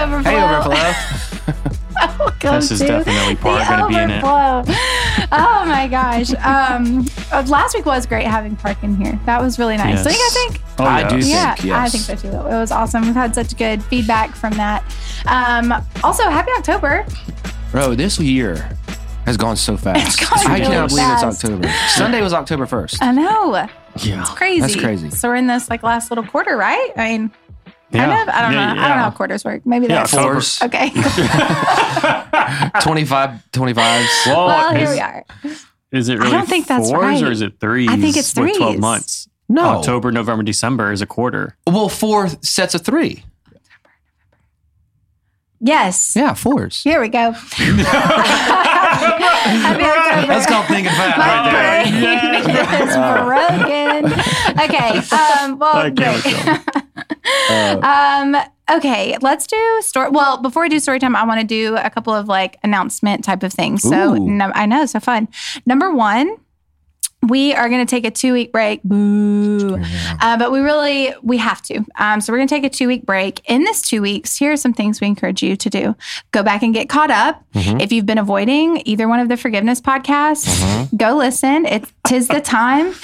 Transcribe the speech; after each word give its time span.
overflow. 0.00 0.30
Hey, 0.30 0.42
Overflow. 0.42 1.56
Welcome 2.18 2.54
This 2.60 2.70
is 2.70 2.78
to 2.80 2.86
definitely 2.86 3.34
the 3.34 3.40
Park 3.40 3.68
gonna 3.68 3.88
be 3.88 3.94
in 3.96 4.10
it. 4.10 4.24
overflow. 4.24 4.74
oh 5.32 5.64
my 5.66 5.86
gosh. 5.88 6.30
Um, 6.34 7.06
uh, 7.32 7.44
last 7.48 7.74
week 7.74 7.84
was 7.86 8.06
great 8.06 8.26
having 8.26 8.56
Park 8.56 8.82
in 8.82 8.96
here. 8.96 9.18
That 9.26 9.40
was 9.42 9.58
really 9.58 9.76
nice. 9.76 9.96
Yes. 9.96 10.04
Don't 10.04 10.14
you 10.14 10.18
guys 10.18 10.34
think? 10.34 10.62
Oh, 10.78 10.84
I 10.84 11.00
yeah. 11.00 11.08
do 11.08 11.20
think, 11.20 11.32
yeah, 11.32 11.54
yes. 11.62 11.76
I 11.76 11.88
think 11.98 12.20
so 12.20 12.30
too. 12.30 12.36
It 12.36 12.58
was 12.58 12.70
awesome. 12.70 13.02
We've 13.02 13.14
had 13.14 13.34
such 13.34 13.56
good 13.56 13.82
feedback 13.84 14.34
from 14.34 14.54
that. 14.54 14.82
Um, 15.26 15.72
also, 16.02 16.22
happy 16.24 16.50
October. 16.56 17.04
Bro, 17.70 17.96
this 17.96 18.18
year 18.18 18.76
has 19.26 19.36
gone 19.36 19.56
so 19.56 19.76
fast. 19.76 20.18
It's 20.18 20.28
gone 20.28 20.46
I 20.46 20.54
really 20.58 20.66
cannot 20.66 20.88
believe 20.88 21.04
it's 21.12 21.22
October. 21.22 21.68
Sunday 21.88 22.22
was 22.22 22.32
October 22.32 22.66
1st. 22.66 22.98
I 23.02 23.12
know. 23.12 23.68
Yeah. 23.96 24.22
It's 24.22 24.30
crazy. 24.30 24.60
That's 24.60 24.76
crazy. 24.76 25.10
So 25.10 25.28
we're 25.28 25.36
in 25.36 25.46
this 25.46 25.68
like 25.68 25.82
last 25.82 26.10
little 26.10 26.24
quarter, 26.24 26.56
right? 26.56 26.90
I 26.96 27.08
mean, 27.18 27.30
Yeah. 27.92 28.06
kind 28.06 28.28
of. 28.28 28.34
I 28.34 28.42
don't 28.42 28.52
Yeah, 28.52 28.72
know. 28.74 28.80
I 28.82 28.88
don't 28.88 28.96
know 28.98 29.02
how 29.04 29.10
quarters 29.10 29.44
work. 29.44 29.66
Maybe 29.66 29.86
Yeah, 29.86 29.94
that's 30.00 30.14
October. 30.14 30.34
Fours, 30.34 30.62
okay. 30.62 30.90
25, 32.82 33.42
25s. 33.52 34.26
Well, 34.26 34.46
well, 34.46 34.74
here 34.74 34.84
is, 34.84 34.90
we 34.90 35.00
are. 35.00 35.24
is 35.92 36.08
it 36.08 36.12
I 36.12 36.16
really 36.22 36.30
don't 36.32 36.48
think 36.48 36.66
that's 36.66 36.88
fours 36.90 37.00
right. 37.02 37.22
or 37.22 37.30
is 37.30 37.40
it 37.42 37.58
threes? 37.60 37.88
I 37.90 37.96
think 37.96 38.16
it's 38.16 38.34
with 38.36 38.56
12 38.56 38.78
months. 38.78 39.28
No. 39.48 39.62
October, 39.78 40.12
November, 40.12 40.42
December 40.44 40.92
is 40.92 41.02
a 41.02 41.06
quarter. 41.06 41.56
Well, 41.66 41.88
four 41.88 42.28
sets 42.42 42.74
of 42.74 42.82
three. 42.82 43.24
Yes. 45.60 46.16
Yeah, 46.16 46.32
fours. 46.34 46.82
Here 46.82 47.00
we 47.00 47.08
go. 47.08 47.32
Happy 48.90 49.82
October. 49.84 50.26
That's 50.26 50.46
called 50.46 50.66
thinking 50.66 50.92
fast 50.92 51.18
My 51.18 51.52
right 51.52 51.90
brain 51.90 52.34
is 52.88 52.96
broken. 53.26 54.06
Okay. 54.64 54.98
Um, 55.14 55.58
well, 55.58 55.76
I 55.76 55.90
can't 55.90 56.22
great. 56.22 57.84
um, 57.84 58.36
okay. 58.78 59.16
Let's 59.20 59.46
do 59.46 59.78
story. 59.82 60.10
Well, 60.10 60.38
before 60.40 60.62
we 60.62 60.68
do 60.70 60.78
story 60.80 60.98
time, 60.98 61.14
I 61.14 61.24
want 61.24 61.40
to 61.40 61.46
do 61.46 61.76
a 61.76 61.90
couple 61.90 62.14
of 62.14 62.26
like 62.26 62.58
announcement 62.62 63.22
type 63.24 63.42
of 63.42 63.52
things. 63.52 63.82
So 63.82 64.14
Ooh. 64.14 64.18
no, 64.18 64.50
I 64.54 64.66
know, 64.66 64.86
so 64.86 64.98
fun. 65.00 65.28
Number 65.66 65.92
one. 65.92 66.36
We 67.22 67.52
are 67.54 67.68
going 67.68 67.84
to 67.84 67.90
take 67.90 68.06
a 68.06 68.10
two 68.10 68.32
week 68.32 68.50
break. 68.50 68.82
Boo. 68.82 69.78
Uh, 70.20 70.38
but 70.38 70.50
we 70.50 70.60
really, 70.60 71.12
we 71.22 71.36
have 71.36 71.60
to. 71.62 71.84
Um, 71.98 72.20
so 72.20 72.32
we're 72.32 72.38
going 72.38 72.48
to 72.48 72.54
take 72.54 72.64
a 72.64 72.70
two 72.70 72.88
week 72.88 73.04
break. 73.04 73.42
In 73.48 73.62
this 73.64 73.82
two 73.82 74.00
weeks, 74.00 74.36
here 74.36 74.52
are 74.52 74.56
some 74.56 74.72
things 74.72 75.00
we 75.00 75.06
encourage 75.06 75.42
you 75.42 75.54
to 75.56 75.70
do. 75.70 75.94
Go 76.32 76.42
back 76.42 76.62
and 76.62 76.72
get 76.72 76.88
caught 76.88 77.10
up. 77.10 77.44
If 77.54 77.92
you've 77.92 78.06
been 78.06 78.18
avoiding 78.18 78.82
either 78.86 79.06
one 79.06 79.20
of 79.20 79.28
the 79.28 79.36
forgiveness 79.36 79.80
podcasts, 79.80 80.96
go 80.96 81.14
listen. 81.14 81.66
It's 81.66 81.92
tis 82.06 82.28
the 82.28 82.40
time 82.40 82.94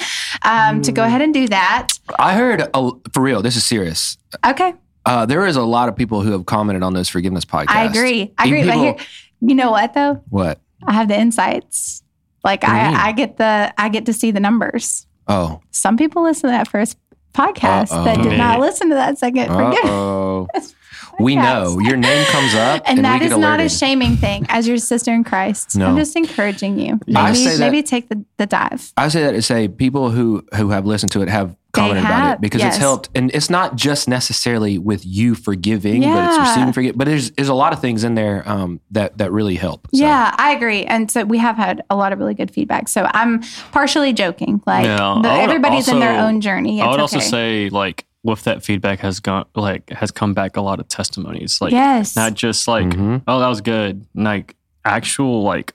um, 0.41 0.81
to 0.81 0.91
go 0.91 1.03
ahead 1.03 1.21
and 1.21 1.33
do 1.33 1.47
that. 1.49 1.99
I 2.17 2.33
heard, 2.33 2.61
a, 2.73 2.91
for 3.13 3.21
real, 3.21 3.41
this 3.41 3.55
is 3.55 3.65
serious. 3.65 4.17
Okay. 4.45 4.73
Uh, 5.05 5.25
there 5.25 5.45
is 5.45 5.55
a 5.55 5.63
lot 5.63 5.89
of 5.89 5.95
people 5.95 6.21
who 6.21 6.31
have 6.31 6.45
commented 6.45 6.83
on 6.83 6.93
those 6.93 7.07
forgiveness 7.07 7.45
podcasts. 7.45 7.69
I 7.69 7.83
agree. 7.85 8.33
I 8.37 8.45
agree. 8.47 8.61
Even 8.61 8.69
But 8.69 8.77
here, 8.77 8.95
you 9.41 9.55
know 9.55 9.71
what 9.71 9.93
though? 9.93 10.21
What? 10.29 10.59
I 10.85 10.93
have 10.93 11.07
the 11.07 11.17
insights. 11.17 12.03
Like 12.43 12.61
do 12.61 12.67
you 12.67 12.73
mean? 12.73 12.83
I, 12.83 13.07
I 13.07 13.11
get 13.11 13.37
the, 13.37 13.73
I 13.77 13.89
get 13.89 14.05
to 14.05 14.13
see 14.13 14.31
the 14.31 14.39
numbers. 14.39 15.05
Oh. 15.27 15.61
Some 15.71 15.97
people 15.97 16.23
listen 16.23 16.49
to 16.49 16.55
that 16.55 16.67
first 16.67 16.97
podcast 17.33 17.89
that 17.89 18.21
did 18.23 18.37
not 18.37 18.59
listen 18.59 18.89
to 18.89 18.95
that 18.95 19.17
second 19.17 19.47
forgiveness. 19.47 20.73
Uh-oh. 21.19 21.23
we 21.23 21.35
know. 21.35 21.79
Your 21.79 21.97
name 21.97 22.25
comes 22.27 22.53
up. 22.55 22.83
And, 22.87 22.99
And, 22.99 23.05
that 23.05 23.19
we 23.19 23.25
is 23.25 23.33
get 23.33 23.39
not 23.39 23.59
a 23.59 23.67
shaming 23.69 24.17
thing 24.17 24.45
as 24.49 24.67
your 24.67 24.77
sister 24.77 25.13
in 25.13 25.23
Christ. 25.23 25.75
No. 25.75 25.87
I'm 25.87 25.97
just 25.97 26.15
encouraging 26.15 26.79
you. 26.79 26.99
Maybe, 27.07 27.43
that- 27.45 27.57
maybe 27.59 27.83
take 27.83 28.07
the, 28.09 28.23
the 28.37 28.45
dive. 28.45 28.93
I 28.97 29.07
say 29.09 29.23
that 29.23 29.31
to 29.33 29.41
say 29.41 29.67
people 29.67 30.11
who 30.11 30.45
who 30.55 30.69
have 30.69 30.85
listened 30.85 31.11
to 31.13 31.21
it 31.21 31.27
have 31.29 31.51
They 31.73 31.81
commented 31.81 32.05
about 32.05 32.33
it 32.35 32.41
because 32.41 32.61
yes. 32.61 32.75
it's 32.75 32.81
helped, 32.81 33.09
and 33.15 33.29
it's 33.33 33.49
not 33.49 33.75
just 33.75 34.07
necessarily 34.07 34.77
with 34.77 35.05
you 35.05 35.35
forgiving, 35.35 36.01
but 36.01 36.29
it's 36.29 36.37
receiving 36.39 36.73
forgive. 36.73 36.97
But 36.97 37.05
there's 37.07 37.31
there's 37.31 37.49
a 37.49 37.53
lot 37.53 37.73
of 37.73 37.81
things 37.81 38.03
in 38.03 38.15
there 38.15 38.47
um, 38.47 38.79
that 38.91 39.17
that 39.17 39.31
really 39.31 39.55
help. 39.55 39.87
So, 39.93 39.99
Yeah, 40.01 40.33
I 40.37 40.51
agree. 40.51 40.85
And 40.85 41.09
so 41.11 41.23
we 41.25 41.37
have 41.39 41.55
had 41.57 41.83
a 41.89 41.95
lot 41.95 42.13
of 42.13 42.19
really 42.19 42.33
good 42.35 42.51
feedback. 42.51 42.87
So 42.87 43.07
I'm 43.13 43.41
partially 43.71 44.13
joking. 44.13 44.61
Like 44.65 44.85
Yeah, 44.85 44.97
the- 45.21 45.29
I 45.29 45.41
would 45.41 45.49
everybody's 45.49 45.87
in 45.87 45.99
their 45.99 46.19
own 46.19 46.41
journey. 46.41 46.79
It's 46.79 46.87
I 46.87 46.91
would 46.91 46.99
also 46.99 47.17
okay. 47.17 47.25
say 47.25 47.69
like 47.69 48.05
with 48.27 48.43
that 48.43 48.63
feedback 48.63 48.99
has 48.99 49.19
gone 49.19 49.45
like 49.55 49.89
has 49.89 50.11
come 50.11 50.33
back 50.33 50.55
a 50.57 50.61
lot 50.61 50.79
of 50.79 50.87
testimonies. 50.87 51.59
Like 51.61 51.71
yes, 51.71 52.15
not 52.15 52.33
just 52.35 52.67
like 52.67 52.85
Mhm. 52.85 53.23
oh 53.27 53.39
that 53.39 53.47
was 53.47 53.61
good. 53.61 54.05
Like 54.13 54.55
actual 54.85 55.41
like 55.43 55.73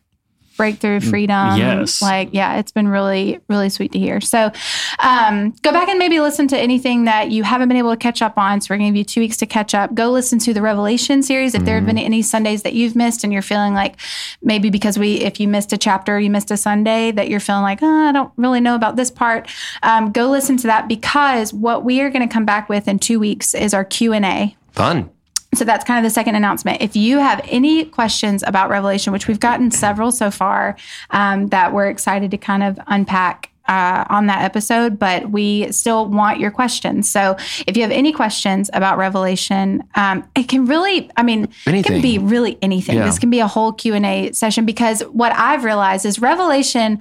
breakthrough 0.63 1.01
freedom. 1.01 1.57
yes. 1.57 2.01
Like, 2.01 2.29
yeah, 2.31 2.59
it's 2.59 2.71
been 2.71 2.87
really, 2.87 3.41
really 3.49 3.69
sweet 3.69 3.91
to 3.91 3.99
hear. 3.99 4.21
So 4.21 4.53
um, 5.01 5.51
go 5.63 5.73
back 5.73 5.89
and 5.89 5.99
maybe 5.99 6.21
listen 6.21 6.47
to 6.47 6.57
anything 6.57 7.03
that 7.07 7.33
you 7.33 7.43
haven't 7.43 7.67
been 7.67 7.79
able 7.79 7.91
to 7.91 7.97
catch 7.97 8.23
up 8.23 8.39
on. 8.39 8.61
So 8.61 8.69
we're 8.71 8.79
going 8.79 8.93
to 8.93 8.97
give 8.97 8.99
you 8.99 9.05
two 9.05 9.21
weeks 9.23 9.37
to 9.39 9.47
catch 9.47 9.75
up. 9.75 9.93
Go 9.93 10.13
listen 10.13 10.39
to 10.39 10.55
the 10.55 10.63
Revelation 10.63 11.25
series. 11.25 11.57
If 11.57 11.65
there 11.65 11.75
have 11.75 11.85
been 11.85 11.99
any 11.99 12.23
Sundays 12.23 12.63
that 12.63 12.75
you've 12.75 12.95
missed 12.95 13.25
and 13.25 13.33
you're 13.33 13.43
feeling 13.43 13.75
like 13.75 13.97
maybe 14.41 14.71
because 14.71 14.97
we, 14.97 15.15
if 15.15 15.41
you 15.41 15.49
missed 15.49 15.73
a 15.73 15.77
chapter, 15.79 16.21
you 16.21 16.31
missed 16.31 16.53
a 16.53 16.57
Sunday, 16.57 17.11
that 17.11 17.29
you're 17.29 17.41
feeling 17.41 17.63
like, 17.63 17.81
oh, 17.83 18.09
I 18.09 18.13
don't 18.13 18.33
really 18.37 18.61
know 18.61 18.77
about 18.77 18.95
this 18.95 19.11
part. 19.11 19.51
Um, 19.83 20.13
go 20.13 20.31
listen 20.31 20.57
to 20.59 20.69
that 20.69 20.87
because 20.87 21.53
what 21.53 21.83
we 21.83 22.01
are 22.03 22.11
going 22.11 22.27
to 22.27 22.33
come 22.33 22.45
back 22.45 22.69
with 22.69 22.87
in 22.87 23.01
two 23.01 23.19
weeks 23.19 23.53
is 23.53 23.75
our 23.75 23.85
Q&A. 23.85 24.57
fun. 24.71 25.11
So 25.55 25.65
that's 25.67 25.85
kind 25.85 25.99
of 25.99 26.09
the 26.09 26.15
second 26.15 26.35
announcement. 26.35 26.81
If 26.81 26.97
you 26.97 27.19
have 27.19 27.41
any 27.45 27.85
questions 27.85 28.43
about 28.47 28.71
Revelation, 28.71 29.13
which 29.13 29.29
we've 29.29 29.41
gotten 29.41 29.71
several 29.71 30.11
so 30.11 30.31
far 30.31 30.77
um, 31.11 31.49
that 31.49 31.75
we're 31.75 31.89
excited 31.89 32.31
to 32.31 32.39
kind 32.39 32.63
of 32.63 32.79
unpack 32.87 33.51
uh, 33.69 34.05
on 34.09 34.27
that 34.27 34.43
episode, 34.43 34.99
but 34.99 35.31
we 35.31 35.71
still 35.71 36.07
want 36.07 36.41
your 36.41 36.51
questions. 36.51 37.09
So 37.09 37.37
if 37.67 37.77
you 37.77 37.83
have 37.83 37.93
any 37.93 38.13
questions 38.13 38.71
about 38.73 38.99
Revelation, 38.99 39.85
um, 39.95 40.29
it 40.35 40.49
can 40.49 40.67
really, 40.67 41.11
I 41.17 41.23
mean, 41.23 41.49
it 41.67 41.85
can 41.85 42.03
be 42.03 42.19
really 42.19 42.59
anything. 42.61 42.97
Yeah. 42.97 43.05
This 43.05 43.19
can 43.19 43.31
be 43.31 43.41
a 43.41 43.47
whole 43.47 43.73
Q 43.73 43.95
and 43.95 44.05
A 44.05 44.33
session 44.33 44.67
because 44.67 45.03
what 45.03 45.33
I've 45.33 45.65
realized 45.65 46.05
is 46.07 46.19
Revelation 46.19 46.99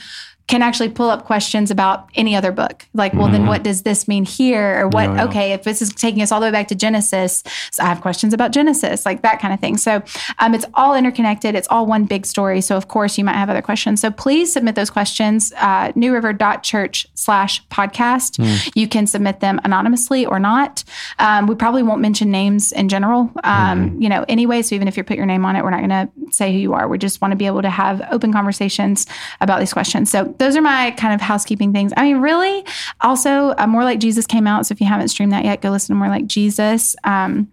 can 0.52 0.62
actually 0.62 0.90
pull 0.90 1.10
up 1.10 1.24
questions 1.24 1.72
about 1.72 2.10
any 2.14 2.36
other 2.36 2.52
book. 2.52 2.86
Like, 2.94 3.14
well, 3.14 3.30
then 3.30 3.46
what 3.48 3.64
does 3.64 3.84
this 3.84 4.06
mean 4.06 4.26
here? 4.26 4.82
Or 4.82 4.90
what, 4.90 5.04
Yeah, 5.06 5.16
yeah. 5.16 5.26
okay, 5.26 5.54
if 5.54 5.64
this 5.64 5.82
is 5.82 5.94
taking 5.94 6.22
us 6.22 6.30
all 6.30 6.42
the 6.42 6.48
way 6.48 6.52
back 6.52 6.68
to 6.68 6.76
Genesis, 6.76 7.42
so 7.72 7.82
I 7.82 7.86
have 7.88 8.02
questions 8.02 8.34
about 8.34 8.52
Genesis, 8.52 9.06
like 9.06 9.22
that 9.22 9.40
kind 9.40 9.54
of 9.54 9.62
thing. 9.62 9.78
So 9.78 10.04
um, 10.40 10.54
it's 10.54 10.66
all 10.74 10.94
interconnected. 10.94 11.56
It's 11.56 11.70
all 11.70 11.86
one 11.86 12.04
big 12.04 12.26
story. 12.26 12.60
So 12.60 12.76
of 12.76 12.90
course 12.90 13.18
you 13.18 13.24
might 13.24 13.36
have 13.36 13.50
other 13.50 13.62
questions. 13.62 14.02
So 14.02 14.12
please 14.12 14.52
submit 14.52 14.76
those 14.76 14.90
questions, 14.90 15.54
uh, 15.54 15.94
newriver.church 15.96 17.08
slash 17.14 17.66
podcast. 17.68 18.38
You 18.76 18.90
can 18.90 19.08
submit 19.08 19.40
them 19.40 19.62
anonymously 19.64 20.26
or 20.26 20.38
not. 20.38 20.84
Um, 21.18 21.48
we 21.48 21.56
probably 21.56 21.82
won't 21.82 22.02
mention 22.02 22.30
names 22.30 22.74
in 22.74 22.90
general, 22.90 23.32
um, 23.46 24.02
you 24.02 24.10
know, 24.10 24.26
anyway. 24.28 24.64
So 24.64 24.76
even 24.76 24.90
if 24.90 24.98
you 24.98 25.04
put 25.06 25.16
your 25.16 25.26
name 25.26 25.46
on 25.46 25.56
it, 25.56 25.64
we're 25.64 25.70
not 25.70 25.80
going 25.80 25.90
to 25.90 26.10
say 26.34 26.52
who 26.52 26.60
you 26.60 26.74
are. 26.74 26.90
We 26.90 26.98
just 26.98 27.22
want 27.22 27.32
to 27.32 27.38
be 27.38 27.46
able 27.46 27.62
to 27.62 27.70
have 27.70 28.02
open 28.12 28.34
conversations 28.34 29.06
about 29.40 29.62
these 29.62 29.72
questions. 29.72 30.12
So 30.12 30.36
those 30.42 30.56
are 30.56 30.62
my 30.62 30.90
kind 30.98 31.14
of 31.14 31.22
housekeeping 31.22 31.72
things. 31.72 31.94
I 31.96 32.02
mean, 32.02 32.18
really, 32.18 32.66
also, 33.00 33.54
uh, 33.60 33.68
More 33.68 33.84
Like 33.84 34.00
Jesus 34.00 34.26
came 34.26 34.48
out. 34.48 34.66
So 34.66 34.74
if 34.74 34.82
you 34.82 34.88
haven't 34.88 35.10
streamed 35.10 35.32
that 35.34 35.46
yet, 35.46 35.62
go 35.62 35.70
listen 35.70 35.96
to 35.96 36.00
More 36.00 36.10
Like 36.10 36.26
Jesus. 36.26 36.96
Um, 37.04 37.52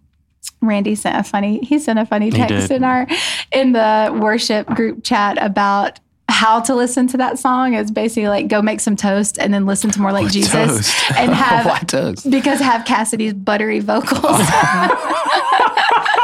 Randy 0.62 0.94
sent 0.94 1.14
a 1.14 1.22
funny, 1.22 1.58
he 1.58 1.78
sent 1.78 1.98
a 1.98 2.06
funny 2.06 2.30
text 2.30 2.70
in 2.70 2.84
our, 2.84 3.06
in 3.52 3.72
the 3.72 4.18
worship 4.18 4.66
group 4.68 5.04
chat 5.04 5.36
about 5.38 6.00
how 6.28 6.60
to 6.60 6.74
listen 6.74 7.06
to 7.08 7.16
that 7.16 7.38
song. 7.38 7.74
is 7.74 7.90
basically 7.90 8.28
like 8.28 8.48
go 8.48 8.62
make 8.62 8.80
some 8.80 8.96
toast 8.96 9.38
and 9.38 9.52
then 9.52 9.66
listen 9.66 9.90
to 9.90 10.00
More 10.00 10.12
Like 10.12 10.30
Jesus 10.30 10.52
Toast. 10.52 11.10
and 11.16 11.32
have 11.34 11.66
Why 11.66 11.78
toast? 11.80 12.30
because 12.30 12.60
have 12.60 12.84
Cassidy's 12.84 13.34
buttery 13.34 13.80
vocals. 13.80 14.38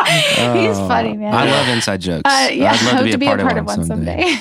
He's 0.07 0.77
funny, 0.79 1.17
man. 1.17 1.35
I 1.35 1.47
love 1.51 1.69
inside 1.69 2.01
jokes. 2.01 2.23
Uh, 2.25 2.49
yeah, 2.53 2.73
I'd 2.73 2.83
love 2.85 2.97
hope 2.97 3.11
to 3.11 3.19
be 3.19 3.27
a 3.27 3.37
part, 3.37 3.59
of, 3.59 3.67
one 3.67 3.85
someday. 3.85 4.23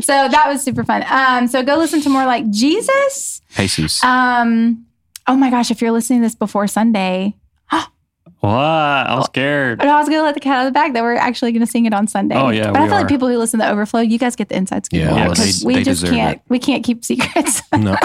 so 0.00 0.28
that 0.28 0.44
was 0.46 0.62
super 0.62 0.84
fun. 0.84 1.04
Um, 1.08 1.48
so 1.48 1.62
go 1.62 1.76
listen 1.76 2.00
to 2.02 2.08
more 2.08 2.24
like 2.24 2.48
Jesus. 2.50 3.42
Jesus. 3.56 4.02
Um, 4.04 4.86
oh 5.26 5.36
my 5.36 5.50
gosh, 5.50 5.70
if 5.70 5.82
you're 5.82 5.90
listening 5.90 6.20
to 6.20 6.26
this 6.26 6.34
before 6.34 6.66
Sunday, 6.68 7.34
what? 8.46 9.10
I'm 9.10 9.22
scared. 9.24 9.78
but 9.78 9.88
I 9.88 9.98
was 9.98 10.08
gonna 10.08 10.22
let 10.22 10.34
the 10.34 10.40
cat 10.40 10.58
out 10.58 10.66
of 10.66 10.72
the 10.72 10.76
bag 10.76 10.94
that 10.94 11.02
we're 11.02 11.14
actually 11.14 11.52
gonna 11.52 11.66
sing 11.66 11.86
it 11.86 11.92
on 11.94 12.06
Sunday. 12.06 12.36
Oh, 12.36 12.48
yeah, 12.50 12.70
but 12.70 12.80
I 12.80 12.84
feel 12.86 12.94
are. 12.94 13.00
like 13.00 13.08
people 13.08 13.28
who 13.28 13.36
listen 13.38 13.60
to 13.60 13.70
Overflow, 13.70 14.00
you 14.00 14.18
guys 14.18 14.36
get 14.36 14.48
the 14.48 14.56
inside 14.56 14.86
scoop. 14.86 15.00
Yeah, 15.00 15.10
more, 15.10 15.14
well, 15.20 15.30
because 15.30 15.60
they- 15.60 15.66
we 15.66 15.74
they 15.74 15.82
just 15.82 16.00
deserve 16.02 16.16
can't 16.16 16.36
it. 16.36 16.42
we 16.48 16.58
can't 16.58 16.84
keep 16.84 17.04
secrets. 17.04 17.62
no. 17.72 17.92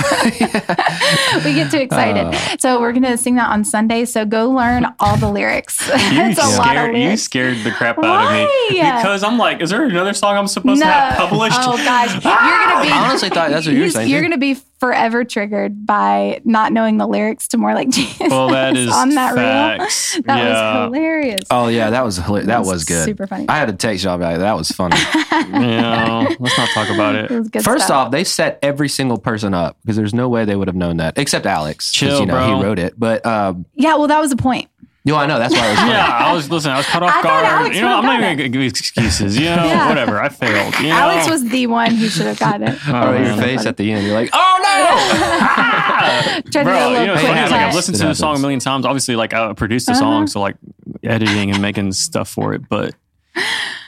we 1.45 1.53
get 1.53 1.71
too 1.71 1.77
excited. 1.79 2.25
Uh. 2.25 2.57
so 2.59 2.79
we're 2.79 2.93
gonna 2.93 3.17
sing 3.17 3.35
that 3.35 3.49
on 3.49 3.63
Sunday. 3.63 4.05
So 4.05 4.25
go 4.25 4.49
learn 4.49 4.85
all 4.99 5.17
the 5.17 5.29
lyrics. 5.29 5.89
You 6.11 6.23
it's 6.23 6.39
a 6.39 6.57
lot 6.57 6.75
of 6.75 6.83
scared, 6.83 6.97
you 6.97 7.17
scared 7.17 7.57
the 7.63 7.71
crap 7.71 7.97
out 7.99 8.25
of 8.25 8.31
me 8.33 8.79
because 8.81 9.23
I'm 9.23 9.37
like, 9.37 9.61
is 9.61 9.69
there 9.69 9.83
another 9.83 10.13
song 10.13 10.35
I'm 10.37 10.47
supposed 10.47 10.81
to 10.81 10.87
have 10.87 11.17
published? 11.17 11.57
Oh 11.61 11.77
gosh, 11.77 12.11
you're 12.13 12.21
gonna 12.21 12.81
be. 12.83 12.91
I 12.91 13.07
honestly 13.09 13.29
thought 13.29 13.49
that's 13.49 13.65
what 13.65 13.73
you 13.73 13.79
were 13.79 13.85
You're, 13.85 13.91
saying. 13.91 14.09
you're 14.09 14.21
gonna 14.21 14.37
be 14.37 14.57
forever 14.81 15.23
triggered 15.23 15.85
by 15.85 16.41
not 16.43 16.73
knowing 16.73 16.97
the 16.97 17.07
lyrics 17.07 17.47
to 17.49 17.57
more 17.57 17.73
like 17.75 17.89
Jesus. 17.89 18.19
well, 18.29 18.49
that 18.49 18.75
is 18.75 18.91
on 18.93 19.09
that 19.11 19.35
facts. 19.35 20.15
reel. 20.15 20.23
That 20.25 20.37
yeah. 20.39 20.79
was 20.85 20.85
hilarious. 20.95 21.39
Oh 21.51 21.67
yeah, 21.69 21.91
that 21.91 22.03
was 22.03 22.17
hilarious. 22.17 22.47
That 22.47 22.59
was 22.59 22.67
was 22.71 22.85
good. 22.85 23.05
super 23.05 23.27
funny. 23.27 23.45
I 23.47 23.57
had 23.57 23.67
to 23.67 23.73
text 23.73 24.03
y'all 24.03 24.15
about 24.15 24.35
it. 24.35 24.39
That 24.39 24.57
was 24.57 24.69
funny. 24.69 24.97
yeah. 25.31 26.27
Let's 26.39 26.57
not 26.57 26.69
talk 26.69 26.89
about 26.89 27.15
It 27.15 27.29
it. 27.31 27.37
was 27.39 27.49
good 27.49 27.63
First 27.63 27.85
stuff. 27.85 28.07
off, 28.07 28.11
they 28.11 28.23
set 28.23 28.57
every 28.63 28.89
single 28.89 29.17
person 29.19 29.53
up 29.53 29.77
because 29.83 29.95
there's 29.95 30.13
no 30.13 30.27
way 30.29 30.45
they 30.45 30.55
would 30.55 30.67
have 30.67 30.75
known 30.75 30.97
that 30.97 31.17
except 31.17 31.45
Alex. 31.45 31.91
Chill, 31.91 32.19
you 32.19 32.25
know 32.25 32.33
bro. 32.33 32.57
he 32.57 32.63
wrote 32.63 32.79
it. 32.79 32.93
But 32.97 33.23
um, 33.25 33.65
yeah, 33.75 33.95
well, 33.95 34.07
that 34.07 34.19
was 34.19 34.31
the 34.31 34.35
point. 34.37 34.69
No, 35.03 35.15
I 35.15 35.25
know. 35.25 35.39
That's 35.39 35.53
why 35.55 35.65
I 35.65 35.69
was. 35.71 35.79
Yeah, 35.79 36.05
I 36.07 36.31
was 36.33 36.51
listen. 36.51 36.71
I 36.71 36.77
was 36.77 36.85
cut 36.85 37.01
off 37.01 37.09
I 37.09 37.13
thought 37.15 37.23
guard. 37.23 37.45
Alex 37.45 37.75
you 37.75 37.81
know, 37.81 37.87
would've 37.97 38.05
I'm 38.05 38.05
not 38.05 38.21
got 38.21 38.25
even 38.33 38.37
gonna 38.37 38.49
give 38.49 38.61
excuses. 38.61 39.35
You 39.37 39.45
know, 39.45 39.65
Yeah. 39.65 39.89
whatever. 39.89 40.21
I 40.21 40.29
failed. 40.29 40.77
You 40.79 40.89
know? 40.89 40.95
Alex 40.95 41.27
was 41.27 41.43
the 41.49 41.65
one 41.67 41.95
who 41.95 42.07
should 42.07 42.27
have 42.27 42.37
got 42.39 42.61
it. 42.61 42.77
Oh, 42.87 42.91
Oh, 42.93 43.11
your 43.13 43.21
man. 43.21 43.39
face 43.39 43.65
at 43.65 43.77
the 43.77 43.91
end. 43.91 44.05
You're 44.05 44.13
like, 44.13 44.29
oh 44.31 44.57
Tried 44.61 46.43
to 46.43 46.51
do 46.51 46.59
a 46.59 46.63
Bro, 46.63 46.73
little 46.73 46.91
you 47.01 47.07
know, 47.07 47.13
it's 47.13 47.21
quick 47.21 47.33
funny, 47.33 47.41
like 47.41 47.51
I've 47.51 47.69
cut. 47.69 47.75
listened 47.75 47.95
It 47.95 47.99
to 48.01 48.07
the 48.07 48.15
song 48.15 48.25
a 48.25 48.29
happens. 48.29 48.41
million 48.41 48.59
times. 48.59 48.85
Obviously, 48.85 49.15
like 49.15 49.33
I 49.33 49.53
produced 49.53 49.85
the 49.87 49.93
Uh-huh. 49.93 50.01
song, 50.01 50.27
so 50.27 50.39
like 50.39 50.55
editing 51.03 51.51
and 51.51 51.61
making 51.61 51.91
stuff 51.93 52.29
for 52.29 52.53
it. 52.53 52.67
But 52.69 52.93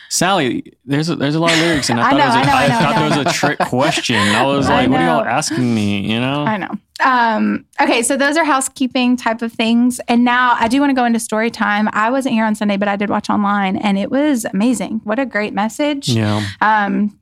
Sally, 0.10 0.74
there's 0.86 1.10
a, 1.10 1.16
there's 1.16 1.36
a 1.36 1.40
lot 1.40 1.52
of 1.54 1.60
lyrics, 1.60 1.90
and 1.90 2.00
I 2.00 2.08
I 2.08 2.10
thought 2.12 2.18
know, 2.18 2.24
it 2.24 2.28
was 2.28 2.36
a, 2.36 2.40
I 2.40 2.44
know, 2.46 2.52
I 2.54 2.64
I 2.64 2.68
know, 2.68 2.74
thought 2.80 2.96
I 2.96 3.00
there 3.10 3.18
was 3.24 3.28
a 3.28 3.38
trick 3.38 3.60
question. 3.60 4.16
I 4.18 4.46
was 4.46 4.68
I 4.70 4.82
like, 4.82 4.90
what 4.90 5.02
are 5.02 5.06
y'all 5.06 5.26
asking 5.26 5.74
me? 5.76 6.12
You 6.12 6.20
know? 6.20 6.44
I 6.46 6.58
know. 6.58 6.70
Um, 7.04 7.66
okay, 7.82 8.02
so 8.02 8.16
those 8.18 8.38
are 8.38 8.44
housekeeping 8.46 9.18
type 9.18 9.42
of 9.42 9.52
things. 9.52 10.00
And 10.08 10.24
now 10.24 10.56
I 10.60 10.68
do 10.68 10.80
want 10.80 10.90
to 10.92 10.94
go 10.96 11.06
into 11.06 11.20
story 11.20 11.52
time. 11.52 11.90
I 11.94 12.10
wasn't 12.10 12.34
here 12.36 12.46
on 12.46 12.56
Sunday, 12.56 12.78
but 12.78 12.88
I 12.88 12.96
did 12.96 13.10
watch 13.10 13.30
online 13.30 13.76
and 13.78 13.98
it 13.98 14.10
was 14.10 14.46
amazing. 14.46 15.02
What 15.04 15.20
a 15.20 15.26
great 15.26 15.54
message. 15.54 16.10
Yeah. 16.10 16.46
Um, 16.62 17.20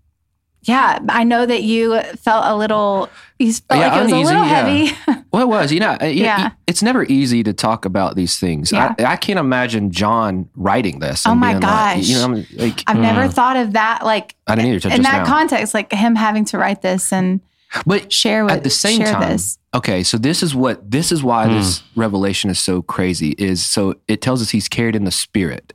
yeah, 0.64 1.00
I 1.10 1.24
know 1.24 1.48
that 1.48 1.64
you 1.64 2.00
felt 2.18 2.46
a 2.46 2.56
little, 2.56 3.10
you 3.40 3.52
felt 3.52 3.80
Yeah, 3.80 3.88
like 3.88 3.98
it 4.00 4.04
was 4.04 4.12
uneasy, 4.12 4.22
a 4.22 4.26
little 4.28 4.46
yeah. 4.46 4.94
heavy. 5.08 5.22
Well, 5.34 5.42
it 5.44 5.48
was. 5.48 5.72
You 5.72 5.80
know, 5.80 5.98
yeah. 6.04 6.52
It's 6.68 6.84
never 6.84 7.06
easy 7.06 7.42
to 7.44 7.54
talk 7.54 7.86
about 7.86 8.16
these 8.18 8.38
things. 8.38 8.72
Yeah. 8.72 8.94
I, 9.00 9.06
I 9.06 9.16
can't 9.16 9.40
imagine 9.40 9.90
John 9.90 10.50
writing 10.56 11.00
this. 11.00 11.26
Oh 11.26 11.34
my 11.34 11.54
being 11.54 11.62
like- 11.62 11.96
gosh. 11.96 12.04
you 12.08 12.16
know, 12.18 12.24
I'm 12.26 12.46
like, 12.58 12.84
I've 12.86 12.98
never 13.00 13.22
Mm. 13.30 13.34
thought 13.34 13.56
of 13.56 13.74
that, 13.74 14.04
like 14.06 14.36
I 14.46 14.56
didn't 14.56 14.74
either. 14.74 14.90
in 14.94 15.02
that 15.04 15.20
now. 15.20 15.26
context, 15.26 15.74
like 15.74 15.92
him 15.94 16.16
having 16.16 16.44
to 16.46 16.58
write 16.58 16.82
this 16.82 17.12
and 17.14 17.40
but 17.86 18.12
share 18.12 18.44
with 18.46 18.54
at 18.54 18.64
the 18.64 18.70
same 18.70 19.00
share 19.00 19.14
time, 19.14 19.30
this. 19.30 19.58
okay. 19.74 20.04
So 20.04 20.18
this 20.18 20.44
is 20.44 20.54
what 20.56 20.90
this 20.90 21.12
is 21.12 21.24
why 21.24 21.48
Hmm. 21.48 21.54
this 21.54 21.84
revelation 21.96 22.50
is 22.50 22.60
so 22.60 22.82
crazy. 22.82 23.32
Is 23.38 23.66
so 23.66 23.96
it 24.08 24.22
tells 24.22 24.42
us 24.42 24.50
he's 24.50 24.68
carried 24.68 24.96
in 24.96 25.04
the 25.06 25.12
spirit. 25.12 25.74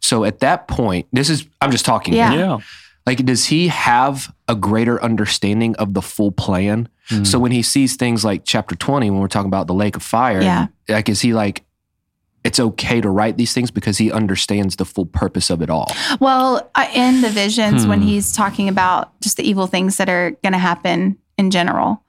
So 0.00 0.24
at 0.24 0.40
that 0.40 0.68
point, 0.68 1.06
this 1.12 1.28
is 1.30 1.46
I'm 1.60 1.70
just 1.70 1.84
talking. 1.84 2.14
Yeah. 2.14 2.34
Yeah. 2.34 2.58
Like, 3.06 3.24
does 3.26 3.44
he 3.46 3.68
have 3.68 4.32
a 4.48 4.54
greater 4.54 5.02
understanding 5.02 5.76
of 5.76 5.92
the 5.92 6.00
full 6.00 6.32
plan? 6.32 6.88
Mm. 7.10 7.26
So 7.26 7.38
when 7.38 7.52
he 7.52 7.60
sees 7.60 7.96
things 7.96 8.24
like 8.24 8.42
chapter 8.46 8.74
20, 8.74 9.10
when 9.10 9.20
we're 9.20 9.28
talking 9.28 9.48
about 9.50 9.66
the 9.66 9.74
lake 9.74 9.94
of 9.94 10.02
fire, 10.02 10.40
Yeah. 10.40 10.68
like, 10.88 11.10
is 11.10 11.20
he 11.20 11.34
like, 11.34 11.64
it's 12.44 12.58
okay 12.58 13.02
to 13.02 13.10
write 13.10 13.36
these 13.36 13.52
things 13.52 13.70
because 13.70 13.98
he 13.98 14.10
understands 14.10 14.76
the 14.76 14.86
full 14.86 15.04
purpose 15.04 15.50
of 15.50 15.60
it 15.60 15.68
all? 15.68 15.90
Well, 16.18 16.70
uh, 16.74 16.86
in 16.94 17.20
the 17.20 17.28
visions, 17.28 17.86
when 17.86 18.00
Hmm. 18.00 18.06
he's 18.08 18.32
talking 18.32 18.70
about 18.70 19.12
just 19.20 19.36
the 19.36 19.46
evil 19.46 19.66
things 19.66 19.98
that 19.98 20.08
are 20.08 20.30
going 20.42 20.54
to 20.54 20.58
happen 20.58 21.18
in 21.38 21.50
general, 21.50 22.02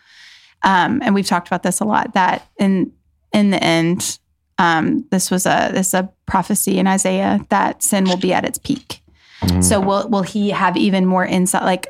um, 0.64 1.02
and 1.04 1.16
we've 1.16 1.28
talked 1.28 1.48
about 1.48 1.64
this 1.64 1.80
a 1.80 1.86
lot. 1.86 2.14
That 2.14 2.48
in 2.58 2.92
in 3.34 3.52
the 3.52 3.64
end, 3.64 4.20
um, 4.58 5.06
this 5.12 5.30
was 5.32 5.46
a 5.46 5.70
this 5.74 5.94
a 5.94 6.10
prophecy 6.26 6.78
in 6.80 6.88
Isaiah 6.88 7.40
that 7.50 7.84
sin 7.84 8.06
will 8.06 8.18
be 8.18 8.34
at 8.34 8.46
its 8.46 8.58
peak. 8.58 9.02
Mm-hmm. 9.42 9.62
So 9.62 9.80
will 9.80 10.08
will 10.10 10.24
he 10.24 10.50
have 10.52 10.78
even 10.78 11.06
more 11.06 11.26
insight? 11.26 11.64
Like, 11.64 11.88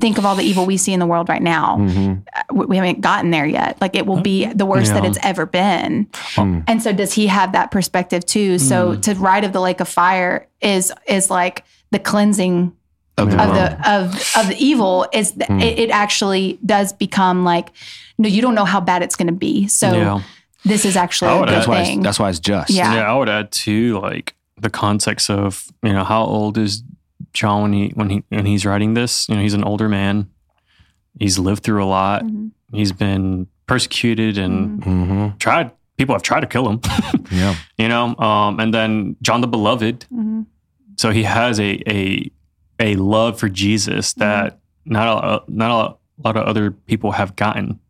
think 0.00 0.18
of 0.18 0.26
all 0.26 0.34
the 0.34 0.42
evil 0.42 0.66
we 0.66 0.76
see 0.76 0.92
in 0.92 1.00
the 1.00 1.06
world 1.06 1.28
right 1.28 1.42
now. 1.42 1.76
Mhm. 1.78 2.22
Uh, 2.34 2.64
We 2.66 2.76
haven't 2.76 3.00
gotten 3.00 3.30
there 3.30 3.46
yet. 3.46 3.78
Like, 3.80 3.94
it 3.94 4.06
will 4.06 4.20
be 4.20 4.46
the 4.46 4.66
worst 4.66 4.92
that 4.92 5.04
it's 5.04 5.18
ever 5.22 5.46
been. 5.46 6.08
Hmm. 6.34 6.60
And 6.66 6.82
so 6.82 6.92
does 6.92 7.12
he 7.14 7.28
have 7.28 7.52
that 7.52 7.70
perspective 7.70 8.24
too? 8.26 8.58
So 8.58 8.96
to 8.96 9.14
write 9.14 9.44
of 9.44 9.52
the 9.52 9.60
lake 9.60 9.80
of 9.80 9.88
fire 9.88 10.48
is 10.60 10.92
is 11.06 11.30
like 11.30 11.64
the 11.92 11.98
cleansing 11.98 12.72
Of 13.18 13.30
the 13.30 13.42
of 13.42 13.54
the 13.54 13.90
of 13.90 14.36
of 14.36 14.48
the 14.48 14.56
evil 14.58 15.06
is 15.12 15.32
Hmm. 15.32 15.60
it, 15.60 15.78
it 15.78 15.90
actually 15.90 16.58
does 16.64 16.92
become 16.92 17.44
like 17.44 17.70
no 18.18 18.28
you 18.28 18.42
don't 18.42 18.54
know 18.54 18.66
how 18.66 18.80
bad 18.80 19.02
it's 19.02 19.16
going 19.16 19.28
to 19.28 19.32
be. 19.32 19.66
So 19.68 19.92
yeah. 19.94 20.20
this 20.64 20.84
is 20.84 20.96
actually 20.96 21.30
a 21.32 21.38
good 21.38 21.48
that's 21.48 21.66
why, 21.66 21.80
it's, 21.82 22.02
that's 22.02 22.18
why 22.18 22.28
it's 22.28 22.40
just. 22.40 22.70
Yeah. 22.70 22.94
Yeah, 22.94 23.10
I 23.10 23.14
would 23.16 23.28
add 23.30 23.50
too, 23.52 23.98
like 24.00 24.34
the 24.60 24.68
context 24.70 25.30
of 25.30 25.66
you 25.82 25.92
know 25.92 26.04
how 26.04 26.24
old 26.24 26.58
is 26.58 26.82
John 27.32 27.62
when 27.62 27.72
he 27.72 27.88
when 27.94 28.10
he 28.10 28.22
when 28.28 28.44
he's 28.46 28.66
writing 28.66 28.94
this? 28.94 29.28
You 29.28 29.36
know, 29.36 29.42
he's 29.42 29.54
an 29.54 29.64
older 29.64 29.88
man. 29.88 30.28
He's 31.18 31.38
lived 31.38 31.62
through 31.62 31.82
a 31.82 31.86
lot. 31.88 32.22
Mhm. 32.24 32.50
He's 32.72 32.92
been 32.92 33.46
persecuted 33.66 34.36
and 34.38 34.84
hmm 34.84 35.28
tried. 35.38 35.70
People 35.96 36.14
have 36.14 36.22
tried 36.22 36.40
to 36.40 36.46
kill 36.46 36.68
him. 36.68 36.80
Yeah. 37.30 37.54
you 37.78 37.88
know, 37.88 38.14
um, 38.18 38.60
and 38.60 38.74
then 38.74 39.16
John 39.22 39.40
the 39.40 39.46
Beloved. 39.48 40.04
Mhm. 40.12 40.44
So 40.98 41.10
he 41.10 41.22
has 41.22 41.58
a 41.58 41.82
a 41.88 42.30
a 42.78 42.96
love 42.96 43.38
for 43.38 43.48
Jesus 43.48 44.12
mm-hmm. 44.12 44.20
that 44.20 44.58
not 44.84 45.24
a, 45.24 45.50
not 45.50 45.70
a 45.70 46.22
lot 46.22 46.36
of 46.36 46.44
other 46.46 46.70
people 46.70 47.12
have 47.12 47.36
gotten. 47.36 47.80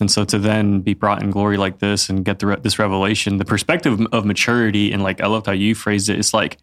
And 0.00 0.10
so 0.10 0.24
to 0.24 0.38
then 0.38 0.80
be 0.80 0.94
brought 0.94 1.22
in 1.22 1.30
glory 1.30 1.58
like 1.58 1.78
this 1.78 2.08
and 2.08 2.24
get 2.24 2.38
the 2.38 2.46
re- 2.46 2.60
this 2.60 2.78
revelation, 2.78 3.36
the 3.36 3.44
perspective 3.44 4.00
of 4.12 4.24
maturity, 4.24 4.92
and 4.92 5.02
like 5.02 5.20
I 5.20 5.26
loved 5.26 5.46
how 5.46 5.52
you 5.52 5.74
phrased 5.74 6.08
it. 6.08 6.18
It's 6.18 6.32
like 6.32 6.56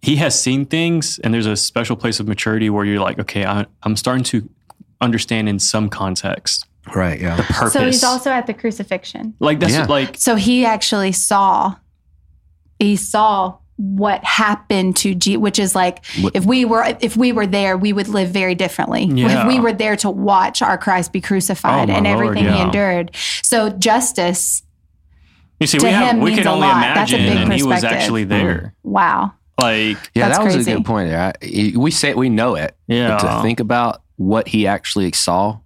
he 0.00 0.16
has 0.16 0.40
seen 0.40 0.64
things, 0.64 1.18
and 1.18 1.34
there's 1.34 1.46
a 1.46 1.56
special 1.56 1.96
place 1.96 2.20
of 2.20 2.28
maturity 2.28 2.70
where 2.70 2.84
you're 2.84 3.00
like, 3.00 3.18
okay, 3.18 3.44
I, 3.44 3.66
I'm 3.82 3.96
starting 3.96 4.22
to 4.24 4.48
understand 5.00 5.48
in 5.48 5.58
some 5.58 5.88
context 5.88 6.66
Right. 6.94 7.20
Yeah. 7.20 7.36
The 7.36 7.42
purpose. 7.42 7.72
So 7.72 7.84
he's 7.84 8.04
also 8.04 8.30
at 8.30 8.46
the 8.46 8.54
crucifixion. 8.54 9.34
like 9.40 9.60
that's 9.60 9.72
Yeah. 9.72 9.86
like 9.86 10.16
So 10.18 10.36
he 10.36 10.64
actually 10.64 11.12
saw 11.12 11.76
he 12.78 12.96
saw 12.96 13.58
what 13.76 14.24
happened 14.24 14.96
to 14.96 15.14
G, 15.14 15.36
which 15.36 15.58
is 15.58 15.74
like 15.74 16.04
What- 16.20 16.34
if 16.34 16.44
we 16.46 16.64
were 16.64 16.96
if 17.00 17.16
we 17.16 17.32
were 17.32 17.46
there, 17.46 17.76
we 17.76 17.92
would 17.92 18.08
live 18.08 18.30
very 18.30 18.54
differently. 18.54 19.04
Yeah. 19.04 19.42
If 19.42 19.48
we 19.48 19.60
were 19.60 19.72
there 19.72 19.96
to 19.96 20.10
watch 20.10 20.62
our 20.62 20.78
Christ 20.78 21.12
be 21.12 21.20
crucified 21.20 21.90
Oh, 21.90 21.92
my 21.92 21.98
and 21.98 22.06
Lord, 22.06 22.26
everything 22.36 22.52
he 22.52 22.60
endured. 22.60 23.10
So 23.42 23.68
justice, 23.70 24.62
you 25.60 25.66
see, 25.66 25.78
to 25.78 25.86
we 25.86 25.92
have 25.92 26.14
him 26.14 26.20
we 26.20 26.34
can 26.34 26.46
only 26.46 26.66
lot. 26.68 26.80
That's 26.80 27.12
a 27.12 27.16
imagine, 27.16 27.32
big 27.34 27.42
and 27.44 27.52
he 27.52 27.62
was 27.62 27.84
actually 27.84 28.24
there. 28.24 28.74
wow. 28.82 29.32
Like 29.60 29.96
Yeah, 30.14 30.26
That's 30.28 30.38
that 30.38 30.44
was 30.44 30.54
crazy. 30.54 30.72
a 30.72 30.76
good 30.76 30.84
point. 30.86 31.08
there. 31.10 31.32
I- 31.42 31.72
We 31.76 31.90
say 31.90 32.14
we 32.14 32.28
know 32.30 32.54
it, 32.56 32.76
yeah, 32.88 33.18
but 33.22 33.36
to 33.36 33.42
think 33.42 33.60
about 33.60 34.02
what 34.16 34.48
he 34.48 34.66
actually 34.66 35.12
saw. 35.12 35.58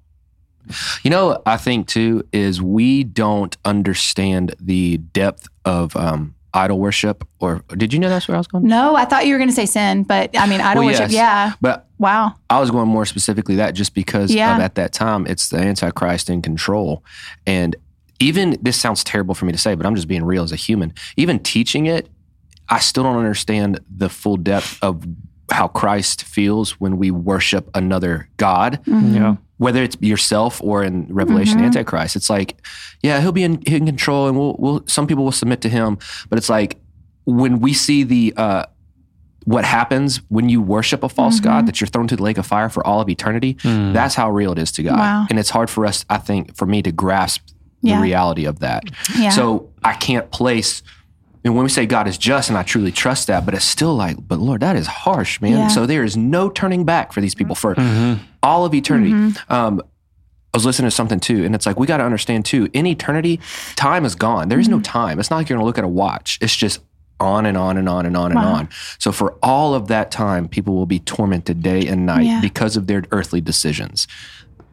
You 1.02 1.10
know, 1.10 1.42
I 1.46 1.56
think 1.56 1.88
too 1.88 2.24
is 2.32 2.62
we 2.62 3.02
don't 3.02 3.56
understand 3.64 4.54
the 4.60 4.98
depth 4.98 5.48
of 5.64 5.96
um, 5.96 6.34
idol 6.54 6.78
worship. 6.78 7.26
Or 7.38 7.62
did 7.76 7.92
you 7.92 7.98
know 7.98 8.08
that's 8.08 8.26
where 8.28 8.34
I 8.36 8.38
was 8.38 8.46
going? 8.46 8.66
No, 8.66 8.94
I 8.96 9.04
thought 9.04 9.26
you 9.26 9.32
were 9.34 9.38
going 9.38 9.50
to 9.50 9.54
say 9.54 9.66
sin, 9.66 10.02
but 10.02 10.36
I 10.36 10.46
mean, 10.46 10.60
idol 10.60 10.82
Well, 10.84 10.92
worship. 10.92 11.10
yes. 11.10 11.12
Yeah. 11.12 11.52
But 11.60 11.86
Wow. 11.98 12.34
I 12.48 12.58
was 12.60 12.70
going 12.70 12.88
more 12.88 13.04
specifically 13.06 13.56
that 13.56 13.74
just 13.74 13.94
because 13.94 14.32
Yeah. 14.34 14.56
of 14.56 14.62
at 14.62 14.74
that 14.76 14.92
time 14.92 15.26
it's 15.26 15.48
the 15.50 15.58
Antichrist 15.58 16.30
in 16.30 16.40
control, 16.42 17.04
and 17.46 17.76
even 18.18 18.56
this 18.62 18.78
sounds 18.78 19.02
terrible 19.04 19.34
for 19.34 19.44
me 19.46 19.52
to 19.52 19.58
say, 19.58 19.74
but 19.74 19.86
I'm 19.86 19.94
just 19.94 20.08
being 20.08 20.24
real 20.24 20.42
as 20.42 20.52
a 20.52 20.56
human. 20.56 20.92
Even 21.16 21.38
teaching 21.38 21.86
it, 21.86 22.08
I 22.68 22.78
still 22.78 23.02
don't 23.02 23.16
understand 23.16 23.80
the 23.94 24.08
full 24.08 24.36
depth 24.36 24.78
of 24.82 25.04
how 25.50 25.68
Christ 25.68 26.22
feels 26.24 26.72
when 26.80 26.96
we 26.98 27.10
worship 27.10 27.68
another 27.74 28.28
God, 28.36 28.80
Mhm. 28.86 29.14
yeah. 29.14 29.34
Whether 29.60 29.82
it's 29.82 29.96
yourself 30.00 30.58
or 30.64 30.82
in 30.82 31.06
Revelation 31.10 31.58
Mhm. 31.58 31.64
Antichrist. 31.66 32.16
It's 32.16 32.30
like, 32.30 32.56
yeah, 33.02 33.20
he'll 33.20 33.30
be 33.30 33.44
in, 33.44 33.60
in 33.62 33.84
control, 33.84 34.26
and 34.26 34.34
we'll, 34.38 34.56
we'll 34.58 34.82
some 34.86 35.06
people 35.06 35.22
will 35.22 35.32
submit 35.42 35.60
to 35.60 35.68
him, 35.68 35.98
but 36.30 36.38
it's 36.38 36.48
like 36.48 36.78
when 37.24 37.60
we 37.60 37.74
see 37.74 38.02
the 38.02 38.32
uh, 38.38 38.64
what 39.44 39.64
happens 39.66 40.20
when 40.28 40.48
you 40.48 40.62
worship 40.62 41.02
a 41.02 41.08
false 41.10 41.40
Mhm. 41.40 41.44
god 41.44 41.66
that 41.66 41.78
you're 41.80 41.88
thrown 41.88 42.06
to 42.08 42.16
the 42.16 42.22
lake 42.22 42.38
of 42.38 42.46
fire 42.46 42.70
for 42.70 42.86
all 42.86 43.00
of 43.02 43.08
eternity. 43.10 43.54
Mm. 43.62 43.92
That's 43.92 44.14
how 44.14 44.30
real 44.30 44.52
it 44.52 44.58
is 44.58 44.72
to 44.72 44.82
God, 44.82 44.98
Wow. 44.98 45.26
and 45.28 45.38
it's 45.38 45.50
hard 45.50 45.68
for 45.68 45.84
us, 45.84 46.04
I 46.08 46.16
think, 46.16 46.56
for 46.56 46.64
me 46.66 46.80
to 46.82 46.90
grasp 46.92 47.42
the 47.82 47.96
reality 47.96 48.46
of 48.46 48.60
that. 48.60 48.84
Yeah. 49.18 49.28
So 49.30 49.68
I 49.84 49.92
can't 49.94 50.30
place. 50.30 50.82
And 51.44 51.54
when 51.54 51.62
we 51.64 51.70
say 51.70 51.86
God 51.86 52.06
is 52.06 52.18
just, 52.18 52.48
and 52.50 52.58
I 52.58 52.62
truly 52.62 52.92
trust 52.92 53.28
that, 53.28 53.44
but 53.46 53.54
it's 53.54 53.64
still 53.64 53.94
like, 53.94 54.16
but 54.28 54.38
Lord, 54.38 54.60
that 54.60 54.76
is 54.76 54.86
harsh, 54.86 55.40
man. 55.40 55.52
Yeah. 55.52 55.68
So 55.68 55.86
there 55.86 56.04
is 56.04 56.16
no 56.16 56.50
turning 56.50 56.84
back 56.84 57.12
for 57.12 57.20
these 57.22 57.34
people 57.34 57.54
for 57.54 57.74
Mhm. 57.74 58.18
all 58.42 58.64
of 58.66 58.74
eternity. 58.74 59.12
Mhm. 59.12 59.50
Um, 59.50 59.80
I 60.52 60.56
was 60.56 60.64
listening 60.66 60.88
to 60.88 60.94
something 60.94 61.20
too, 61.20 61.44
and 61.44 61.54
it's 61.54 61.64
like 61.64 61.78
we 61.78 61.86
got 61.86 61.98
to 61.98 62.04
understand 62.04 62.44
too. 62.44 62.68
In 62.72 62.84
eternity, 62.86 63.40
time 63.76 64.04
is 64.04 64.14
gone. 64.14 64.48
There 64.48 64.58
is 64.58 64.66
Mm-hmm. 64.66 64.76
no 64.76 64.82
time. 64.82 65.18
It's 65.20 65.30
not 65.30 65.36
like 65.36 65.48
you're 65.48 65.56
going 65.56 65.62
to 65.62 65.66
look 65.66 65.78
at 65.78 65.84
a 65.84 65.88
watch. 65.88 66.38
It's 66.42 66.54
just 66.56 66.80
on 67.20 67.44
and 67.46 67.56
on 67.56 67.76
and 67.76 67.88
on 67.88 68.04
and 68.06 68.16
on 68.16 68.30
and 68.32 68.40
on. 68.40 68.68
So 68.98 69.12
for 69.12 69.34
all 69.42 69.74
of 69.74 69.88
that 69.88 70.10
time, 70.10 70.48
people 70.48 70.74
will 70.74 70.86
be 70.86 70.98
tormented 71.00 71.62
day 71.62 71.86
and 71.86 72.06
night 72.06 72.24
Yeah. 72.24 72.40
because 72.40 72.76
of 72.78 72.86
their 72.86 73.04
earthly 73.12 73.42
decisions. 73.42 74.08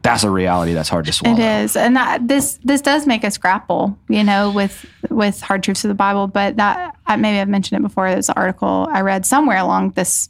That's 0.02 0.22
a 0.22 0.30
reality 0.30 0.74
that's 0.74 0.88
hard 0.88 1.06
to 1.06 1.12
swallow. 1.12 1.36
It 1.36 1.40
is, 1.64 1.76
and 1.76 1.96
that, 1.96 2.28
this 2.28 2.58
this 2.64 2.80
does 2.80 3.06
make 3.06 3.24
us 3.24 3.36
grapple, 3.36 3.98
you 4.08 4.22
know, 4.24 4.50
with 4.50 4.86
with 5.10 5.40
hard 5.40 5.62
truths 5.62 5.84
of 5.84 5.88
the 5.88 5.94
Bible. 5.94 6.28
But 6.28 6.56
that 6.56 6.94
I, 7.06 7.16
maybe 7.16 7.40
I've 7.40 7.48
mentioned 7.48 7.80
it 7.80 7.82
before. 7.82 8.08
There's 8.10 8.28
an 8.28 8.34
article 8.36 8.88
I 8.92 9.00
read 9.00 9.26
somewhere 9.26 9.58
along 9.58 9.90
this 9.90 10.28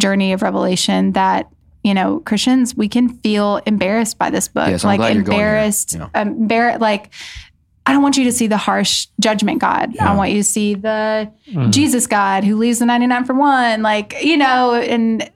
journey 0.00 0.32
of 0.32 0.42
revelation 0.42 1.12
that 1.12 1.48
you 1.82 1.92
know 1.94 2.20
Christians 2.20 2.74
we 2.74 2.88
can 2.88 3.10
feel 3.18 3.60
embarrassed 3.66 4.18
by 4.18 4.30
this 4.30 4.48
book, 4.48 4.68
Yes, 4.68 4.84
I'm 4.84 4.88
like 4.88 4.98
glad 4.98 5.14
you're 5.14 5.22
going 5.22 5.38
here. 5.38 5.46
embarrassed, 5.48 5.94
Yeah. 5.94 6.08
embarrassed, 6.14 6.80
like. 6.80 7.12
I 7.86 7.92
don't 7.92 8.02
want 8.02 8.16
you 8.16 8.24
to 8.24 8.32
see 8.32 8.46
the 8.46 8.56
harsh 8.56 9.08
judgment 9.20 9.58
God. 9.60 9.94
I 10.00 10.16
want 10.16 10.30
you 10.30 10.38
to 10.38 10.42
see 10.44 10.72
the 10.72 11.30
Mm. 11.52 11.70
Jesus 11.70 12.06
God 12.06 12.42
who 12.42 12.56
leaves 12.56 12.78
the 12.78 12.86
99 12.86 13.24
for 13.26 13.34
one. 13.34 13.82
Like, 13.82 14.14
you 14.22 14.38
know, 14.38 14.72
and 14.72 15.30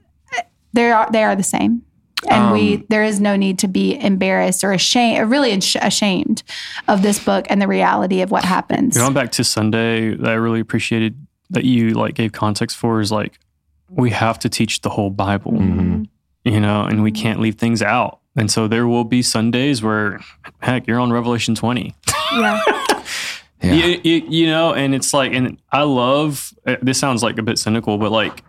they 0.72 0.90
are 0.90 1.06
they 1.12 1.24
are 1.24 1.36
the 1.36 1.42
same. 1.42 1.82
And 2.28 2.52
we 2.52 2.74
Um, 2.76 2.84
there 2.88 3.04
is 3.04 3.20
no 3.20 3.36
need 3.36 3.58
to 3.60 3.68
be 3.68 3.98
embarrassed 4.00 4.64
or 4.64 4.72
ashamed, 4.72 5.20
or 5.20 5.26
really 5.26 5.52
ashamed 5.52 6.42
of 6.88 7.02
this 7.02 7.18
book 7.22 7.46
and 7.48 7.62
the 7.62 7.68
reality 7.68 8.20
of 8.22 8.30
what 8.30 8.44
happens. 8.44 8.96
Going 8.96 9.14
back 9.14 9.30
to 9.32 9.44
Sunday, 9.44 10.14
that 10.14 10.28
I 10.30 10.34
really 10.34 10.60
appreciated 10.60 11.14
that 11.50 11.64
you 11.64 11.90
like 11.90 12.14
gave 12.14 12.32
context 12.32 12.76
for 12.76 13.00
is 13.00 13.10
like 13.12 13.38
we 13.88 14.10
have 14.10 14.38
to 14.40 14.48
teach 14.48 14.80
the 14.82 14.90
whole 14.90 15.10
Bible, 15.10 15.52
Mhm. 15.52 16.06
you 16.44 16.60
know, 16.60 16.82
and 16.84 17.02
we 17.02 17.10
can't 17.12 17.40
leave 17.40 17.54
things 17.54 17.80
out. 17.82 18.18
And 18.36 18.50
so 18.50 18.68
there 18.68 18.86
will 18.86 19.04
be 19.04 19.22
Sundays 19.22 19.82
where, 19.82 20.20
heck, 20.60 20.86
you're 20.86 21.00
on 21.00 21.12
Revelation 21.12 21.54
20. 21.54 21.94
Yeah. 22.34 22.60
Yeah. 23.60 23.72
You, 23.74 24.00
you, 24.04 24.22
you 24.28 24.46
know, 24.46 24.72
and 24.72 24.94
it's 24.94 25.12
like, 25.12 25.32
and 25.32 25.58
I 25.72 25.82
love 25.82 26.54
uh, 26.64 26.76
this 26.80 26.96
sounds 26.96 27.24
like 27.24 27.38
a 27.38 27.42
bit 27.42 27.58
cynical, 27.58 27.98
but 27.98 28.12
like 28.12 28.44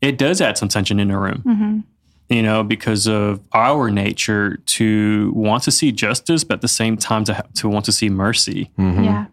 it 0.00 0.16
does 0.16 0.40
add 0.40 0.56
some 0.56 0.70
tension 0.70 0.98
in 0.98 1.10
a 1.10 1.20
room, 1.20 1.42
hmm 1.42 1.80
you 2.28 2.42
know, 2.42 2.64
because 2.64 3.06
of 3.06 3.40
our 3.52 3.90
nature 3.90 4.56
to 4.66 5.32
want 5.34 5.62
to 5.64 5.70
see 5.70 5.92
justice, 5.92 6.42
but 6.44 6.54
at 6.54 6.60
the 6.60 6.68
same 6.68 6.96
time 6.96 7.24
to, 7.24 7.34
ha- 7.34 7.42
to 7.54 7.68
want 7.68 7.84
to 7.84 7.92
see 7.92 8.08
mercy, 8.08 8.70
Mhm. 8.78 9.04
Yeah. 9.04 9.26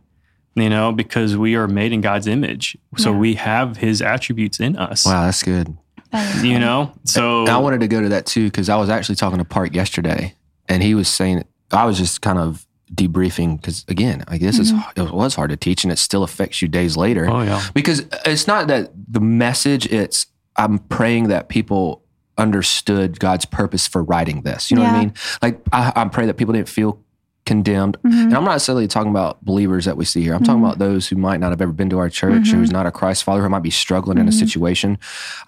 you 0.56 0.70
know, 0.70 0.92
because 0.92 1.36
we 1.36 1.56
are 1.56 1.68
made 1.68 1.92
in 1.92 2.02
God's 2.02 2.28
image. 2.28 2.78
So 2.98 3.12
Yeah. 3.12 3.18
we 3.18 3.34
have 3.36 3.78
his 3.78 4.02
attributes 4.02 4.60
in 4.60 4.76
us, 4.76 5.06
Wow, 5.06 5.26
that's 5.26 5.42
good. 5.44 5.76
That 6.12 6.36
is 6.36 6.44
you 6.44 6.54
good. 6.54 6.60
know? 6.60 6.92
So 7.06 7.42
And 7.42 7.50
I 7.50 7.58
wanted 7.58 7.80
to 7.80 7.88
go 7.88 8.02
to 8.02 8.10
that 8.10 8.26
too 8.28 8.46
because 8.46 8.70
I 8.70 8.76
was 8.76 8.90
actually 8.90 9.16
talking 9.16 9.40
to 9.40 9.46
Park 9.46 9.74
yesterday, 9.76 10.36
and 10.70 10.84
he 10.84 10.94
was 10.94 11.08
saying 11.08 11.44
I 11.72 11.86
was 11.86 11.98
just 11.98 12.22
kind 12.22 12.38
of 12.38 12.68
debriefing 12.94 13.60
because 13.60 13.84
again, 13.88 14.24
like 14.30 14.40
this 14.42 14.60
is 14.60 14.72
it 14.96 15.12
was 15.12 15.34
hard 15.34 15.50
to 15.50 15.58
teach, 15.58 15.84
and 15.84 15.92
it 15.92 15.98
still 15.98 16.22
affects 16.22 16.62
you 16.62 16.68
days 16.68 16.96
later. 16.96 17.28
oh, 17.28 17.42
yeah. 17.42 17.60
Because 17.74 18.06
it's 18.26 18.46
not 18.46 18.68
that 18.68 18.92
the 19.12 19.20
message; 19.20 19.88
it's 19.88 20.28
I'm 20.56 20.78
praying 20.78 21.30
that 21.30 21.50
people 21.50 22.03
understood 22.38 23.20
God's 23.20 23.46
purpose 23.46 23.88
for 23.88 24.04
writing 24.04 24.42
this. 24.42 24.70
You 24.72 24.78
know 24.78 24.84
what 24.84 24.94
I 24.94 25.00
mean? 25.00 25.14
Like 25.42 25.60
I, 25.72 25.94
I 25.96 26.06
pray 26.08 26.26
that 26.26 26.36
people 26.36 26.54
didn't 26.54 26.70
feel 26.70 27.00
condemned. 27.46 27.98
Mhm. 28.06 28.12
And 28.24 28.34
I'm 28.38 28.46
not 28.46 28.52
necessarily 28.54 28.88
talking 28.88 29.12
about 29.12 29.44
believers 29.44 29.84
that 29.86 29.98
we 29.98 30.06
see 30.06 30.22
here. 30.22 30.34
I'm 30.34 30.44
talking 30.44 30.64
about 30.64 30.80
those 30.80 31.10
who 31.10 31.18
might 31.18 31.42
not 31.42 31.52
have 31.52 31.62
ever 31.62 31.74
been 31.74 31.90
to 31.90 31.98
our 32.00 32.10
church, 32.10 32.44
Mhm. 32.44 32.52
who's 32.54 32.72
not 32.72 32.86
a 32.86 32.92
Christ 32.92 33.26
follower, 33.26 33.44
who 33.44 33.50
might 33.50 33.64
be 33.64 33.70
struggling 33.70 34.18
in 34.18 34.28
a 34.28 34.32
Mhm. 34.32 34.40
situation. 34.40 34.98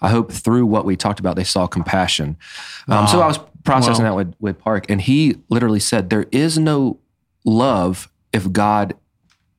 I 0.02 0.10
hope 0.10 0.30
through 0.30 0.66
what 0.66 0.84
we 0.84 0.94
talked 0.94 1.20
about, 1.20 1.36
they 1.36 1.44
saw 1.44 1.66
compassion. 1.66 2.36
Um, 2.86 3.06
so 3.06 3.22
I 3.22 3.26
was 3.26 3.38
processing 3.64 4.04
that 4.04 4.14
with, 4.14 4.34
with 4.40 4.58
Park, 4.58 4.84
and 4.90 5.00
he 5.00 5.38
literally 5.48 5.80
said, 5.80 6.10
There 6.10 6.26
is 6.32 6.58
no 6.58 6.98
love 7.46 8.10
if 8.32 8.52
God 8.52 8.94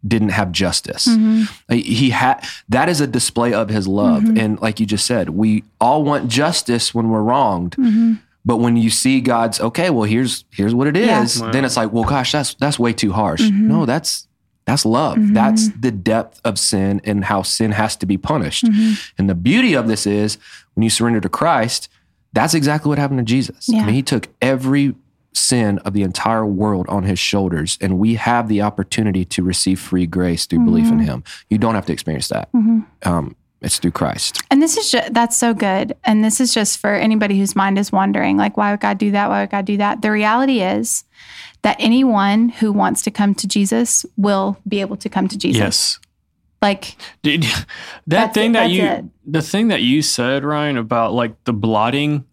didn't 0.08 0.30
have 0.30 0.52
justice. 0.52 1.08
Mhm. 1.08 1.48
He 1.72 2.10
had 2.12 2.44
that 2.70 2.88
is 2.90 3.02
a 3.02 3.08
display 3.08 3.54
of 3.54 3.70
his 3.70 3.88
love. 3.88 4.24
Mhm. 4.24 4.40
And 4.40 4.62
like 4.62 4.80
you 4.80 4.86
just 4.86 5.06
said, 5.06 5.30
we 5.30 5.64
all 5.82 6.04
want 6.04 6.28
justice 6.30 6.94
when 6.94 7.10
we're 7.10 7.22
wronged. 7.24 7.76
Mhm. 7.78 8.20
But 8.46 8.58
when 8.58 8.78
you 8.78 8.90
see 8.90 9.20
God's 9.20 9.60
okay, 9.60 9.90
well, 9.90 10.04
here's 10.04 10.46
here's 10.52 10.74
what 10.74 10.88
it 10.88 10.96
is, 10.96 11.38
Yeah. 11.40 11.46
Wow. 11.46 11.52
Then 11.52 11.66
it's 11.66 11.76
like, 11.78 11.92
well, 11.92 12.04
gosh, 12.06 12.32
that's 12.32 12.54
that's 12.56 12.80
way 12.80 12.94
too 12.94 13.12
harsh. 13.12 13.42
Mhm. 13.42 13.62
No, 13.68 13.86
that's 13.86 14.28
that's 14.66 14.86
love. 14.86 15.18
Mhm. 15.18 15.34
That's 15.34 15.70
the 15.80 15.92
depth 15.92 16.40
of 16.44 16.60
sin 16.60 17.02
and 17.06 17.24
how 17.26 17.42
sin 17.42 17.72
has 17.72 17.96
to 17.98 18.06
be 18.06 18.18
punished. 18.18 18.66
Mhm. 18.66 18.98
And 19.18 19.30
the 19.30 19.36
beauty 19.36 19.74
of 19.74 19.88
this 19.88 20.06
is 20.06 20.38
when 20.76 20.84
you 20.84 20.90
surrender 20.90 21.22
to 21.22 21.30
Christ, 21.30 21.90
that's 22.34 22.54
exactly 22.54 22.90
what 22.90 22.98
happened 23.00 23.20
to 23.20 23.24
Jesus. 23.26 23.68
Yeah. 23.68 23.82
I 23.82 23.86
mean, 23.86 23.96
he 23.96 24.02
took 24.04 24.28
every 24.42 24.94
sin 25.38 25.78
of 25.80 25.94
the 25.94 26.02
entire 26.04 26.46
world 26.46 26.86
on 26.90 27.04
his 27.04 27.20
shoulders, 27.20 27.78
and 27.82 27.98
we 28.00 28.16
have 28.16 28.48
the 28.48 28.62
opportunity 28.62 29.24
to 29.26 29.44
receive 29.44 29.80
free 29.80 30.06
grace 30.06 30.46
through 30.46 30.66
belief 30.66 30.88
in 30.88 31.00
Mhm. 31.00 31.06
him. 31.06 31.24
You 31.50 31.58
don't 31.58 31.76
have 31.76 31.86
to 31.88 31.94
experience 31.94 32.28
that. 32.30 32.50
Mhm. 32.54 32.86
Um, 33.06 33.36
it's 33.62 33.80
through 33.80 33.92
Christ. 33.92 34.42
And 34.52 34.62
this 34.62 34.78
is 34.78 34.92
just, 34.92 35.14
that's 35.14 35.36
so 35.36 35.54
good. 35.54 35.96
And 36.04 36.24
this 36.24 36.40
is 36.40 36.54
just 36.54 36.78
for 36.80 36.94
anybody 36.94 37.40
whose 37.40 37.56
mind 37.56 37.80
is 37.80 37.92
wondering, 37.92 38.38
like, 38.38 38.56
why 38.58 38.72
would 38.72 38.80
God 38.82 38.98
do 38.98 39.12
that? 39.12 39.30
Why 39.30 39.42
would 39.42 39.50
God 39.50 39.66
do 39.66 39.78
that? 39.78 40.02
The 40.02 40.12
reality 40.12 40.62
is 40.62 41.04
that 41.64 41.76
anyone 41.80 42.50
who 42.50 42.72
wants 42.72 43.02
to 43.04 43.12
come 43.12 43.34
to 43.36 43.48
Jesus 43.48 44.06
will 44.16 44.58
be 44.68 44.80
able 44.82 44.96
to 44.98 45.10
come 45.10 45.28
to 45.28 45.38
Jesus. 45.38 45.60
Yes. 45.60 46.00
Like, 46.62 46.98
Did, 47.24 47.46
that 48.08 48.34
thing 48.34 48.52
it, 48.52 48.54
that 48.54 48.70
you, 48.72 48.84
it. 48.84 49.06
the 49.26 49.42
thing 49.42 49.68
that 49.70 49.82
you 49.82 50.02
said, 50.02 50.44
Ryan, 50.44 50.78
about 50.78 51.14
like 51.14 51.44
the 51.46 51.54
blotting, 51.54 52.26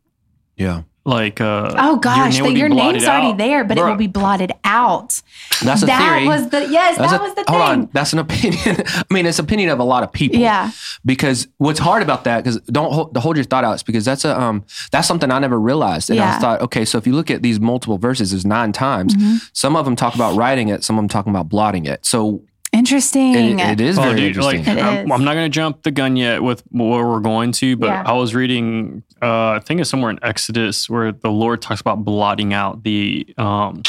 Yeah. 0.57 0.83
Like, 1.07 1.41
uh, 1.41 1.75
oh 1.77 1.97
gosh, 1.97 2.35
name 2.41 2.45
that 2.55 2.59
your 2.59 2.69
name's 2.69 3.05
already 3.05 3.29
out. 3.29 3.39
there, 3.39 3.65
but 3.65 3.77
it 3.79 3.85
will 3.85 3.95
be 3.97 4.07
blotted 4.07 4.53
out. 4.65 5.21
That's 5.63 5.83
a 5.83 5.87
that 5.87 5.99
theory. 6.15 6.27
was 6.27 6.49
the 6.49 6.67
yes, 6.69 6.97
That's 6.97 7.13
that 7.13 7.21
a- 7.21 7.23
was 7.25 7.35
the 7.35 7.45
hold 7.49 7.61
thing. 7.63 7.81
on. 7.83 7.89
That's 7.93 8.13
an 8.15 8.19
opinion. 8.21 8.77
I 8.87 9.05
mean, 9.11 9.27
it's 9.27 9.39
opinion 9.39 9.69
of 9.71 9.79
a 9.79 9.85
lot 9.85 10.03
of 10.03 10.13
people. 10.13 10.39
Yeah. 10.41 10.71
Because 11.05 11.47
what's 11.59 11.79
hard 11.79 12.03
about 12.03 12.25
that, 12.25 12.43
because 12.43 12.61
don't 12.63 12.93
hold, 12.93 13.17
hold 13.17 13.37
your 13.37 13.45
thought, 13.45 13.65
Alex, 13.65 13.83
because 13.83 14.05
that's 14.05 14.25
a 14.25 14.39
um 14.41 14.65
that's 14.93 15.07
something 15.07 15.31
I 15.31 15.39
never 15.39 15.61
realized. 15.61 16.09
And 16.11 16.19
I 16.19 16.25
Yeah. 16.25 16.39
thought, 16.39 16.61
okay, 16.63 16.85
so 16.85 16.97
if 16.99 17.07
you 17.07 17.15
look 17.15 17.31
at 17.31 17.43
these 17.43 17.61
multiple 17.61 17.99
verses, 17.99 18.31
there's 18.31 18.47
nine 18.47 18.73
times. 18.73 19.15
Mm-hmm. 19.15 19.37
Some 19.53 19.77
of 19.77 19.85
them 19.85 19.97
talk 19.97 20.15
about 20.15 20.35
writing 20.37 20.69
it, 20.69 20.85
some 20.85 20.97
of 20.97 21.03
them 21.03 21.09
talking 21.09 21.31
about 21.31 21.49
blotting 21.49 21.85
it. 21.85 22.07
So 22.07 22.43
Interesting. 22.79 23.59
it, 23.59 23.71
it 23.73 23.81
is 23.81 23.99
Oh, 23.99 24.03
very 24.03 24.17
dude, 24.17 24.37
interesting. 24.37 24.65
like 24.65 24.77
It 24.79 24.83
I'm, 24.83 25.07
is. 25.07 25.11
I'm 25.13 25.25
not 25.25 25.35
going 25.35 25.47
to 25.47 25.55
jump 25.55 25.83
the 25.83 25.91
gun 25.91 26.17
yet 26.17 26.43
with 26.43 26.63
where 26.71 27.07
we're 27.07 27.21
going 27.21 27.53
to, 27.53 27.77
but 27.77 27.87
Yeah. 27.87 28.03
I 28.05 28.13
was 28.13 28.35
reading, 28.35 29.03
uh, 29.23 29.51
I 29.51 29.61
think 29.65 29.81
it's 29.81 29.89
somewhere 29.91 30.11
in 30.11 30.19
Exodus 30.23 30.89
where 30.91 31.13
the 31.13 31.31
Lord 31.31 31.63
talks 31.63 31.81
about 31.81 32.05
blotting 32.05 32.53
out 32.53 32.83
the, 32.83 33.33
um, 33.39 33.83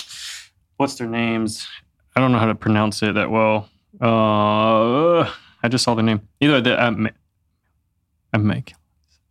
what's 0.77 0.96
their 0.96 1.08
names? 1.10 1.68
I 2.15 2.22
don't 2.22 2.32
know 2.32 2.39
how 2.39 2.46
to 2.48 2.56
pronounce 2.56 3.01
it 3.04 3.15
that 3.15 3.30
well. 3.32 3.70
Uh, 4.01 5.22
I 5.63 5.68
just 5.70 5.84
saw 5.84 5.96
the 5.96 6.04
name. 6.04 6.22
Either 6.39 6.62
the, 6.62 6.84
um, 6.86 7.10
Amek. 8.34 8.74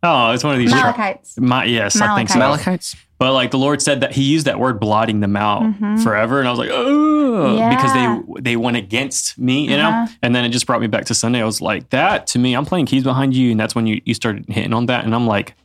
Oh, 0.05 0.31
it's 0.31 0.43
one 0.43 0.53
of 0.53 0.59
these. 0.59 0.71
tri- 0.71 0.91
Malachites. 0.93 1.39
My, 1.39 1.63
yes, 1.65 1.99
I 1.99 2.15
think 2.15 2.29
so. 2.29 2.39
Malachites. 2.39 2.95
But 3.17 3.31
like 3.33 3.51
the 3.51 3.57
Lord 3.57 3.81
said 3.81 4.01
that 4.01 4.11
He 4.13 4.23
used 4.23 4.45
that 4.45 4.59
word 4.59 4.79
blotting 4.79 5.19
them 5.21 5.35
out 5.35 5.63
Mhm. 5.63 6.03
forever, 6.03 6.39
and 6.39 6.47
I 6.47 6.51
was 6.51 6.59
like, 6.59 6.69
oh, 6.71 7.55
Yeah. 7.57 7.69
because 7.69 7.93
they 7.93 8.41
they 8.51 8.55
went 8.57 8.77
against 8.77 9.37
me, 9.39 9.63
you 9.69 9.77
know. 9.77 9.89
Uh-huh. 9.89 10.07
And 10.21 10.35
then 10.35 10.43
it 10.45 10.49
just 10.49 10.67
brought 10.67 10.81
me 10.81 10.87
back 10.87 11.05
to 11.05 11.15
Sunday. 11.15 11.41
I 11.41 11.45
was 11.45 11.61
like, 11.61 11.89
that 11.91 12.27
to 12.27 12.39
me, 12.39 12.53
I'm 12.55 12.65
playing 12.65 12.85
keys 12.87 13.03
behind 13.03 13.33
you, 13.35 13.51
and 13.51 13.59
that's 13.59 13.73
when 13.73 13.87
you 13.87 14.01
you 14.05 14.13
started 14.13 14.45
hitting 14.49 14.73
on 14.73 14.85
that, 14.87 15.05
and 15.05 15.15
I'm 15.15 15.25
like, 15.27 15.55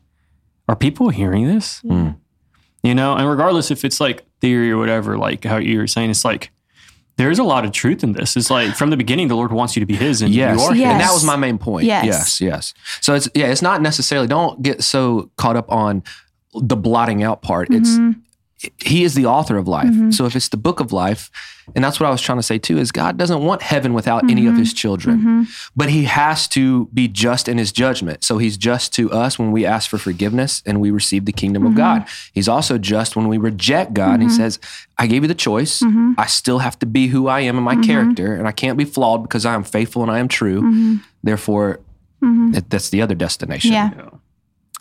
are 0.69 0.77
people 0.77 1.09
hearing 1.11 1.47
this? 1.47 1.81
Mm. 1.85 2.17
You 2.83 2.95
know, 2.95 3.15
and 3.15 3.29
regardless 3.29 3.71
if 3.71 3.85
it's 3.85 4.01
like 4.01 4.25
theory 4.41 4.71
or 4.71 4.79
whatever, 4.79 5.19
like 5.19 5.45
how 5.45 5.57
you 5.59 5.79
were 5.79 5.87
saying, 5.87 6.11
it's 6.11 6.25
like 6.25 6.51
there's 7.21 7.39
a 7.39 7.45
lot 7.45 7.65
of 7.65 7.73
truth 7.73 8.03
in 8.03 8.13
this. 8.13 8.37
It's 8.37 8.51
like 8.51 8.75
from 8.75 8.91
the 8.91 8.97
beginning, 8.97 9.29
the 9.29 9.37
Lord 9.37 9.53
wants 9.53 9.77
you 9.77 9.81
to 9.81 9.87
be 9.87 9.95
His, 9.97 10.23
and 10.23 10.33
Yes. 10.35 10.59
you 10.59 10.65
are 10.65 10.75
Yes. 10.75 10.93
And 10.93 11.01
that 11.01 11.13
was 11.13 11.25
my 11.25 11.37
main 11.37 11.59
point. 11.59 11.85
Yes. 11.87 12.05
Yes. 12.07 12.41
Yes. 12.41 12.75
So 13.01 13.15
it's 13.15 13.29
yeah, 13.35 13.47
it's 13.47 13.63
not 13.63 13.83
necessarily 13.83 14.27
don't 14.27 14.63
get 14.63 14.83
so 14.83 15.31
caught 15.37 15.57
up 15.57 15.71
on 15.71 16.03
the 16.55 16.77
blotting 16.77 17.23
out 17.23 17.43
part. 17.43 17.69
It's 17.71 17.91
Mhm. 17.91 18.17
He 18.79 19.05
is 19.05 19.15
the 19.15 19.25
author 19.27 19.57
of 19.57 19.67
life. 19.67 19.89
Mhm. 19.89 20.13
So 20.13 20.27
if 20.27 20.37
it's 20.37 20.49
the 20.49 20.57
book 20.59 20.81
of 20.81 20.93
life, 20.93 21.31
and 21.75 21.83
that's 21.85 21.99
what 22.01 22.07
I 22.07 22.11
was 22.11 22.21
trying 22.21 22.39
to 22.39 22.43
say 22.43 22.59
too, 22.59 22.79
is 22.79 22.93
God 22.93 23.17
doesn't 23.17 23.43
want 23.43 23.63
heaven 23.63 23.95
without 23.95 24.29
any 24.31 24.47
of 24.47 24.55
Mhm. 24.55 24.59
his 24.59 24.73
children. 24.75 25.23
Mhm. 25.47 25.71
But 25.77 25.89
he 25.91 26.05
has 26.05 26.47
to 26.49 26.89
be 26.93 27.09
just 27.09 27.49
in 27.49 27.57
his 27.59 27.73
judgment. 27.73 28.23
So 28.25 28.37
he's 28.39 28.57
just 28.59 28.93
to 28.95 29.11
us 29.13 29.39
when 29.39 29.51
we 29.53 29.65
ask 29.65 29.89
for 29.89 29.97
forgiveness 29.99 30.63
and 30.67 30.81
we 30.81 30.91
receive 30.91 31.25
the 31.25 31.33
kingdom 31.33 31.65
of 31.65 31.73
Mhm. 31.73 31.77
God. 31.77 32.05
He's 32.33 32.49
also 32.49 32.77
just 32.77 33.17
when 33.17 33.29
we 33.29 33.39
reject 33.39 33.95
God 33.95 34.15
and 34.21 34.25
he 34.25 34.29
Mhm. 34.29 34.37
says, 34.37 34.59
I 34.99 35.07
gave 35.07 35.23
you 35.23 35.29
the 35.29 35.35
choice. 35.35 35.83
I 36.19 36.27
still 36.27 36.59
have 36.59 36.79
to 36.81 36.87
be 36.87 37.07
who 37.09 37.29
I 37.29 37.41
am 37.41 37.57
in 37.57 37.63
my 37.65 37.77
character, 37.77 38.35
and 38.35 38.47
I 38.47 38.53
can't 38.53 38.77
be 38.77 38.85
flawed 38.85 39.23
because 39.23 39.47
I 39.47 39.55
am 39.55 39.63
faithful 39.63 40.03
and 40.03 40.11
I 40.11 40.19
am 40.19 40.29
true. 40.29 40.99
Therefore, 41.23 41.81
that- 42.53 42.69
that's 42.69 42.91
the 42.91 43.01
other 43.01 43.15
destination. 43.15 43.73
Yeah. 43.73 43.91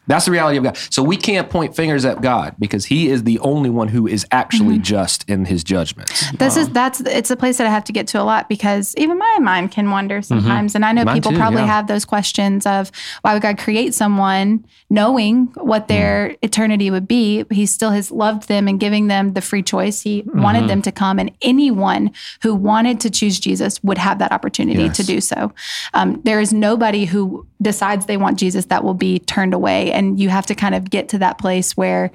That's 0.10 0.25
the 0.25 0.32
reality 0.32 0.58
of 0.58 0.63
God. 0.66 0.78
So 0.89 1.01
we 1.01 1.16
can't 1.16 1.50
point 1.50 1.75
fingers 1.75 2.04
at 2.04 2.22
God 2.22 2.56
because 2.60 2.86
He 2.86 3.08
is 3.10 3.24
the 3.24 3.39
only 3.39 3.70
one 3.70 3.88
who 3.88 4.06
is 4.08 4.25
actually 4.32 4.75
Mm-hmm. 4.75 4.84
just 4.84 5.30
in 5.30 5.46
His 5.46 5.63
judgments. 5.63 6.30
This 6.38 6.58
is 6.58 6.68
that's 6.70 7.00
it's 7.01 7.32
a 7.32 7.38
place 7.38 7.58
that 7.60 7.68
I 7.68 7.70
have 7.70 7.84
to 7.86 7.94
get 7.94 8.08
to 8.08 8.22
a 8.22 8.24
lot 8.24 8.50
because 8.50 8.94
even 8.98 9.18
my 9.18 9.38
mind 9.39 9.72
can 9.72 9.89
wander 9.92 10.22
sometimes, 10.22 10.75
and 10.75 10.84
I 10.84 10.92
know 10.92 11.06
Mine 11.06 11.16
people 11.16 11.32
too, 11.32 11.38
probably 11.38 11.62
yeah. 11.62 11.68
have 11.68 11.88
those 11.88 12.04
questions 12.04 12.66
of 12.66 12.92
why 13.22 13.34
would 13.34 13.42
God 13.42 13.58
create 13.58 13.94
someone 13.94 14.66
knowing 14.89 15.46
what 15.56 15.88
their 15.88 16.36
eternity 16.42 16.89
would 16.92 17.08
be? 17.08 17.46
He 17.51 17.66
still 17.66 17.92
has 17.92 18.12
loved 18.12 18.48
them 18.48 18.68
and 18.68 18.80
giving 18.80 19.08
them 19.08 19.34
the 19.34 19.42
free 19.42 19.62
choice. 19.63 20.01
He 20.01 20.24
wanted 20.34 20.68
them 20.68 20.82
to 20.82 20.92
come, 20.92 21.20
and 21.20 21.32
anyone 21.42 22.12
who 22.42 22.56
wanted 22.56 23.00
to 23.01 23.10
choose 23.10 23.39
Jesus 23.39 23.82
would 23.84 23.98
have 23.98 24.20
that 24.20 24.32
opportunity 24.32 24.84
Yes. 24.84 24.98
to 24.98 25.04
do 25.04 25.22
so. 25.22 25.54
Um, 25.94 26.20
there 26.24 26.39
is 26.42 26.51
nobody 26.54 27.06
who 27.06 27.46
decides 27.62 28.06
they 28.06 28.18
want 28.18 28.39
Jesus 28.39 28.66
that 28.66 28.84
will 28.84 28.94
be 28.94 29.20
turned 29.20 29.54
away, 29.54 29.92
and 29.92 30.20
you 30.20 30.30
have 30.30 30.46
to 30.48 30.56
kind 30.56 30.75
of 30.75 30.89
get 30.89 31.10
to 31.10 31.18
that 31.20 31.38
place 31.38 31.75
where 31.78 32.12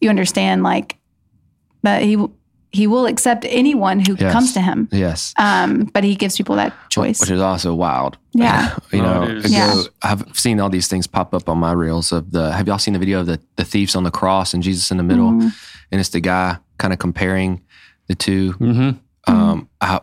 you 0.00 0.10
understand 0.10 0.62
like 0.62 0.96
that 1.82 2.02
he 2.02 2.16
he 2.74 2.86
will 2.86 3.04
accept 3.04 3.44
anyone 3.50 4.00
who 4.00 4.16
Yes. 4.18 4.32
comes 4.32 4.52
to 4.54 4.60
him. 4.62 4.88
Yes. 4.90 5.34
Um, 5.36 5.84
but 5.92 6.04
he 6.04 6.14
gives 6.14 6.38
people 6.38 6.56
that 6.56 6.72
choice. 6.88 7.20
Which 7.20 7.30
is 7.30 7.40
also 7.40 7.74
wild. 7.74 8.16
Yeah. 8.32 8.74
you 8.90 9.00
Oh, 9.00 9.02
know, 9.02 9.22
it 9.24 9.36
is. 9.38 9.44
ago, 9.44 9.54
Yeah. 9.54 9.82
I've 10.02 10.24
seen 10.38 10.58
all 10.58 10.70
these 10.70 10.88
things 10.88 11.06
pop 11.06 11.34
up 11.34 11.50
on 11.50 11.58
my 11.58 11.72
reels 11.72 12.12
of 12.12 12.30
the, 12.30 12.50
have 12.50 12.66
y'all 12.66 12.78
seen 12.78 12.94
the 12.94 12.98
video 12.98 13.20
of 13.20 13.26
the, 13.26 13.38
the 13.56 13.64
thieves 13.66 13.94
on 13.94 14.04
the 14.04 14.10
cross 14.10 14.54
and 14.54 14.62
Jesus 14.62 14.90
in 14.90 14.96
the 14.96 15.02
middle? 15.02 15.32
Mhm. 15.32 15.52
And 15.90 16.00
it's 16.00 16.08
the 16.08 16.20
guy 16.20 16.56
kind 16.78 16.94
of 16.94 16.98
comparing 16.98 17.60
the 18.06 18.14
two. 18.14 18.54
Mm-hmm. 18.54 19.32
Um, 19.34 19.68
I, 19.82 20.00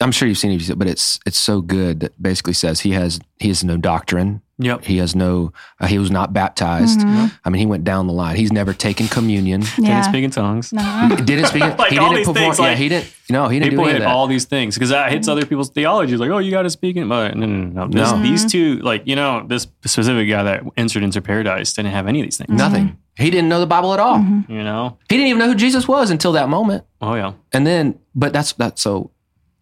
am 0.00 0.12
sure 0.12 0.28
you've 0.28 0.38
seen 0.38 0.52
it, 0.52 0.78
but 0.78 0.88
it's, 0.88 1.18
it's 1.26 1.38
so 1.38 1.60
good 1.60 2.00
that 2.00 2.20
basically 2.22 2.52
says 2.54 2.80
he 2.80 2.92
has, 2.92 3.20
he 3.38 3.48
has 3.48 3.64
no 3.64 3.76
doctrine 3.76 4.42
Yep. 4.58 4.84
He 4.84 4.98
has 4.98 5.16
no. 5.16 5.52
Uh, 5.80 5.86
he 5.86 5.98
was 5.98 6.10
not 6.12 6.32
baptized. 6.32 7.00
Mhm. 7.00 7.32
I 7.44 7.50
mean, 7.50 7.58
he 7.58 7.66
went 7.66 7.82
down 7.82 8.06
the 8.06 8.12
line. 8.12 8.36
He's 8.36 8.52
never 8.52 8.72
taken 8.72 9.08
communion. 9.08 9.62
Yeah. 9.78 9.94
Didn't 9.96 10.04
speak 10.04 10.24
in 10.24 10.30
tongues. 10.30 10.72
No. 10.72 11.16
Didn't 11.24 11.46
speak. 11.46 11.62
Like 11.78 11.90
he 11.90 11.98
all 11.98 12.10
didn't 12.10 12.18
these 12.18 12.26
perform. 12.28 12.36
things, 12.36 12.58
yeah, 12.60 12.66
like, 12.66 12.78
he 12.78 12.88
didn't. 12.88 13.12
No, 13.30 13.48
he 13.48 13.58
didn't 13.58 13.70
People 13.70 13.84
do 13.84 13.90
any 13.90 13.98
hit 13.98 14.02
of 14.02 14.08
that. 14.08 14.14
all 14.14 14.26
these 14.28 14.44
things 14.44 14.76
because 14.76 14.90
that 14.90 15.10
hits 15.10 15.26
other 15.26 15.44
people's 15.44 15.70
theology. 15.70 16.16
Like, 16.16 16.30
oh, 16.30 16.38
you 16.38 16.50
got 16.52 16.62
to 16.62 16.70
speak 16.70 16.96
in, 16.96 17.08
but 17.08 17.36
no, 17.36 17.46
no, 17.46 17.56
no, 17.56 17.86
no. 17.86 17.88
This, 17.88 18.12
No. 18.12 18.22
These 18.22 18.52
two, 18.52 18.76
like, 18.76 19.02
you 19.06 19.16
know, 19.16 19.44
this 19.46 19.62
specific 19.84 20.28
guy 20.28 20.42
that 20.44 20.62
entered 20.76 21.02
into 21.02 21.20
paradise 21.20 21.72
didn't 21.72 21.90
have 21.92 22.06
any 22.06 22.20
of 22.20 22.26
these 22.26 22.36
things. 22.36 22.50
Nothing. 22.50 22.96
He 23.16 23.30
didn't 23.30 23.48
know 23.48 23.60
the 23.60 23.66
Bible 23.66 23.92
at 23.92 23.98
all. 24.00 24.18
You 24.48 24.62
know? 24.62 24.98
He 25.08 25.16
didn't 25.16 25.28
even 25.28 25.38
know 25.40 25.48
who 25.48 25.54
Jesus 25.56 25.88
was 25.88 26.10
until 26.10 26.32
that 26.32 26.48
moment. 26.48 26.84
Oh 27.00 27.14
yeah, 27.14 27.32
And 27.52 27.66
then, 27.66 27.98
but 28.14 28.32
that's 28.32 28.52
that's 28.52 28.80
so. 28.82 29.10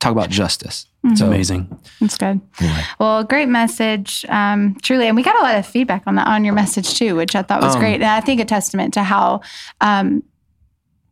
Talk 0.03 0.11
about 0.11 0.31
justice. 0.31 0.87
it's 1.05 1.21
So, 1.21 1.29
amazing. 1.29 1.69
That's 2.01 2.19
good. 2.19 2.41
Anyway. 2.61 2.83
Well, 2.99 3.23
great 3.23 3.49
message, 3.49 4.25
um, 4.29 4.77
truly, 4.83 5.07
and 5.07 5.15
we 5.15 5.23
got 5.23 5.37
a 5.37 5.43
lot 5.45 5.55
of 5.55 5.65
feedback 5.65 6.03
on 6.09 6.17
that 6.17 6.27
on 6.27 6.45
your 6.45 6.55
message 6.55 6.99
too, 6.99 7.15
which 7.15 7.37
I 7.37 7.43
thought 7.43 7.63
was 7.63 7.77
Um, 7.77 7.81
great, 7.81 7.95
and 8.03 8.05
I 8.11 8.21
think 8.21 8.41
a 8.41 8.45
testament 8.45 8.95
to 8.95 9.05
how 9.05 9.43
um, 9.81 10.25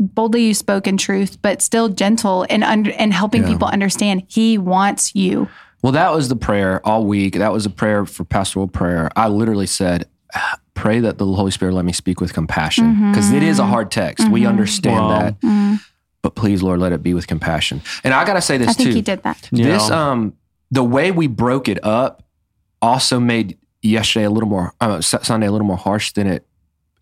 boldly 0.00 0.42
you 0.44 0.54
spoke 0.54 0.88
in 0.88 0.96
truth, 0.96 1.38
but 1.40 1.62
still 1.62 1.88
gentle 1.88 2.44
and 2.50 2.64
under 2.64 2.90
and 2.98 3.12
helping 3.12 3.42
Yeah. 3.42 3.48
people 3.50 3.68
understand 3.68 4.24
He 4.26 4.58
wants 4.58 5.14
you. 5.14 5.48
Well, 5.82 5.92
that 5.92 6.12
was 6.12 6.28
the 6.28 6.36
prayer 6.36 6.84
all 6.84 7.04
week. 7.06 7.34
That 7.36 7.52
was 7.52 7.64
a 7.66 7.70
prayer 7.70 8.04
for 8.06 8.24
pastoral 8.24 8.66
prayer. 8.66 9.08
I 9.14 9.28
literally 9.28 9.66
said, 9.68 10.06
"Pray 10.74 10.98
that 10.98 11.18
the 11.18 11.26
Holy 11.26 11.52
Spirit 11.52 11.74
let 11.74 11.84
me 11.84 11.92
speak 11.92 12.20
with 12.20 12.32
compassion," 12.32 13.10
because 13.12 13.30
is 13.32 13.60
a 13.60 13.66
hard 13.66 13.92
text. 13.92 14.28
We 14.28 14.46
understand 14.46 14.96
Wow. 15.06 15.18
that, 15.20 15.80
but 16.22 16.34
please, 16.34 16.62
Lord, 16.62 16.80
let 16.80 16.92
it 16.92 17.02
be 17.02 17.14
with 17.14 17.26
compassion. 17.26 17.80
And 18.04 18.12
I 18.14 18.24
got 18.24 18.34
to 18.34 18.42
say 18.42 18.58
this 18.58 18.68
I 18.68 18.72
think 18.74 18.90
too. 18.90 18.94
He 18.94 19.02
did 19.02 19.22
that. 19.22 19.48
You 19.52 19.64
This 19.64 19.88
know? 19.88 19.96
um 19.96 20.34
the 20.70 20.84
way 20.84 21.10
we 21.10 21.26
broke 21.26 21.68
it 21.68 21.82
up 21.84 22.22
also 22.82 23.18
made 23.20 23.58
yesterday 23.82 24.24
a 24.26 24.30
little 24.30 24.48
more 24.48 24.72
uh, 24.80 25.00
Sunday 25.00 25.46
a 25.46 25.52
little 25.52 25.66
more 25.66 25.76
harsh 25.76 26.12
than 26.12 26.26
it 26.26 26.46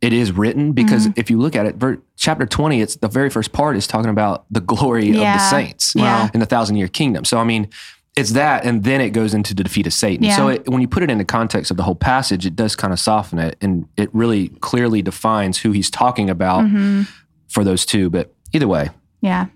it 0.00 0.12
is 0.12 0.30
written 0.30 0.72
because 0.72 1.06
Mm-hmm. 1.08 1.20
if 1.20 1.30
you 1.30 1.38
look 1.38 1.56
at 1.56 1.66
it 1.66 1.74
ver- 1.76 2.00
chapter 2.16 2.46
20 2.46 2.80
it's 2.80 2.96
the 2.96 3.08
very 3.08 3.30
first 3.30 3.52
part 3.52 3.76
is 3.76 3.86
talking 3.86 4.10
about 4.10 4.44
the 4.50 4.60
glory 4.60 5.08
of 5.10 5.16
the 5.16 5.38
saints 5.38 5.92
Yeah. 5.96 6.28
in 6.32 6.40
the 6.40 6.46
thousand 6.46 6.76
year 6.76 6.86
kingdom 6.88 7.24
so 7.24 7.38
i 7.38 7.44
mean 7.44 7.68
it's 8.16 8.30
that 8.30 8.64
and 8.64 8.84
then 8.84 9.00
it 9.00 9.10
goes 9.10 9.34
into 9.34 9.54
the 9.54 9.64
defeat 9.64 9.86
of 9.88 9.92
satan 9.92 10.24
Yeah. 10.24 10.36
so 10.36 10.48
it, 10.48 10.68
when 10.68 10.80
you 10.80 10.86
put 10.88 11.02
it 11.02 11.10
in 11.10 11.18
the 11.18 11.24
context 11.24 11.70
of 11.72 11.76
the 11.76 11.82
whole 11.82 11.96
passage 11.96 12.46
it 12.46 12.54
does 12.54 12.76
kind 12.76 12.92
of 12.92 13.00
soften 13.00 13.38
it 13.40 13.56
and 13.60 13.86
it 13.96 14.08
really 14.14 14.48
clearly 14.60 15.02
defines 15.02 15.58
who 15.58 15.72
he's 15.72 15.90
talking 15.90 16.30
about 16.30 16.64
Mm-hmm. 16.64 17.02
for 17.48 17.64
those 17.64 17.84
two 17.84 18.08
but 18.08 18.32
either 18.52 18.68
way 18.68 18.90
Yeah, 19.20 19.46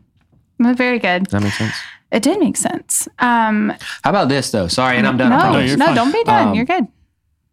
very 0.59 0.99
good. 0.99 1.25
does 1.25 1.33
that 1.33 1.43
make 1.43 1.53
sense 1.55 1.75
It 2.11 2.23
did 2.23 2.39
make 2.41 2.57
sense. 2.57 3.09
Um, 3.19 3.73
how 4.03 4.11
about 4.11 4.29
this 4.29 4.51
though 4.51 4.69
sorry 4.69 4.97
and 4.99 5.07
i'm 5.07 5.17
done 5.17 5.31
no, 5.31 5.59
you're 5.61 5.77
no, 5.77 5.95
don't 5.95 6.13
be 6.13 6.23
done. 6.25 6.49
Um, 6.49 6.55
You're 6.55 6.65
good. 6.67 6.87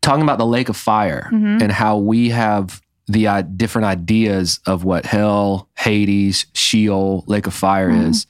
talking 0.02 0.24
about 0.24 0.38
the 0.38 0.46
lake 0.46 0.70
of 0.70 0.76
fire 0.78 1.30
Mhm. 1.32 1.62
and 1.62 1.72
how 1.72 1.98
we 1.98 2.30
have 2.30 2.82
the 3.08 3.26
uh, 3.28 3.42
different 3.42 3.86
ideas 3.88 4.60
of 4.68 4.84
what 4.84 5.06
hell, 5.06 5.68
Hades, 5.78 6.46
Sheol, 6.54 7.24
lake 7.28 7.48
of 7.48 7.54
fire 7.56 7.90
Mhm. 7.90 8.10
is. 8.10 8.28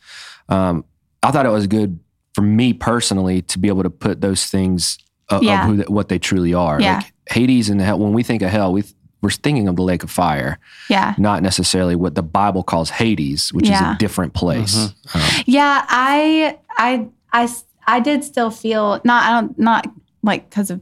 Um, 0.47 0.85
I 1.21 1.31
thought 1.31 1.45
it 1.45 1.49
was 1.51 1.67
good 1.67 1.99
for 2.33 2.41
me 2.41 2.71
personally 2.71 3.41
to 3.41 3.59
be 3.59 3.67
able 3.67 3.83
to 3.83 3.89
put 3.89 4.21
those 4.21 4.45
things 4.45 4.97
of, 5.29 5.43
Yeah. 5.43 5.67
of 5.69 5.75
who, 5.87 5.93
what 5.93 6.07
they 6.07 6.17
truly 6.17 6.53
are. 6.53 6.79
Yeah. 6.79 6.97
Like 6.97 7.11
Hades 7.29 7.69
and 7.69 7.77
the 7.79 7.83
hell. 7.83 7.99
When 7.99 8.13
we 8.13 8.23
think 8.23 8.41
of 8.41 8.51
hell, 8.51 8.71
we 8.71 8.83
we're 9.21 9.29
thinking 9.29 9.67
of 9.67 9.75
the 9.75 9.81
lake 9.83 10.03
of 10.03 10.09
fire, 10.11 10.59
Yeah. 10.89 11.13
not 11.17 11.43
necessarily 11.43 11.95
what 11.95 12.15
the 12.15 12.23
Bible 12.23 12.63
calls 12.63 12.89
Hades, 12.89 13.51
which 13.53 13.69
is 13.69 13.79
a 13.79 13.95
different 13.99 14.33
place. 14.33 14.93
Um, 15.13 15.21
Yeah, 15.45 15.85
I, 15.87 16.57
I, 16.77 17.07
I, 17.33 17.49
I 17.85 17.99
did 17.99 18.23
still 18.23 18.49
feel 18.51 19.01
not, 19.03 19.23
I 19.23 19.41
don't, 19.41 19.59
not 19.59 19.87
like 20.23 20.49
because 20.49 20.69
of 20.71 20.81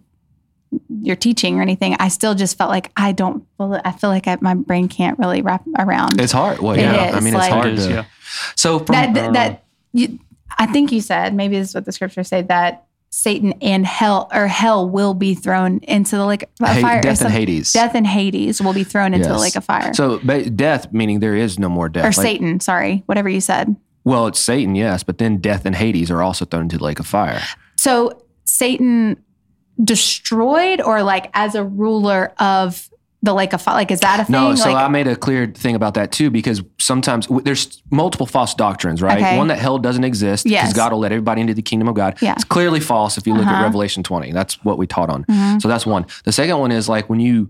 your 1.02 1.16
teaching 1.16 1.58
or 1.58 1.62
anything. 1.62 1.96
I 2.00 2.10
still 2.10 2.36
just 2.36 2.58
felt 2.58 2.70
like 2.70 2.92
I 2.98 3.12
don't, 3.12 3.46
feel- 3.58 3.80
I 3.84 3.92
feel 3.92 4.10
like 4.10 4.28
I, 4.28 4.38
my 4.42 4.54
brain 4.54 4.88
can't 4.90 5.18
really 5.18 5.42
wrap 5.42 5.64
around 5.80 6.20
it's 6.20 6.32
hard. 6.34 6.60
Well, 6.60 6.74
It 6.74 6.82
yeah. 6.82 7.12
I 7.16 7.20
mean, 7.22 7.34
it's 7.34 7.42
like- 7.42 7.52
hard 7.54 7.68
It 7.68 7.74
is, 7.76 7.88
to. 7.88 7.94
yeah. 7.94 8.06
So 8.56 8.80
from 8.80 8.94
that. 8.96 9.10
I 9.10 9.14
That, 9.14 9.34
that 9.34 9.64
you, 9.94 10.20
I 10.60 10.66
think 10.68 10.92
you 10.92 11.02
said 11.02 11.34
maybe 11.34 11.58
this 11.58 11.70
is 11.70 11.76
what 11.76 11.86
the 11.86 11.92
scriptures 11.92 12.28
say 12.28 12.42
that 12.44 12.84
Satan 13.18 13.54
and 13.64 13.84
hell 13.84 14.30
or 14.32 14.46
hell 14.46 14.88
will 14.88 15.16
be 15.16 15.34
thrown 15.34 15.80
into 15.80 16.16
the 16.16 16.24
lake 16.24 16.44
of 16.62 16.70
fire. 16.70 17.02
death 17.02 17.22
and 17.22 17.32
Hades. 17.34 17.74
Death 17.74 17.96
and 17.96 18.06
Hades 18.06 18.62
will 18.62 18.74
be 18.74 18.84
thrown 18.84 19.16
into 19.16 19.28
the 19.28 19.34
Yes. 19.34 19.42
lake 19.42 19.56
of 19.56 19.64
fire. 19.66 19.92
So 19.96 20.20
death 20.20 20.94
meaning 20.94 21.20
there 21.20 21.34
is 21.36 21.58
no 21.58 21.68
more 21.68 21.90
death. 21.90 22.04
or 22.04 22.08
Like- 22.10 22.14
Satan, 22.14 22.60
sorry, 22.60 23.02
whatever 23.08 23.28
you 23.28 23.42
said. 23.42 23.76
Well, 24.04 24.28
it's 24.28 24.40
Satan, 24.40 24.76
yes, 24.76 25.02
but 25.02 25.18
then 25.18 25.38
death 25.38 25.66
and 25.66 25.76
Hades 25.76 26.12
are 26.12 26.22
also 26.22 26.46
thrown 26.46 26.64
into 26.64 26.78
the 26.78 26.84
lake 26.84 27.00
of 27.00 27.08
fire. 27.08 27.42
So 27.76 28.12
Satan 28.46 29.18
destroyed 29.84 30.80
or 30.80 31.02
like 31.02 31.32
as 31.34 31.56
a 31.56 31.64
ruler 31.64 32.34
of 32.40 32.88
the 33.28 33.34
lake 33.34 33.54
of? 33.54 33.66
Like, 33.68 33.92
is 33.92 34.00
that 34.00 34.20
a 34.22 34.24
thing? 34.26 34.32
No, 34.34 34.56
so 34.56 34.72
like, 34.72 34.84
I 34.84 34.88
made 34.88 35.08
a 35.08 35.16
clear 35.16 35.46
thing 35.48 35.76
about 35.76 35.94
that 35.96 36.12
too 36.12 36.30
because 36.32 36.64
sometimes 36.80 37.28
w- 37.28 37.44
there's 37.44 37.84
multiple 37.92 38.26
false 38.26 38.54
doctrines, 38.56 39.02
right? 39.02 39.18
Okay. 39.18 39.38
One 39.38 39.48
that 39.50 39.60
hell 39.60 39.78
doesn't 39.78 40.04
exist 40.04 40.46
because 40.46 40.52
Yes. 40.70 40.74
God 40.74 40.92
will 40.92 41.00
let 41.00 41.12
everybody 41.12 41.42
into 41.42 41.54
the 41.54 41.62
kingdom 41.62 41.88
of 41.88 41.96
God. 41.96 42.18
Yeah. 42.22 42.34
It's 42.34 42.44
clearly 42.44 42.80
false 42.80 43.18
if 43.18 43.28
you 43.28 43.34
look 43.34 43.46
at 43.46 43.54
Uh-huh. 43.54 43.64
Revelation 43.64 44.02
20. 44.04 44.32
That's 44.32 44.64
what 44.64 44.78
we 44.78 44.88
taught 44.88 45.10
on. 45.10 45.24
Mhm. 45.26 45.62
So 45.62 45.68
that's 45.68 45.86
one. 45.86 46.06
The 46.24 46.32
second 46.32 46.58
one 46.58 46.72
is 46.72 46.88
like 46.90 47.10
when 47.10 47.20
you 47.20 47.50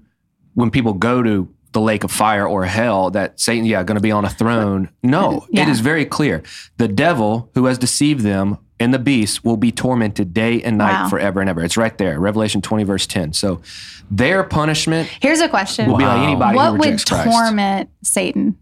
when 0.55 0.71
people 0.71 0.93
go 0.93 1.21
to 1.21 1.47
the 1.77 1.81
lake 1.81 2.03
of 2.03 2.09
fire 2.11 2.47
or 2.47 2.65
hell 2.65 3.11
that 3.11 3.39
Satan, 3.39 3.63
yeah, 3.63 3.83
going 3.83 3.97
to 3.97 4.01
be 4.01 4.11
on 4.11 4.25
a 4.25 4.29
throne. 4.29 4.89
No, 5.03 5.45
it 5.51 5.59
Yeah. 5.59 5.69
is 5.69 5.79
very 5.79 6.05
clear. 6.05 6.41
The 6.77 6.87
devil 6.87 7.51
who 7.53 7.65
has 7.65 7.77
deceived 7.77 8.21
them 8.21 8.57
and 8.79 8.91
the 8.93 8.99
beast 8.99 9.45
will 9.45 9.57
be 9.57 9.71
tormented 9.71 10.33
day 10.33 10.59
and 10.63 10.77
night 10.79 11.03
Wow. 11.03 11.09
forever 11.09 11.39
and 11.39 11.47
ever. 11.49 11.63
It's 11.63 11.77
right 11.77 11.95
there, 11.99 12.19
Revelation 12.19 12.61
20, 12.61 12.83
verse 12.83 13.05
10. 13.05 13.33
So 13.33 13.61
their 14.09 14.43
punishment 14.43 15.07
Here's 15.21 15.39
a 15.39 15.47
question. 15.49 15.87
will 15.89 15.97
be 15.97 16.05
like 16.05 16.19
anybody 16.19 16.55
what 16.55 16.65
who 16.65 16.71
would 16.79 16.85
rejects 16.85 17.03
Christ. 17.05 17.29
torment 17.29 17.89
Satan? 18.03 18.57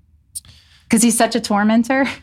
Because 0.83 1.01
he's 1.01 1.17
such 1.17 1.35
a 1.35 1.39
tormentor. 1.41 2.05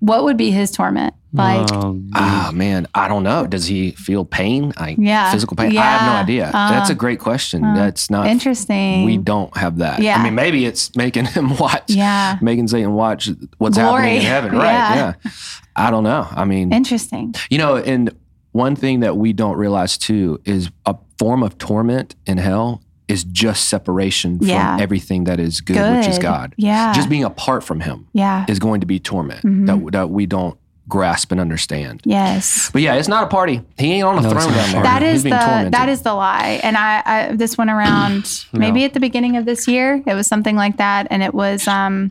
What 0.00 0.24
would 0.24 0.36
be 0.36 0.50
his 0.50 0.72
torment? 0.72 1.14
Like, 1.34 1.72
Um, 1.72 2.10
Ah 2.14 2.50
man, 2.54 2.86
I 2.94 3.08
don't 3.08 3.24
know. 3.24 3.46
Does 3.46 3.66
he 3.66 3.90
feel 3.92 4.24
pain? 4.24 4.72
I 4.76 4.94
Yeah. 4.98 5.32
physical 5.32 5.56
pain. 5.56 5.76
I 5.76 5.82
have 5.82 6.06
no 6.06 6.22
idea. 6.22 6.46
Uh, 6.48 6.70
That's 6.70 6.90
a 6.90 6.94
great 6.94 7.18
question. 7.18 7.60
That's 7.74 8.08
not 8.10 8.26
interesting. 8.28 9.04
We 9.04 9.16
don't 9.16 9.54
have 9.56 9.78
that. 9.78 10.00
Yeah. 10.00 10.16
I 10.18 10.22
mean, 10.22 10.34
maybe 10.36 10.64
it's 10.64 10.94
making 10.96 11.24
him 11.36 11.56
watch. 11.56 11.82
Yeah. 11.88 12.38
Making 12.40 12.68
Satan 12.68 12.92
watch 12.92 13.28
what's 13.58 13.76
Glory. 13.76 14.02
happening 14.02 14.16
in 14.16 14.22
heaven. 14.22 14.52
Right. 14.58 14.72
Yeah. 14.72 14.94
Yeah. 15.24 15.30
I 15.76 15.90
don't 15.90 16.04
know. 16.04 16.26
I 16.30 16.44
mean, 16.44 16.72
Interesting. 16.72 17.34
you 17.50 17.58
know, 17.58 17.76
and 17.76 18.10
one 18.52 18.76
thing 18.76 19.00
that 19.00 19.16
we 19.16 19.32
don't 19.32 19.56
realize 19.56 19.98
too 19.98 20.40
is 20.44 20.70
a 20.86 20.94
form 21.18 21.42
of 21.42 21.58
torment 21.58 22.14
in 22.26 22.38
hell 22.38 22.80
is 23.08 23.24
just 23.24 23.68
separation 23.68 24.38
from 24.38 24.46
Yeah. 24.48 24.78
everything 24.80 25.24
that 25.24 25.38
is 25.40 25.60
good, 25.60 25.76
Good. 25.76 25.96
which 25.98 26.06
is 26.08 26.18
God. 26.18 26.54
Yeah. 26.56 26.92
Just 26.94 27.08
being 27.10 27.24
apart 27.24 27.64
from 27.64 27.80
Him 27.80 28.06
yeah. 28.14 28.46
is 28.48 28.58
going 28.58 28.80
to 28.80 28.86
be 28.86 28.98
torment 29.00 29.42
Mhm. 29.44 29.66
that 29.66 29.92
that 29.92 30.10
we 30.10 30.24
don't 30.26 30.56
grasp 30.88 31.32
and 31.32 31.40
understand. 31.40 32.02
Yes. 32.04 32.70
But 32.72 32.82
yeah, 32.82 32.94
it's 32.94 33.08
not 33.08 33.24
a 33.24 33.26
party. 33.26 33.62
He 33.78 33.92
ain't 33.92 34.04
on 34.04 34.18
a 34.18 34.20
No, 34.20 34.30
throne 34.30 34.44
not 34.48 34.54
down 34.54 34.72
there. 34.72 34.82
party. 34.82 34.88
That 34.88 35.02
He's 35.02 35.14
is 35.16 35.22
the 35.24 35.30
tormented. 35.30 35.72
that 35.72 35.88
is 35.88 36.02
the 36.02 36.14
lie, 36.14 36.60
and 36.62 36.76
I, 36.76 37.02
I 37.04 37.32
this 37.34 37.56
went 37.56 37.70
around 37.70 38.44
maybe 38.52 38.84
at 38.84 38.92
the 38.94 39.00
beginning 39.00 39.36
of 39.36 39.44
this 39.46 39.66
year. 39.66 40.02
It 40.06 40.14
was 40.14 40.26
something 40.26 40.56
like 40.56 40.76
that, 40.76 41.06
and 41.10 41.22
it 41.22 41.34
was 41.34 41.66
um, 41.68 42.10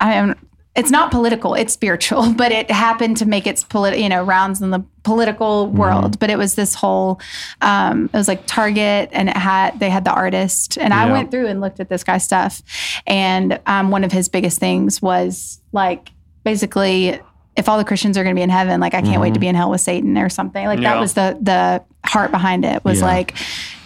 I 0.00 0.14
am. 0.14 0.34
It's 0.76 0.90
not 0.90 1.12
political; 1.12 1.54
it's 1.54 1.72
spiritual, 1.72 2.32
but 2.36 2.50
it 2.50 2.68
happened 2.70 3.16
to 3.18 3.26
make 3.26 3.46
its 3.46 3.62
polit- 3.62 3.98
you 4.00 4.08
know 4.08 4.24
rounds 4.24 4.60
in 4.60 4.70
the 4.70 4.80
political 5.04 5.68
Mm-hmm. 5.68 5.76
world. 5.78 6.18
But 6.18 6.30
it 6.30 6.36
was 6.38 6.56
this 6.56 6.74
whole, 6.74 7.20
um, 7.60 8.06
it 8.12 8.16
was 8.16 8.26
like 8.26 8.46
Target, 8.46 9.10
and 9.12 9.28
it 9.28 9.36
had 9.36 9.78
they 9.78 9.90
had 9.90 10.04
the 10.04 10.12
artist, 10.12 10.76
and 10.76 10.92
I 10.92 11.12
went 11.12 11.30
through 11.30 11.46
and 11.46 11.60
looked 11.60 11.78
at 11.78 11.88
this 11.88 12.02
guy's 12.02 12.24
stuff, 12.24 12.62
and 13.06 13.60
um, 13.66 13.92
one 13.92 14.02
of 14.02 14.10
his 14.10 14.28
biggest 14.28 14.58
things 14.58 15.00
was 15.00 15.60
like 15.72 16.10
basically. 16.42 17.20
If 17.56 17.68
all 17.68 17.78
the 17.78 17.84
Christians 17.84 18.18
are 18.18 18.24
going 18.24 18.34
to 18.34 18.38
be 18.38 18.42
in 18.42 18.50
heaven, 18.50 18.80
like 18.80 18.94
I 18.94 19.02
can't 19.02 19.20
wait 19.20 19.34
to 19.34 19.40
be 19.40 19.46
in 19.46 19.54
hell 19.54 19.70
with 19.70 19.80
Satan 19.80 20.18
or 20.18 20.28
something. 20.28 20.66
Like 20.66 20.80
that 20.80 20.98
was 20.98 21.14
the 21.14 21.38
the 21.40 21.82
heart 22.08 22.30
behind 22.30 22.64
it 22.64 22.84
was 22.84 22.98
Yeah. 23.00 23.06
like 23.06 23.34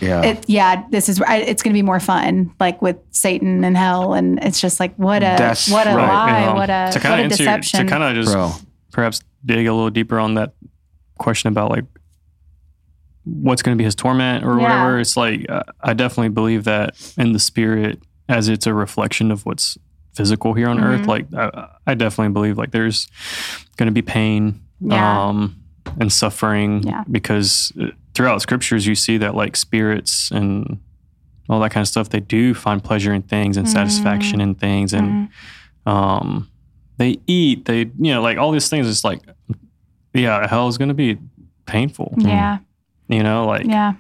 yeah. 0.01 0.23
it, 0.23 0.45
yeah 0.49 0.85
this 0.91 1.09
is 1.09 1.21
I- 1.21 1.37
it's 1.39 1.63
going 1.63 1.73
to 1.73 1.79
be 1.79 1.83
more 1.83 2.01
fun 2.01 2.53
like 2.59 2.83
with 2.83 2.97
satan 3.13 3.63
and 3.63 3.77
hell 3.77 4.13
and 4.15 4.43
it's 4.43 4.61
just 4.61 4.81
like 4.81 4.93
what 4.97 5.19
a 5.23 5.37
That's 5.39 5.71
what 5.71 5.87
a 5.87 5.91
right, 5.95 6.07
lie 6.09 6.41
you 6.41 6.47
know, 6.47 6.55
what 6.55 6.69
a 6.71 6.91
to 6.93 6.99
kind 7.01 7.21
a 7.21 7.25
of 7.27 7.31
answer, 7.31 7.37
deception 7.45 7.85
to 7.87 7.91
kind 7.91 8.03
of 8.03 8.15
just 8.17 8.33
Bro. 8.35 8.53
perhaps 8.91 9.21
dig 9.45 9.67
a 9.69 9.73
little 9.73 9.91
deeper 9.91 10.19
on 10.19 10.35
that 10.35 10.55
question 11.19 11.49
about 11.49 11.71
like 11.71 11.85
what's 13.25 13.63
going 13.63 13.77
to 13.77 13.79
be 13.79 13.85
his 13.85 13.95
torment 13.95 14.45
or 14.45 14.57
Yeah. 14.57 14.63
whatever. 14.63 14.99
It's 15.01 15.17
like 15.17 15.47
uh, 15.49 15.63
I 15.81 15.93
definitely 15.95 16.31
believe 16.31 16.65
that 16.65 16.97
in 17.17 17.33
the 17.33 17.39
spirit, 17.39 18.01
as 18.29 18.49
it's 18.49 18.67
a 18.67 18.75
reflection 18.75 19.31
of 19.31 19.45
what's 19.47 19.79
physical 20.19 20.53
here 20.55 20.69
on 20.69 20.79
earth. 20.81 21.03
Mhm. 21.03 21.07
Like 21.15 21.27
I, 21.35 21.69
I 21.87 21.95
definitely 21.95 22.33
believe 22.33 22.59
like 22.59 22.73
there's 22.73 23.09
going 23.79 23.87
to 23.87 23.93
be 23.93 24.03
pain, 24.03 24.61
Yeah. 24.81 25.29
um, 25.29 25.39
and 26.01 26.13
suffering 26.13 26.83
Yeah. 26.83 27.05
because 27.11 27.73
uh, 27.81 27.87
throughout 28.15 28.43
scriptures 28.43 28.87
you 28.87 28.95
see 28.95 29.17
that 29.19 29.35
like 29.35 29.57
spirits 29.57 30.31
and 30.33 30.79
all 31.49 31.61
that 31.61 31.71
kind 31.71 31.83
of 31.83 31.89
stuff 31.89 32.09
they 32.11 32.21
do 32.21 32.53
find 32.53 32.83
pleasure 32.85 33.15
in 33.15 33.23
things 33.23 33.57
and 33.57 33.67
Mhm. 33.67 33.73
satisfaction 33.73 34.41
in 34.41 34.55
things 34.55 34.93
and 34.93 35.09
Mhm. 35.87 35.91
um, 35.93 36.49
they 36.99 37.17
eat, 37.27 37.65
they, 37.65 37.81
you 38.05 38.13
know, 38.13 38.21
like 38.21 38.37
all 38.39 38.51
these 38.53 38.69
things. 38.69 38.89
It's 38.89 39.05
like, 39.05 39.21
yeah, 40.13 40.47
hell 40.49 40.67
is 40.69 40.77
going 40.79 40.89
to 40.89 40.95
be 41.07 41.17
painful. 41.67 42.15
yeah 42.19 42.59
You 43.09 43.23
know, 43.23 43.47
like 43.47 43.65
Yeah. 43.67 43.93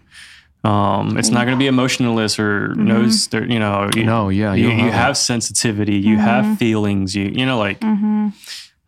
Um, 0.64 1.16
it's 1.16 1.30
not 1.30 1.44
going 1.46 1.56
to 1.56 1.62
be 1.62 1.66
emotionless 1.68 2.38
or 2.38 2.68
Mm-hmm. 2.70 2.84
knows 2.86 3.28
there. 3.28 3.44
You 3.46 3.58
know, 3.58 3.88
you, 3.94 4.04
No, 4.04 4.28
yeah, 4.28 4.54
you, 4.54 4.68
you 4.70 4.76
have 4.76 4.92
have 4.92 5.14
that. 5.14 5.20
sensitivity, 5.20 5.96
you 5.96 6.16
Mm-hmm. 6.16 6.24
have 6.26 6.58
feelings. 6.58 7.14
You 7.14 7.26
you 7.26 7.46
know, 7.46 7.58
like 7.58 7.82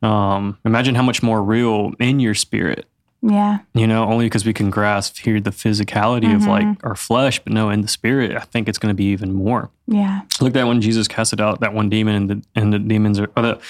um, 0.03 0.59
imagine 0.65 0.95
how 0.95 1.03
much 1.03 1.23
more 1.23 1.43
real 1.43 1.93
in 1.99 2.21
your 2.21 2.35
spirit. 2.35 2.87
Yeah. 3.23 3.59
You 3.75 3.87
know, 3.87 4.05
only 4.05 4.25
because 4.25 4.47
we 4.47 4.55
can 4.55 4.71
grasp 4.71 5.19
here 5.19 5.41
the 5.41 5.51
physicality 5.51 6.35
of 6.35 6.41
Mm-hmm. 6.43 6.49
like 6.49 6.85
our 6.85 6.97
flesh, 6.97 7.39
but 7.39 7.53
no, 7.53 7.69
in 7.69 7.83
the 7.83 7.89
spirit, 7.89 8.35
I 8.35 8.41
think 8.41 8.67
it's 8.67 8.79
going 8.79 8.89
to 8.89 8.97
be 8.97 9.05
even 9.13 9.35
more. 9.35 9.71
Yeah. 9.87 10.23
Look 10.41 10.57
at 10.57 10.67
when 10.67 10.81
Jesus 10.81 11.07
casted 11.07 11.39
out 11.39 11.61
that 11.61 11.75
one 11.75 11.91
demon, 11.91 12.15
and 12.15 12.31
the 12.31 12.43
and 12.55 12.73
the 12.73 12.79
demons 12.79 13.21
are 13.21 13.29
or 13.37 13.43
the 13.43 13.61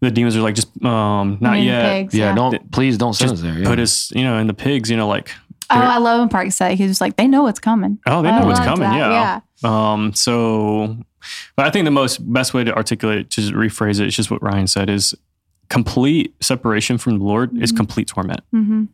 the 0.00 0.10
demons 0.10 0.34
are 0.36 0.40
like 0.40 0.56
just 0.56 0.68
um 0.84 1.38
not 1.40 1.52
Mean 1.52 1.64
yet. 1.66 1.82
pigs, 1.92 2.14
Yeah, 2.14 2.34
don't 2.34 2.72
please 2.72 2.98
don't 2.98 3.14
send 3.14 3.30
us 3.30 3.40
there. 3.42 3.56
Yeah. 3.60 3.68
Put 3.68 3.78
us, 3.78 4.10
you 4.10 4.24
know, 4.24 4.38
in 4.38 4.48
the 4.48 4.54
pigs. 4.54 4.90
You 4.90 4.96
know, 4.96 5.06
like 5.06 5.30
Oh, 5.70 5.76
I 5.80 5.98
love 5.98 6.20
when 6.20 6.28
Park 6.28 6.50
said 6.52 6.76
he 6.76 6.86
was 6.86 7.00
like, 7.00 7.16
they 7.16 7.26
know 7.28 7.42
what's 7.42 7.60
coming. 7.60 7.98
Oh, 8.06 8.22
they 8.22 8.28
I 8.28 8.40
know 8.40 8.46
what's 8.46 8.60
coming. 8.60 8.88
that. 8.88 9.42
Yeah. 9.62 9.92
Um. 9.92 10.12
So, 10.14 10.96
but 11.56 11.66
I 11.66 11.70
think 11.70 11.84
the 11.84 11.90
most 11.90 12.18
best 12.32 12.54
way 12.54 12.64
to 12.64 12.74
articulate 12.74 13.18
it, 13.18 13.30
to 13.30 13.40
rephrase 13.52 14.00
it, 14.00 14.06
is 14.08 14.16
just 14.16 14.30
what 14.30 14.42
Ryan 14.42 14.66
said: 14.66 14.88
is 14.90 15.14
complete 15.68 16.34
separation 16.42 16.98
from 16.98 17.18
the 17.18 17.24
Lord 17.24 17.56
is 17.62 17.72
complete 17.72 18.08
torment. 18.08 18.40
Mm-hmm. 18.54 18.84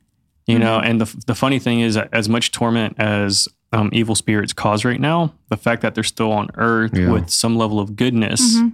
You 0.47 0.59
know, 0.59 0.79
and 0.79 1.01
the 1.01 1.23
the 1.27 1.35
funny 1.35 1.59
thing 1.59 1.81
is, 1.81 1.97
as 1.97 2.29
much 2.29 2.53
torment 2.53 2.95
as 2.99 3.49
um, 3.73 3.91
evil 3.93 4.15
spirits 4.15 4.53
cause 4.53 4.85
right 4.85 5.01
now, 5.01 5.35
the 5.49 5.57
fact 5.57 5.83
that 5.83 5.95
they're 5.95 6.05
still 6.05 6.31
on 6.31 6.49
Earth 6.55 6.97
Yeah. 6.97 7.11
with 7.11 7.31
some 7.31 7.57
level 7.57 7.81
of 7.81 7.97
goodness. 7.97 8.57
Mm-hmm. 8.57 8.69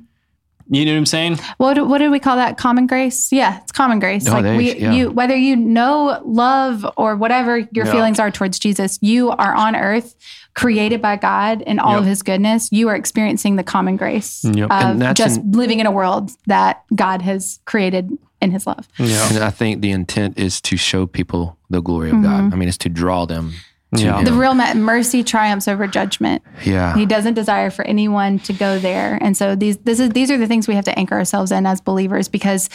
You 0.68 0.85
know 0.85 0.92
what 0.92 0.98
I'm 0.98 1.07
saying? 1.07 1.38
What 1.59 1.75
do- 1.75 1.85
what 1.85 1.98
did 1.98 2.11
we 2.11 2.18
call 2.20 2.37
that? 2.37 2.57
Common 2.59 2.87
grace? 2.87 3.33
Yeah, 3.33 3.59
it's 3.62 3.72
common 3.72 3.98
grace. 3.98 4.27
Oh, 4.29 4.33
like 4.33 4.42
there 4.44 4.57
we, 4.57 4.75
yeah. 4.79 4.92
you, 4.92 5.11
whether 5.11 5.37
you 5.37 5.57
know 5.57 6.20
love 6.25 6.87
or 6.96 7.16
whatever 7.16 7.59
your 7.59 7.87
Yeah. 7.87 7.92
feelings 7.92 8.18
are 8.18 8.31
towards 8.31 8.59
Jesus, 8.59 8.98
you 9.01 9.31
are 9.31 9.55
on 9.55 9.75
earth, 9.77 10.14
created 10.55 11.01
by 11.01 11.16
God 11.16 11.62
and 11.66 11.81
all 11.81 11.98
of 11.98 12.05
His 12.05 12.22
goodness. 12.22 12.68
You 12.72 12.88
are 12.88 12.94
experiencing 12.96 13.57
the 13.57 13.62
common 13.64 13.96
grace 13.96 14.44
Yep. 14.44 14.70
of 14.70 14.70
And 14.70 15.03
that's 15.03 15.18
just 15.18 15.40
in- 15.40 15.53
living 15.53 15.81
in 15.81 15.87
a 15.87 15.90
world 15.90 16.31
that 16.46 16.83
God 16.94 17.22
has 17.22 17.59
created 17.64 18.11
in 18.40 18.51
His 18.51 18.66
love. 18.66 18.88
Yeah. 18.98 19.33
And 19.33 19.44
I 19.44 19.51
think 19.51 19.81
the 19.81 19.90
intent 19.92 20.38
is 20.38 20.61
to 20.62 20.77
show 20.77 21.07
people 21.07 21.57
the 21.70 21.81
glory 21.81 22.11
of 22.11 22.16
mm-hmm. 22.16 22.25
God. 22.48 22.53
I 22.53 22.57
mean, 22.57 22.68
it's 22.68 22.77
to 22.79 22.88
draw 22.88 23.25
them 23.25 23.53
to 23.53 23.57
Yeah. 23.95 24.23
The 24.25 24.33
real 24.33 24.55
me- 24.55 24.73
mercy 24.75 25.23
triumphs 25.23 25.69
over 25.69 25.87
judgment. 25.87 26.43
yeah. 26.65 26.97
He 26.97 27.05
doesn't 27.05 27.35
desire 27.35 27.71
for 27.71 27.85
anyone 27.85 28.39
to 28.41 28.53
go 28.55 28.79
there. 28.79 29.19
And 29.21 29.37
so 29.37 29.55
these 29.55 29.77
this 29.79 30.01
is 30.01 30.11
these 30.11 30.31
are 30.31 30.39
the 30.39 30.47
things 30.47 30.67
we 30.67 30.75
have 30.75 30.87
to 30.87 30.99
anchor 30.99 31.15
ourselves 31.15 31.53
in 31.53 31.67
as 31.67 31.81
believers 31.81 32.29
because 32.29 32.71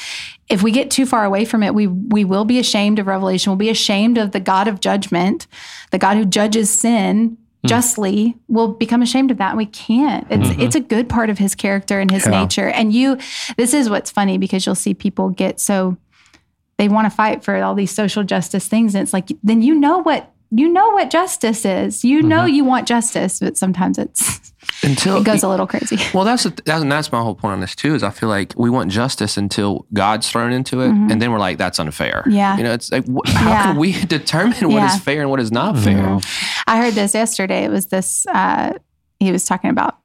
if 0.47 0.61
we 0.61 0.71
get 0.71 0.91
too 0.91 1.05
far 1.05 1.25
away 1.25 1.43
from 1.43 1.63
it, 1.63 1.73
we 1.73 1.87
we 1.87 2.23
will 2.23 2.45
be 2.45 2.59
ashamed 2.59 2.99
of 2.99 3.07
revelation. 3.07 3.49
We'll 3.49 3.57
be 3.57 3.69
ashamed 3.69 4.17
of 4.17 4.31
the 4.31 4.39
God 4.39 4.67
of 4.67 4.79
judgment, 4.79 5.47
the 5.91 5.97
God 5.97 6.17
who 6.17 6.25
judges 6.25 6.69
sin 6.69 7.31
mm. 7.31 7.37
justly. 7.67 8.37
We'll 8.47 8.73
become 8.73 9.01
ashamed 9.01 9.31
of 9.31 9.37
that. 9.39 9.49
And 9.49 9.57
we 9.57 9.65
can't. 9.65 10.27
It's 10.29 10.49
mm-hmm. 10.49 10.61
it's 10.61 10.75
a 10.75 10.81
good 10.81 11.09
part 11.09 11.31
of 11.31 11.39
his 11.39 11.55
character 11.55 11.99
and 11.99 12.11
his 12.11 12.27
Yeah. 12.27 12.41
nature. 12.41 12.67
And 12.69 12.93
you 12.93 13.17
this 13.57 13.73
is 13.73 13.89
what's 13.89 14.11
funny 14.11 14.37
because 14.37 14.67
you'll 14.67 14.75
see 14.75 14.93
people 14.93 15.29
get 15.29 15.59
so 15.59 15.97
they 16.77 16.87
want 16.87 17.05
to 17.05 17.09
fight 17.09 17.43
for 17.43 17.55
all 17.63 17.73
these 17.73 17.89
social 17.91 18.23
justice 18.23 18.67
things. 18.67 18.93
And 18.93 19.01
it's 19.01 19.13
like, 19.13 19.29
then 19.41 19.63
you 19.63 19.73
know 19.73 19.97
what 19.97 20.31
you 20.51 20.69
know 20.69 20.89
what 20.91 21.09
justice 21.09 21.65
is. 21.65 22.03
You 22.05 22.21
know 22.21 22.45
you 22.45 22.63
want 22.63 22.87
justice, 22.87 23.39
but 23.39 23.57
sometimes 23.57 23.97
it's 23.97 24.53
Until 24.83 25.17
it 25.17 25.23
goes 25.23 25.43
a 25.43 25.47
little 25.49 25.67
crazy. 25.67 25.97
Well, 26.13 26.23
that's, 26.25 26.43
the, 26.43 26.49
that's 26.65 26.81
and 26.81 26.91
that's 26.91 27.11
my 27.11 27.21
whole 27.21 27.35
point 27.35 27.53
on 27.53 27.59
this 27.61 27.75
too. 27.75 27.95
Is 27.95 28.03
I 28.03 28.09
feel 28.11 28.29
like 28.29 28.53
we 28.57 28.69
want 28.69 28.91
justice 28.91 29.37
until 29.37 29.85
God's 29.93 30.29
thrown 30.29 30.51
into 30.51 30.81
it, 30.81 30.89
and 30.89 31.21
then 31.21 31.31
we're 31.31 31.39
like, 31.39 31.57
that's 31.57 31.79
unfair. 31.79 32.21
Mm-hmm. 32.25 32.31
Yeah. 32.31 32.57
you 32.57 32.63
know, 32.63 32.73
it's 32.73 32.91
like 32.91 33.05
wh- 33.07 33.27
how 33.29 33.49
Yeah. 33.49 33.63
can 33.63 33.77
we 33.77 33.91
determine 34.05 34.69
what 34.69 34.83
is 34.83 34.93
Yeah. 34.93 34.99
fair 34.99 35.21
and 35.21 35.29
what 35.29 35.39
is 35.39 35.51
not 35.51 35.77
fair? 35.77 36.19
I 36.67 36.77
heard 36.77 36.93
this 36.93 37.13
yesterday. 37.13 37.63
It 37.65 37.71
was 37.71 37.87
this. 37.87 38.25
Uh, 38.27 38.73
he 39.19 39.31
was 39.31 39.45
talking 39.45 39.69
about. 39.69 39.97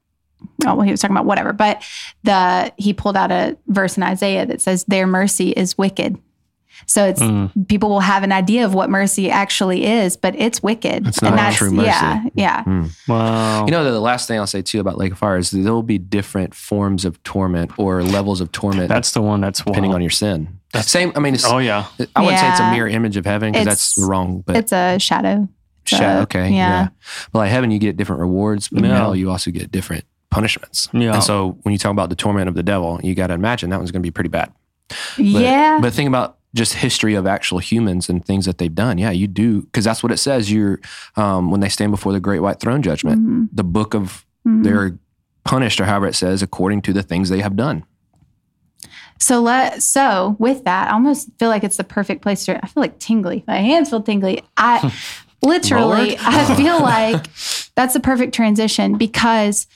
Oh, 0.66 0.74
well, 0.74 0.80
he 0.80 0.90
was 0.90 1.00
talking 1.00 1.14
about 1.14 1.26
whatever, 1.26 1.52
but 1.52 1.84
the 2.24 2.72
he 2.76 2.92
pulled 2.92 3.16
out 3.16 3.30
a 3.30 3.56
verse 3.68 3.96
in 3.96 4.02
Isaiah 4.02 4.44
that 4.46 4.60
says, 4.60 4.84
"Their 4.88 5.06
mercy 5.06 5.50
is 5.50 5.78
wicked." 5.78 6.18
So 6.86 7.04
it's 7.06 7.20
Mm. 7.22 7.68
people 7.68 7.88
will 7.88 8.00
have 8.00 8.22
an 8.22 8.32
idea 8.32 8.64
of 8.64 8.74
what 8.74 8.90
mercy 8.90 9.30
actually 9.30 9.86
is, 9.86 10.16
but 10.16 10.34
it's 10.36 10.62
wicked. 10.62 11.06
It's 11.06 11.22
not 11.22 11.52
true 11.54 11.70
mercy. 11.70 11.86
Yeah, 11.88 12.22
yeah. 12.34 12.86
Wow. 13.08 13.64
You 13.66 13.70
know, 13.70 13.84
the 13.90 14.00
last 14.00 14.28
thing 14.28 14.38
I'll 14.38 14.46
say 14.46 14.62
too 14.62 14.80
about 14.80 14.98
Lake 14.98 15.12
of 15.12 15.18
Fire 15.18 15.36
is 15.36 15.50
there 15.50 15.72
will 15.72 15.82
be 15.82 15.98
different 15.98 16.54
forms 16.54 17.04
of 17.04 17.22
torment 17.22 17.78
or 17.78 18.02
levels 18.02 18.40
of 18.40 18.52
torment 18.52 18.88
that's 18.88 19.12
the 19.12 19.22
one 19.22 19.40
that's 19.40 19.58
depending 19.60 19.90
wild. 19.90 19.96
on 19.96 20.02
your 20.02 20.10
sin. 20.10 20.58
Same. 20.80 21.12
I 21.14 21.20
mean, 21.20 21.34
it's, 21.34 21.44
Oh 21.44 21.58
yeah. 21.58 21.86
I 22.16 22.20
wouldn't 22.22 22.40
say 22.40 22.48
it's 22.50 22.60
a 22.60 22.70
mirror 22.70 22.88
image 22.88 23.16
of 23.16 23.26
heaven 23.26 23.52
because 23.52 23.66
that's 23.66 23.98
wrong. 23.98 24.42
But 24.46 24.56
It's 24.56 24.72
a 24.72 24.98
shadow. 24.98 25.48
It's 25.82 25.90
Sha- 25.96 26.18
a- 26.18 26.22
okay, 26.22 26.48
yeah. 26.50 26.56
yeah. 26.82 26.88
But 27.32 27.40
like 27.40 27.50
heaven, 27.50 27.70
you 27.70 27.78
get 27.78 27.96
different 27.96 28.20
rewards, 28.20 28.68
but 28.68 28.78
in 28.84 28.90
Yeah. 28.90 28.96
hell, 28.96 29.16
you 29.16 29.30
also 29.30 29.50
get 29.50 29.70
different 29.72 30.04
punishments. 30.30 30.88
Yeah. 30.92 31.14
And 31.14 31.22
so 31.22 31.58
when 31.62 31.72
you 31.72 31.78
talk 31.78 31.90
about 31.92 32.08
the 32.08 32.14
torment 32.16 32.48
of 32.48 32.54
the 32.54 32.62
devil, 32.62 33.00
you 33.02 33.14
got 33.14 33.26
to 33.26 33.34
imagine 33.34 33.68
that 33.70 33.78
one's 33.78 33.90
going 33.90 34.00
to 34.02 34.06
be 34.06 34.10
pretty 34.12 34.30
bad. 34.30 34.50
But, 34.88 35.18
yeah. 35.18 35.78
But 35.82 35.92
think 35.92 36.08
about 36.08 36.38
just 36.54 36.74
history 36.74 37.14
of 37.14 37.26
actual 37.26 37.58
humans 37.58 38.08
and 38.08 38.24
things 38.24 38.44
that 38.46 38.58
they've 38.58 38.74
done. 38.74 38.98
Yeah, 38.98 39.10
you 39.10 39.26
do 39.26 39.62
because 39.62 39.84
that's 39.84 40.02
what 40.02 40.12
it 40.12 40.18
says. 40.18 40.50
You're 40.52 40.80
um, 41.16 41.50
when 41.50 41.60
they 41.60 41.68
stand 41.68 41.90
before 41.92 42.12
the 42.12 42.20
great 42.20 42.40
white 42.40 42.60
throne 42.60 42.82
judgment, 42.82 43.22
Mhm. 43.26 43.48
the 43.52 43.64
book 43.64 43.94
of 43.94 44.26
Mhm. 44.46 44.64
they're 44.64 44.98
punished 45.44 45.80
or 45.80 45.86
however 45.86 46.06
it 46.06 46.14
says 46.14 46.42
according 46.42 46.82
to 46.82 46.92
the 46.92 47.02
things 47.02 47.28
they 47.28 47.40
have 47.40 47.56
done. 47.56 47.84
So 49.18 49.40
let 49.40 49.82
so 49.82 50.36
with 50.38 50.64
that, 50.64 50.88
I 50.90 50.92
almost 50.94 51.28
feel 51.38 51.48
like 51.48 51.64
it's 51.64 51.76
the 51.76 51.84
perfect 51.84 52.22
place 52.22 52.44
to. 52.46 52.56
I 52.62 52.66
feel 52.66 52.80
like 52.82 52.98
tingly. 52.98 53.44
My 53.46 53.58
hands 53.58 53.90
feel 53.90 54.02
tingly. 54.02 54.42
I 54.56 54.92
literally, 55.42 56.10
Lord. 56.10 56.18
I 56.20 56.54
feel 56.56 56.80
like 56.80 57.24
that's 57.76 57.94
the 57.94 58.00
perfect 58.00 58.34
transition 58.34 58.98
because 58.98 59.66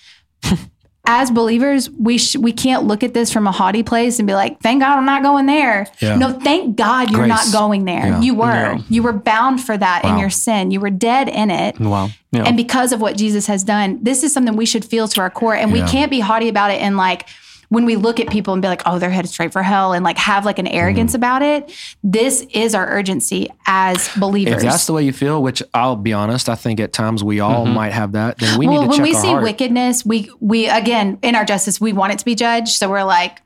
as 1.06 1.30
believers, 1.30 1.88
we 1.90 2.18
sh- 2.18 2.36
we 2.36 2.52
can't 2.52 2.84
look 2.84 3.02
at 3.02 3.14
this 3.14 3.32
from 3.32 3.46
a 3.46 3.52
haughty 3.52 3.82
place 3.82 4.18
and 4.18 4.26
be 4.26 4.34
like, 4.34 4.60
"Thank 4.60 4.82
God 4.82 4.98
I'm 4.98 5.04
not 5.06 5.22
going 5.22 5.46
there." 5.46 5.86
Yeah. 6.00 6.16
No, 6.16 6.32
thank 6.32 6.76
God 6.76 7.10
you're 7.10 7.26
Grace. 7.26 7.28
not 7.28 7.52
going 7.52 7.84
there. 7.84 8.06
Yeah. 8.06 8.20
You 8.20 8.34
were. 8.34 8.44
Yeah. 8.44 8.78
You 8.88 9.02
were 9.02 9.12
bound 9.12 9.62
for 9.62 9.76
that 9.76 10.04
in 10.04 10.18
your 10.18 10.30
sin. 10.30 10.70
You 10.70 10.80
were 10.80 10.90
dead 10.90 11.28
in 11.28 11.50
it. 11.50 11.78
Wow. 11.80 12.10
Yeah. 12.32 12.44
And 12.44 12.56
because 12.56 12.92
of 12.92 13.00
what 13.00 13.16
Jesus 13.16 13.46
has 13.46 13.64
done, 13.64 13.98
this 14.02 14.22
is 14.22 14.32
something 14.32 14.56
we 14.56 14.66
should 14.66 14.84
feel 14.84 15.08
to 15.08 15.20
our 15.20 15.30
core. 15.30 15.54
And 15.54 15.72
we 15.72 15.82
can't 15.82 16.10
be 16.10 16.20
haughty 16.20 16.48
about 16.48 16.70
it 16.70 16.80
and 16.80 16.96
like 16.96 17.26
when 17.68 17.84
we 17.84 17.96
look 17.96 18.20
at 18.20 18.28
people 18.30 18.52
and 18.52 18.62
be 18.62 18.68
like, 18.68 18.82
oh, 18.86 18.98
they're 18.98 19.10
headed 19.10 19.30
straight 19.30 19.52
for 19.52 19.62
hell 19.62 19.92
and 19.92 20.04
like 20.04 20.18
have 20.18 20.44
like 20.44 20.58
an 20.58 20.66
arrogance 20.66 21.12
Mm-hmm. 21.12 21.16
about 21.16 21.42
it. 21.42 21.72
This 22.02 22.46
is 22.52 22.74
our 22.74 22.88
urgency 22.88 23.48
as 23.66 24.08
believers. 24.16 24.54
If 24.54 24.62
that's 24.62 24.86
the 24.86 24.92
way 24.92 25.02
you 25.04 25.12
feel, 25.12 25.42
which 25.42 25.62
I'll 25.74 25.96
be 25.96 26.12
honest, 26.12 26.48
I 26.48 26.54
think 26.54 26.80
at 26.80 26.92
times 26.92 27.22
we 27.24 27.40
all 27.40 27.64
might 27.66 27.92
have 27.92 28.12
that. 28.12 28.38
Then 28.38 28.58
we 28.58 28.66
well, 28.66 28.80
need 28.82 28.86
to 28.86 28.88
when 28.90 28.96
check 28.98 29.04
we 29.06 29.14
see 29.14 29.28
heart. 29.28 29.42
wickedness, 29.42 30.04
we 30.04 30.30
we 30.40 30.68
again 30.68 31.18
in 31.22 31.34
our 31.34 31.44
justice, 31.44 31.80
we 31.80 31.92
want 31.92 32.12
it 32.12 32.18
to 32.18 32.24
be 32.24 32.34
judged. 32.34 32.68
So 32.68 32.88
we're 32.90 33.04
like, 33.04 33.40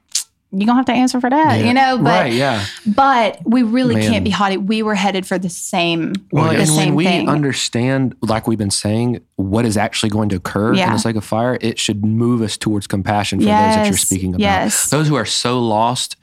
you're 0.53 0.67
gonna 0.67 0.79
have 0.79 0.87
to 0.87 0.93
answer 0.93 1.21
for 1.21 1.31
that, 1.31 1.65
you 1.65 1.73
know? 1.73 1.97
But 1.99 2.05
right? 2.05 2.33
Yeah. 2.33 2.65
but 2.87 3.39
we 3.45 3.63
really 3.63 3.95
Man. 3.95 4.11
can't 4.11 4.25
be 4.25 4.31
haughty. 4.31 4.57
We 4.57 4.83
were 4.83 4.95
headed 4.97 5.27
for 5.27 5.39
the 5.39 5.49
same 5.49 6.13
Well, 6.33 6.51
the 6.53 6.59
and 6.59 6.69
same 6.69 6.77
when 6.89 6.95
we 6.97 7.05
thing. 7.05 7.29
understand, 7.29 8.17
like 8.23 8.47
we've 8.49 8.59
been 8.59 8.71
saying, 8.71 9.21
what 9.37 9.65
is 9.65 9.77
actually 9.77 10.11
going 10.11 10.29
to 10.31 10.37
occur 10.37 10.73
in 10.73 10.79
Yeah. 10.79 10.93
this 10.93 11.05
lake 11.05 11.17
of 11.17 11.25
fire, 11.25 11.57
it 11.61 11.79
should 11.79 12.05
move 12.05 12.43
us 12.43 12.57
towards 12.57 12.87
compassion 12.87 13.39
for 13.39 13.45
those 13.47 13.53
that 13.55 13.87
you're 13.87 13.97
speaking 13.97 14.31
about. 14.31 14.41
yes. 14.41 14.91
Those 14.91 15.09
who 15.09 15.15
are 15.15 15.25
so 15.25 15.61
lost 15.61 16.17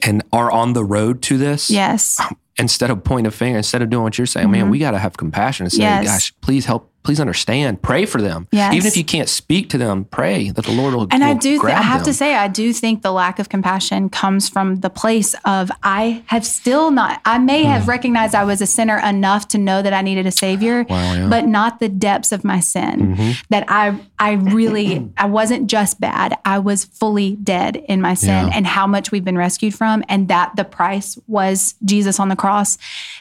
and 0.00 0.22
are 0.32 0.50
on 0.50 0.72
the 0.72 0.84
road 0.84 1.22
to 1.22 1.38
this, 1.38 1.70
yes. 1.70 2.20
instead 2.58 2.90
of 2.90 3.02
pointing 3.04 3.26
a 3.26 3.30
finger, 3.30 3.56
instead 3.58 3.82
of 3.82 3.90
doing 3.90 4.02
what 4.02 4.18
you're 4.18 4.26
saying, 4.26 4.50
man, 4.50 4.70
we 4.70 4.78
got 4.78 4.92
to 4.92 4.98
have 4.98 5.16
compassion 5.16 5.64
and 5.64 5.72
say, 5.72 5.80
Mm-hmm. 5.82 6.02
Yes. 6.04 6.12
gosh, 6.30 6.34
please 6.40 6.64
help, 6.66 6.88
please 7.04 7.18
understand, 7.18 7.82
pray 7.82 8.06
for 8.06 8.22
them. 8.22 8.46
Yes. 8.52 8.74
Even 8.74 8.86
if 8.86 8.96
you 8.96 9.02
can't 9.04 9.28
speak 9.28 9.68
to 9.70 9.78
them, 9.78 10.04
pray 10.04 10.50
that 10.50 10.64
the 10.64 10.70
Lord 10.70 10.94
will. 10.94 11.08
And 11.10 11.24
I 11.24 11.34
do, 11.34 11.60
th- 11.60 11.64
I 11.64 11.82
have 11.82 12.04
to 12.04 12.14
say, 12.14 12.36
I 12.36 12.46
do 12.46 12.72
think 12.72 13.02
the 13.02 13.10
lack 13.10 13.40
of 13.40 13.48
compassion 13.48 14.08
comes 14.08 14.48
from 14.48 14.76
the 14.76 14.90
place 14.90 15.34
of 15.44 15.72
I 15.82 16.22
have 16.26 16.46
still 16.46 16.92
not, 16.92 17.20
I 17.24 17.38
may 17.38 17.64
have 17.64 17.88
recognized 17.88 18.36
I 18.36 18.44
was 18.44 18.60
a 18.60 18.66
sinner 18.68 18.98
enough 18.98 19.48
to 19.48 19.58
know 19.58 19.82
that 19.82 19.92
I 19.92 20.02
needed 20.02 20.26
a 20.26 20.30
savior, 20.30 20.84
Wow, 20.88 21.14
yeah. 21.14 21.28
but 21.28 21.44
not 21.46 21.80
the 21.80 21.88
depths 21.88 22.30
of 22.30 22.44
my 22.44 22.60
sin. 22.60 23.34
That 23.50 23.64
I, 23.68 23.98
I 24.20 24.32
really, 24.34 25.10
I 25.16 25.26
wasn't 25.26 25.66
just 25.68 25.98
bad, 26.00 26.38
I 26.44 26.60
was 26.60 26.84
fully 26.84 27.34
dead 27.34 27.74
in 27.88 28.00
my 28.00 28.14
sin 28.14 28.46
Yeah. 28.46 28.52
and 28.54 28.64
how 28.64 28.86
much 28.86 29.10
we've 29.10 29.24
been 29.24 29.38
rescued 29.52 29.74
from, 29.74 30.02
and 30.08 30.28
that 30.28 30.56
the 30.56 30.64
price 30.64 31.18
was 31.26 31.74
Jesus 31.84 32.18
on 32.18 32.28
the 32.28 32.36
cross. 32.36 32.78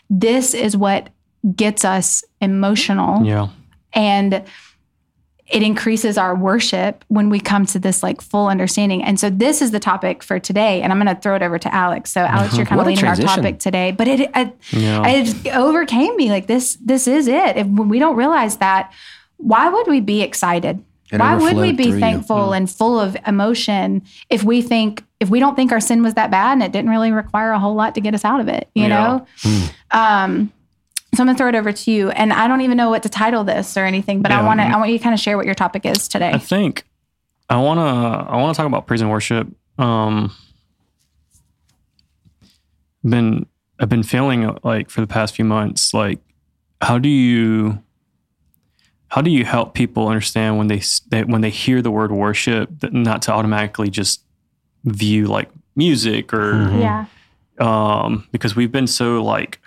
This 0.10 0.54
is 0.54 0.78
what 0.78 1.10
gets 1.56 1.84
us 1.84 2.24
emotional 2.40 3.26
yeah. 3.26 3.48
and 3.94 4.46
it 5.52 5.64
increases 5.64 6.18
our 6.18 6.34
worship 6.34 7.04
when 7.10 7.30
we 7.30 7.40
come 7.40 7.66
to 7.66 7.80
this 7.80 8.02
like 8.02 8.22
full 8.22 8.48
understanding. 8.48 9.04
And 9.04 9.20
so 9.20 9.30
this 9.30 9.62
is 9.62 9.72
the 9.72 9.80
topic 9.80 10.24
for 10.24 10.40
today. 10.40 10.82
And 10.82 10.94
I'm 10.94 11.02
going 11.02 11.14
to 11.14 11.22
throw 11.22 11.36
it 11.36 11.42
over 11.42 11.60
to 11.60 11.74
Alex. 11.74 12.12
So 12.12 12.22
Alex, 12.22 12.56
you're 12.58 12.66
kind 12.66 12.80
of 12.80 12.88
a 12.88 12.90
leading 12.90 13.06
our 13.06 13.18
topic 13.18 13.60
today, 13.60 13.92
but 13.92 14.08
it, 14.08 14.22
it, 14.34 14.56
Yeah. 14.72 15.06
it 15.06 15.48
overcame 15.54 16.16
me. 16.16 16.30
Like 16.30 16.48
this, 16.48 16.76
this 16.76 17.06
is 17.06 17.28
it. 17.28 17.58
If 17.58 17.68
we 17.68 18.00
don't 18.00 18.16
realize 18.16 18.58
that, 18.58 18.94
why 19.38 19.68
would 19.68 19.88
we 19.88 20.00
be 20.00 20.22
excited? 20.22 20.86
It 21.12 21.20
why 21.20 21.36
would 21.36 21.58
we 21.58 21.74
be 21.74 21.86
through 21.86 21.94
you. 21.96 22.00
thankful 22.00 22.48
hmm. 22.48 22.54
and 22.54 22.72
full 22.72 22.98
of 22.98 23.18
emotion 23.28 24.04
if 24.30 24.44
we 24.44 24.62
think 24.62 25.04
if 25.22 25.30
we 25.30 25.40
don't 25.40 25.56
think 25.56 25.72
our 25.72 25.80
sin 25.80 26.04
was 26.04 26.16
that 26.16 26.32
bad 26.32 26.54
and 26.54 26.64
it 26.64 26.72
didn't 26.74 26.90
really 26.90 27.12
require 27.12 27.52
a 27.52 27.60
whole 27.60 27.76
lot 27.76 27.96
to 27.96 28.02
get 28.02 28.14
us 28.14 28.26
out 28.26 28.40
of 28.42 28.48
it, 28.50 28.68
you 28.74 28.88
Yeah. 28.88 28.90
know? 28.90 29.28
Um, 29.92 30.52
So 31.14 31.22
I'm 31.24 31.28
gonna 31.28 31.38
throw 31.38 31.50
it 31.50 31.56
over 31.56 31.74
to 31.74 31.92
you, 31.92 32.10
and 32.10 32.32
I 32.32 32.48
don't 32.48 32.62
even 32.62 32.78
know 32.78 32.90
what 32.90 33.04
to 33.04 33.10
title 33.10 33.44
this 33.44 33.76
or 33.76 33.84
anything, 33.86 34.22
but 34.22 34.32
I 34.32 34.42
want 34.44 34.62
to 34.62 34.66
I 34.66 34.78
want 34.78 34.92
you 34.92 34.98
to 34.98 35.04
kind 35.04 35.14
of 35.14 35.20
share 35.20 35.36
what 35.36 35.46
your 35.46 35.56
topic 35.56 35.86
is 35.86 36.08
today. 36.08 36.32
I 36.32 36.38
think 36.38 36.86
I 37.50 37.58
wanna 37.58 37.82
I 38.30 38.38
wanna 38.38 38.54
talk 38.54 38.66
about 38.66 38.88
praise 38.88 39.02
and 39.02 39.12
worship. 39.12 39.48
Um, 39.78 40.32
been 43.04 43.46
I've 43.80 43.90
been 43.90 44.04
feeling 44.04 44.58
like 44.64 44.90
for 44.90 45.02
the 45.02 45.08
past 45.08 45.36
few 45.36 45.44
months, 45.46 45.94
like 45.94 46.20
how 46.82 46.98
do 46.98 47.10
you 47.10 47.84
how 49.10 49.22
do 49.22 49.30
you 49.30 49.44
help 49.44 49.74
people 49.74 50.08
understand 50.08 50.58
when 50.58 50.68
they, 50.68 50.82
they 51.10 51.24
when 51.26 51.42
they 51.42 51.50
hear 51.50 51.82
the 51.82 51.92
word 51.92 52.12
worship 52.14 52.70
that 52.80 52.94
not 52.94 53.22
to 53.24 53.34
automatically 53.34 53.90
just 53.90 54.24
view 54.86 55.28
like 55.28 55.50
music 55.76 56.34
or 56.34 56.54
Mhm. 56.54 56.82
Yeah, 56.82 57.06
um 57.60 58.28
because 58.32 58.56
we've 58.56 58.72
been 58.72 58.88
so 58.88 59.24
like 59.24 59.60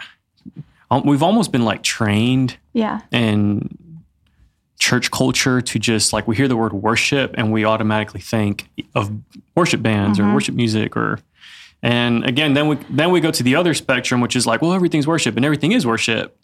um, 0.91 1.03
we've 1.05 1.23
almost 1.23 1.51
been 1.53 1.65
like 1.65 1.83
trained 1.83 2.57
yeah, 2.73 3.01
and 3.13 3.79
church 4.79 5.11
culture 5.11 5.61
to 5.61 5.79
just 5.79 6.13
like 6.13 6.29
we 6.29 6.37
hear 6.37 6.47
the 6.49 6.57
word 6.57 6.73
worship 6.73 7.35
and 7.39 7.53
we 7.53 7.65
automatically 7.65 8.21
think 8.21 8.69
of 8.95 9.11
worship 9.57 9.81
bands 9.83 10.19
Mhm. 10.19 10.27
or 10.31 10.35
worship 10.35 10.55
music 10.55 10.97
or 10.97 11.21
and 11.83 12.25
again 12.25 12.53
then 12.55 12.69
we 12.69 12.77
then 12.91 13.11
we 13.11 13.21
go 13.21 13.31
to 13.31 13.43
the 13.43 13.57
other 13.57 13.73
spectrum 13.73 14.21
which 14.21 14.37
is 14.37 14.47
like 14.47 14.61
well 14.61 14.73
everything's 14.75 15.07
worship 15.07 15.37
and 15.37 15.45
everything 15.45 15.73
is 15.73 15.87
worship 15.87 16.37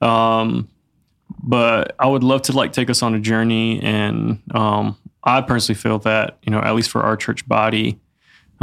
um 0.00 0.68
but 1.42 1.94
I 1.98 2.06
would 2.06 2.22
love 2.24 2.42
to 2.42 2.52
like 2.52 2.72
take 2.72 2.88
us 2.88 3.02
on 3.02 3.14
a 3.14 3.20
journey 3.20 3.80
and 3.82 4.40
um 4.52 4.96
I 5.22 5.40
personally 5.42 5.78
feel 5.78 5.98
that 6.00 6.38
you 6.42 6.50
know 6.52 6.60
at 6.60 6.74
least 6.74 6.90
for 6.90 7.02
our 7.02 7.16
church 7.16 7.46
body 7.46 7.98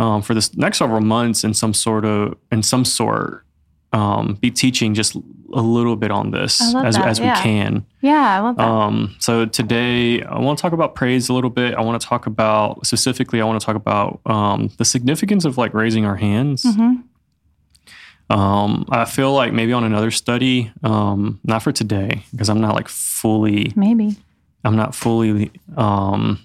um, 0.02 0.22
for 0.24 0.34
this 0.34 0.56
next 0.58 0.80
several 0.80 1.02
months 1.02 1.44
in 1.44 1.54
some 1.54 1.74
sort 1.74 2.06
of 2.06 2.36
in 2.52 2.64
some 2.64 2.84
sort 2.84 3.46
um, 3.94 4.36
be 4.42 4.50
teaching 4.50 4.94
just 4.94 5.16
a 5.54 5.62
little 5.62 5.96
bit 5.96 6.12
on 6.12 6.32
this 6.32 6.62
as, 6.62 6.96
that, 6.96 7.08
as 7.08 7.20
we 7.20 7.26
yeah. 7.26 7.44
can. 7.44 7.86
yeah. 8.00 8.38
I 8.38 8.40
love 8.40 8.56
that. 8.56 8.66
Um, 8.66 9.16
so 9.20 9.46
today 9.46 10.24
I 10.24 10.40
want 10.40 10.58
to 10.58 10.62
talk 10.62 10.72
about 10.72 10.96
praise 10.96 11.28
a 11.30 11.34
little 11.34 11.50
bit. 11.50 11.76
I 11.76 11.82
want 11.82 12.02
to 12.02 12.08
talk 12.08 12.26
about 12.26 12.86
specifically. 12.88 13.42
I 13.42 13.46
want 13.46 13.60
to 13.60 13.66
talk 13.66 13.76
about 13.76 14.22
um, 14.26 14.72
the 14.78 14.86
significance 14.86 15.46
of 15.46 15.58
like 15.58 15.74
raising 15.74 16.06
our 16.06 16.16
hands. 16.16 16.64
Mhm. 16.64 17.04
Um, 18.30 18.86
I 18.90 19.04
feel 19.04 19.34
like 19.34 19.52
maybe 19.52 19.74
on 19.74 19.84
another 19.84 20.10
study, 20.10 20.72
um, 20.84 21.42
not 21.44 21.62
for 21.62 21.74
today 21.74 22.24
because 22.32 22.50
I'm 22.50 22.62
not 22.62 22.76
like 22.76 22.88
fully. 22.88 23.74
Maybe. 23.76 24.16
I'm 24.64 24.78
not 24.78 24.96
fully 24.96 25.52
um, 25.76 26.40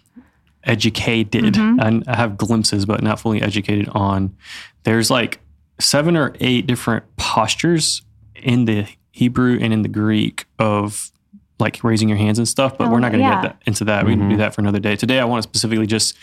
educated. 0.66 1.54
Mhm. 1.54 2.04
I, 2.06 2.12
I 2.12 2.16
have 2.16 2.36
glimpses, 2.36 2.84
but 2.84 3.02
not 3.02 3.18
fully 3.20 3.40
educated 3.40 3.88
on. 3.92 4.36
There's 4.84 5.10
like 5.10 5.40
seven 5.80 6.16
or 6.16 6.34
eight 6.40 6.66
different 6.66 7.04
postures 7.16 8.02
in 8.34 8.64
the 8.66 8.86
Hebrew 9.12 9.58
and 9.60 9.72
in 9.72 9.82
the 9.82 9.88
Greek 9.88 10.44
of 10.58 11.10
like 11.58 11.82
raising 11.82 12.08
your 12.08 12.18
hands 12.18 12.38
and 12.38 12.46
stuff, 12.46 12.76
but 12.76 12.88
Oh, 12.88 12.90
we're 12.90 13.00
not 13.00 13.12
going 13.12 13.22
to 13.24 13.28
yeah. 13.28 13.40
get 13.40 13.42
that, 13.42 13.62
into 13.66 13.84
that. 13.86 14.04
We 14.04 14.14
can 14.14 14.28
do 14.28 14.36
that 14.36 14.54
for 14.54 14.60
another 14.60 14.78
day. 14.78 14.94
Today, 14.94 15.20
I 15.20 15.24
want 15.24 15.42
to 15.42 15.48
specifically 15.48 15.86
just 15.86 16.14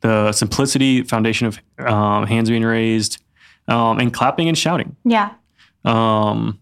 the 0.00 0.32
simplicity 0.32 1.02
foundation 1.04 1.46
of 1.46 1.60
um, 1.78 2.26
hands 2.26 2.50
being 2.50 2.64
raised 2.64 3.22
um, 3.68 4.00
and 4.00 4.12
clapping 4.12 4.48
and 4.48 4.58
shouting. 4.58 4.96
Yeah. 5.04 5.30
Um, 5.84 6.58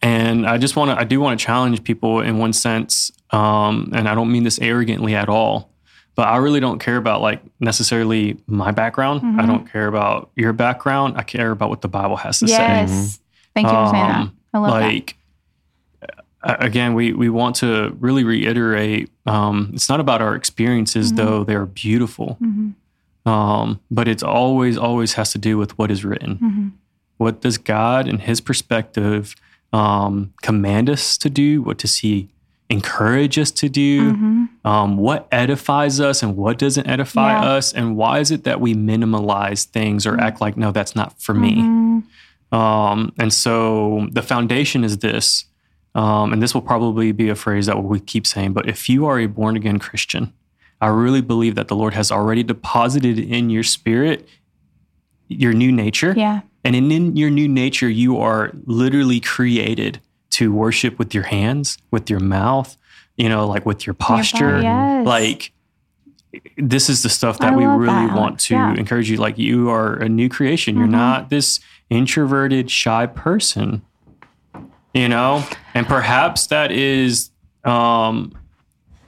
and 0.00 0.46
I 0.46 0.58
just 0.58 0.76
want 0.76 0.90
to, 0.92 0.98
I 0.98 1.02
do 1.04 1.20
want 1.20 1.38
to 1.40 1.44
challenge 1.44 1.82
people 1.82 2.20
in 2.20 2.38
one 2.38 2.52
sense. 2.52 3.10
Um, 3.30 3.90
and 3.94 4.08
I 4.08 4.14
don't 4.14 4.30
mean 4.30 4.44
this 4.44 4.60
arrogantly 4.60 5.14
at 5.16 5.28
all, 5.28 5.71
but 6.14 6.28
I 6.28 6.36
really 6.36 6.60
don't 6.60 6.78
care 6.78 6.96
about 6.96 7.20
like 7.22 7.40
necessarily 7.60 8.36
my 8.46 8.70
background. 8.70 9.20
I 9.22 9.42
Mhm. 9.42 9.46
don't 9.46 9.70
care 9.72 9.86
about 9.86 10.30
your 10.36 10.52
background. 10.52 11.14
I 11.16 11.22
care 11.22 11.50
about 11.50 11.70
what 11.70 11.80
the 11.80 11.88
Bible 11.88 12.16
has 12.16 12.38
to 12.40 12.48
say. 12.48 12.54
Yes. 12.82 13.18
Thank 13.54 13.66
you 13.68 13.74
for 13.74 13.86
saying 13.90 14.06
that. 14.08 14.20
Um, 14.20 14.32
I 14.54 14.58
love 14.58 14.70
like, 14.82 15.16
uh, 16.42 16.56
again, 16.58 16.94
we, 16.94 17.12
we 17.12 17.28
want 17.28 17.56
to 17.56 17.96
really 18.00 18.24
reiterate, 18.24 19.10
um, 19.26 19.70
it's 19.74 19.88
not 19.88 20.00
about 20.00 20.20
our 20.20 20.34
experiences, 20.34 21.12
Mhm. 21.12 21.16
though 21.16 21.44
they're 21.44 21.66
beautiful. 21.66 22.36
that. 22.40 22.46
hmm 22.46 22.68
Um, 23.24 23.78
but 23.90 24.08
it's 24.08 24.22
always, 24.24 24.76
always 24.76 25.12
has 25.14 25.30
to 25.32 25.38
do 25.38 25.56
with 25.56 25.78
what 25.78 25.90
is 25.92 26.04
written 26.04 26.36
hmm 26.36 26.68
what 27.18 27.40
does 27.40 27.56
God 27.56 28.08
and 28.08 28.20
His 28.20 28.40
perspective 28.40 29.36
um, 29.72 30.32
command 30.42 30.90
us 30.90 31.16
to 31.18 31.30
do? 31.30 31.62
What 31.62 31.78
does 31.78 31.98
He 31.98 32.28
encourage 32.68 33.38
us 33.38 33.52
to 33.52 33.68
do? 33.68 34.48
Um, 34.64 34.96
what 34.96 35.26
edifies 35.32 35.98
us 36.00 36.22
and 36.22 36.36
what 36.36 36.58
doesn't 36.58 36.86
edify 36.86 37.32
Yeah. 37.32 37.50
us? 37.50 37.72
And 37.72 37.96
why 37.96 38.20
is 38.20 38.30
it 38.30 38.44
that 38.44 38.60
we 38.60 38.74
minimalize 38.74 39.64
things 39.64 40.06
or 40.06 40.20
act 40.20 40.40
like, 40.40 40.56
no, 40.56 40.70
that's 40.70 40.94
not 40.94 41.20
for 41.20 41.34
me? 41.34 41.56
Mhm. 41.56 42.02
Um, 42.56 43.12
and 43.18 43.32
so 43.32 44.06
the 44.12 44.22
foundation 44.22 44.84
is 44.84 44.98
this, 44.98 45.46
um, 45.94 46.32
and 46.32 46.40
this 46.42 46.54
will 46.54 46.62
probably 46.62 47.10
be 47.12 47.28
a 47.28 47.34
phrase 47.34 47.66
that 47.66 47.82
we 47.82 47.98
keep 47.98 48.26
saying, 48.26 48.52
but 48.52 48.68
if 48.68 48.88
you 48.88 49.04
are 49.06 49.18
a 49.18 49.26
born 49.26 49.56
again 49.56 49.78
Christian, 49.78 50.32
I 50.80 50.88
really 50.88 51.22
believe 51.22 51.54
that 51.56 51.68
the 51.68 51.76
Lord 51.76 51.94
has 51.94 52.12
already 52.12 52.42
deposited 52.42 53.18
in 53.18 53.50
your 53.50 53.62
spirit 53.64 54.28
your 55.28 55.52
new 55.54 55.72
nature. 55.72 56.12
Yeah. 56.16 56.40
And 56.64 56.76
in, 56.76 56.92
in 56.92 57.16
your 57.16 57.30
new 57.30 57.48
nature, 57.48 57.88
you 57.88 58.18
are 58.18 58.52
literally 58.66 59.18
created 59.18 60.00
to 60.30 60.52
worship 60.52 60.98
with 60.98 61.14
your 61.14 61.24
hands, 61.24 61.78
with 61.90 62.10
your 62.10 62.20
mouth, 62.20 62.76
you 63.16 63.28
know, 63.28 63.46
like 63.46 63.66
with 63.66 63.86
your 63.86 63.94
posture. 63.94 64.60
yes. 64.62 65.06
Like, 65.06 65.52
this 66.56 66.88
is 66.88 67.02
the 67.02 67.08
stuff 67.10 67.38
that 67.40 67.52
I 67.52 67.56
we 67.56 67.64
really 67.66 68.06
that, 68.06 68.16
want 68.16 68.38
to 68.40 68.54
Yeah. 68.54 68.74
encourage 68.74 69.10
you. 69.10 69.18
Like, 69.18 69.36
you 69.38 69.68
are 69.70 69.96
a 69.96 70.08
new 70.08 70.28
creation. 70.30 70.76
You're 70.78 70.86
Mhm. 70.86 70.90
not 70.92 71.30
this 71.30 71.60
introverted, 71.90 72.70
shy 72.70 73.04
person, 73.06 73.82
you 74.94 75.08
know? 75.10 75.44
And 75.74 75.86
perhaps 75.86 76.46
that 76.46 76.72
is, 76.72 77.30
um, 77.64 78.32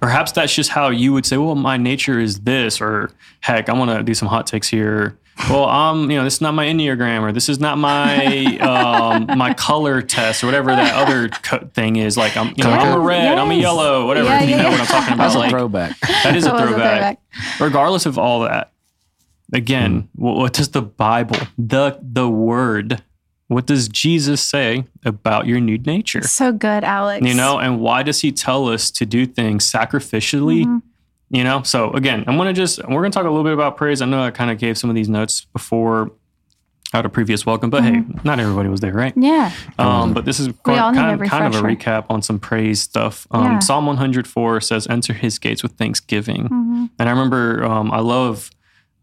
perhaps 0.01 0.33
that's 0.33 0.55
just 0.55 0.69
how 0.71 0.91
you 0.91 1.15
would 1.15 1.25
say, 1.25 1.39
well, 1.39 1.55
my 1.55 1.79
nature 1.79 2.21
is 2.21 2.41
this, 2.41 2.79
or 2.81 3.11
heck, 3.41 3.71
I'm 3.71 3.77
going 3.77 3.89
to 3.89 4.03
do 4.03 4.13
some 4.13 4.29
hot 4.29 4.47
takes 4.47 4.69
here. 4.69 5.19
Well, 5.51 5.65
um, 5.69 6.11
you 6.11 6.17
know, 6.17 6.25
this 6.25 6.35
is 6.35 6.41
not 6.41 6.55
my 6.55 6.67
enneagram, 6.67 7.23
or 7.23 7.33
this 7.33 7.49
is 7.49 7.59
not 7.59 7.77
my 7.77 8.57
um, 8.59 9.37
my 9.37 9.53
color 9.55 10.01
test, 10.01 10.43
or 10.43 10.47
whatever 10.47 10.75
that 10.75 10.95
other 10.95 11.29
co- 11.29 11.69
thing 11.75 11.97
is. 11.97 12.17
Like, 12.17 12.37
I'm, 12.37 12.55
you 12.57 12.63
know, 12.65 12.71
I'm 12.71 12.89
a 12.89 12.97
Okay. 12.97 13.07
red, 13.07 13.39
I'm 13.39 13.51
a 13.51 13.55
yellow, 13.55 14.07
whatever. 14.07 14.29
Yeah, 14.29 14.43
you 14.45 14.51
yeah, 14.51 14.57
know 14.59 14.63
yeah. 14.65 14.71
what 14.71 14.81
I'm 14.81 14.87
talking 14.87 15.15
about? 15.15 15.33
That's 15.33 15.47
a 15.47 15.49
throwback. 15.51 16.01
that 16.23 16.37
is 16.37 16.47
a 16.47 16.49
That 16.51 16.55
was 16.55 16.63
a 16.63 16.67
throwback. 16.69 17.21
Regardless 17.61 18.07
of 18.07 18.17
all 18.19 18.41
that, 18.43 18.73
again, 19.53 20.09
what, 20.15 20.37
what 20.37 20.53
does 20.53 20.69
the 20.71 20.83
Bible, 20.83 21.37
the 21.59 21.99
the 22.01 22.29
Word, 22.29 23.03
what 23.49 23.67
does 23.67 23.89
Jesus 23.89 24.41
say 24.41 24.85
about 25.05 25.47
your 25.47 25.61
new 25.61 25.79
nature? 25.79 26.23
So 26.23 26.53
good, 26.53 26.85
Alex. 26.85 27.27
You 27.27 27.35
know, 27.35 27.59
and 27.59 27.81
why 27.81 28.03
does 28.05 28.21
He 28.21 28.31
tell 28.33 28.69
us 28.69 28.91
to 28.93 29.05
do 29.05 29.27
things 29.27 29.71
sacrificially? 29.71 30.65
Mhm. 30.65 30.83
You 31.35 31.43
know, 31.43 31.63
so 31.65 31.91
again, 31.93 32.23
I'm 32.29 32.37
gonna 32.37 32.53
just 32.53 32.79
we're 32.89 33.03
gonna 33.03 33.11
talk 33.11 33.25
a 33.25 33.29
little 33.29 33.43
bit 33.43 33.53
about 33.55 33.77
praise. 33.77 34.01
I 34.01 34.07
know 34.07 34.23
I 34.23 34.31
kind 34.31 34.51
of 34.53 34.59
gave 34.59 34.79
some 34.79 34.89
of 34.89 34.95
these 34.95 35.09
notes 35.09 35.47
before 35.53 36.13
out 36.93 37.05
a 37.05 37.09
previous 37.09 37.45
welcome, 37.45 37.71
but 37.71 37.83
hey, 37.83 38.05
not 38.23 38.39
everybody 38.39 38.69
was 38.69 38.79
there, 38.81 38.93
right? 38.93 39.13
Yeah. 39.17 39.51
Um, 39.81 40.15
but 40.15 40.25
this 40.25 40.39
is 40.39 40.47
Mm-hmm. 40.49 40.95
Kind, 40.95 41.19
need 41.19 41.27
a 41.27 41.29
kind, 41.29 41.31
kind 41.31 41.55
of 41.55 41.65
a 41.65 41.67
recap 41.67 42.07
on 42.09 42.23
some 42.23 42.39
praise 42.39 42.81
stuff. 42.83 43.27
Um, 43.33 43.45
Yeah. 43.45 43.59
Psalm 43.59 43.87
104 43.87 44.61
says, 44.61 44.87
"Enter 44.87 45.13
His 45.13 45.41
gates 45.41 45.65
with 45.65 45.73
thanksgiving." 45.73 46.49
Mhm. 46.49 46.91
And 47.01 47.09
I 47.09 47.11
remember, 47.11 47.65
um, 47.65 47.91
I 47.91 47.99
love, 47.99 48.49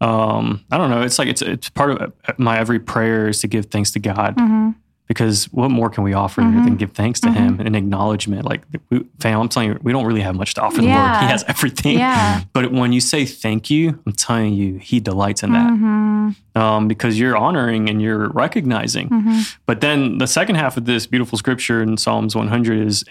um, 0.00 0.64
I 0.70 0.78
don't 0.78 0.88
know, 0.88 1.02
it's 1.02 1.18
like 1.18 1.28
it's 1.28 1.42
it's 1.42 1.68
part 1.68 1.90
of 1.90 2.12
my 2.38 2.58
every 2.58 2.80
prayer 2.80 3.28
is 3.28 3.40
to 3.42 3.46
give 3.46 3.66
thanks 3.66 3.90
to 3.90 3.98
God 3.98 4.36
Mhm. 4.36 4.74
Because 5.08 5.44
what 5.52 5.70
more 5.70 5.90
can 5.90 6.04
we 6.04 6.14
offer 6.14 6.40
Mhm. 6.40 6.64
than 6.64 6.76
give 6.76 6.92
thanks 6.92 7.20
to 7.20 7.30
Him 7.30 7.60
and 7.60 7.76
acknowledgement? 7.76 8.44
Like, 8.46 8.62
we, 8.90 9.04
fam, 9.20 9.40
I'm 9.40 9.48
telling 9.48 9.70
you, 9.70 9.78
we 9.82 9.92
don't 9.92 10.06
really 10.06 10.20
have 10.22 10.34
much 10.36 10.54
to 10.54 10.62
offer 10.62 10.78
the 10.80 10.86
Lord. 10.88 11.16
He 11.20 11.26
has 11.26 11.44
everything. 11.48 11.98
Yeah. 11.98 12.42
But 12.52 12.72
when 12.72 12.92
you 12.92 13.00
say 13.00 13.24
thank 13.26 13.68
you, 13.68 13.98
I'm 14.06 14.12
telling 14.12 14.54
you, 14.54 14.78
He 14.78 15.00
delights 15.00 15.42
in 15.42 15.52
that 15.52 15.70
Mhm. 15.70 16.34
um, 16.56 16.88
because 16.88 17.18
you're 17.18 17.36
honoring 17.36 17.88
and 17.90 18.00
you're 18.00 18.28
recognizing. 18.30 19.08
Mhm. 19.10 19.56
But 19.66 19.80
then 19.80 20.18
the 20.18 20.26
second 20.26 20.54
half 20.54 20.76
of 20.76 20.84
this 20.86 21.06
beautiful 21.06 21.36
scripture 21.36 21.82
in 21.82 21.96
Psalms 21.96 22.34
100 22.34 22.86
is 22.86 23.04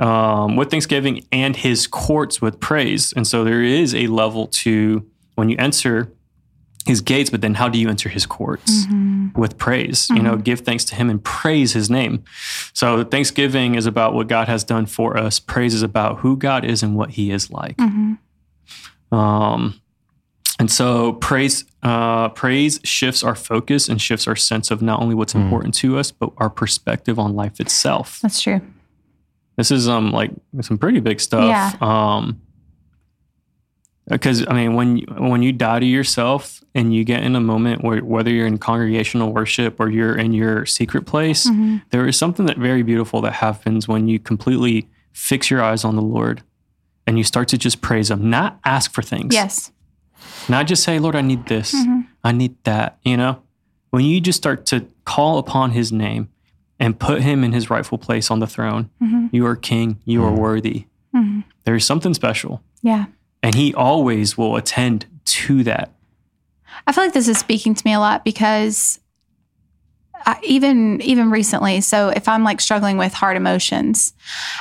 um, 0.00 0.56
with 0.56 0.68
thanksgiving 0.70 1.20
and 1.30 1.54
his 1.54 1.86
courts 1.86 2.42
with 2.42 2.58
praise. 2.58 3.12
And 3.14 3.24
so 3.24 3.44
there 3.44 3.62
is 3.62 3.94
a 3.94 4.08
level 4.08 4.48
to 4.48 5.04
when 5.36 5.48
you 5.48 5.54
enter 5.60 6.10
his 6.86 7.00
gates, 7.00 7.30
but 7.30 7.40
then 7.40 7.54
how 7.54 7.68
do 7.68 7.78
you 7.78 7.88
enter 7.88 8.08
his 8.08 8.26
courts? 8.26 8.86
Mhm. 8.86 9.36
With 9.36 9.56
praise, 9.58 10.08
you 10.10 10.22
know, 10.22 10.36
give 10.36 10.60
thanks 10.60 10.84
to 10.86 10.94
him 10.94 11.08
and 11.08 11.22
praise 11.22 11.72
his 11.72 11.88
name. 11.88 12.22
So, 12.72 13.04
Thanksgiving 13.04 13.74
is 13.76 13.86
about 13.86 14.14
what 14.14 14.26
God 14.28 14.48
has 14.48 14.64
done 14.64 14.86
for 14.86 15.16
us. 15.16 15.38
Praise 15.38 15.74
is 15.74 15.82
about 15.82 16.20
who 16.20 16.36
God 16.36 16.64
is 16.64 16.82
and 16.82 16.94
what 16.96 17.10
he 17.10 17.30
is 17.30 17.50
like. 17.50 17.76
Mhm. 17.78 18.18
Um, 19.10 19.74
and 20.58 20.70
so 20.70 21.14
praise, 21.14 21.64
uh, 21.82 22.28
praise 22.30 22.80
shifts 22.84 23.22
our 23.22 23.34
focus 23.34 23.88
and 23.88 24.00
shifts 24.00 24.26
our 24.26 24.36
sense 24.36 24.70
of 24.70 24.82
not 24.82 25.00
only 25.00 25.14
what's 25.14 25.34
Mm. 25.34 25.42
important 25.44 25.74
to 25.74 25.98
us, 25.98 26.10
but 26.10 26.30
our 26.38 26.50
perspective 26.50 27.18
on 27.18 27.34
life 27.34 27.60
itself. 27.60 28.20
That's 28.22 28.40
true. 28.40 28.60
This 29.56 29.70
is 29.70 29.88
um 29.88 30.12
like 30.12 30.30
some 30.62 30.78
pretty 30.78 31.00
big 31.00 31.20
stuff. 31.20 31.44
Yeah. 31.44 31.72
Um, 31.80 32.38
because 34.16 34.46
I 34.46 34.52
mean, 34.54 34.74
when 34.74 34.98
when 35.18 35.42
you 35.42 35.52
die 35.52 35.80
to 35.80 35.86
yourself 35.86 36.62
and 36.74 36.94
you 36.94 37.04
get 37.04 37.22
in 37.22 37.34
a 37.36 37.40
moment 37.40 37.82
where 37.82 38.00
whether 38.00 38.30
you're 38.30 38.46
in 38.46 38.58
congregational 38.58 39.32
worship 39.32 39.80
or 39.80 39.88
you're 39.90 40.16
in 40.16 40.32
your 40.32 40.66
secret 40.66 41.06
place, 41.06 41.48
Mm-hmm. 41.48 41.76
there 41.90 42.06
is 42.06 42.16
something 42.16 42.46
that 42.46 42.58
very 42.58 42.82
beautiful 42.82 43.20
that 43.22 43.32
happens 43.34 43.88
when 43.88 44.08
you 44.08 44.18
completely 44.18 44.88
fix 45.12 45.50
your 45.50 45.62
eyes 45.62 45.84
on 45.84 45.96
the 45.96 46.02
Lord 46.02 46.42
and 47.06 47.18
you 47.18 47.24
start 47.24 47.48
to 47.48 47.58
just 47.58 47.80
praise 47.80 48.10
Him, 48.10 48.30
not 48.30 48.58
ask 48.64 48.92
for 48.92 49.02
things, 49.02 49.34
Yes. 49.34 49.72
not 50.48 50.66
just 50.66 50.82
say, 50.84 50.98
"Lord, 50.98 51.16
I 51.16 51.20
need 51.22 51.46
this, 51.46 51.74
Mm-hmm. 51.74 52.00
I 52.24 52.32
need 52.32 52.54
that." 52.64 52.98
You 53.04 53.16
know, 53.16 53.42
when 53.90 54.04
you 54.04 54.20
just 54.20 54.36
start 54.38 54.66
to 54.66 54.86
call 55.04 55.38
upon 55.38 55.72
His 55.72 55.90
name 55.92 56.28
and 56.78 56.98
put 56.98 57.22
Him 57.22 57.44
in 57.44 57.52
His 57.52 57.70
rightful 57.70 57.98
place 57.98 58.30
on 58.30 58.40
the 58.40 58.46
throne, 58.46 58.90
Mm-hmm. 59.02 59.26
you 59.32 59.46
are 59.46 59.56
King, 59.56 59.98
you 60.04 60.24
are 60.24 60.32
worthy. 60.32 60.86
There 61.64 61.74
is 61.76 61.84
something 61.86 62.14
special 62.14 62.60
Yeah. 62.82 63.04
And 63.42 63.54
he 63.54 63.74
always 63.74 64.38
will 64.38 64.56
attend 64.56 65.06
to 65.24 65.62
that. 65.64 65.92
I 66.86 66.92
feel 66.92 67.04
like 67.04 67.12
this 67.12 67.28
is 67.28 67.38
speaking 67.38 67.74
to 67.74 67.82
me 67.84 67.92
a 67.92 67.98
lot 67.98 68.24
because 68.24 68.98
I, 70.24 70.38
even 70.42 71.00
even 71.02 71.30
recently, 71.30 71.80
so 71.80 72.08
if 72.10 72.28
I'm 72.28 72.44
like 72.44 72.60
struggling 72.60 72.96
with 72.96 73.12
hard 73.12 73.36
emotions, 73.36 74.12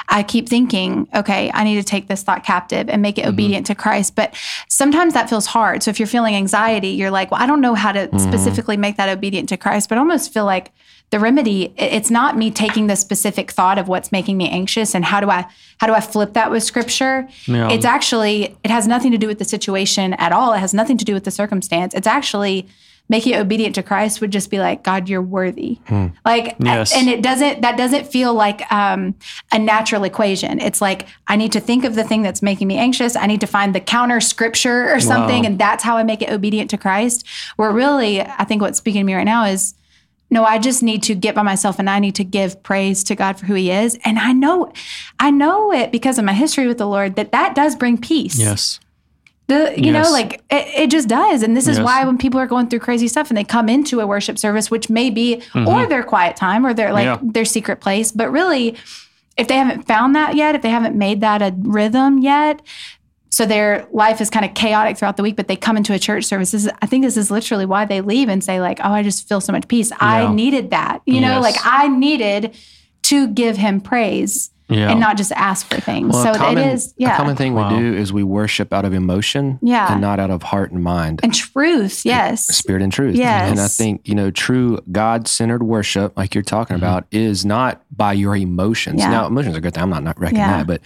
I 0.09 0.23
keep 0.23 0.49
thinking, 0.49 1.07
okay, 1.15 1.51
I 1.53 1.63
need 1.63 1.75
to 1.75 1.83
take 1.83 2.07
this 2.07 2.23
thought 2.23 2.43
captive 2.43 2.89
and 2.89 3.01
make 3.01 3.17
it 3.17 3.21
mm-hmm. 3.21 3.29
obedient 3.29 3.67
to 3.67 3.75
Christ. 3.75 4.15
But 4.15 4.35
sometimes 4.69 5.13
that 5.13 5.29
feels 5.29 5.45
hard. 5.45 5.83
So 5.83 5.91
if 5.91 5.99
you're 5.99 6.07
feeling 6.07 6.35
anxiety, 6.35 6.89
you're 6.89 7.11
like, 7.11 7.31
well, 7.31 7.41
I 7.41 7.45
don't 7.45 7.61
know 7.61 7.75
how 7.75 7.91
to 7.91 8.07
mm-hmm. 8.07 8.17
specifically 8.17 8.77
make 8.77 8.97
that 8.97 9.09
obedient 9.09 9.49
to 9.49 9.57
Christ, 9.57 9.89
but 9.89 9.97
I 9.97 9.99
almost 9.99 10.33
feel 10.33 10.45
like 10.45 10.71
the 11.11 11.19
remedy 11.19 11.73
it's 11.77 12.09
not 12.09 12.37
me 12.37 12.49
taking 12.49 12.87
the 12.87 12.95
specific 12.95 13.51
thought 13.51 13.77
of 13.77 13.87
what's 13.87 14.11
making 14.11 14.37
me 14.37 14.49
anxious 14.49 14.95
and 14.95 15.05
how 15.05 15.19
do 15.19 15.29
I 15.29 15.45
how 15.77 15.87
do 15.87 15.93
I 15.93 15.99
flip 16.01 16.33
that 16.33 16.49
with 16.51 16.63
scripture? 16.63 17.27
Yeah. 17.45 17.69
It's 17.69 17.85
actually 17.85 18.55
it 18.63 18.71
has 18.71 18.87
nothing 18.87 19.11
to 19.11 19.17
do 19.17 19.27
with 19.27 19.37
the 19.39 19.45
situation 19.45 20.13
at 20.15 20.31
all. 20.31 20.53
It 20.53 20.59
has 20.59 20.73
nothing 20.73 20.97
to 20.97 21.05
do 21.05 21.13
with 21.13 21.25
the 21.25 21.31
circumstance. 21.31 21.93
It's 21.93 22.07
actually 22.07 22.67
making 23.09 23.33
it 23.33 23.39
obedient 23.39 23.75
to 23.75 23.83
Christ 23.83 24.21
would 24.21 24.31
just 24.31 24.49
be 24.49 24.59
like, 24.59 24.83
God, 24.83 25.09
you're 25.09 25.21
worthy. 25.21 25.79
Like, 26.23 26.55
Yes. 26.59 26.95
and 26.95 27.09
it 27.09 27.21
doesn't, 27.21 27.59
that 27.59 27.75
doesn't 27.75 28.07
feel 28.07 28.33
like 28.33 28.71
um, 28.71 29.15
a 29.51 29.59
natural 29.59 30.05
equation. 30.05 30.61
It's 30.61 30.79
like, 30.81 31.07
I 31.27 31.35
need 31.35 31.51
to 31.51 31.59
think 31.59 31.83
of 31.83 31.95
the 31.95 32.05
thing 32.05 32.21
that's 32.21 32.41
making 32.41 32.69
me 32.69 32.77
anxious. 32.77 33.17
I 33.17 33.25
need 33.25 33.41
to 33.41 33.47
find 33.47 33.75
the 33.75 33.81
counter 33.81 34.21
scripture 34.21 34.89
or 34.93 35.01
something. 35.01 35.43
Wow. 35.43 35.49
And 35.49 35.59
that's 35.59 35.83
how 35.83 35.97
I 35.97 36.03
make 36.03 36.21
it 36.21 36.29
obedient 36.29 36.69
to 36.69 36.77
Christ. 36.77 37.27
Where 37.57 37.73
really, 37.73 38.21
I 38.21 38.45
think 38.45 38.61
what's 38.61 38.77
speaking 38.77 39.01
to 39.01 39.05
me 39.05 39.13
right 39.13 39.25
now 39.25 39.43
is, 39.43 39.73
no, 40.31 40.45
I 40.45 40.57
just 40.57 40.81
need 40.81 41.03
to 41.03 41.13
get 41.15 41.35
by 41.35 41.41
myself 41.43 41.77
and 41.77 41.89
I 41.89 41.99
need 41.99 42.15
to 42.15 42.23
give 42.23 42.63
praise 42.63 43.03
to 43.03 43.15
God 43.15 43.37
for 43.37 43.45
who 43.45 43.53
he 43.53 43.69
is. 43.69 43.99
And 44.05 44.17
I 44.17 44.31
know, 44.31 44.71
I 45.19 45.29
know 45.29 45.71
it 45.73 45.91
because 45.91 46.17
of 46.17 46.23
my 46.25 46.33
history 46.33 46.67
with 46.67 46.77
the 46.77 46.87
Lord 46.87 47.15
that 47.17 47.31
that 47.33 47.53
does 47.53 47.75
bring 47.75 47.97
peace. 47.97 48.39
Yes. 48.39 48.79
The, 49.47 49.73
you 49.77 49.91
know, 49.91 50.09
like 50.09 50.35
it, 50.49 50.83
it 50.83 50.89
just 50.89 51.09
does. 51.09 51.43
And 51.43 51.57
this 51.57 51.67
is 51.67 51.77
Yes. 51.77 51.83
why 51.85 52.05
when 52.05 52.17
people 52.17 52.39
are 52.39 52.47
going 52.47 52.67
through 52.69 52.79
crazy 52.79 53.09
stuff 53.09 53.29
and 53.29 53.37
they 53.37 53.43
come 53.43 53.67
into 53.67 53.99
a 53.99 54.07
worship 54.07 54.39
service, 54.39 54.71
which 54.71 54.89
may 54.89 55.09
be 55.09 55.41
or 55.53 55.85
their 55.87 56.03
quiet 56.03 56.37
time 56.37 56.65
or 56.65 56.73
their 56.73 56.93
like 56.93 57.05
Mm-hmm. 57.07 57.25
Yeah. 57.25 57.31
their 57.33 57.45
secret 57.45 57.81
place, 57.81 58.13
but 58.13 58.31
really, 58.31 58.77
if 59.35 59.49
they 59.49 59.55
haven't 59.55 59.87
found 59.87 60.15
that 60.15 60.35
yet, 60.35 60.55
if 60.55 60.61
they 60.61 60.69
haven't 60.69 60.95
made 60.95 61.19
that 61.21 61.41
a 61.41 61.53
rhythm 61.57 62.19
yet, 62.19 62.61
so 63.31 63.45
their 63.45 63.87
life 63.91 64.19
is 64.21 64.29
kind 64.29 64.45
of 64.45 64.53
chaotic 64.53 64.97
throughout 64.97 65.15
the 65.17 65.23
week, 65.23 65.35
but 65.37 65.47
they 65.47 65.55
come 65.55 65.77
into 65.77 65.93
a 65.93 65.99
church 65.99 66.25
service. 66.25 66.51
This 66.51 66.65
is, 66.65 66.71
I 66.81 66.85
think 66.85 67.03
this 67.03 67.15
is 67.17 67.31
literally 67.31 67.65
why 67.65 67.85
they 67.85 68.01
leave 68.01 68.27
and 68.29 68.43
say 68.43 68.59
like, 68.61 68.79
"Oh, 68.83 68.91
I 68.91 69.03
just 69.03 69.27
feel 69.27 69.39
so 69.41 69.51
much 69.53 69.67
peace. 69.67 69.91
I 69.99 70.31
needed 70.33 70.71
that." 70.71 71.01
You 71.05 71.21
know, 71.21 71.39
like 71.39 71.55
I 71.63 71.87
needed 71.87 72.55
to 73.03 73.27
give 73.29 73.57
him 73.57 73.81
praise 73.81 74.51
Yeah. 74.69 74.91
and 74.91 74.99
not 74.99 75.17
just 75.17 75.31
ask 75.33 75.65
for 75.73 75.81
things. 75.81 76.13
Well, 76.13 76.33
so 76.33 76.39
common, 76.39 76.57
it 76.69 76.73
is, 76.73 76.93
yeah, 76.97 77.13
a 77.13 77.17
common 77.17 77.35
thing 77.35 77.53
Wow. 77.55 77.73
we 77.75 77.79
do 77.81 77.93
is 77.95 78.13
we 78.13 78.23
worship 78.23 78.71
out 78.71 78.85
of 78.85 78.93
emotion 78.93 79.59
Yeah. 79.61 79.91
and 79.91 79.99
not 80.01 80.19
out 80.19 80.29
of 80.29 80.43
heart 80.43 80.71
and 80.71 80.83
mind. 80.83 81.19
and 81.23 81.33
truth. 81.33 82.05
Yes, 82.05 82.45
spirit 82.47 82.81
and 82.81 82.91
truth. 82.91 83.15
Yes. 83.15 83.49
And 83.49 83.59
I 83.59 83.67
think, 83.67 84.07
you 84.07 84.13
know, 84.15 84.29
true 84.31 84.79
God 84.91 85.27
centered 85.27 85.63
worship, 85.63 86.15
like 86.17 86.35
you're 86.35 86.43
talking 86.43 86.75
Mm-hmm. 86.77 86.85
about, 86.85 87.05
is 87.11 87.43
not 87.45 87.81
by 87.95 88.13
your 88.13 88.35
emotions. 88.35 88.99
Yeah. 88.99 89.09
Now, 89.09 89.25
emotions 89.27 89.55
are 89.55 89.59
a 89.59 89.61
good 89.61 89.73
thing. 89.73 89.83
I'm 89.83 89.89
not, 89.89 90.03
not 90.03 90.19
wrecking 90.19 90.37
Yeah. 90.39 90.57
that, 90.57 90.67
but 90.67 90.81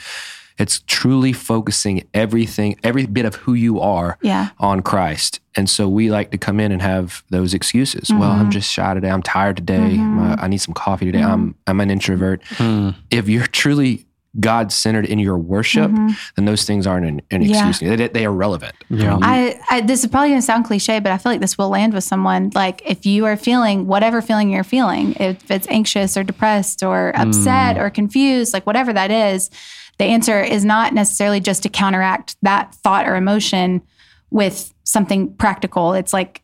it's 0.57 0.81
truly 0.87 1.33
focusing 1.33 2.07
everything, 2.13 2.79
every 2.83 3.05
bit 3.05 3.25
of 3.25 3.35
who 3.35 3.53
you 3.53 3.79
are 3.79 4.17
yeah, 4.21 4.49
on 4.59 4.81
Christ. 4.81 5.39
And 5.55 5.69
so 5.69 5.87
we 5.89 6.09
like 6.09 6.31
to 6.31 6.37
come 6.37 6.59
in 6.59 6.71
and 6.71 6.81
have 6.81 7.23
those 7.29 7.53
excuses. 7.53 8.09
Well, 8.09 8.21
Mm-hmm. 8.31 8.41
I'm 8.41 8.51
just 8.51 8.71
shy 8.71 8.93
today. 8.93 9.09
I'm 9.09 9.23
tired 9.23 9.57
today. 9.57 9.97
My- 9.97 10.35
I 10.35 10.47
need 10.47 10.59
some 10.59 10.73
coffee 10.73 11.05
today. 11.05 11.23
I'm 11.23 11.55
I'm 11.67 11.79
an 11.81 11.89
introvert. 11.91 12.41
Mm. 12.57 12.95
If 13.11 13.27
you're 13.29 13.47
truly 13.47 14.05
God 14.37 14.73
centered 14.73 15.05
in 15.05 15.17
your 15.17 15.37
worship, 15.37 15.89
then 16.35 16.43
those 16.43 16.65
things 16.65 16.85
aren't 16.85 17.05
an, 17.05 17.21
an 17.31 17.41
Mm-hmm. 17.41 17.53
Yeah. 17.53 17.69
excuse. 17.69 17.97
They, 17.97 18.07
they 18.09 18.25
are 18.25 18.33
relevant. 18.33 18.75
Yeah. 18.89 19.17
I, 19.21 19.57
I 19.71 19.79
this 19.81 20.03
is 20.03 20.09
probably 20.09 20.29
going 20.29 20.41
to 20.41 20.45
sound 20.45 20.65
cliche, 20.65 20.99
but 20.99 21.13
I 21.13 21.17
feel 21.17 21.31
like 21.31 21.39
this 21.41 21.57
will 21.57 21.69
land 21.69 21.93
with 21.93 22.03
someone. 22.03 22.51
Like 22.53 22.81
if 22.85 23.05
you 23.05 23.25
are 23.27 23.37
feeling 23.37 23.87
whatever 23.87 24.21
feeling 24.21 24.49
you're 24.49 24.65
feeling, 24.65 25.15
if 25.21 25.49
it's 25.49 25.67
anxious 25.69 26.17
or 26.17 26.23
depressed 26.23 26.83
or 26.83 27.13
upset 27.15 27.77
or 27.77 27.89
confused, 27.89 28.51
like 28.53 28.65
whatever 28.65 28.91
that 28.91 29.09
is, 29.09 29.49
the 29.97 30.05
answer 30.05 30.41
is 30.41 30.65
not 30.65 30.93
necessarily 30.93 31.39
just 31.39 31.63
to 31.63 31.69
counteract 31.69 32.35
that 32.41 32.73
thought 32.75 33.07
or 33.07 33.15
emotion 33.15 33.81
with 34.29 34.73
something 34.83 35.33
practical. 35.35 35.93
It's 35.93 36.13
like 36.13 36.41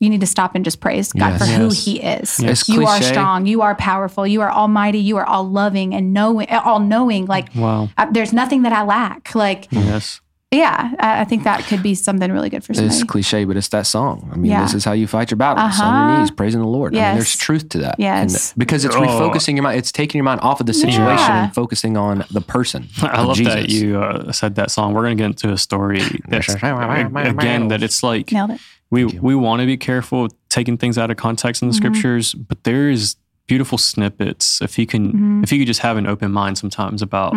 you 0.00 0.08
need 0.08 0.20
to 0.22 0.26
stop 0.26 0.54
and 0.54 0.64
just 0.64 0.80
praise 0.80 1.12
God 1.12 1.32
Yes. 1.32 1.38
for 1.40 1.46
who 1.46 1.68
He 1.68 2.00
is. 2.00 2.40
It's 2.40 2.68
You 2.68 2.86
are 2.86 3.02
strong. 3.02 3.44
You 3.46 3.60
are 3.62 3.74
powerful. 3.74 4.26
You 4.26 4.40
are 4.40 4.50
almighty. 4.50 4.98
You 4.98 5.18
are 5.18 5.26
all 5.26 5.44
loving 5.48 5.94
and 5.94 6.14
knowing, 6.14 6.48
all 6.50 6.80
knowing. 6.80 7.26
Like 7.26 7.48
Wow. 7.54 7.90
uh, 7.98 8.06
there's 8.10 8.32
nothing 8.32 8.62
that 8.62 8.72
I 8.72 8.82
lack. 8.82 9.34
Like 9.34 9.68
Yes. 9.70 10.20
Yeah, 10.52 10.92
I, 10.98 11.20
I 11.20 11.24
think 11.24 11.44
that 11.44 11.64
could 11.66 11.82
be 11.82 11.94
something 11.94 12.30
really 12.32 12.50
good 12.50 12.64
for 12.64 12.74
somebody. 12.74 12.94
It's 12.94 13.04
cliche, 13.04 13.44
but 13.44 13.56
it's 13.56 13.68
that 13.68 13.86
song. 13.86 14.28
I 14.32 14.36
mean, 14.36 14.50
Yeah. 14.50 14.62
this 14.62 14.74
is 14.74 14.84
how 14.84 14.92
you 14.92 15.06
fight 15.06 15.30
your 15.30 15.36
battles 15.38 15.78
on 15.80 15.86
Uh-huh. 15.94 16.08
your 16.10 16.18
knees, 16.20 16.30
praising 16.32 16.60
the 16.60 16.66
Lord. 16.66 16.96
I 16.96 17.00
mean, 17.08 17.14
there's 17.14 17.36
truth 17.36 17.68
to 17.70 17.78
that. 17.78 17.94
Yes. 17.98 18.50
And 18.52 18.58
because 18.58 18.84
it's 18.84 18.96
Oh. 18.96 19.00
refocusing 19.00 19.54
your 19.54 19.62
mind. 19.62 19.78
It's 19.78 19.92
taking 19.92 20.18
your 20.18 20.24
mind 20.24 20.40
off 20.42 20.58
of 20.60 20.66
the 20.66 20.74
situation 20.74 21.06
Yeah. 21.18 21.44
and 21.44 21.54
focusing 21.54 21.96
on 21.96 22.24
the 22.32 22.40
person. 22.40 22.88
I 23.02 23.20
of 23.20 23.26
love 23.28 23.36
Jesus. 23.36 23.54
that 23.54 23.68
you 23.70 24.00
uh, 24.02 24.32
said 24.32 24.56
that 24.56 24.70
song. 24.72 24.92
We're 24.92 25.02
going 25.02 25.16
to 25.16 25.22
get 25.22 25.26
into 25.26 25.52
a 25.52 25.58
story 25.58 26.00
again, 26.30 27.68
that 27.68 27.82
it's 27.82 28.02
like 28.02 28.32
it. 28.32 28.60
we, 28.90 29.04
we 29.04 29.34
want 29.34 29.60
to 29.60 29.66
be 29.66 29.76
careful 29.76 30.28
taking 30.48 30.76
things 30.76 30.98
out 30.98 31.10
of 31.10 31.16
context 31.16 31.62
in 31.62 31.68
the 31.68 31.74
Mm-hmm. 31.74 31.76
scriptures, 31.94 32.34
but 32.34 32.64
there 32.64 32.90
is 32.90 33.16
beautiful 33.46 33.78
snippets. 33.78 34.60
If 34.60 34.78
you 34.78 34.86
can, 34.86 35.08
Mm-hmm. 35.12 35.44
if 35.44 35.52
you 35.52 35.58
could 35.60 35.66
just 35.66 35.80
have 35.80 35.96
an 35.96 36.06
open 36.06 36.32
mind 36.32 36.58
sometimes 36.58 37.02
about 37.02 37.34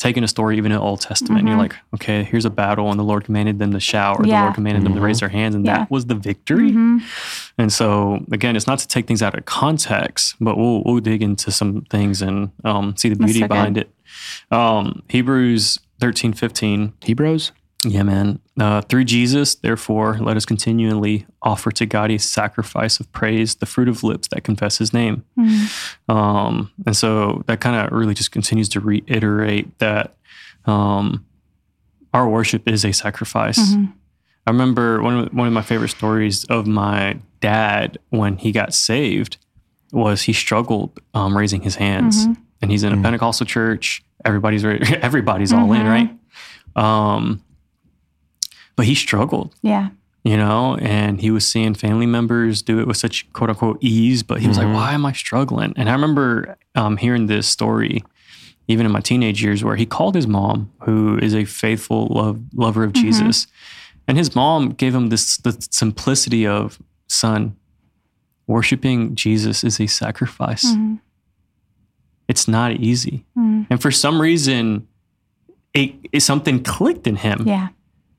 taking 0.00 0.24
a 0.24 0.28
story, 0.28 0.56
even 0.56 0.72
in 0.72 0.78
the 0.78 0.82
Old 0.82 1.00
Testament, 1.00 1.40
and 1.40 1.48
you're 1.48 1.58
like, 1.58 1.76
okay, 1.94 2.24
here's 2.24 2.44
a 2.46 2.50
battle, 2.50 2.90
and 2.90 2.98
the 2.98 3.04
Lord 3.04 3.22
commanded 3.24 3.58
them 3.60 3.70
to 3.72 3.78
shout, 3.78 4.18
or 4.18 4.22
the 4.24 4.30
Mm-hmm. 4.30 4.42
Lord 4.42 4.54
commanded 4.54 4.82
them 4.84 4.94
to 4.94 5.00
raise 5.00 5.20
their 5.20 5.28
hands, 5.28 5.54
and 5.54 5.64
Yeah. 5.64 5.78
that 5.80 5.90
was 5.90 6.06
the 6.06 6.14
victory. 6.16 6.70
Mm-hmm. 6.70 6.98
And 7.58 7.72
so, 7.72 8.24
again, 8.32 8.56
it's 8.56 8.66
not 8.66 8.78
to 8.80 8.88
take 8.88 9.06
things 9.06 9.22
out 9.22 9.36
of 9.38 9.44
context, 9.44 10.34
but 10.40 10.56
we'll 10.56 10.82
we'll 10.84 11.00
dig 11.00 11.22
into 11.22 11.52
some 11.52 11.82
things 11.90 12.22
and 12.22 12.50
um, 12.64 12.96
see 12.96 13.10
the 13.10 13.16
beauty 13.16 13.34
so 13.34 13.40
good. 13.40 13.48
behind 13.50 13.76
it. 13.78 13.90
Um, 14.50 15.02
Hebrews 15.08 15.78
thirteen 16.00 16.32
fifteen. 16.32 16.94
Hebrews. 17.02 17.52
Yeah, 17.84 18.02
man. 18.02 18.40
Uh, 18.58 18.82
through 18.82 19.04
Jesus, 19.04 19.54
therefore, 19.54 20.18
let 20.20 20.36
us 20.36 20.44
continually 20.44 21.26
offer 21.40 21.70
to 21.72 21.86
God 21.86 22.10
a 22.10 22.18
sacrifice 22.18 23.00
of 23.00 23.10
praise, 23.12 23.54
the 23.54 23.64
fruit 23.66 23.88
of 23.88 24.02
lips 24.04 24.28
that 24.28 24.44
confess 24.44 24.76
His 24.78 24.92
name. 24.92 25.24
Um, 26.08 26.70
and 26.84 26.94
so 26.94 27.42
that 27.46 27.60
kind 27.60 27.76
of 27.76 27.92
really 27.96 28.12
just 28.12 28.32
continues 28.32 28.68
to 28.70 28.80
reiterate 28.80 29.78
that 29.78 30.14
um, 30.66 31.24
our 32.12 32.28
worship 32.28 32.68
is 32.68 32.84
a 32.84 32.92
sacrifice. 32.92 33.58
I 34.46 34.50
remember 34.50 35.00
one 35.02 35.18
of, 35.18 35.32
one 35.32 35.46
of 35.46 35.52
my 35.54 35.62
favorite 35.62 35.88
stories 35.88 36.44
of 36.44 36.66
my 36.66 37.18
dad 37.40 37.98
when 38.10 38.36
he 38.36 38.52
got 38.52 38.74
saved 38.74 39.38
was 39.92 40.22
he 40.22 40.32
struggled 40.34 40.98
um, 41.14 41.36
raising 41.36 41.62
his 41.62 41.76
hands, 41.76 42.26
and 42.60 42.70
he's 42.70 42.82
in 42.82 42.92
a 42.92 42.96
Pentecostal 43.02 43.46
church. 43.46 44.02
Everybody's 44.24 44.64
re- 44.64 44.80
everybody's 45.02 45.52
all 45.52 45.72
in, 45.72 45.86
right? 45.86 46.10
But 48.80 48.86
he 48.86 48.94
struggled, 48.94 49.54
Yeah. 49.60 49.90
you 50.24 50.38
know, 50.38 50.76
and 50.80 51.20
he 51.20 51.30
was 51.30 51.46
seeing 51.46 51.74
family 51.74 52.06
members 52.06 52.62
do 52.62 52.80
it 52.80 52.86
with 52.86 52.96
such 52.96 53.30
quote 53.34 53.50
unquote 53.50 53.76
ease, 53.82 54.22
but 54.22 54.40
he 54.40 54.48
was 54.48 54.56
like, 54.56 54.68
mm-hmm. 54.68 54.74
why 54.74 54.94
am 54.94 55.04
I 55.04 55.12
struggling? 55.12 55.74
And 55.76 55.90
I 55.90 55.92
remember 55.92 56.56
um, 56.74 56.96
hearing 56.96 57.26
this 57.26 57.46
story 57.46 58.02
even 58.68 58.86
in 58.86 58.92
my 58.92 59.00
teenage 59.00 59.42
years 59.42 59.62
where 59.62 59.76
he 59.76 59.84
called 59.84 60.14
his 60.14 60.26
mom, 60.26 60.72
who 60.84 61.18
is 61.18 61.34
a 61.34 61.44
faithful 61.44 62.06
love, 62.06 62.40
lover 62.54 62.84
of 62.84 62.92
mm-hmm. 62.92 63.02
Jesus. 63.02 63.48
And 64.08 64.16
his 64.16 64.34
mom 64.34 64.70
gave 64.70 64.94
him 64.94 65.08
this 65.08 65.36
the 65.36 65.52
simplicity 65.70 66.46
of, 66.46 66.78
son, 67.06 67.54
worshiping 68.46 69.14
Jesus 69.14 69.62
is 69.62 69.78
a 69.78 69.86
sacrifice. 69.88 70.64
Mm-hmm. 70.64 70.94
It's 72.28 72.48
not 72.48 72.72
easy. 72.72 73.26
And 73.70 73.82
for 73.82 73.90
some 73.90 74.22
reason, 74.22 74.86
it, 75.74 75.94
it 76.12 76.20
something 76.20 76.62
clicked 76.62 77.06
in 77.06 77.16
him 77.16 77.42
Yeah. 77.46 77.68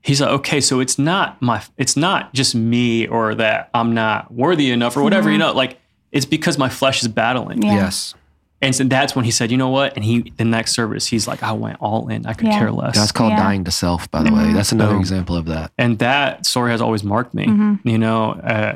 He's 0.02 0.20
like, 0.20 0.30
okay, 0.30 0.60
so 0.60 0.80
it's 0.80 0.98
not 0.98 1.40
my, 1.40 1.62
it's 1.78 1.96
not 1.96 2.32
just 2.34 2.54
me 2.54 3.06
or 3.06 3.34
that 3.36 3.70
I'm 3.74 3.94
not 3.94 4.32
worthy 4.32 4.70
enough 4.70 4.96
or 4.96 5.02
whatever, 5.02 5.30
you 5.30 5.38
know, 5.38 5.52
like 5.52 5.78
it's 6.10 6.26
because 6.26 6.58
my 6.58 6.68
flesh 6.68 7.02
is 7.02 7.08
battling. 7.08 7.62
Yeah. 7.62 7.74
Yes. 7.76 8.14
And 8.60 8.74
so 8.74 8.84
that's 8.84 9.16
when 9.16 9.24
he 9.24 9.30
said, 9.32 9.50
you 9.50 9.56
know 9.56 9.70
what? 9.70 9.94
And 9.96 10.04
he 10.04 10.32
the 10.36 10.44
next 10.44 10.72
service, 10.72 11.06
he's 11.06 11.26
like, 11.26 11.42
I 11.42 11.50
went 11.52 11.78
all 11.80 12.06
in. 12.08 12.26
I 12.26 12.32
could 12.32 12.46
Yeah. 12.48 12.58
care 12.58 12.70
less. 12.70 12.94
That's 12.96 13.10
called 13.10 13.32
Yeah. 13.32 13.38
dying 13.42 13.64
to 13.64 13.70
self, 13.72 14.08
by 14.10 14.22
the 14.22 14.32
way. 14.32 14.42
Mhm. 14.44 14.54
That's 14.54 14.70
another 14.72 14.92
Boom. 14.92 15.00
example 15.00 15.36
of 15.36 15.46
that. 15.46 15.72
and 15.78 15.98
that 15.98 16.46
story 16.46 16.70
has 16.70 16.80
always 16.80 17.02
marked 17.02 17.34
me. 17.34 17.46
Mhm. 17.46 17.80
You 17.84 17.98
know, 17.98 18.32
uh, 18.32 18.74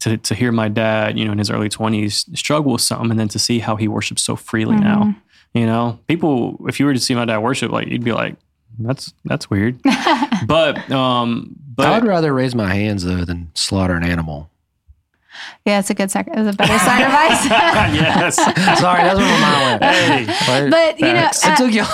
to 0.00 0.16
to 0.18 0.34
hear 0.34 0.52
my 0.52 0.68
dad, 0.68 1.18
you 1.18 1.24
know, 1.24 1.32
in 1.32 1.38
his 1.38 1.50
early 1.50 1.68
twenties 1.68 2.26
struggle 2.34 2.72
with 2.72 2.82
something, 2.82 3.10
and 3.10 3.18
then 3.18 3.28
to 3.28 3.38
see 3.38 3.58
how 3.60 3.74
he 3.76 3.88
worships 3.88 4.22
so 4.22 4.36
freely 4.36 4.74
Mm-hmm. 4.76 4.84
now. 4.84 5.14
You 5.54 5.66
know, 5.66 5.98
people, 6.08 6.64
if 6.68 6.78
you 6.80 6.86
were 6.86 6.94
to 6.94 7.00
see 7.00 7.14
my 7.14 7.24
dad 7.24 7.38
worship, 7.38 7.70
like 7.72 7.86
you'd 7.88 8.02
be 8.04 8.12
like, 8.12 8.34
that's 8.78 9.12
that's 9.24 9.48
weird. 9.50 9.80
but 10.46 10.90
um, 10.90 11.56
but 11.74 11.86
I 11.86 11.98
would 11.98 12.06
rather 12.08 12.32
raise 12.32 12.54
my 12.54 12.72
hands 12.72 13.04
though 13.04 13.24
than 13.24 13.50
slaughter 13.54 13.94
an 13.94 14.04
animal. 14.04 14.50
Yeah, 15.66 15.80
it's 15.80 15.90
a 15.90 15.94
good 15.94 16.10
sac- 16.10 16.28
it's 16.30 16.54
a 16.54 16.56
better 16.56 16.78
sacrifice. 16.78 17.44
yes, 17.94 18.36
Sorry, 18.80 19.02
that's 19.02 19.18
where 19.18 19.40
my 19.40 19.40
mind 19.40 19.80
went. 19.80 20.30
Hey. 20.30 20.70
But 20.70 21.00
you 21.00 21.06
know, 21.06 21.20
I, 21.20 21.28
it 21.28 21.44
uh, 21.44 21.56
took 21.56 21.72
you. 21.72 21.84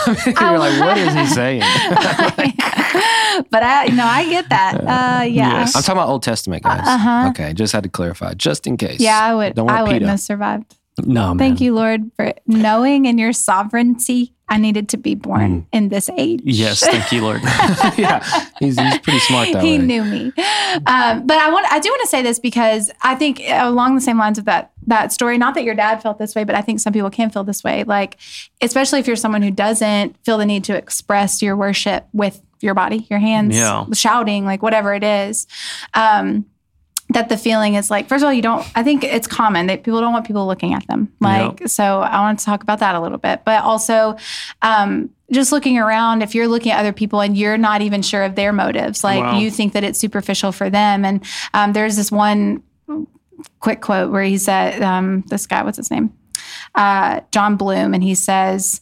You're 0.40 0.58
like, 0.58 0.80
what 0.80 0.98
is 0.98 1.14
he 1.14 1.26
saying? 1.26 1.62
but 3.50 3.62
I, 3.62 3.86
no, 3.94 4.04
I 4.04 4.26
get 4.28 4.48
that. 4.50 4.74
Uh, 4.80 5.22
yeah, 5.24 5.60
Yes. 5.60 5.74
I'm 5.76 5.82
talking 5.82 5.98
about 5.98 6.08
Old 6.10 6.22
Testament 6.22 6.62
guys. 6.64 6.86
Uh-huh. 6.86 7.28
Okay, 7.30 7.52
just 7.54 7.72
had 7.72 7.84
to 7.84 7.88
clarify, 7.88 8.34
just 8.34 8.66
in 8.66 8.76
case. 8.76 9.00
yeah, 9.00 9.18
I 9.20 9.34
would. 9.34 9.54
Don't 9.54 9.66
want 9.66 9.78
I 9.78 9.82
wouldn't 9.84 10.06
have 10.06 10.20
survived. 10.20 10.76
No, 11.04 11.28
man. 11.28 11.38
Thank 11.38 11.60
you, 11.60 11.74
Lord, 11.74 12.10
for 12.16 12.32
knowing 12.46 13.06
in 13.06 13.18
your 13.18 13.32
sovereignty. 13.32 14.34
I 14.52 14.56
needed 14.58 14.88
to 14.88 14.96
be 14.96 15.14
Mm. 15.14 15.22
born 15.22 15.66
in 15.72 15.90
this 15.90 16.10
age. 16.16 16.40
Yes, 16.44 16.80
thank 16.84 17.12
you, 17.12 17.22
Lord. 17.22 17.40
yeah, 17.96 18.18
he's, 18.58 18.76
he's 18.80 18.98
pretty 18.98 19.20
smart 19.20 19.52
that 19.52 19.62
he 19.62 19.78
way. 19.78 19.84
knew 19.84 20.02
me. 20.04 20.32
Um, 20.86 21.24
but 21.24 21.38
I 21.38 21.50
want 21.52 21.66
I 21.70 21.78
do 21.78 21.88
want 21.88 22.00
to 22.02 22.08
say 22.08 22.20
this 22.22 22.40
because 22.40 22.90
I 23.02 23.14
think 23.14 23.40
along 23.48 23.94
the 23.94 24.00
same 24.00 24.18
lines 24.18 24.38
of 24.38 24.46
that 24.46 24.72
that 24.88 25.12
story, 25.12 25.38
not 25.38 25.54
that 25.54 25.62
your 25.62 25.76
dad 25.76 26.02
felt 26.02 26.18
this 26.18 26.34
way, 26.34 26.42
but 26.42 26.56
I 26.56 26.62
think 26.62 26.80
some 26.80 26.92
people 26.92 27.10
can 27.10 27.30
feel 27.30 27.44
this 27.44 27.62
way. 27.62 27.84
Like, 27.84 28.18
especially 28.60 28.98
if 28.98 29.06
you're 29.06 29.14
someone 29.14 29.42
who 29.42 29.52
doesn't 29.52 30.16
feel 30.24 30.36
the 30.36 30.46
need 30.46 30.64
to 30.64 30.74
express 30.76 31.40
your 31.42 31.56
worship 31.56 32.08
with 32.12 32.42
your 32.60 32.74
body, 32.74 33.06
your 33.08 33.20
hands, 33.20 33.56
Yeah. 33.56 33.84
shouting, 33.94 34.44
like 34.44 34.62
whatever 34.62 34.94
it 34.94 35.04
is. 35.04 35.46
Um, 35.94 36.46
that 37.10 37.28
the 37.28 37.36
feeling 37.36 37.74
is 37.74 37.90
like, 37.90 38.08
first 38.08 38.22
of 38.22 38.26
all, 38.28 38.32
you 38.32 38.40
don't, 38.42 38.64
I 38.74 38.82
think 38.82 39.02
it's 39.04 39.26
common 39.26 39.66
that 39.66 39.82
people 39.82 40.00
don't 40.00 40.12
want 40.12 40.26
people 40.26 40.46
looking 40.46 40.74
at 40.74 40.86
them. 40.86 41.12
Like, 41.20 41.68
so 41.68 42.00
I 42.00 42.20
want 42.20 42.38
to 42.38 42.44
talk 42.44 42.62
about 42.62 42.78
that 42.78 42.94
a 42.94 43.00
little 43.00 43.18
bit. 43.18 43.42
But 43.44 43.62
also, 43.64 44.16
um, 44.62 45.10
just 45.32 45.50
looking 45.52 45.76
around, 45.78 46.22
if 46.22 46.34
you're 46.34 46.48
looking 46.48 46.72
at 46.72 46.78
other 46.80 46.92
people 46.92 47.20
and 47.20 47.36
you're 47.36 47.58
not 47.58 47.82
even 47.82 48.02
sure 48.02 48.22
of 48.22 48.34
their 48.36 48.52
motives, 48.52 49.02
like 49.04 49.20
Wow. 49.22 49.38
you 49.38 49.50
think 49.50 49.72
that 49.72 49.84
it's 49.84 49.98
superficial 49.98 50.52
for 50.52 50.70
them. 50.70 51.04
And 51.04 51.24
um, 51.52 51.72
there's 51.72 51.96
this 51.96 52.12
one 52.12 52.62
quick 53.58 53.80
quote 53.80 54.10
where 54.12 54.22
he 54.22 54.38
said, 54.38 54.82
um, 54.82 55.22
this 55.28 55.46
guy, 55.46 55.62
what's 55.62 55.76
his 55.78 55.90
name? 55.90 56.12
Uh, 56.74 57.20
Jon 57.32 57.56
Bloom, 57.56 57.92
and 57.94 58.02
he 58.04 58.14
says, 58.14 58.80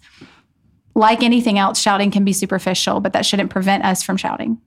like 0.95 1.23
anything 1.23 1.59
else, 1.59 1.81
shouting 1.81 2.11
can 2.11 2.25
be 2.25 2.33
superficial, 2.33 3.01
but 3.01 3.13
that 3.13 3.25
shouldn't 3.25 3.51
prevent 3.51 3.85
us 3.85 4.03
from 4.03 4.17
shouting. 4.17 4.59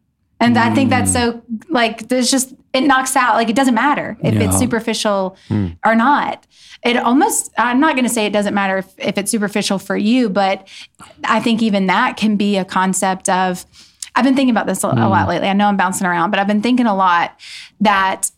And 0.42 0.58
I 0.58 0.74
think 0.74 0.90
that's 0.90 1.14
so 1.14 1.42
like 1.70 2.08
there's 2.08 2.32
just 2.32 2.54
it 2.74 2.82
knocks 2.82 3.16
out 3.16 3.36
like 3.36 3.50
it 3.50 3.56
doesn't 3.56 3.76
matter 3.76 4.18
if 4.24 4.34
it's 4.34 4.54
Yeah. 4.54 4.60
superficial 4.60 5.38
hmm. 5.48 5.68
or 5.86 5.96
not. 5.96 6.46
It 6.84 6.98
almost 6.98 7.52
I'm 7.58 7.80
not 7.80 7.94
going 7.94 8.06
to 8.06 8.10
say 8.10 8.26
it 8.26 8.34
doesn't 8.34 8.56
matter 8.56 8.80
if, 8.80 8.88
if 8.98 9.18
it's 9.20 9.30
superficial 9.30 9.78
for 9.78 9.96
you, 9.96 10.30
but 10.30 10.68
I 11.24 11.40
think 11.40 11.62
even 11.62 11.86
that 11.86 12.18
can 12.18 12.38
be 12.38 12.58
a 12.58 12.66
concept 12.66 13.30
of 13.30 13.66
I've 14.16 14.26
been 14.26 14.36
thinking 14.36 14.50
about 14.50 14.66
this 14.66 14.84
a, 14.84 14.88
a 14.88 15.08
lot 15.08 15.24
hmm. 15.24 15.30
lately. 15.30 15.48
I 15.48 15.54
know 15.54 15.68
I'm 15.68 15.78
bouncing 15.78 16.08
around, 16.08 16.32
but 16.32 16.40
I've 16.40 16.48
been 16.48 16.64
thinking 16.64 16.88
a 16.88 16.96
lot 16.96 17.40
that 17.80 18.32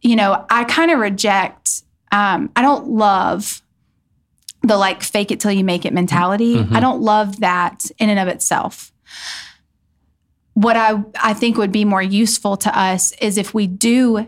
you 0.00 0.16
know 0.16 0.46
I 0.48 0.64
kind 0.64 0.90
of 0.90 0.98
reject. 0.98 1.82
Um, 2.12 2.50
I 2.56 2.62
don't 2.62 2.88
love 2.88 3.62
the 4.62 4.76
like 4.76 5.02
fake 5.02 5.30
it 5.30 5.40
till 5.40 5.52
you 5.52 5.64
make 5.64 5.84
it 5.84 5.92
mentality. 5.92 6.56
Mm-hmm. 6.56 6.74
I 6.74 6.80
don't 6.80 7.02
love 7.02 7.40
that 7.40 7.90
in 7.98 8.08
and 8.08 8.18
of 8.18 8.28
itself 8.28 8.92
what 10.54 10.76
I, 10.76 11.02
I 11.22 11.32
think 11.34 11.56
would 11.56 11.72
be 11.72 11.84
more 11.84 12.02
useful 12.02 12.56
to 12.58 12.78
us 12.78 13.12
is 13.12 13.38
if 13.38 13.54
we 13.54 13.66
do 13.66 14.26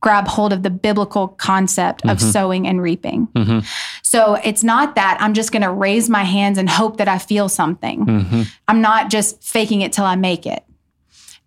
grab 0.00 0.28
hold 0.28 0.52
of 0.52 0.62
the 0.62 0.68
biblical 0.70 1.28
concept 1.28 2.04
of 2.04 2.20
sowing 2.20 2.66
and 2.66 2.82
reaping. 2.82 3.26
Mhm. 3.28 3.64
So 4.02 4.34
it's 4.44 4.62
not 4.62 4.96
that 4.96 5.16
I'm 5.18 5.32
just 5.32 5.50
going 5.50 5.62
to 5.62 5.70
raise 5.72 6.10
my 6.10 6.24
hands 6.24 6.58
and 6.58 6.68
hope 6.68 6.98
that 6.98 7.08
I 7.08 7.16
feel 7.16 7.48
something. 7.48 8.04
Mhm. 8.04 8.46
I'm 8.68 8.82
not 8.82 9.08
just 9.08 9.42
faking 9.42 9.80
it 9.80 9.94
till 9.94 10.04
I 10.04 10.14
make 10.16 10.44
it. 10.44 10.62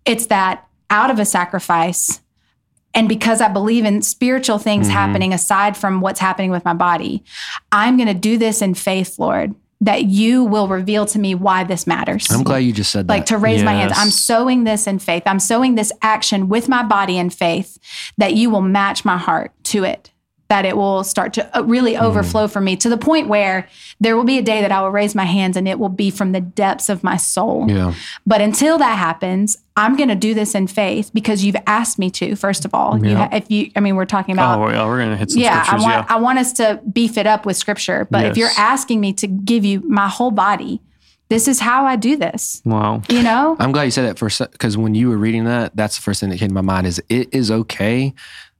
It's 0.05 0.25
that 0.27 0.65
out 0.89 1.11
of 1.11 1.19
a 1.19 1.25
sacrifice, 1.25 2.19
and 2.95 3.07
because 3.07 3.41
I 3.41 3.47
believe 3.49 3.85
in 3.85 4.01
spiritual 4.01 4.57
things 4.57 4.87
happening 4.89 5.33
aside 5.33 5.77
from 5.77 6.01
what's 6.01 6.19
happening 6.19 6.49
with 6.49 6.65
my 6.65 6.73
body, 6.73 7.23
I'm 7.71 7.95
going 7.95 8.07
to 8.07 8.13
do 8.15 8.39
this 8.39 8.63
in 8.63 8.73
faith, 8.73 9.19
Lord, 9.19 9.53
that 9.81 10.05
you 10.05 10.43
will 10.43 10.67
reveal 10.67 11.05
to 11.05 11.19
me 11.19 11.35
why 11.35 11.63
this 11.63 11.85
matters 11.85 12.27
I'm 12.31 12.43
glad 12.43 12.59
you 12.59 12.73
just 12.73 12.91
said 12.91 13.07
that. 13.07 13.13
like 13.13 13.25
to 13.27 13.37
raise 13.37 13.63
my 13.63 13.73
hands. 13.73 13.93
I'm 13.95 14.09
sowing 14.09 14.63
this 14.63 14.87
in 14.87 14.99
faith. 14.99 15.23
I'm 15.25 15.39
sowing 15.39 15.75
this 15.75 15.91
action 16.01 16.49
with 16.49 16.67
my 16.67 16.83
body 16.83 17.17
in 17.17 17.29
faith 17.29 17.77
that 18.17 18.33
you 18.33 18.49
will 18.49 18.61
match 18.61 19.05
my 19.05 19.17
heart 19.17 19.51
to 19.65 19.83
it, 19.83 20.11
that 20.49 20.65
it 20.65 20.77
will 20.77 21.03
start 21.03 21.33
to 21.33 21.57
uh, 21.57 21.61
really 21.63 21.93
Mm-hmm. 21.93 22.05
overflow 22.05 22.47
for 22.47 22.61
me 22.61 22.75
to 22.77 22.89
the 22.89 22.97
point 22.97 23.27
where 23.27 23.67
there 23.99 24.15
will 24.15 24.23
be 24.23 24.37
a 24.37 24.41
day 24.41 24.61
that 24.61 24.71
I 24.71 24.81
will 24.81 24.91
raise 24.91 25.13
my 25.15 25.25
hands 25.25 25.57
and 25.57 25.67
it 25.67 25.77
will 25.79 25.89
be 25.89 26.09
from 26.09 26.31
the 26.31 26.39
depths 26.41 26.87
of 26.89 27.03
my 27.03 27.17
soul. 27.17 27.65
yeah, 27.69 27.93
But 28.25 28.39
until 28.41 28.77
that 28.77 28.97
happens, 28.97 29.57
I'm 29.75 29.95
going 29.97 30.09
to 30.09 30.15
do 30.15 30.33
this 30.33 30.55
in 30.55 30.67
faith 30.67 31.11
because 31.13 31.43
you've 31.43 31.57
asked 31.67 31.99
me 31.99 32.09
to. 32.11 32.35
First 32.35 32.63
of 32.65 32.73
all, 32.73 32.97
you 33.03 33.11
Yeah. 33.11 33.17
ha- 33.27 33.29
if 33.35 33.51
you, 33.51 33.71
I 33.75 33.79
mean, 33.81 33.95
we're 33.95 34.05
talking 34.05 34.33
about 34.33 34.59
Oh, 34.59 34.69
yeah, 34.69 34.85
we're 34.85 34.99
gonna 34.99 35.17
hit 35.17 35.31
some 35.31 35.41
yeah, 35.41 35.59
I 35.59 35.63
scriptures. 35.63 35.83
want 35.83 35.93
yeah, 36.09 36.15
I 36.15 36.19
want 36.19 36.39
us 36.39 36.53
to 36.53 36.79
beef 36.91 37.17
it 37.17 37.27
up 37.27 37.45
with 37.45 37.57
scripture. 37.57 38.07
But 38.09 38.25
if 38.25 38.37
you're 38.37 38.49
asking 38.57 39.01
me 39.01 39.13
to 39.13 39.27
give 39.27 39.65
you 39.65 39.81
my 39.87 40.07
whole 40.07 40.31
body, 40.31 40.81
this 41.29 41.47
is 41.49 41.59
how 41.59 41.85
I 41.85 41.97
do 41.97 42.15
this. 42.15 42.61
wow. 42.63 43.01
You 43.09 43.21
know? 43.21 43.57
I'm 43.59 43.71
glad 43.73 43.83
you 43.83 43.91
said 43.91 44.05
that 44.05 44.17
first 44.17 44.39
because 44.51 44.77
when 44.77 44.95
you 44.95 45.09
were 45.09 45.17
reading 45.17 45.43
that, 45.43 45.75
that's 45.75 45.97
the 45.97 46.01
first 46.01 46.21
thing 46.21 46.29
that 46.29 46.39
came 46.39 46.47
to 46.47 46.53
my 46.55 46.61
mind. 46.61 46.87
Is 46.87 47.01
it 47.09 47.27
is 47.33 47.51
okay 47.51 48.13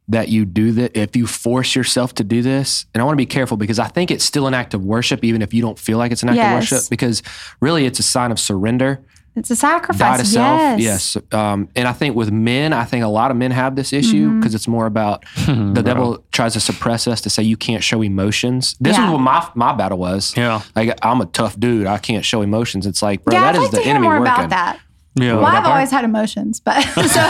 that 0.09 0.29
you 0.29 0.45
do 0.45 0.71
that 0.73 0.95
if 0.97 1.15
you 1.15 1.27
force 1.27 1.75
yourself 1.75 2.13
to 2.15 2.23
do 2.23 2.41
this. 2.41 2.85
And 2.93 3.01
I 3.01 3.05
want 3.05 3.13
to 3.15 3.17
be 3.17 3.25
careful 3.25 3.57
because 3.57 3.77
I 3.79 3.87
think 3.87 4.09
it's 4.11 4.23
still 4.23 4.47
an 4.47 4.53
act 4.53 4.73
of 4.73 4.85
worship, 4.85 5.23
even 5.23 5.41
if 5.41 5.53
you 5.53 5.61
don't 5.61 5.77
feel 5.77 5.97
like 5.97 6.11
it's 6.13 6.23
an 6.23 6.29
act 6.29 6.37
Yes. 6.37 6.47
of 6.71 6.75
worship. 6.77 6.89
Because 6.89 7.21
really, 7.59 7.85
it's 7.85 7.99
a 7.99 8.03
sign 8.03 8.31
of 8.31 8.39
surrender. 8.39 9.01
It's 9.35 9.51
a 9.51 9.53
die 9.53 9.57
sacrifice. 9.59 10.19
to 10.21 10.25
self. 10.25 10.79
yes. 10.79 11.15
Yes. 11.15 11.17
Um, 11.31 11.69
and 11.75 11.87
I 11.87 11.93
think 11.93 12.15
with 12.15 12.31
men, 12.31 12.73
I 12.73 12.85
think 12.85 13.03
a 13.03 13.07
lot 13.07 13.29
of 13.29 13.37
men 13.37 13.51
have 13.51 13.75
this 13.75 13.93
issue 13.93 14.29
Mm-hmm. 14.29 14.39
because 14.39 14.55
it's 14.55 14.67
more 14.67 14.87
about 14.87 15.25
the 15.45 15.83
devil 15.85 16.23
tries 16.31 16.53
to 16.53 16.59
suppress 16.59 17.05
us 17.07 17.21
to 17.21 17.29
say 17.29 17.43
you 17.43 17.55
can't 17.57 17.83
show 17.83 18.01
emotions. 18.01 18.75
This 18.79 18.97
Yeah. 18.97 19.11
was 19.11 19.13
what 19.13 19.21
my 19.21 19.47
my 19.53 19.73
battle 19.75 19.99
was. 19.99 20.33
Yeah. 20.35 20.61
Like 20.75 20.97
I'm 21.03 21.21
a 21.21 21.25
tough 21.27 21.59
dude. 21.59 21.85
I 21.85 21.99
can't 21.99 22.25
show 22.25 22.41
emotions. 22.41 22.87
It's 22.87 23.03
like, 23.03 23.23
bro, 23.25 23.35
Yeah, 23.35 23.41
that 23.51 23.55
I'd 23.55 23.57
is 23.57 23.61
like 23.63 23.71
the 23.71 23.77
to 23.77 23.83
hear 23.83 23.91
enemy 23.91 24.07
more 24.07 24.19
working. 24.21 24.49
About 25.17 25.25
that. 25.25 25.25
Yeah. 25.25 25.35
Well, 25.35 25.45
I've 25.45 25.63
part? 25.63 25.75
always 25.75 25.91
had 25.91 26.05
emotions, 26.05 26.59
but 26.59 26.81
so, 26.83 27.29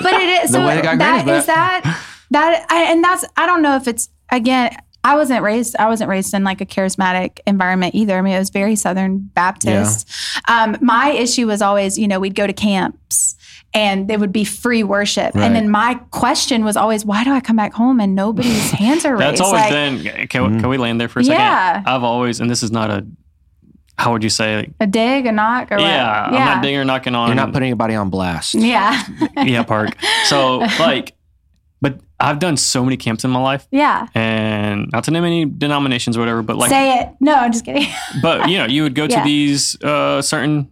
but 0.00 0.14
it 0.14 0.44
is 0.44 0.50
The 0.52 0.58
so 0.58 0.66
way 0.66 0.74
that 0.76 0.82
got 0.84 0.98
that 0.98 1.24
granted, 1.24 1.46
that 1.46 2.02
that 2.30 2.66
I, 2.70 2.92
and 2.92 3.02
that's 3.04 3.24
I 3.36 3.46
don't 3.46 3.62
know 3.62 3.76
if 3.76 3.86
it's 3.88 4.08
again. 4.30 4.76
I 5.04 5.14
wasn't 5.14 5.42
raised. 5.42 5.76
I 5.78 5.86
wasn't 5.86 6.10
raised 6.10 6.34
in 6.34 6.42
like 6.42 6.60
a 6.60 6.66
charismatic 6.66 7.38
environment 7.46 7.94
either. 7.94 8.18
I 8.18 8.22
mean, 8.22 8.34
it 8.34 8.40
was 8.40 8.50
very 8.50 8.74
Southern 8.74 9.18
Baptist. 9.34 10.10
Um, 10.48 10.76
my 10.80 11.10
issue 11.10 11.46
was 11.46 11.62
always, 11.62 11.96
you 11.96 12.08
know, 12.08 12.18
we'd 12.18 12.34
go 12.34 12.44
to 12.44 12.52
camps 12.52 13.36
and 13.72 14.08
there 14.08 14.18
would 14.18 14.32
be 14.32 14.42
free 14.44 14.82
worship, 14.82 15.32
Right. 15.36 15.44
and 15.44 15.54
then 15.54 15.70
my 15.70 15.94
question 16.10 16.64
was 16.64 16.76
always, 16.76 17.04
why 17.04 17.22
do 17.22 17.30
I 17.30 17.38
come 17.40 17.54
back 17.54 17.72
home 17.72 18.00
and 18.00 18.16
nobody's 18.16 18.72
hands 18.72 19.04
are 19.04 19.12
raised? 19.16 19.22
That's 19.22 19.40
always 19.40 19.60
Like, 19.62 19.70
been. 19.70 20.26
Can, 20.26 20.58
can 20.60 20.68
we 20.68 20.76
land 20.76 21.00
there 21.00 21.08
for 21.08 21.20
a 21.20 21.24
second? 21.24 21.38
Yeah. 21.38 21.84
I've 21.86 22.02
always, 22.02 22.40
and 22.40 22.50
this 22.50 22.64
is 22.64 22.72
not 22.72 22.90
a. 22.90 23.06
How 23.98 24.12
would 24.12 24.22
you 24.22 24.28
say? 24.30 24.56
Like, 24.56 24.70
a 24.80 24.86
dig, 24.86 25.26
a 25.26 25.32
knock, 25.32 25.72
or 25.72 25.78
yeah, 25.78 26.30
what? 26.30 26.38
I'm 26.40 26.46
not 26.46 26.62
digging 26.62 26.78
or 26.78 26.84
knocking 26.84 27.14
on. 27.14 27.28
You're 27.28 27.34
not 27.36 27.52
putting 27.52 27.68
anybody 27.68 27.94
on 27.94 28.10
blast. 28.10 28.54
Yeah, 28.54 29.02
yeah, 29.36 29.62
park. 29.62 29.96
So 30.24 30.58
like, 30.80 31.14
but 31.80 32.00
I've 32.20 32.38
done 32.38 32.56
so 32.58 32.84
many 32.84 32.96
camps 32.98 33.24
in 33.24 33.30
my 33.30 33.40
life, 33.40 33.66
yeah. 33.70 34.06
and 34.14 34.90
not 34.92 35.04
to 35.04 35.10
name 35.10 35.24
any 35.24 35.44
denominations 35.46 36.16
or 36.16 36.20
whatever, 36.20 36.42
but 36.42 36.56
like, 36.56 36.68
Say 36.70 36.98
it. 37.00 37.08
No, 37.20 37.34
I'm 37.34 37.52
just 37.52 37.64
kidding. 37.64 37.86
but 38.22 38.48
you 38.50 38.58
know, 38.58 38.66
you 38.66 38.82
would 38.82 38.94
go 38.94 39.04
Yeah. 39.04 39.18
to 39.20 39.24
these 39.24 39.82
uh, 39.82 40.20
certain 40.20 40.70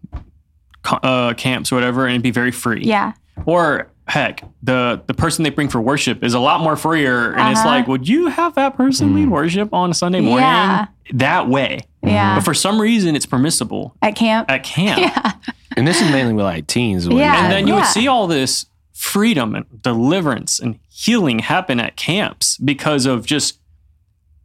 uh, 0.85 1.35
camps 1.35 1.73
or 1.73 1.77
whatever, 1.77 2.05
and 2.05 2.13
it'd 2.13 2.23
be 2.23 2.31
very 2.31 2.51
free. 2.51 2.83
yeah. 2.85 3.13
Or 3.47 3.91
heck, 4.07 4.45
the 4.63 5.03
the 5.07 5.15
person 5.15 5.43
they 5.45 5.51
bring 5.51 5.69
for 5.69 5.81
worship 5.81 6.23
is 6.23 6.35
a 6.35 6.39
lot 6.41 6.61
more 6.61 6.77
freer, 6.77 7.33
and 7.33 7.51
it's 7.51 7.61
Uh-huh. 7.61 7.69
like, 7.69 7.89
would 7.89 8.07
you 8.09 8.27
have 8.29 8.55
that 8.55 8.77
person 8.77 9.15
lead 9.15 9.29
worship 9.31 9.73
on 9.73 9.91
a 9.91 9.95
Sunday 9.95 10.21
morning 10.21 10.45
Yeah. 10.47 10.87
that 11.15 11.49
way? 11.49 11.81
Yeah. 12.07 12.37
But 12.37 12.45
for 12.45 12.55
some 12.55 12.81
reason, 12.81 13.15
it's 13.17 13.27
permissible 13.27 13.97
At 14.03 14.15
camp. 14.17 14.51
at 14.51 14.63
camp. 14.65 15.01
yeah. 15.01 15.33
And 15.77 15.87
this 15.87 16.01
is 16.01 16.11
mainly 16.11 16.35
with 16.35 16.45
like 16.45 16.67
teens. 16.67 17.07
Yeah. 17.07 17.43
And 17.43 17.53
then 17.53 17.67
you 17.67 17.75
would 17.75 17.87
see 17.87 18.07
all 18.09 18.27
this 18.27 18.67
freedom 18.93 19.55
and 19.55 19.83
deliverance 19.83 20.61
and 20.61 20.79
healing 20.89 21.41
happen 21.41 21.81
at 21.81 21.97
camps 21.97 22.57
because 22.59 23.07
of 23.07 23.27
just, 23.27 23.59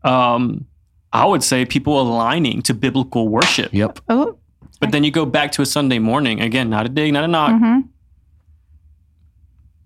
um, 0.03 0.65
I 1.13 1.25
would 1.25 1.43
say, 1.43 1.65
people 1.65 2.01
aligning 2.01 2.61
to 2.63 2.73
biblical 2.73 3.27
worship. 3.29 3.71
Yep. 3.73 3.99
Oh. 4.09 4.37
But 4.79 4.91
then 4.91 5.03
you 5.03 5.11
go 5.11 5.25
back 5.25 5.51
to 5.53 5.61
a 5.61 5.65
Sunday 5.65 5.99
morning 5.99 6.39
again, 6.41 6.69
not 6.69 6.85
a 6.85 6.89
dig, 6.89 7.11
not 7.13 7.23
a 7.25 7.27
knock. 7.27 7.59
hmm 7.59 7.79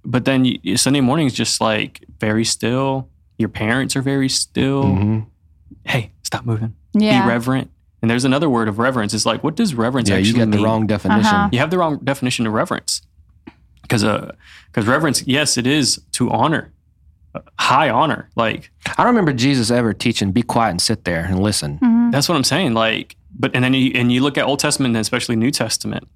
But 0.05 0.25
then 0.25 0.45
you, 0.45 0.77
Sunday 0.77 1.01
morning 1.01 1.27
is 1.27 1.33
just 1.33 1.61
like 1.61 2.03
very 2.19 2.43
still. 2.45 3.09
Your 3.37 3.49
parents 3.49 3.95
are 3.95 4.01
very 4.01 4.29
still. 4.29 4.83
Mhm. 4.83 5.25
hey, 5.85 6.11
stop 6.23 6.45
moving. 6.45 6.75
Yeah. 6.93 7.23
Be 7.23 7.29
reverent. 7.29 7.69
And 8.01 8.09
there's 8.11 8.25
another 8.25 8.49
word 8.49 8.67
of 8.67 8.79
reverence. 8.79 9.13
It's 9.13 9.25
like, 9.25 9.43
what 9.43 9.55
does 9.55 9.73
reverence 9.75 10.09
Yeah, 10.09 10.15
actually 10.17 10.31
you 10.31 10.37
got 10.45 10.51
the 10.51 10.57
mean? 10.57 10.65
wrong 10.65 10.87
definition. 10.87 11.25
Uh-huh. 11.33 11.49
You 11.53 11.59
have 11.59 11.71
the 11.71 11.77
wrong 11.77 11.99
definition 12.03 12.45
of 12.45 12.53
reverence. 12.53 13.01
Because 13.81 14.03
uh, 14.03 14.33
because 14.67 14.87
reverence, 14.87 15.23
yes, 15.27 15.57
it 15.57 15.67
is 15.67 16.01
to 16.13 16.29
honor, 16.31 16.73
uh, 17.35 17.39
high 17.59 17.89
honor. 17.89 18.29
Like 18.35 18.71
I 18.87 18.93
don't 19.03 19.07
remember 19.07 19.33
Jesus 19.33 19.69
ever 19.71 19.93
teaching, 19.93 20.31
be 20.31 20.41
quiet 20.41 20.71
and 20.71 20.81
sit 20.81 21.03
there 21.05 21.25
and 21.25 21.39
listen. 21.41 21.79
Mhm. 21.79 22.11
that's 22.11 22.27
what 22.29 22.35
I'm 22.35 22.43
saying. 22.43 22.73
Like, 22.73 23.15
but 23.37 23.51
and 23.53 23.63
then 23.63 23.73
you 23.73 23.91
and 23.95 24.11
you 24.11 24.21
look 24.21 24.37
at 24.37 24.45
Old 24.45 24.59
Testament 24.59 24.95
and 24.95 25.01
especially 25.01 25.35
New 25.35 25.51
Testament. 25.51 26.07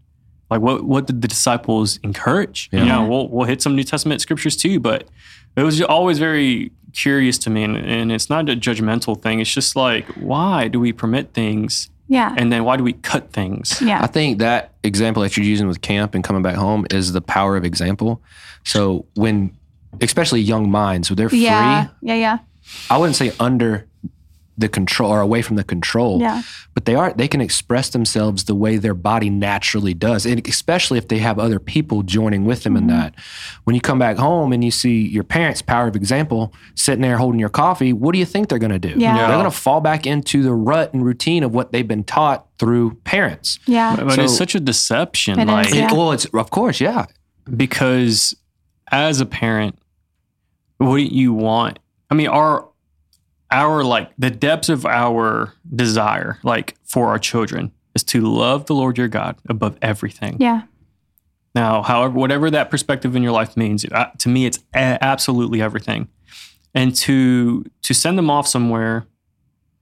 Like, 0.49 0.61
what 0.61 0.83
what 0.85 1.07
did 1.07 1.21
the 1.21 1.27
disciples 1.27 1.99
encourage? 2.03 2.69
Yeah. 2.71 2.79
You 2.81 2.85
know, 2.85 3.05
we'll 3.05 3.27
we'll 3.29 3.45
hit 3.47 3.61
some 3.61 3.75
New 3.75 3.83
Testament 3.83 4.21
scriptures 4.21 4.55
too, 4.55 4.79
but 4.79 5.07
it 5.57 5.63
was 5.63 5.81
always 5.81 6.19
very 6.19 6.71
curious 6.93 7.37
to 7.39 7.49
me, 7.49 7.63
and, 7.63 7.77
and 7.77 8.11
it's 8.11 8.29
not 8.29 8.49
a 8.49 8.55
judgmental 8.55 9.21
thing. 9.21 9.39
It's 9.39 9.53
just 9.53 9.75
like, 9.75 10.05
why 10.15 10.67
do 10.67 10.79
we 10.79 10.91
permit 10.93 11.33
things, 11.33 11.89
Yeah. 12.07 12.33
and 12.37 12.51
then 12.51 12.63
why 12.63 12.77
do 12.77 12.83
we 12.83 12.93
cut 12.93 13.31
things? 13.31 13.81
yeah. 13.81 14.01
I 14.01 14.07
think 14.07 14.39
that 14.39 14.73
example 14.83 15.23
that 15.23 15.35
you're 15.37 15.45
using 15.45 15.67
with 15.67 15.81
camp 15.81 16.15
and 16.15 16.23
coming 16.23 16.41
back 16.41 16.55
home 16.55 16.85
is 16.91 17.11
the 17.13 17.21
power 17.21 17.55
of 17.57 17.65
example. 17.65 18.21
So 18.63 19.05
when, 19.15 19.55
especially 20.01 20.41
young 20.41 20.69
minds, 20.71 21.09
they're 21.09 21.29
free. 21.29 21.39
yeah. 21.39 21.87
Yeah. 22.01 22.15
Yeah. 22.15 22.37
I 22.89 22.97
wouldn't 22.97 23.15
say 23.15 23.31
under 23.39 23.85
the 24.59 24.67
control 24.67 25.11
or 25.13 25.21
away 25.21 25.41
from 25.43 25.55
the 25.55 25.63
control, 25.63 26.19
Yeah. 26.19 26.41
but 26.73 26.85
they 26.85 26.95
are 26.95 27.13
they 27.13 27.27
can 27.27 27.41
express 27.41 27.89
themselves 27.89 28.45
the 28.45 28.55
way 28.55 28.77
their 28.77 28.95
body 28.95 29.29
naturally 29.29 29.93
does, 29.93 30.25
and 30.25 30.45
especially 30.47 30.97
if 30.97 31.07
they 31.09 31.19
have 31.19 31.37
other 31.37 31.59
people 31.59 32.01
joining 32.01 32.43
with 32.45 32.63
them 32.63 32.73
Mm-hmm. 32.73 32.89
in 32.89 32.95
that. 32.97 33.15
When 33.65 33.75
you 33.75 33.81
come 33.81 33.99
back 33.99 34.17
home 34.17 34.51
and 34.53 34.63
you 34.63 34.71
see 34.71 35.07
your 35.07 35.23
parents' 35.23 35.61
power 35.61 35.87
of 35.87 35.95
example 35.95 36.53
sitting 36.75 37.01
there 37.03 37.17
holding 37.17 37.39
your 37.39 37.49
coffee, 37.49 37.93
what 37.93 38.13
do 38.13 38.19
you 38.19 38.25
think 38.25 38.49
they're 38.49 38.57
going 38.57 38.71
to 38.71 38.79
do? 38.79 38.89
Yeah. 38.97 39.15
Yeah. 39.15 39.27
They're 39.27 39.37
going 39.37 39.43
to 39.51 39.51
fall 39.51 39.79
back 39.79 40.07
into 40.07 40.41
the 40.41 40.53
rut 40.53 40.93
and 40.93 41.05
routine 41.05 41.43
of 41.43 41.53
what 41.53 41.71
they've 41.71 41.87
been 41.87 42.03
taught 42.03 42.47
through 42.57 42.95
parents. 43.03 43.59
Yeah. 43.67 43.95
But 43.95 44.07
it's 44.19 44.31
So- 44.33 44.37
such 44.39 44.55
a 44.55 44.59
deception. 44.59 45.39
It 45.39 45.43
is, 45.43 45.49
like, 45.49 45.73
Yeah. 45.73 45.85
It- 45.87 45.91
well, 45.93 46.11
it's 46.13 46.25
of 46.25 46.49
course, 46.49 46.81
yeah. 46.81 47.05
because 47.55 48.35
as 48.91 49.21
a 49.21 49.25
parent, 49.25 49.77
wouldn't 50.79 51.11
you 51.11 51.33
want? 51.33 51.79
I 52.09 52.15
mean, 52.15 52.27
our 52.27 52.67
our 53.51 53.83
like 53.83 54.11
the 54.17 54.29
depths 54.29 54.69
of 54.69 54.85
our 54.85 55.53
desire, 55.73 56.39
like 56.43 56.75
for 56.83 57.07
our 57.07 57.19
children, 57.19 57.71
is 57.95 58.03
to 58.05 58.21
love 58.21 58.65
the 58.65 58.75
Lord 58.75 58.97
your 58.97 59.07
God 59.07 59.37
above 59.49 59.77
everything. 59.81 60.37
Yeah. 60.39 60.63
Now, 61.55 61.81
however, 61.81 62.13
whatever 62.13 62.51
that 62.51 62.69
perspective 62.69 63.15
in 63.15 63.23
your 63.23 63.31
life 63.31 63.57
means, 63.57 63.85
uh, 63.85 64.11
to 64.19 64.29
me, 64.29 64.45
it's 64.45 64.59
a- 64.75 65.03
absolutely 65.03 65.61
everything. 65.61 66.07
And 66.75 66.95
to 66.97 67.65
to 67.83 67.93
send 67.93 68.17
them 68.17 68.29
off 68.29 68.47
somewhere, 68.47 69.07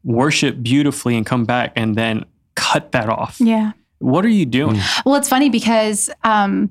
worship 0.03 0.61
beautifully, 0.63 1.17
and 1.17 1.25
come 1.25 1.43
back, 1.43 1.73
and 1.75 1.95
then 1.95 2.25
cut 2.55 2.91
that 2.93 3.09
off. 3.09 3.37
Yeah. 3.39 3.73
What 3.99 4.23
are 4.25 4.29
you 4.29 4.45
doing? 4.45 4.79
Well, 5.05 5.15
it's 5.15 5.27
funny 5.27 5.49
because 5.49 6.09
um, 6.23 6.69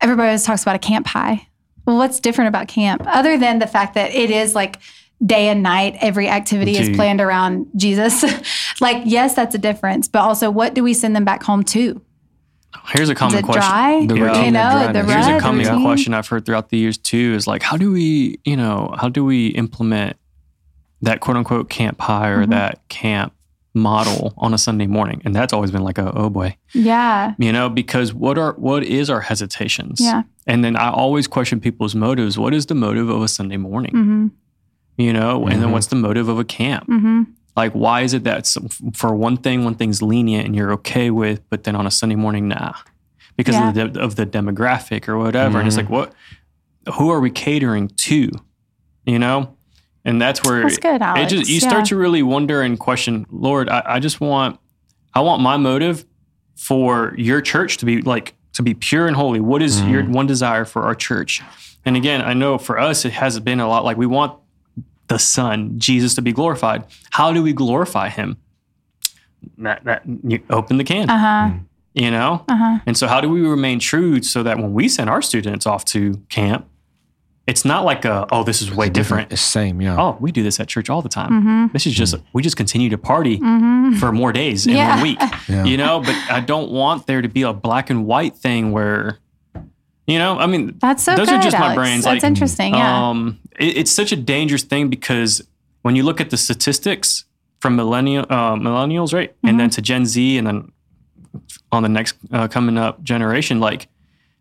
everybody 0.00 0.28
always 0.28 0.44
talks 0.44 0.62
about 0.62 0.76
a 0.76 0.78
camp 0.78 1.06
high. 1.06 1.46
Well, 1.84 1.96
what's 1.96 2.20
different 2.20 2.48
about 2.48 2.68
camp 2.68 3.02
other 3.06 3.36
than 3.36 3.58
the 3.58 3.66
fact 3.66 3.94
that 3.94 4.14
it 4.14 4.30
is 4.30 4.54
like 4.54 4.78
day 5.24 5.48
and 5.48 5.62
night, 5.62 5.96
every 6.00 6.28
activity 6.28 6.76
is 6.78 6.94
planned 6.96 7.20
around 7.20 7.66
Jesus? 7.76 8.22
like, 8.80 9.02
yes, 9.04 9.34
that's 9.34 9.54
a 9.54 9.58
difference, 9.58 10.08
but 10.08 10.20
also 10.20 10.50
what 10.50 10.74
do 10.74 10.82
we 10.82 10.94
send 10.94 11.14
them 11.14 11.24
back 11.24 11.42
home 11.42 11.62
to? 11.64 12.00
Here's 12.86 13.08
a 13.08 13.14
common 13.14 13.38
it 13.38 13.44
question. 13.44 13.60
dry? 13.62 14.06
The 14.06 14.16
Yeah. 14.16 14.22
routine 14.24 14.44
You 14.46 14.50
know, 14.52 14.70
dryness. 14.70 15.06
the 15.06 15.12
Here's 15.12 15.26
a 15.26 15.38
common 15.40 15.66
routine. 15.66 15.82
question 15.84 16.14
I've 16.14 16.26
heard 16.28 16.46
throughout 16.46 16.68
the 16.70 16.78
years 16.78 16.96
too 16.96 17.34
is 17.36 17.46
like, 17.46 17.62
how 17.62 17.76
do 17.76 17.90
we, 17.92 18.38
you 18.44 18.56
know, 18.56 18.94
how 18.98 19.08
do 19.08 19.24
we 19.24 19.48
implement 19.48 20.16
that 21.02 21.20
quote 21.20 21.36
unquote 21.36 21.68
camp 21.68 22.00
high 22.00 22.28
or 22.28 22.46
Mhm. 22.46 22.50
that 22.50 22.88
camp 22.88 23.32
model 23.74 24.34
on 24.38 24.54
a 24.54 24.58
Sunday 24.58 24.86
morning? 24.86 25.20
And 25.24 25.34
that's 25.34 25.52
always 25.52 25.70
been 25.72 25.82
like, 25.82 25.98
a, 25.98 26.12
oh 26.16 26.30
boy, 26.30 26.56
Yeah. 26.72 27.34
you 27.38 27.52
know, 27.52 27.68
because 27.68 28.14
what 28.14 28.38
are, 28.38 28.52
what 28.54 28.84
is 28.84 29.10
our 29.10 29.20
hesitations? 29.20 30.00
Yeah. 30.00 30.22
And 30.46 30.64
then 30.64 30.76
I 30.76 30.90
always 30.90 31.26
question 31.26 31.60
people's 31.60 31.94
motives. 31.94 32.38
What 32.38 32.54
is 32.54 32.66
the 32.66 32.74
motive 32.74 33.08
of 33.08 33.20
a 33.22 33.28
Sunday 33.28 33.56
morning? 33.56 33.92
Mm-hmm. 33.92 34.26
You 35.00 35.12
know, 35.14 35.46
and 35.46 35.62
then 35.62 35.70
Mhm. 35.70 35.72
what's 35.72 35.86
the 35.86 35.96
motive 35.96 36.28
of 36.28 36.38
a 36.38 36.44
camp? 36.44 36.86
Mm-hmm. 36.88 37.22
Like, 37.56 37.72
why 37.72 38.02
is 38.02 38.12
it 38.12 38.24
that 38.24 38.46
for 38.94 39.14
one 39.14 39.36
thing, 39.38 39.64
one 39.64 39.74
thing's 39.74 40.02
lenient 40.02 40.44
and 40.46 40.54
you're 40.54 40.72
okay 40.74 41.10
with, 41.10 41.40
but 41.48 41.64
then 41.64 41.74
on 41.74 41.86
a 41.86 41.90
Sunday 41.90 42.16
morning, 42.16 42.48
nah, 42.48 42.72
because 43.36 43.56
of, 43.56 43.72
the, 43.74 43.88
de- 43.88 44.00
of 44.00 44.16
the 44.16 44.26
demographic 44.26 45.08
or 45.08 45.16
whatever. 45.18 45.58
And 45.58 45.66
it's 45.66 45.76
Mhm. 45.76 45.80
like, 45.84 45.90
what? 45.90 46.12
Who 46.96 47.10
are 47.10 47.20
we 47.20 47.30
catering 47.30 47.88
to? 47.88 48.30
You 49.06 49.18
know, 49.18 49.54
and 50.04 50.20
that's 50.20 50.44
where 50.44 50.62
That's 50.62 50.76
good, 50.78 51.00
it 51.02 51.28
just 51.30 51.48
you 51.48 51.54
Yeah. 51.62 51.68
start 51.68 51.84
to 51.86 51.96
really 51.96 52.22
wonder 52.22 52.60
and 52.60 52.78
question. 52.78 53.24
Lord, 53.30 53.68
I, 53.70 53.82
I 53.86 53.98
just 54.00 54.20
want, 54.20 54.58
I 55.14 55.20
want 55.20 55.40
my 55.42 55.56
motive 55.56 56.04
for 56.56 57.14
your 57.16 57.40
church 57.40 57.78
to 57.78 57.86
be 57.86 58.02
like 58.02 58.34
to 58.52 58.62
be 58.62 58.74
pure 58.74 59.06
and 59.06 59.16
holy. 59.16 59.40
What 59.40 59.62
is 59.62 59.80
your 59.82 60.02
one 60.04 60.26
desire 60.26 60.64
for 60.66 60.82
our 60.82 60.94
church? 60.94 61.42
And 61.86 61.96
again, 61.96 62.20
I 62.20 62.34
know 62.34 62.58
for 62.58 62.78
us, 62.78 63.04
it 63.06 63.12
has 63.14 63.40
been 63.40 63.60
a 63.60 63.66
lot 63.68 63.84
like 63.84 63.96
we 63.96 64.06
want 64.06 64.34
the 65.10 65.18
Son, 65.18 65.78
Jesus, 65.78 66.14
to 66.14 66.22
be 66.22 66.32
glorified. 66.32 66.84
How 67.10 67.32
do 67.34 67.42
we 67.42 67.52
glorify 67.52 68.08
Him? 68.08 68.38
That, 69.58 69.84
that 69.84 70.02
you 70.24 70.40
open 70.50 70.76
the 70.78 70.84
can, 70.84 71.08
Uh 71.10 71.18
huh. 71.18 71.50
you 71.94 72.10
know. 72.10 72.44
Uh 72.48 72.56
huh. 72.56 72.78
And 72.86 72.96
so, 72.96 73.06
how 73.08 73.20
do 73.20 73.28
we 73.28 73.40
remain 73.42 73.78
true 73.78 74.22
so 74.22 74.42
that 74.42 74.56
when 74.58 74.72
we 74.74 74.88
send 74.88 75.08
our 75.10 75.22
students 75.22 75.66
off 75.66 75.84
to 75.86 76.14
camp, 76.28 76.66
it's 77.46 77.64
not 77.64 77.84
like 77.84 78.04
a 78.04 78.26
oh, 78.30 78.44
this 78.44 78.60
is 78.62 78.70
way 78.72 78.88
different. 78.90 79.32
It's 79.32 79.42
the 79.42 79.48
same, 79.48 79.80
yeah. 79.80 79.96
Oh, 80.00 80.16
we 80.20 80.30
do 80.30 80.42
this 80.42 80.60
at 80.60 80.68
church 80.68 80.88
all 80.90 81.00
the 81.02 81.08
time. 81.08 81.30
Mm-hmm. 81.30 81.66
This 81.72 81.86
is 81.86 81.94
just 81.94 82.14
we 82.34 82.42
just 82.42 82.56
continue 82.56 82.90
to 82.90 82.98
party 82.98 83.38
Mm-hmm. 83.38 83.94
for 83.98 84.12
more 84.12 84.32
days 84.32 84.66
in 84.66 84.74
Yeah. 84.76 84.94
one 84.94 85.02
week. 85.02 85.18
Yeah. 85.48 85.64
You 85.64 85.76
know, 85.78 86.00
but 86.00 86.14
I 86.30 86.40
don't 86.40 86.70
want 86.70 87.06
there 87.06 87.22
to 87.22 87.28
be 87.28 87.42
a 87.42 87.52
black 87.52 87.90
and 87.90 88.06
white 88.06 88.36
thing 88.36 88.70
where, 88.72 89.18
you 90.06 90.18
know, 90.18 90.38
I 90.38 90.46
mean, 90.46 90.76
That's 90.80 91.02
so 91.02 91.16
Those 91.16 91.28
good, 91.28 91.40
are 91.40 91.42
just 91.42 91.58
my 91.58 91.74
brains, 91.74 92.04
That's 92.04 92.22
like, 92.22 92.28
interesting. 92.30 92.74
Yeah. 92.74 93.08
um, 93.08 93.38
it, 93.60 93.76
it's 93.78 93.90
such 93.90 94.10
a 94.12 94.16
dangerous 94.16 94.62
thing 94.64 94.88
because 94.88 95.42
when 95.82 95.94
you 95.96 96.02
look 96.02 96.20
at 96.20 96.30
the 96.30 96.36
statistics 96.36 97.24
from 97.60 97.76
millennial 97.76 98.24
uh, 98.30 98.54
millennials, 98.56 99.12
right, 99.14 99.30
and 99.42 99.50
Mm-hmm. 99.52 99.58
then 99.58 99.70
to 99.70 99.82
Gen 99.82 100.04
Z, 100.06 100.38
and 100.38 100.46
then 100.46 100.72
on 101.72 101.82
the 101.82 101.88
next 101.88 102.16
uh, 102.32 102.48
coming 102.48 102.76
up 102.78 103.02
generation, 103.02 103.60
like 103.60 103.88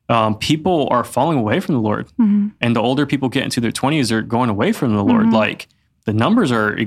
um, 0.10 0.36
people 0.38 0.88
are 0.90 1.04
falling 1.04 1.38
away 1.38 1.60
from 1.60 1.76
the 1.76 1.82
Lord, 1.82 2.08
Mhm. 2.20 2.52
and 2.62 2.76
the 2.76 2.82
older 2.82 3.06
people 3.06 3.30
get 3.30 3.44
into 3.44 3.62
their 3.62 3.72
twenties, 3.72 4.10
they're 4.10 4.22
going 4.24 4.50
away 4.50 4.72
from 4.72 4.96
the 4.96 5.04
Lord. 5.04 5.28
Mhm. 5.28 5.34
Like 5.34 5.68
the 6.06 6.14
numbers 6.14 6.52
are 6.52 6.80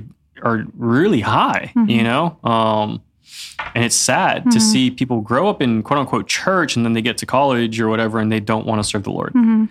are 0.43 0.65
really 0.77 1.21
high, 1.21 1.73
you 1.87 2.03
know. 2.03 2.37
Um, 2.43 3.01
and 3.75 3.85
it's 3.85 3.97
sad 3.97 4.51
to 4.51 4.59
Mhm. 4.59 4.61
see 4.61 4.91
people 4.91 5.21
grow 5.21 5.49
up 5.49 5.63
in 5.63 5.83
quote 5.83 5.99
unquote 6.01 6.27
church 6.27 6.77
and 6.77 6.85
then 6.85 6.93
they 6.93 7.03
get 7.03 7.17
to 7.19 7.27
college 7.27 7.81
or 7.81 7.89
whatever 7.89 8.19
and 8.19 8.31
they 8.31 8.41
don't 8.41 8.67
want 8.67 8.79
to 8.81 8.85
serve 8.85 9.05
the 9.05 9.11
Lord. 9.11 9.33
Mhm. 9.35 9.69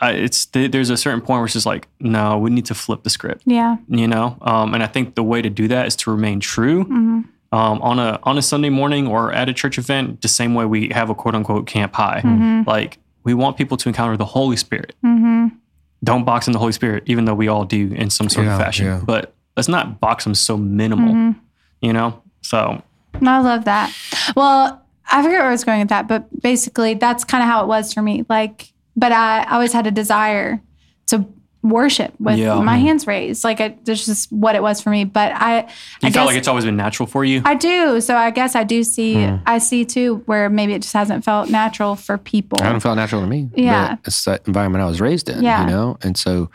I- 0.00 0.12
it's 0.12 0.46
there's 0.46 0.88
a 0.90 0.96
certain 0.96 1.20
point 1.20 1.38
where 1.40 1.44
it's 1.44 1.52
just 1.54 1.66
like 1.66 1.88
no 2.00 2.38
we 2.38 2.48
need 2.50 2.64
to 2.66 2.74
flip 2.74 3.02
the 3.02 3.10
script 3.10 3.42
Yeah. 3.44 3.76
you 3.88 4.06
know 4.06 4.36
um, 4.40 4.72
and 4.72 4.82
i 4.82 4.86
think 4.86 5.14
the 5.16 5.22
way 5.22 5.42
to 5.42 5.50
do 5.50 5.66
that 5.68 5.86
is 5.88 5.96
to 5.96 6.10
remain 6.10 6.38
true 6.40 6.84
hmm 6.84 7.20
um, 7.50 7.80
on 7.82 7.98
a 7.98 8.18
on 8.22 8.38
a 8.38 8.42
sunday 8.42 8.68
morning 8.70 9.06
or 9.06 9.32
at 9.32 9.48
a 9.48 9.52
church 9.52 9.76
event 9.78 10.20
the 10.22 10.28
same 10.28 10.54
way 10.54 10.64
we 10.64 10.88
have 10.94 11.10
a 11.10 11.14
quote 11.14 11.34
unquote 11.34 11.66
camp 11.66 11.94
high 11.94 12.20
hmm 12.20 12.62
like 12.66 12.98
we 13.24 13.34
want 13.34 13.56
people 13.56 13.76
to 13.76 13.88
encounter 13.88 14.16
the 14.16 14.24
holy 14.24 14.56
spirit 14.56 14.94
hmm 15.02 15.48
don't 16.04 16.24
box 16.24 16.46
in 16.46 16.52
the 16.52 16.58
holy 16.58 16.72
spirit 16.72 17.02
even 17.06 17.24
though 17.24 17.34
we 17.34 17.48
all 17.48 17.64
do 17.64 17.92
in 17.94 18.08
some 18.10 18.28
sort 18.28 18.46
Yeah, 18.46 18.52
of 18.54 18.60
fashion 18.60 18.86
yeah. 18.86 19.00
but 19.04 19.34
let's 19.56 19.68
not 19.68 19.98
box 20.00 20.24
them 20.24 20.34
so 20.34 20.56
minimal 20.56 21.12
hmm 21.12 21.30
you 21.82 21.92
know 21.92 22.22
so 22.48 22.82
I 23.20 23.38
love 23.40 23.64
that. 23.66 23.94
Well, 24.36 24.82
I 25.10 25.22
forget 25.22 25.40
where 25.40 25.48
I 25.48 25.52
was 25.52 25.64
going 25.64 25.80
with 25.80 25.88
that, 25.88 26.06
but 26.08 26.28
basically 26.42 26.94
that's 26.94 27.24
kind 27.24 27.42
of 27.42 27.48
how 27.48 27.62
it 27.62 27.66
was 27.66 27.92
for 27.92 28.02
me. 28.02 28.24
Like, 28.28 28.72
but 28.96 29.12
I 29.12 29.44
always 29.50 29.72
had 29.72 29.86
a 29.86 29.90
desire 29.90 30.60
to 31.08 31.24
worship 31.62 32.12
with 32.20 32.38
Yeah. 32.38 32.60
my 32.60 32.76
hands 32.76 33.06
raised. 33.06 33.42
Like, 33.42 33.58
it, 33.60 33.84
that's 33.84 34.06
just 34.06 34.30
what 34.30 34.54
it 34.54 34.62
was 34.62 34.80
for 34.80 34.90
me. 34.90 35.04
But 35.04 35.32
I, 35.34 35.62
you 35.62 35.66
I 36.04 36.10
felt 36.10 36.26
like 36.28 36.36
it's 36.36 36.46
always 36.48 36.64
been 36.64 36.76
natural 36.76 37.06
for 37.06 37.24
you 37.24 37.42
I 37.44 37.54
do. 37.54 38.00
So 38.00 38.16
I 38.16 38.30
guess 38.30 38.54
I 38.54 38.62
do 38.64 38.84
see. 38.84 39.14
Hmm. 39.26 39.36
I 39.46 39.58
see 39.58 39.84
too 39.84 40.22
where 40.26 40.48
maybe 40.48 40.74
it 40.74 40.82
just 40.82 40.94
hasn't 40.94 41.24
felt 41.24 41.50
natural 41.50 41.96
for 41.96 42.16
people. 42.18 42.58
It 42.60 42.64
hadn't 42.64 42.80
felt 42.80 42.96
natural 42.96 43.22
to 43.22 43.26
me. 43.26 43.50
Yeah. 43.56 43.96
But 43.96 44.06
it's 44.08 44.24
that 44.24 44.46
environment 44.46 44.82
I 44.84 44.86
was 44.86 45.00
raised 45.00 45.28
in, 45.28 45.42
Yeah. 45.42 45.62
you 45.62 45.66
know? 45.70 45.98
And 46.02 46.16
so 46.16 46.50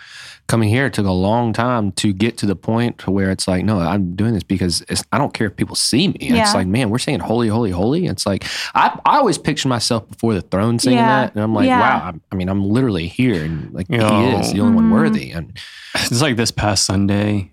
coming 0.48 0.68
here 0.70 0.90
took 0.90 1.06
a 1.06 1.12
long 1.12 1.54
time 1.54 1.92
to 1.94 2.12
get 2.14 2.38
to 2.40 2.46
the 2.46 2.56
point 2.56 2.98
to 3.00 3.10
where 3.12 3.32
it's 3.32 3.48
like, 3.48 3.64
no, 3.64 3.80
I'm 3.80 4.16
doing 4.16 4.34
this 4.34 4.44
because 4.44 4.84
it's, 4.90 5.04
I 5.12 5.18
don't 5.18 5.34
care 5.34 5.48
if 5.48 5.56
people 5.56 5.76
see 5.76 6.10
me. 6.10 6.18
Yeah. 6.20 6.42
It's 6.44 6.54
like, 6.54 6.68
man, 6.68 6.90
we're 6.90 6.98
saying 7.00 7.22
holy, 7.22 7.48
holy, 7.48 7.72
holy. 7.72 8.06
It's 8.08 8.26
like, 8.26 8.44
I, 8.76 9.00
I 9.06 9.18
always 9.18 9.38
picture 9.38 9.70
myself 9.70 10.08
before 10.10 10.34
the 10.34 10.42
throne 10.42 10.80
singing 10.80 11.00
Yeah. 11.00 11.08
that. 11.26 11.34
And 11.36 11.44
I'm 11.44 11.54
like, 11.54 11.68
Yeah. 11.68 11.80
wow, 11.80 12.08
I'm, 12.10 12.22
I 12.32 12.36
mean, 12.36 12.50
I'm 12.50 12.64
literally 12.66 13.08
here. 13.08 13.44
And 13.44 13.74
like, 13.74 13.88
Yo. 13.90 13.98
he 14.08 14.28
is 14.38 14.52
the 14.54 14.60
only 14.60 14.76
one 14.76 14.90
Mhm. 14.90 14.94
worthy. 14.94 15.32
And 15.32 15.58
It's 15.96 16.22
like 16.22 16.36
this 16.36 16.52
past 16.52 16.86
Sunday 16.86 17.52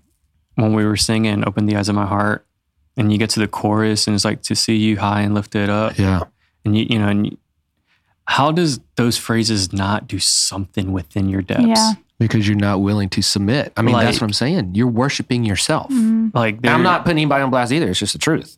when 0.55 0.73
we 0.73 0.85
were 0.85 0.97
singing 0.97 1.47
Open 1.47 1.65
the 1.67 1.77
Eyes 1.77 1.87
of 1.89 1.95
My 1.95 2.05
Heart 2.05 2.45
and 2.97 3.11
you 3.11 3.17
get 3.17 3.29
to 3.31 3.39
the 3.39 3.47
chorus 3.47 4.05
and 4.05 4.13
it's 4.15 4.25
like 4.25 4.41
to 4.43 4.55
see 4.55 4.75
you 4.75 4.97
high 4.99 5.21
and 5.21 5.33
lifted 5.33 5.69
up. 5.69 5.97
yeah. 5.97 6.23
And 6.65 6.77
you, 6.77 6.85
you 6.89 6.99
know, 6.99 7.07
and 7.07 7.25
you, 7.25 7.37
how 8.25 8.51
does 8.51 8.79
those 8.97 9.17
phrases 9.17 9.73
not 9.73 10.07
do 10.07 10.19
something 10.19 10.91
within 10.91 11.27
your 11.29 11.41
depths? 11.41 11.65
Yeah. 11.67 11.93
Because 12.27 12.47
you're 12.47 12.55
not 12.57 12.81
willing 12.81 13.09
to 13.09 13.21
submit. 13.21 13.73
I 13.75 13.81
mean, 13.81 13.93
Like- 13.93 14.05
that's 14.05 14.21
what 14.21 14.27
I'm 14.27 14.33
saying. 14.33 14.75
You're 14.75 14.87
worshiping 14.87 15.43
yourself. 15.43 15.89
Mhm. 15.89 16.31
Like 16.35 16.61
there- 16.61 16.73
I'm 16.73 16.83
not 16.83 17.03
putting 17.03 17.17
anybody 17.17 17.43
on 17.43 17.49
blast 17.49 17.71
either. 17.71 17.89
It's 17.89 17.99
just 17.99 18.13
the 18.13 18.19
truth. 18.19 18.57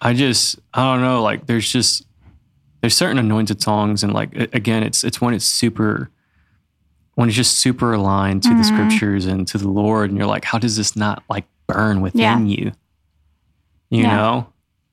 I 0.00 0.12
just 0.14 0.58
I 0.72 0.82
don't 0.92 1.02
know. 1.02 1.22
Like 1.22 1.46
there's 1.46 1.68
just 1.70 2.06
there's 2.80 2.94
certain 2.96 3.18
anointed 3.18 3.62
songs, 3.62 4.02
and 4.04 4.12
like 4.12 4.34
again, 4.54 4.82
it's 4.82 5.02
it's 5.02 5.20
when 5.20 5.34
it's 5.34 5.44
super 5.44 6.10
when 7.16 7.28
it's 7.28 7.36
just 7.36 7.58
super 7.58 7.92
aligned 7.94 8.42
to 8.42 8.48
the 8.50 8.54
Mhm. 8.56 8.64
scriptures 8.64 9.26
and 9.26 9.46
to 9.48 9.58
the 9.58 9.68
Lord, 9.68 10.10
and 10.10 10.18
you're 10.18 10.26
like, 10.26 10.44
how 10.44 10.58
does 10.58 10.76
this 10.76 10.94
not 10.96 11.22
like 11.28 11.46
burn 11.66 12.00
within 12.00 12.20
Yeah. 12.20 12.38
you? 12.40 12.72
You 13.90 14.02
Yeah. 14.02 14.16
know, 14.16 14.46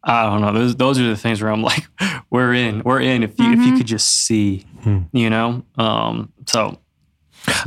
I 0.04 0.24
don't 0.26 0.42
know. 0.42 0.54
Those 0.54 0.76
those 0.76 1.00
are 1.00 1.08
the 1.08 1.18
things 1.18 1.42
where 1.42 1.52
I'm 1.52 1.62
like, 1.72 1.88
we're 2.32 2.54
in, 2.54 2.82
we're 2.84 3.00
in. 3.02 3.22
If 3.24 3.38
you 3.40 3.52
if 3.52 3.60
you 3.60 3.74
Mhm. 3.74 3.78
could 3.78 3.88
just 3.88 4.08
see, 4.08 4.66
Hmm. 4.84 5.00
you 5.14 5.30
know. 5.30 5.64
Um. 5.78 6.30
So 6.48 6.80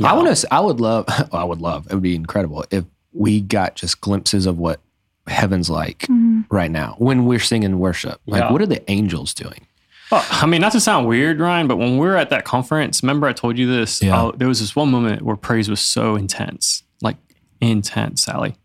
I 0.03 0.13
want 0.13 0.35
to. 0.35 0.47
I 0.53 0.59
would 0.59 0.79
love. 0.79 1.05
I 1.33 1.43
would 1.43 1.61
love. 1.61 1.87
It 1.89 1.93
would 1.93 2.03
be 2.03 2.15
incredible 2.15 2.65
if 2.71 2.85
we 3.13 3.41
got 3.41 3.75
just 3.75 4.01
glimpses 4.01 4.45
of 4.45 4.57
what 4.57 4.79
heaven's 5.27 5.69
like 5.69 5.99
Mhm. 6.09 6.45
right 6.49 6.69
now 6.71 6.95
when 6.99 7.25
we're 7.25 7.39
singing 7.39 7.79
worship. 7.79 8.19
Like, 8.27 8.41
Yeah. 8.43 8.51
what 8.51 8.61
are 8.61 8.65
the 8.67 8.89
angels 8.91 9.33
doing? 9.33 9.65
Well, 10.11 10.23
I 10.29 10.45
mean, 10.45 10.61
not 10.61 10.71
to 10.73 10.79
sound 10.79 11.07
weird, 11.07 11.39
Ryan, 11.39 11.67
but 11.67 11.77
when 11.77 11.93
we 11.97 12.05
were 12.05 12.15
at 12.15 12.29
that 12.29 12.45
conference, 12.45 13.01
remember 13.01 13.25
I 13.27 13.33
told 13.33 13.57
you 13.57 13.65
this? 13.65 14.03
Yeah. 14.03 14.21
Uh, 14.25 14.31
there 14.35 14.47
was 14.47 14.59
this 14.59 14.75
one 14.75 14.91
moment 14.91 15.23
where 15.23 15.35
praise 15.35 15.67
was 15.67 15.79
so 15.79 16.15
intense, 16.15 16.83
like 17.01 17.17
intense, 17.59 18.23
Sally. 18.23 18.55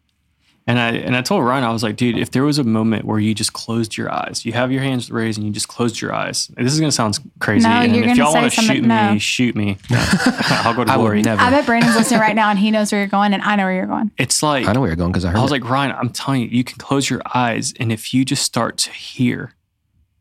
And 0.71 0.79
I 0.79 0.91
and 0.93 1.17
I 1.17 1.23
told 1.23 1.43
Ryan, 1.45 1.65
I 1.65 1.73
was 1.73 1.83
like, 1.83 1.97
dude, 1.97 2.17
if 2.17 2.31
there 2.31 2.45
was 2.45 2.59
a 2.59 2.65
moment 2.65 3.05
where 3.05 3.19
you 3.19 3.35
just 3.35 3.53
closed 3.53 3.97
your 3.97 4.13
eyes, 4.15 4.45
you 4.45 4.53
have 4.53 4.71
your 4.71 4.83
hands 4.83 5.11
raised 5.11 5.37
and 5.37 5.45
you 5.47 5.53
just 5.53 5.67
closed 5.67 6.01
your 6.01 6.13
eyes. 6.15 6.47
This 6.57 6.73
is 6.73 6.79
gonna 6.79 6.93
sound 6.93 7.19
crazy. 7.41 7.67
No, 7.67 7.75
and 7.75 7.93
you're 7.93 8.05
if 8.05 8.11
gonna 8.11 8.19
y'all 8.23 8.33
say 8.33 8.41
want 8.43 8.53
to 8.53 8.57
something- 8.57 8.77
shoot 8.77 8.85
no. 8.87 9.13
me, 9.15 9.19
shoot 9.19 9.57
me. 9.57 9.79
I'll 9.91 10.75
go 10.75 10.85
to 10.85 10.93
I 10.93 10.95
glory. 10.95 11.17
would 11.19 11.25
never. 11.25 11.43
I 11.43 11.51
bet 11.51 11.67
Brandon's 11.67 11.97
listening 11.97 12.21
right 12.21 12.37
now 12.37 12.51
and 12.51 12.59
he 12.59 12.71
knows 12.71 12.93
where 12.93 13.01
you're 13.01 13.09
going 13.09 13.35
and 13.35 13.43
I 13.43 13.57
know 13.57 13.65
where 13.65 13.75
you're 13.75 13.87
going. 13.87 14.13
It's 14.17 14.45
like 14.45 14.69
I 14.69 14.73
know 14.73 14.81
where 14.81 14.91
you're 14.91 14.97
going 14.97 15.11
because 15.11 15.25
I 15.25 15.31
heard. 15.31 15.39
I 15.39 15.43
was 15.43 15.51
it. 15.51 15.55
like, 15.61 15.69
Ryan, 15.69 15.93
I'm 15.99 16.11
telling 16.11 16.43
you, 16.43 16.49
you 16.49 16.63
can 16.63 16.79
close 16.79 17.11
your 17.11 17.23
eyes, 17.35 17.75
and 17.81 17.91
if 17.91 18.15
you 18.15 18.25
just 18.25 18.45
start 18.45 18.77
to 18.79 18.91
hear, 18.93 19.55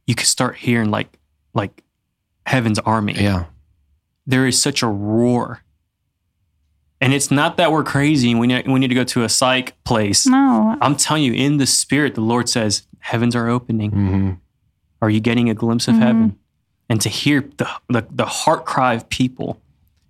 you 0.07 0.15
can 0.15 0.25
start 0.25 0.55
hearing 0.55 0.89
like 0.89 1.19
like 1.53 1.83
heaven's 2.47 2.79
army. 2.79 3.13
yeah, 3.13 3.45
There 4.25 4.47
is 4.47 4.59
such 4.59 4.81
a 4.81 4.87
roar. 4.87 5.61
And 7.01 7.13
it's 7.13 7.31
not 7.31 7.55
that 7.57 7.71
we're 7.71 7.83
crazy 7.83 8.29
and 8.31 8.39
we 8.39 8.47
need, 8.47 8.67
we 8.67 8.77
need 8.79 8.89
to 8.89 8.95
go 8.95 9.05
to 9.05 9.23
a 9.23 9.29
psych 9.29 9.81
place. 9.85 10.25
No. 10.27 10.75
I'm 10.81 10.95
telling 10.97 11.23
you, 11.23 11.33
in 11.33 11.57
the 11.57 11.65
spirit, 11.65 12.15
the 12.15 12.21
Lord 12.21 12.49
says, 12.49 12.83
heavens 12.99 13.35
are 13.35 13.47
opening. 13.47 13.91
hmm 13.91 14.31
Are 15.01 15.09
you 15.09 15.21
getting 15.21 15.49
a 15.49 15.53
glimpse 15.53 15.87
of 15.87 15.95
Mhm. 15.95 15.99
heaven? 16.01 16.35
And 16.89 16.99
to 17.01 17.07
hear 17.09 17.41
the, 17.57 17.69
the 17.87 18.05
the 18.09 18.25
heart 18.25 18.65
cry 18.65 18.95
of 18.95 19.07
people, 19.09 19.61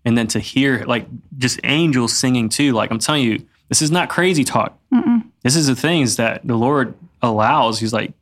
and 0.06 0.18
then 0.18 0.28
to 0.28 0.40
hear 0.40 0.84
like 0.88 1.06
just 1.38 1.60
angels 1.66 2.14
singing 2.18 2.48
too. 2.50 2.72
Like 2.72 2.90
I'm 2.90 3.00
telling 3.00 3.24
you, 3.24 3.46
this 3.68 3.82
is 3.82 3.92
not 3.92 4.10
crazy 4.10 4.44
talk. 4.46 4.80
Mm-mm. 4.94 5.26
This 5.44 5.56
is 5.58 5.68
the 5.68 5.76
things 5.76 6.16
that 6.16 6.42
the 6.48 6.56
Lord 6.56 6.94
allows. 7.22 7.80
He's 7.82 7.92
like, 7.94 8.14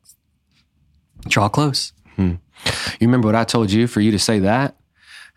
draw 1.27 1.47
close. 1.49 1.93
You 2.17 2.39
remember 3.07 3.27
what 3.27 3.35
I 3.35 3.43
told 3.43 3.71
you 3.71 3.85
for 3.87 4.01
you 4.01 4.09
to 4.11 4.17
say 4.19 4.39
that? 4.39 4.75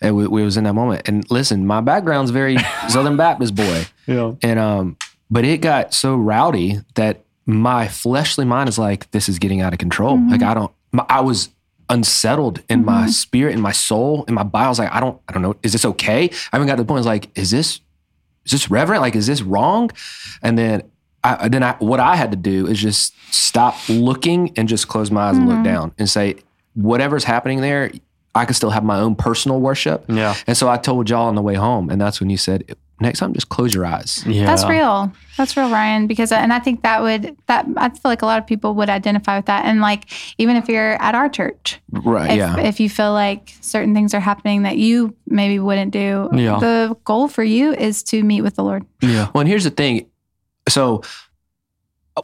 And 0.01 0.17
we, 0.17 0.27
we 0.27 0.43
was 0.43 0.57
in 0.57 0.65
that 0.65 0.73
moment. 0.73 1.07
And 1.07 1.31
listen, 1.31 1.67
my 1.67 1.81
background's 1.81 2.31
very 2.31 2.57
Southern 2.89 3.17
Baptist 3.17 3.55
boy. 3.55 3.87
Yeah. 4.07 4.35
And 4.43 4.59
um, 4.59 4.97
but 5.31 5.45
it 5.45 5.61
got 5.61 5.95
so 5.95 6.17
rowdy 6.17 6.81
that 6.95 7.25
my 7.47 7.89
fleshly 7.89 8.45
mind 8.45 8.69
is 8.69 8.79
like, 8.79 9.11
this 9.11 9.29
is 9.29 9.39
getting 9.39 9.61
out 9.61 9.73
of 9.73 9.79
control. 9.79 10.17
Mm-hmm. 10.17 10.31
Like 10.31 10.43
I 10.43 10.55
don't. 10.55 10.73
My, 10.93 11.07
I 11.09 11.21
was 11.21 11.51
unsettled 11.91 12.63
in 12.69 12.85
my 12.85 13.03
mm-hmm. 13.03 13.09
spirit, 13.11 13.55
in 13.55 13.61
my 13.61 13.73
soul, 13.73 14.25
in 14.25 14.35
my 14.35 14.45
body. 14.45 14.65
I 14.65 14.69
was 14.69 14.79
like, 14.79 14.93
I 14.93 15.01
don't, 15.01 15.21
I 15.29 15.33
don't 15.33 15.43
know. 15.43 15.57
Is 15.63 15.73
this 15.73 15.85
okay? 15.85 16.31
I 16.31 16.57
haven't 16.57 16.69
got 16.69 16.77
to 16.77 16.83
the 16.83 16.87
point. 16.87 16.99
I 16.99 17.01
was 17.01 17.07
like, 17.07 17.37
is 17.37 17.51
this, 17.51 17.81
is 18.45 18.53
this 18.53 18.71
reverent? 18.71 19.03
Like, 19.03 19.17
is 19.17 19.27
this 19.27 19.43
wrong? 19.43 19.91
And 20.41 20.57
then, 20.57 20.83
I 21.23 21.49
then 21.49 21.63
I, 21.63 21.73
what 21.81 22.01
I 22.01 22.17
had 22.17 22.31
to 22.31 22.37
do 22.37 22.67
is 22.67 22.81
just 22.81 23.13
stop 23.35 23.77
looking 23.89 24.57
and 24.57 24.69
just 24.69 24.89
close 24.89 25.11
my 25.11 25.29
eyes 25.29 25.37
and 25.37 25.47
look 25.47 25.57
mm-hmm. 25.57 25.65
down 25.65 25.95
and 25.99 26.09
say, 26.09 26.37
whatever's 26.75 27.25
happening 27.25 27.61
there, 27.61 27.91
I 28.35 28.45
can 28.45 28.55
still 28.55 28.71
have 28.71 28.85
my 28.85 28.99
own 28.99 29.17
personal 29.17 29.61
worship. 29.61 30.05
Yeah. 30.09 30.35
And 30.47 30.57
so 30.57 30.69
I 30.69 30.77
told 30.77 31.11
y'all 31.11 31.27
on 31.27 31.35
the 31.35 31.43
way 31.43 31.55
home, 31.55 31.91
and 31.91 32.01
that's 32.01 32.21
when 32.21 32.31
you 32.31 32.37
said, 32.37 32.77
next 33.01 33.19
time, 33.19 33.33
just 33.33 33.49
close 33.49 33.75
your 33.75 33.85
eyes. 33.87 34.23
Yeah. 34.27 34.45
That's 34.47 34.65
real. 34.67 35.11
That's 35.37 35.57
real, 35.57 35.71
Ryan. 35.71 36.07
Because, 36.07 36.31
and 36.31 36.53
I 36.53 36.59
think 36.61 36.83
that 36.83 37.03
would, 37.03 37.37
that, 37.47 37.67
I 37.77 37.89
feel 37.89 38.01
like 38.05 38.23
a 38.23 38.27
lot 38.27 38.39
of 38.39 38.47
people 38.47 38.75
would 38.75 38.89
identify 38.91 39.37
with 39.37 39.47
that. 39.47 39.65
And 39.65 39.81
like, 39.81 40.11
even 40.39 40.57
if 40.57 40.69
you're 40.69 40.93
at 41.03 41.15
our 41.15 41.29
church, 41.29 41.81
Right. 41.91 42.31
if, 42.31 42.37
yeah. 42.37 42.61
if 42.61 42.79
you 42.79 42.89
feel 42.91 43.13
like 43.13 43.55
certain 43.63 43.95
things 43.95 44.15
are 44.15 44.21
happening 44.21 44.63
that 44.63 44.77
you 44.77 45.17
maybe 45.27 45.59
wouldn't 45.59 45.93
do, 45.93 46.29
Yeah. 46.33 46.59
the 46.61 46.97
goal 47.05 47.27
for 47.27 47.43
you 47.43 47.73
is 47.73 48.03
to 48.05 48.23
meet 48.23 48.43
with 48.43 48.55
the 48.57 48.63
Lord. 48.63 48.85
Yeah. 49.01 49.31
Well, 49.35 49.41
and 49.41 49.49
here's 49.49 49.65
the 49.65 49.71
thing. 49.71 50.07
So, 50.69 51.03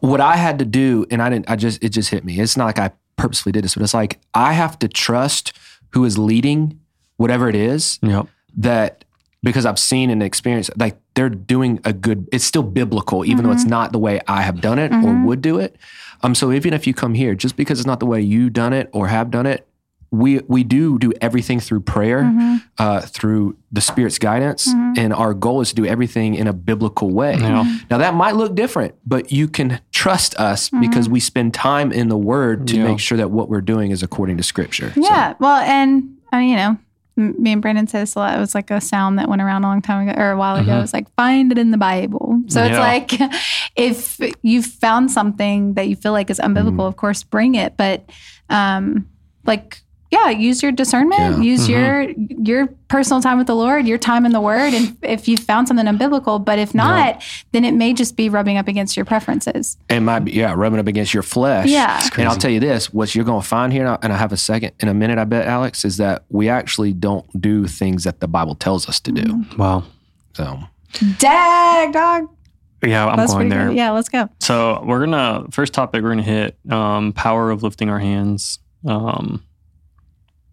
what 0.00 0.20
I 0.20 0.36
had 0.36 0.58
to 0.58 0.64
do, 0.64 1.06
and 1.10 1.22
I 1.22 1.30
didn't, 1.30 1.48
I 1.50 1.56
just, 1.56 1.82
it 1.82 1.88
just 1.88 2.10
hit 2.10 2.24
me. 2.24 2.38
It's 2.38 2.56
not 2.56 2.66
like 2.66 2.78
I 2.78 2.90
purposefully 3.16 3.52
did 3.52 3.64
this, 3.64 3.74
but 3.74 3.82
it's 3.82 3.94
like 3.94 4.20
I 4.34 4.52
have 4.52 4.78
to 4.80 4.88
trust 4.88 5.52
who 5.96 6.04
is 6.04 6.18
leading 6.18 6.78
whatever 7.16 7.48
it 7.48 7.54
is 7.56 7.98
Yep. 8.02 8.26
that 8.58 9.04
because 9.42 9.64
I've 9.64 9.78
seen 9.78 10.10
and 10.10 10.22
experienced, 10.22 10.70
like 10.76 10.98
they're 11.14 11.30
doing 11.30 11.80
a 11.84 11.92
good, 11.94 12.28
it's 12.32 12.44
still 12.44 12.62
biblical, 12.62 13.24
even 13.24 13.44
though 13.44 13.50
it's 13.52 13.64
not 13.64 13.92
the 13.92 13.98
way 13.98 14.20
I 14.28 14.42
have 14.42 14.60
done 14.60 14.78
it 14.78 14.92
or 14.92 15.12
Mhm. 15.14 15.24
would 15.24 15.40
do 15.40 15.58
it. 15.58 15.76
Um, 16.22 16.34
so 16.34 16.52
even 16.52 16.74
if 16.74 16.86
you 16.86 16.92
come 16.92 17.14
here, 17.14 17.34
just 17.34 17.56
because 17.56 17.78
it's 17.80 17.86
not 17.86 17.98
the 18.00 18.04
way 18.06 18.20
you 18.20 18.50
done 18.50 18.74
it 18.74 18.90
or 18.92 19.08
have 19.08 19.30
done 19.30 19.46
it, 19.46 19.66
we 20.10 20.40
we 20.48 20.64
do 20.64 20.98
do 20.98 21.12
everything 21.20 21.60
through 21.60 21.80
prayer, 21.80 22.22
Mhm. 22.22 22.62
uh, 22.78 23.00
through 23.00 23.56
the 23.72 23.80
Spirit's 23.80 24.18
guidance, 24.18 24.72
Mhm. 24.72 24.98
and 24.98 25.12
our 25.12 25.34
goal 25.34 25.60
is 25.60 25.70
to 25.70 25.74
do 25.74 25.84
everything 25.84 26.34
in 26.34 26.46
a 26.46 26.52
biblical 26.52 27.10
way. 27.10 27.36
Yeah. 27.40 27.64
Now 27.90 27.98
that 27.98 28.14
might 28.14 28.36
look 28.36 28.54
different, 28.54 28.94
but 29.04 29.32
you 29.32 29.48
can 29.48 29.80
trust 29.92 30.34
us 30.38 30.70
because 30.70 31.08
we 31.08 31.20
spend 31.20 31.54
time 31.54 31.92
in 31.92 32.08
the 32.08 32.16
Word 32.18 32.66
to 32.68 32.76
Yeah. 32.76 32.84
make 32.84 32.98
sure 33.00 33.18
that 33.18 33.30
what 33.30 33.48
we're 33.48 33.60
doing 33.60 33.90
is 33.90 34.02
according 34.02 34.36
to 34.38 34.42
Scripture. 34.42 34.92
So- 34.94 35.00
Yeah. 35.02 35.34
Well, 35.38 35.56
and 35.58 36.04
I 36.32 36.38
mean, 36.40 36.50
you 36.50 36.56
know, 36.56 36.76
me 37.18 37.52
and 37.52 37.62
Brandon 37.62 37.86
said 37.86 38.02
this 38.02 38.14
a 38.14 38.18
lot. 38.18 38.36
It 38.36 38.40
was 38.40 38.54
like 38.54 38.70
a 38.70 38.78
sound 38.80 39.18
that 39.18 39.26
went 39.28 39.40
around 39.40 39.64
a 39.64 39.68
long 39.68 39.80
time 39.80 40.06
ago 40.06 40.20
or 40.20 40.32
a 40.32 40.36
while 40.36 40.56
ago. 40.56 40.72
Mhm. 40.72 40.82
It's 40.82 40.92
like, 40.92 41.06
find 41.16 41.50
it 41.50 41.56
in 41.56 41.70
the 41.70 41.78
Bible. 41.78 42.42
So 42.48 42.62
it's 42.62 42.76
like, 42.78 43.10
if 43.76 44.18
you've 44.42 44.66
found 44.66 45.10
something 45.10 45.74
that 45.74 45.88
you 45.88 45.96
feel 45.96 46.12
like 46.12 46.28
is 46.30 46.38
unbiblical, 46.38 46.72
Mm-hmm. 46.72 46.80
of 46.80 46.96
course, 46.96 47.22
bring 47.22 47.54
it. 47.54 47.74
But, 47.78 48.10
um, 48.50 49.06
like, 49.46 49.80
yeah, 50.10 50.30
use 50.30 50.62
your 50.62 50.72
discernment, 50.72 51.38
Yeah. 51.38 51.40
use 51.42 51.66
Mhm. 51.66 51.70
your 51.70 52.02
your 52.44 52.66
personal 52.88 53.20
time 53.20 53.38
with 53.38 53.46
the 53.48 53.56
Lord, 53.56 53.86
your 53.86 53.98
time 53.98 54.24
in 54.24 54.32
the 54.32 54.40
Word, 54.40 54.72
and 54.72 54.96
if 55.02 55.26
you 55.26 55.36
found 55.36 55.66
something 55.66 55.86
unbiblical, 55.86 56.42
but 56.44 56.58
if 56.58 56.74
not, 56.74 57.22
then 57.52 57.64
it 57.64 57.74
may 57.74 57.92
just 57.92 58.16
be 58.16 58.28
rubbing 58.28 58.56
up 58.56 58.68
against 58.68 58.96
your 58.96 59.04
preferences. 59.04 59.76
It 59.88 60.00
might 60.00 60.20
be, 60.20 60.32
yeah, 60.32 60.54
rubbing 60.56 60.78
up 60.78 60.86
against 60.86 61.12
your 61.12 61.22
flesh. 61.24 61.68
Yeah. 61.68 62.00
And 62.16 62.28
I'll 62.28 62.36
tell 62.36 62.50
you 62.50 62.60
this: 62.60 62.92
what 62.92 63.14
you're 63.14 63.24
going 63.24 63.42
to 63.42 63.46
find 63.48 63.72
here, 63.72 63.82
and 63.82 63.90
I- 63.90 63.98
and 64.02 64.12
I 64.12 64.16
have 64.16 64.32
a 64.32 64.36
second 64.36 64.72
in 64.80 64.88
a 64.88 64.94
minute, 64.94 65.18
I 65.18 65.24
bet, 65.24 65.46
Alex, 65.46 65.84
is 65.84 65.96
that 65.96 66.22
we 66.30 66.48
actually 66.48 66.92
don't 66.92 67.24
do 67.40 67.66
things 67.66 68.04
that 68.04 68.20
the 68.20 68.28
Bible 68.28 68.54
tells 68.54 68.88
us 68.88 69.00
to 69.00 69.12
do. 69.12 69.22
Mm-hmm. 69.22 69.56
Wow. 69.60 69.82
So, 70.34 70.60
Dag 71.18 71.92
dog. 71.92 72.28
Yeah, 72.84 73.06
I'm 73.06 73.16
That's 73.16 73.32
going 73.32 73.48
there. 73.48 73.68
good. 73.68 73.76
Yeah, 73.76 73.90
let's 73.90 74.08
go. 74.08 74.28
So 74.40 74.82
we're 74.86 75.00
gonna 75.00 75.46
first 75.50 75.72
topic 75.72 76.02
we're 76.02 76.10
gonna 76.10 76.22
hit 76.22 76.56
um, 76.70 77.12
power 77.12 77.50
of 77.50 77.62
lifting 77.62 77.88
our 77.90 77.98
hands. 77.98 78.58
Um, 78.86 79.42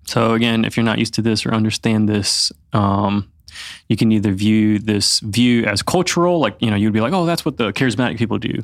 so 0.06 0.34
again, 0.34 0.66
if 0.66 0.78
you're 0.78 0.84
not 0.84 1.00
used 1.00 1.14
to 1.16 1.22
this 1.22 1.46
or 1.46 1.54
understand 1.54 2.10
this, 2.10 2.52
um, 2.74 3.30
you 3.88 3.98
can 3.98 4.12
either 4.12 4.32
view 4.32 4.80
this 4.80 5.20
view 5.20 5.66
as 5.66 5.84
cultural, 5.84 6.40
like 6.40 6.56
you 6.60 6.70
know 6.70 6.76
you'd 6.76 6.94
be 6.94 7.02
like, 7.02 7.14
oh, 7.14 7.26
that's 7.26 7.46
what 7.46 7.58
the 7.58 7.72
charismatic 7.74 8.18
people 8.18 8.38
do, 8.38 8.64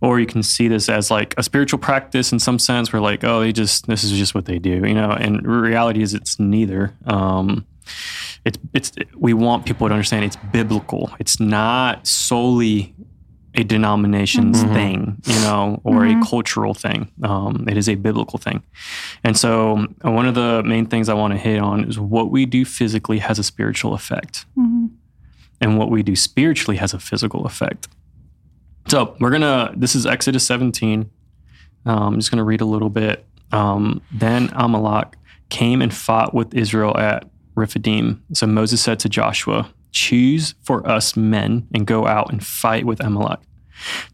or 0.00 0.20
you 0.20 0.26
can 0.26 0.42
see 0.42 0.68
this 0.68 0.88
as 0.88 1.10
like 1.10 1.34
a 1.38 1.42
spiritual 1.42 1.78
practice 1.78 2.32
in 2.32 2.38
some 2.38 2.58
sense, 2.58 2.92
where 2.92 3.00
like, 3.00 3.24
oh, 3.24 3.40
they 3.40 3.52
just 3.52 3.86
this 3.86 4.04
is 4.04 4.12
just 4.12 4.34
what 4.34 4.46
they 4.46 4.58
do, 4.58 4.86
you 4.86 4.94
know. 4.94 5.10
And 5.10 5.46
reality 5.46 6.02
is 6.02 6.14
it's 6.14 6.38
neither. 6.38 6.94
Um, 7.06 7.66
it's 8.44 8.58
it's 8.72 8.92
we 9.16 9.32
want 9.34 9.66
people 9.66 9.88
to 9.88 9.94
understand 9.94 10.24
it's 10.24 10.36
biblical. 10.36 11.10
It's 11.18 11.40
not 11.40 12.06
solely 12.06 12.94
a 13.54 13.62
denomination's 13.64 14.64
Mhm. 14.64 14.72
thing, 14.74 15.16
you 15.26 15.34
know, 15.42 15.80
or 15.84 16.00
Mhm. 16.02 16.20
a 16.22 16.26
cultural 16.26 16.74
thing. 16.74 17.08
Um, 17.22 17.64
it 17.68 17.76
is 17.76 17.88
a 17.88 17.94
biblical 17.94 18.38
thing. 18.38 18.62
And 19.22 19.36
so, 19.36 19.86
uh, 20.04 20.10
one 20.10 20.26
of 20.26 20.34
the 20.34 20.62
main 20.64 20.86
things 20.86 21.08
I 21.08 21.14
want 21.14 21.32
to 21.34 21.38
hit 21.38 21.60
on 21.60 21.84
is 21.84 21.98
what 21.98 22.30
we 22.30 22.46
do 22.46 22.64
physically 22.64 23.18
has 23.18 23.38
a 23.38 23.44
spiritual 23.44 23.94
effect, 23.94 24.44
Mhm. 24.58 24.90
and 25.60 25.78
what 25.78 25.90
we 25.90 26.02
do 26.02 26.16
spiritually 26.16 26.78
has 26.78 26.92
a 26.92 26.98
physical 26.98 27.46
effect. 27.46 27.88
So, 28.88 29.14
we're 29.20 29.30
gonna. 29.30 29.72
This 29.76 29.94
is 29.94 30.04
Exodus 30.04 30.44
17. 30.46 31.10
Um, 31.86 32.14
I'm 32.14 32.16
just 32.16 32.30
gonna 32.30 32.44
read 32.44 32.60
a 32.60 32.66
little 32.66 32.90
bit. 32.90 33.24
Um, 33.52 34.00
then 34.12 34.50
Amalek 34.54 35.16
came 35.48 35.80
and 35.80 35.92
fought 35.94 36.34
with 36.34 36.54
Israel 36.54 36.96
at 36.98 37.24
Rephidim. 37.54 38.22
So 38.32 38.46
Moses 38.48 38.80
said 38.82 38.98
to 39.00 39.08
Joshua, 39.08 39.68
Choose 39.94 40.54
for 40.62 40.86
us 40.86 41.16
men 41.16 41.68
and 41.72 41.86
go 41.86 42.06
out 42.06 42.30
and 42.30 42.44
fight 42.44 42.84
with 42.84 43.00
Amalek. 43.00 43.38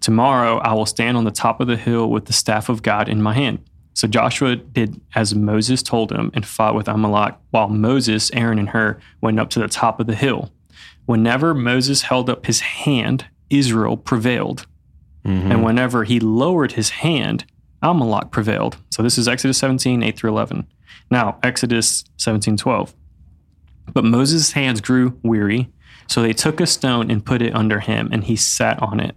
Tomorrow 0.00 0.58
I 0.58 0.74
will 0.74 0.86
stand 0.86 1.16
on 1.16 1.24
the 1.24 1.30
top 1.30 1.60
of 1.60 1.66
the 1.66 1.76
hill 1.76 2.10
with 2.10 2.26
the 2.26 2.32
staff 2.32 2.68
of 2.68 2.82
God 2.82 3.08
in 3.08 3.22
my 3.22 3.32
hand. 3.32 3.64
So 3.94 4.06
Joshua 4.06 4.56
did 4.56 5.00
as 5.14 5.34
Moses 5.34 5.82
told 5.82 6.12
him 6.12 6.30
and 6.34 6.46
fought 6.46 6.74
with 6.74 6.86
Amalek, 6.86 7.34
while 7.50 7.68
Moses, 7.68 8.30
Aaron, 8.32 8.58
and 8.58 8.68
Hur 8.68 9.00
went 9.20 9.40
up 9.40 9.50
to 9.50 9.58
the 9.58 9.68
top 9.68 10.00
of 10.00 10.06
the 10.06 10.14
hill. 10.14 10.52
Whenever 11.06 11.54
Moses 11.54 12.02
held 12.02 12.30
up 12.30 12.46
his 12.46 12.60
hand, 12.60 13.26
Israel 13.48 13.96
prevailed. 13.96 14.66
Mm-hmm. 15.24 15.50
And 15.50 15.64
whenever 15.64 16.04
he 16.04 16.20
lowered 16.20 16.72
his 16.72 16.90
hand, 16.90 17.44
Amalek 17.82 18.30
prevailed. 18.30 18.76
So 18.90 19.02
this 19.02 19.18
is 19.18 19.26
Exodus 19.26 19.58
17, 19.58 20.02
8 20.02 20.16
through 20.16 20.30
11. 20.30 20.66
Now, 21.10 21.38
Exodus 21.42 22.04
17, 22.18 22.56
12. 22.56 22.94
But 23.92 24.04
Moses' 24.04 24.52
hands 24.52 24.80
grew 24.80 25.18
weary, 25.22 25.70
so 26.06 26.22
they 26.22 26.32
took 26.32 26.60
a 26.60 26.66
stone 26.66 27.10
and 27.10 27.24
put 27.24 27.42
it 27.42 27.54
under 27.54 27.80
him, 27.80 28.08
and 28.12 28.24
he 28.24 28.36
sat 28.36 28.80
on 28.82 29.00
it. 29.00 29.16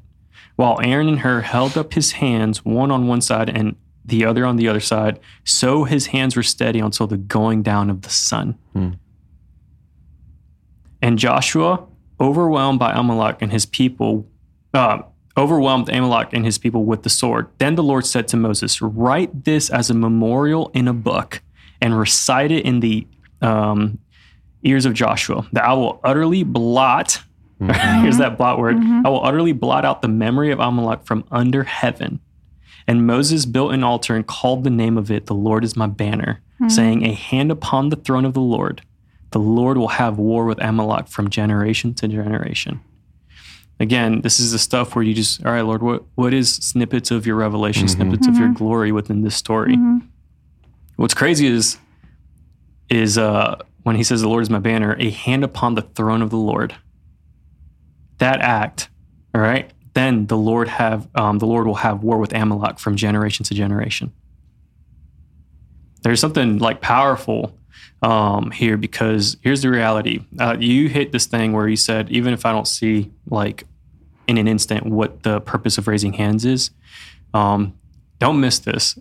While 0.56 0.80
Aaron 0.84 1.08
and 1.08 1.20
Hur 1.20 1.42
held 1.42 1.78
up 1.78 1.94
his 1.94 2.14
hands, 2.14 2.64
one 2.64 2.92
on 2.92 3.08
one 3.08 3.22
side 3.22 3.50
and 3.50 3.76
the 4.06 4.26
other 4.26 4.46
on 4.46 4.58
the 4.58 4.68
other 4.68 4.80
side, 4.80 5.20
so 5.44 5.86
his 5.86 6.08
hands 6.08 6.36
were 6.36 6.44
steady 6.44 6.80
until 6.80 7.08
the 7.08 7.18
going 7.18 7.64
down 7.64 7.90
of 7.90 8.02
the 8.02 8.10
sun. 8.10 8.58
And 11.02 11.18
Joshua, 11.18 11.86
overwhelmed 12.20 12.80
by 12.80 12.94
Amalek 12.94 13.42
and 13.42 13.52
his 13.52 13.66
people, 13.66 14.28
uh, 14.74 15.00
overwhelmed 15.36 15.90
Amalek 15.90 16.30
and 16.34 16.46
his 16.46 16.58
people 16.58 16.86
with 16.86 17.04
the 17.04 17.10
sword. 17.10 17.48
Then 17.58 17.76
the 17.76 17.84
Lord 17.84 18.06
said 18.06 18.28
to 18.30 18.38
Moses, 18.38 18.82
Write 18.82 19.46
this 19.46 19.70
as 19.70 19.90
a 19.90 19.94
memorial 19.94 20.70
in 20.74 20.88
a 20.88 20.94
book 20.94 21.42
and 21.82 21.98
recite 21.98 22.52
it 22.52 22.66
in 22.66 22.80
the 22.80 23.08
um, 23.42 24.00
ears 24.64 24.86
of 24.86 24.94
Joshua, 24.94 25.48
that 25.54 25.64
I 25.64 25.74
will 25.74 26.00
utterly 26.04 26.44
blot. 26.44 27.22
Here's 27.60 28.18
that 28.18 28.38
blot 28.38 28.60
word. 28.60 28.78
Mm-hmm. 28.78 29.06
I 29.06 29.10
will 29.10 29.24
utterly 29.24 29.54
blot 29.54 29.86
out 29.86 30.02
the 30.02 30.08
memory 30.08 30.52
of 30.52 30.60
Amalek 30.60 31.04
from 31.04 31.24
under 31.32 31.64
heaven. 31.64 32.20
And 32.88 33.08
Moses 33.08 33.46
built 33.46 33.74
an 33.74 33.84
altar 33.84 34.16
and 34.16 34.28
called 34.28 34.64
the 34.64 34.70
name 34.70 34.98
of 34.98 35.10
it, 35.10 35.28
The 35.28 35.34
Lord 35.34 35.64
is 35.64 35.76
my 35.76 35.88
banner, 35.88 36.42
mm-hmm. 36.56 36.70
saying, 36.70 37.06
A 37.06 37.14
hand 37.14 37.52
upon 37.52 37.90
the 37.90 37.96
throne 37.96 38.26
of 38.26 38.34
the 38.34 38.42
Lord. 38.42 38.82
The 39.32 39.40
Lord 39.40 39.78
will 39.78 39.88
have 39.88 40.18
war 40.18 40.46
with 40.46 40.62
Amalek 40.62 41.08
from 41.08 41.30
generation 41.30 41.94
to 41.96 42.08
generation. 42.08 42.82
Again, 43.80 44.22
this 44.22 44.40
is 44.40 44.52
the 44.52 44.60
stuff 44.60 44.96
where 44.96 45.04
you 45.04 45.14
just, 45.14 45.44
all 45.46 45.52
right, 45.52 45.62
Lord, 45.62 45.82
what, 45.82 46.04
what 46.16 46.34
is 46.34 46.54
snippets 46.54 47.10
of 47.10 47.26
your 47.26 47.36
revelation, 47.36 47.88
mm-hmm. 47.88 48.02
snippets 48.02 48.28
of 48.28 48.38
your 48.38 48.50
glory 48.50 48.92
within 48.92 49.24
this 49.24 49.36
story? 49.36 49.76
What's 50.98 51.16
crazy 51.16 51.48
is, 51.48 51.78
is 52.90 53.18
uh, 53.18 53.58
when 53.84 53.96
he 53.96 54.04
says, 54.04 54.22
The 54.22 54.30
Lord 54.30 54.42
is 54.42 54.50
my 54.50 54.60
banner, 54.60 54.96
a 55.00 55.10
hand 55.10 55.44
upon 55.44 55.76
the 55.76 55.82
throne 55.82 56.22
of 56.22 56.30
the 56.30 56.38
Lord. 56.38 56.76
That 58.18 58.42
act, 58.42 58.90
all 59.36 59.42
right, 59.42 59.72
then 59.94 60.28
the 60.28 60.38
Lord 60.38 60.68
have 60.68 61.08
um, 61.16 61.40
the 61.40 61.46
Lord 61.46 61.68
will 61.68 61.76
have 61.76 62.04
war 62.04 62.18
with 62.18 62.34
Amalek 62.34 62.80
from 62.80 62.96
generation 62.96 63.44
to 63.46 63.54
generation. 63.54 64.12
There's 66.02 66.20
something 66.20 66.58
like 66.58 66.82
powerful 66.82 67.58
um, 68.02 68.52
here 68.52 68.76
because 68.76 69.38
here's 69.42 69.62
the 69.62 69.70
reality. 69.70 70.26
Uh, 70.38 70.58
you 70.60 70.90
hit 70.90 71.12
this 71.12 71.26
thing 71.26 71.54
where 71.54 71.68
you 71.68 71.78
said, 71.78 72.10
even 72.10 72.34
if 72.34 72.46
I 72.46 72.52
don't 72.52 72.68
see 72.68 73.12
like 73.28 73.66
in 74.28 74.38
an 74.38 74.48
instant 74.48 74.86
what 74.86 75.24
the 75.24 75.40
purpose 75.42 75.78
of 75.78 75.88
raising 75.88 76.14
hands 76.14 76.44
is, 76.44 76.72
um, 77.34 77.78
don't 78.20 78.40
miss 78.40 78.60
this. 78.60 78.98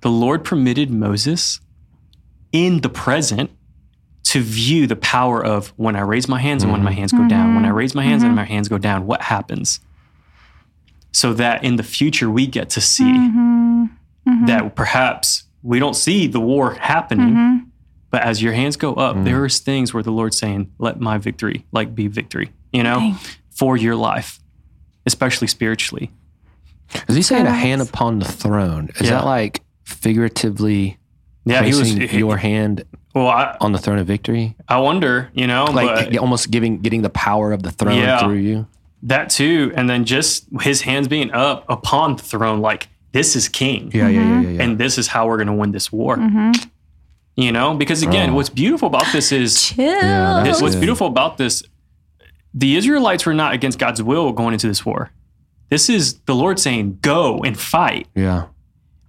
The 0.00 0.10
Lord 0.10 0.44
permitted 0.44 0.90
Moses 0.90 1.60
in 2.50 2.80
the 2.80 2.88
present 2.88 3.50
to 4.24 4.40
view 4.40 4.86
the 4.86 4.96
power 4.96 5.44
of 5.44 5.68
when 5.76 5.96
I 5.96 6.00
raise 6.00 6.28
my 6.28 6.40
hands 6.40 6.62
and 6.62 6.72
when 6.72 6.82
my 6.82 6.90
mm-hmm. 6.90 7.00
hands 7.00 7.12
go 7.12 7.28
down. 7.28 7.54
When 7.54 7.64
I 7.64 7.68
mm-hmm. 7.68 7.76
raise 7.76 7.94
my 7.94 8.02
hands 8.02 8.22
and 8.22 8.30
mm-hmm. 8.30 8.36
my 8.36 8.44
hands 8.44 8.68
go 8.68 8.78
down, 8.78 9.06
what 9.06 9.22
happens? 9.22 9.80
So 11.12 11.34
that 11.34 11.64
in 11.64 11.76
the 11.76 11.82
future 11.82 12.30
we 12.30 12.46
get 12.46 12.70
to 12.70 12.80
see 12.80 13.12
that 14.46 14.72
perhaps 14.74 15.44
we 15.62 15.78
don't 15.78 15.94
see 15.94 16.26
the 16.26 16.40
war 16.40 16.74
happening, 16.74 17.70
but 18.10 18.22
as 18.22 18.42
your 18.42 18.52
hands 18.52 18.76
go 18.76 18.94
up, 18.94 19.16
mm. 19.16 19.24
there 19.24 19.44
is 19.44 19.58
things 19.58 19.92
where 19.92 20.02
the 20.02 20.10
Lord's 20.10 20.36
saying, 20.36 20.72
"Let 20.78 21.00
my 21.00 21.18
victory 21.18 21.66
like 21.72 21.94
be 21.94 22.08
victory," 22.08 22.50
you 22.72 22.82
know, 22.82 22.98
Dang. 22.98 23.18
for 23.50 23.76
your 23.76 23.96
life, 23.96 24.40
especially 25.06 25.48
spiritually. 25.48 26.10
Is 27.08 27.16
he 27.16 27.22
saying 27.22 27.46
a 27.46 27.52
hand 27.52 27.82
upon 27.82 28.18
the 28.18 28.26
throne? 28.26 28.90
Is 28.96 29.02
Yeah. 29.02 29.18
that 29.18 29.26
like 29.26 29.62
figuratively 29.84 30.98
Yeah, 31.44 31.62
he 31.62 31.68
was. 31.68 31.92
placing 31.92 32.08
he- 32.08 32.18
your 32.18 32.36
hand 32.36 32.84
well, 33.14 33.28
I, 33.28 33.56
on 33.60 33.72
the 33.72 33.78
throne 33.78 33.98
of 33.98 34.06
victory? 34.06 34.56
I 34.68 34.78
wonder, 34.78 35.30
you 35.34 35.46
know, 35.46 35.64
Like 35.64 36.10
but 36.10 36.16
almost 36.18 36.50
giving 36.50 36.78
getting 36.80 37.02
the 37.02 37.10
power 37.10 37.52
of 37.52 37.62
the 37.62 37.70
throne 37.70 37.96
Yeah. 37.98 38.20
through 38.20 38.34
you? 38.36 38.66
that 39.04 39.30
too, 39.30 39.72
and 39.74 39.90
then 39.90 40.04
just 40.04 40.46
his 40.60 40.82
hands 40.82 41.08
being 41.08 41.32
up 41.32 41.64
upon 41.68 42.16
the 42.16 42.22
throne, 42.22 42.60
like 42.60 42.88
this 43.10 43.34
is 43.34 43.48
king. 43.48 43.90
Yeah, 43.92 44.08
yeah, 44.08 44.20
yeah, 44.20 44.40
yeah. 44.40 44.48
yeah. 44.50 44.62
and 44.62 44.78
this 44.78 44.96
is 44.96 45.08
how 45.08 45.26
we're 45.26 45.36
going 45.38 45.48
to 45.48 45.52
win 45.52 45.72
this 45.72 45.90
war. 45.90 46.16
Mm-hmm. 46.16 46.52
You 47.36 47.50
know, 47.50 47.74
because 47.74 48.02
again, 48.02 48.30
Oh. 48.30 48.34
what's 48.34 48.48
beautiful 48.50 48.86
about 48.86 49.06
this 49.12 49.32
is 49.32 49.76
Yeah, 49.76 50.42
this, 50.44 50.62
what's 50.62 50.76
beautiful 50.76 51.06
about 51.08 51.36
this. 51.36 51.62
The 52.54 52.76
Israelites 52.76 53.24
were 53.26 53.34
not 53.34 53.54
against 53.54 53.78
God's 53.78 54.02
will 54.02 54.32
going 54.32 54.52
into 54.52 54.68
this 54.68 54.84
war. 54.86 55.10
This 55.70 55.88
is 55.88 56.20
the 56.26 56.34
Lord 56.34 56.58
saying, 56.60 56.98
"Go 57.02 57.38
and 57.42 57.58
fight." 57.58 58.06
yeah. 58.14 58.44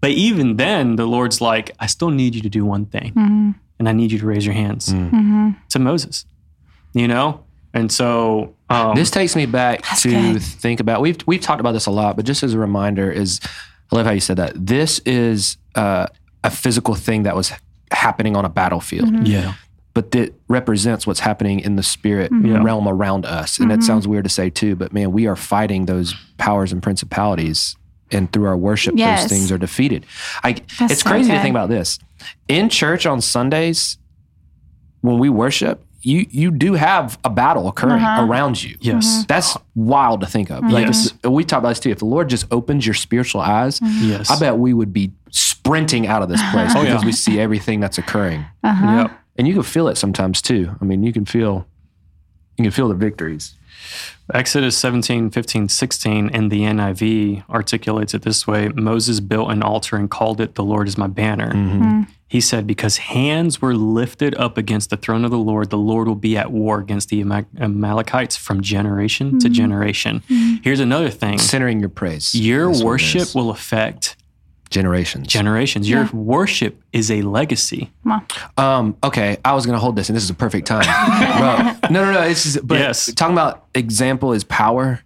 But 0.02 0.12
even 0.12 0.58
then, 0.58 0.96
the 0.96 1.06
Lord's 1.06 1.40
like, 1.42 1.72
"I 1.80 1.86
still 1.88 2.10
need 2.10 2.36
you 2.36 2.42
to 2.42 2.50
do 2.50 2.66
one 2.66 2.86
thing, 2.86 3.12
mm-hmm. 3.14 3.52
And 3.84 3.90
I 3.90 3.92
need 3.92 4.12
you 4.14 4.20
to 4.20 4.26
raise 4.26 4.46
your 4.46 4.56
hands 4.56 4.88
mm. 4.88 5.12
mm-hmm. 5.12 5.50
to 5.70 5.80
Moses." 5.80 6.26
You 6.94 7.08
know, 7.08 7.44
and 7.74 7.92
so 7.92 8.56
um, 8.70 8.96
This 8.96 9.12
takes 9.12 9.36
me 9.36 9.46
back 9.46 9.82
to 10.00 10.10
good. 10.10 10.42
think 10.42 10.80
about 10.80 11.02
we've 11.02 11.18
we've 11.26 11.42
talked 11.42 11.60
about 11.60 11.74
this 11.74 11.86
a 11.86 11.92
lot, 11.92 12.16
but 12.16 12.26
just 12.26 12.44
as 12.44 12.54
a 12.54 12.60
reminder 12.60 13.12
is 13.12 13.40
I 13.92 13.96
love 13.96 14.06
how 14.06 14.12
you 14.12 14.20
said 14.20 14.38
that. 14.38 14.54
This 14.56 15.00
is 15.00 15.58
uh, 15.76 16.08
a 16.44 16.50
physical 16.50 16.96
thing 16.96 17.24
that 17.24 17.36
was 17.36 17.52
happening 17.92 18.36
on 18.36 18.46
a 18.46 18.50
battlefield. 18.50 19.10
Mm-hmm. 19.10 19.26
yeah, 19.26 19.54
but 19.94 20.12
that 20.12 20.34
represents 20.48 21.06
what's 21.06 21.20
happening 21.20 21.60
in 21.60 21.76
the 21.76 21.84
spirit 21.84 22.32
mm-hmm. 22.32 22.46
Yeah. 22.46 22.64
realm 22.64 22.88
around 22.88 23.26
us. 23.26 23.60
And 23.60 23.72
it 23.72 23.84
sounds 23.84 24.08
weird 24.08 24.24
to 24.24 24.30
say 24.30 24.50
too, 24.50 24.76
but 24.76 24.94
man, 24.94 25.12
we 25.12 25.28
are 25.28 25.36
fighting 25.36 25.86
those 25.86 26.16
powers 26.38 26.72
and 26.72 26.82
principalities. 26.82 27.76
And 28.14 28.32
through 28.32 28.46
our 28.46 28.58
worship, 28.58 28.94
Yes. 28.98 29.22
those 29.24 29.30
things 29.32 29.52
are 29.52 29.58
defeated. 29.58 30.06
I, 30.44 30.54
That's 30.80 30.94
it's 30.94 31.02
so 31.02 31.10
crazy 31.10 31.32
to 31.32 31.42
think 31.42 31.54
about 31.54 31.70
this. 31.70 32.00
In 32.48 32.70
church 32.70 33.06
on 33.06 33.22
Sundays, 33.22 33.98
when 35.02 35.18
we 35.20 35.30
worship, 35.30 35.84
you 36.02 36.26
you 36.30 36.52
do 36.52 36.74
have 36.74 37.18
a 37.24 37.30
battle 37.30 37.68
occurring 37.68 38.04
Uh-huh. 38.04 38.26
around 38.26 38.62
you. 38.62 38.78
yes, 38.82 39.26
That's 39.28 39.58
wild 39.76 40.22
to 40.22 40.28
think 40.28 40.50
of. 40.52 40.64
Like 40.70 40.86
Yes. 40.88 41.14
if- 41.24 41.30
we 41.32 41.44
talk 41.44 41.60
about 41.60 41.70
this 41.70 41.80
too. 41.80 41.90
If 41.92 42.00
the 42.00 42.06
Lord 42.06 42.30
just 42.30 42.46
opens 42.52 42.86
your 42.86 42.94
spiritual 42.94 43.42
eyes, 43.42 43.80
yes. 43.82 44.30
I 44.30 44.38
bet 44.40 44.58
we 44.58 44.74
would 44.74 44.92
be 44.94 45.12
sprinting 45.32 46.06
out 46.08 46.22
of 46.22 46.30
this 46.30 46.42
place 46.52 46.72
Oh, 46.76 46.82
because 46.82 47.02
yeah. 47.02 47.06
we 47.06 47.12
see 47.14 47.40
everything 47.40 47.80
that's 47.80 47.98
occurring 47.98 48.46
Uh-huh. 48.64 48.86
Yep. 48.98 49.12
and 49.38 49.48
you 49.48 49.54
can 49.54 49.64
feel 49.64 49.88
it 49.88 49.98
sometimes 49.98 50.42
too. 50.42 50.76
I 50.82 50.86
mean, 50.86 51.04
you 51.04 51.14
can 51.14 51.26
feel 51.26 51.66
you 52.58 52.64
can 52.66 52.72
feel 52.72 52.88
the 52.90 52.96
victories. 52.96 53.56
Exodus 54.34 54.78
17, 54.78 55.30
15, 55.30 55.70
16 55.70 56.30
in 56.30 56.50
the 56.50 56.62
NIV 56.62 57.44
articulates 57.50 58.14
it 58.14 58.22
this 58.22 58.48
way 58.48 58.70
Moses 58.70 59.20
built 59.20 59.52
an 59.52 59.62
altar 59.62 59.98
and 59.98 60.10
called 60.10 60.40
it, 60.40 60.56
The 60.56 60.64
Lord 60.64 60.88
is 60.88 60.98
my 60.98 61.08
banner. 61.08 61.52
Mm-hmm. 61.52 61.82
mm-hmm. 61.84 62.12
He 62.34 62.42
said, 62.42 62.66
Because 62.66 62.98
hands 62.98 63.62
were 63.62 63.76
lifted 63.76 64.34
up 64.36 64.58
against 64.58 64.90
the 64.90 64.98
throne 64.98 65.24
of 65.24 65.30
the 65.30 65.38
Lord, 65.38 65.70
the 65.70 65.78
Lord 65.78 66.08
will 66.08 66.16
be 66.16 66.36
at 66.36 66.52
war 66.52 66.80
against 66.80 67.10
the 67.10 67.22
Ama- 67.22 67.46
Amalekites 67.60 68.36
from 68.36 68.62
generation 68.64 69.38
to 69.40 69.48
mm-hmm. 69.48 69.54
generation. 69.54 70.24
Mm-hmm. 70.28 70.56
Here's 70.64 70.80
another 70.80 71.12
thing 71.12 71.38
Centering 71.38 71.80
your 71.80 71.90
praise. 71.90 72.34
your 72.34 72.70
That's 72.70 72.84
worship 72.84 73.36
will 73.36 73.52
affect 73.52 74.16
generations. 74.74 75.28
generations. 75.28 75.90
Your 75.90 76.10
worship 76.12 76.82
is 76.92 77.10
a 77.12 77.22
legacy. 77.22 77.92
Come 78.04 78.12
on. 78.58 78.64
um, 78.66 78.98
okay, 79.04 79.38
I 79.46 79.54
was 79.54 79.66
gonna 79.66 79.80
hold 79.80 79.96
this, 79.96 80.10
and 80.10 80.16
this 80.16 80.24
is 80.24 80.30
a 80.30 80.34
perfect 80.34 80.68
time. 80.68 80.84
Bro, 81.80 81.90
no, 81.92 82.06
no, 82.06 82.12
no. 82.14 82.22
It's 82.24 82.44
just, 82.44 82.68
but 82.68 82.80
Yes. 82.80 83.14
talking 83.14 83.34
about 83.34 83.66
example 83.76 84.34
is 84.34 84.44
power. 84.44 85.02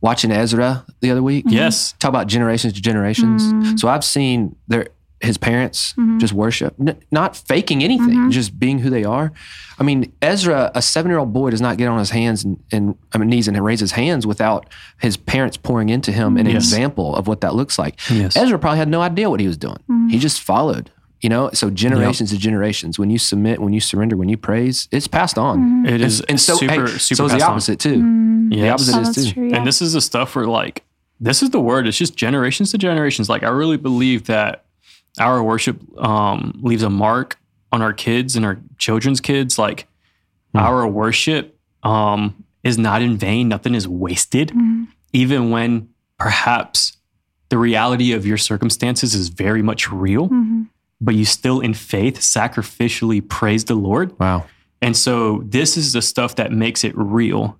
Watching 0.00 0.30
Ezra 0.32 0.84
the 1.00 1.10
other 1.10 1.22
week. 1.22 1.46
Yes. 1.48 1.94
Talk 1.98 2.10
about 2.10 2.26
generations 2.26 2.74
to 2.74 2.82
generations. 2.82 3.80
So 3.80 3.88
I've 3.88 4.04
seen 4.04 4.54
their 4.68 4.88
his 5.20 5.38
parents 5.38 5.92
mm-hmm. 5.92 6.18
just 6.18 6.32
worship, 6.32 6.74
N- 6.78 6.98
not 7.10 7.36
faking 7.36 7.82
anything, 7.82 8.10
mm-hmm. 8.10 8.30
just 8.30 8.58
being 8.58 8.78
who 8.80 8.90
they 8.90 9.04
are. 9.04 9.32
I 9.78 9.82
mean, 9.82 10.12
Ezra, 10.20 10.70
a 10.74 10.82
seven 10.82 11.10
year 11.10 11.18
old 11.18 11.32
boy, 11.32 11.50
does 11.50 11.60
not 11.60 11.78
get 11.78 11.88
on 11.88 11.98
his 11.98 12.10
hands 12.10 12.44
and, 12.44 12.62
and 12.72 12.96
I 13.12 13.18
mean, 13.18 13.28
knees 13.30 13.48
and 13.48 13.62
raise 13.64 13.80
his 13.80 13.92
hands 13.92 14.26
without 14.26 14.68
his 15.00 15.16
parents 15.16 15.56
pouring 15.56 15.88
into 15.88 16.12
him 16.12 16.36
an 16.36 16.46
Yes. 16.46 16.56
example 16.56 17.16
of 17.16 17.26
what 17.26 17.40
that 17.40 17.54
looks 17.54 17.78
like. 17.78 17.98
Yes. 18.10 18.36
Ezra 18.36 18.58
probably 18.58 18.78
had 18.78 18.88
no 18.88 19.00
idea 19.00 19.30
what 19.30 19.40
he 19.40 19.46
was 19.46 19.56
doing. 19.56 19.78
Mm-hmm. 19.90 20.08
He 20.08 20.18
just 20.18 20.40
followed. 20.42 20.90
You 21.20 21.30
know, 21.30 21.48
so 21.54 21.70
generations 21.70 22.30
to 22.32 22.36
generations. 22.38 22.98
When 22.98 23.08
you 23.08 23.18
submit, 23.18 23.58
when 23.60 23.72
you 23.72 23.80
surrender, 23.80 24.14
when 24.14 24.28
you 24.28 24.36
praise, 24.36 24.88
it's 24.92 25.08
passed 25.08 25.38
on. 25.38 25.86
It 25.86 26.02
is 26.02 26.20
and 26.22 26.38
so, 26.38 26.54
super, 26.56 26.86
hey, 26.86 26.98
super 26.98 27.16
so 27.16 27.24
is 27.24 27.32
the 27.32 27.38
passed 27.38 27.44
on. 27.44 27.50
opposite 27.52 27.80
too. 27.80 28.48
The 28.50 28.56
Yes. 28.56 28.72
opposite 28.74 28.96
Oh, 28.96 29.00
is 29.08 29.14
too. 29.28 29.32
true. 29.32 29.48
Yeah. 29.48 29.56
And 29.56 29.66
this 29.66 29.80
is 29.80 29.94
the 29.94 30.02
stuff 30.02 30.36
where 30.36 30.44
like 30.46 30.82
this 31.20 31.42
is 31.42 31.48
the 31.48 31.60
word. 31.60 31.86
It's 31.86 31.96
just 31.96 32.14
generations 32.14 32.72
to 32.72 32.78
generations. 32.78 33.30
Like 33.30 33.42
I 33.42 33.48
really 33.48 33.78
believe 33.78 34.26
that 34.26 34.63
our 35.18 35.42
worship 35.42 35.80
um, 35.98 36.58
leaves 36.62 36.82
a 36.82 36.90
mark 36.90 37.38
on 37.72 37.82
our 37.82 37.92
kids 37.92 38.36
and 38.36 38.44
our 38.44 38.60
children's 38.78 39.20
kids. 39.20 39.58
Like 39.58 39.86
our 40.54 40.86
worship 40.86 41.58
um, 41.82 42.44
is 42.62 42.78
not 42.78 43.02
in 43.02 43.16
vain. 43.16 43.48
Nothing 43.48 43.74
is 43.74 43.88
wasted, 43.88 44.52
even 45.12 45.50
when 45.50 45.88
perhaps 46.18 46.96
the 47.48 47.58
reality 47.58 48.12
of 48.12 48.26
your 48.26 48.38
circumstances 48.38 49.14
is 49.14 49.28
very 49.28 49.62
much 49.62 49.90
real. 49.90 50.28
But 51.00 51.14
you 51.16 51.24
still, 51.24 51.60
in 51.60 51.74
faith, 51.74 52.18
sacrificially 52.20 53.28
praise 53.28 53.64
the 53.64 53.74
Lord. 53.74 54.18
Wow. 54.18 54.46
And 54.80 54.96
so 54.96 55.42
this 55.44 55.76
is 55.76 55.92
the 55.92 56.02
stuff 56.02 56.36
that 56.36 56.52
makes 56.52 56.84
it 56.84 56.92
real. 56.96 57.58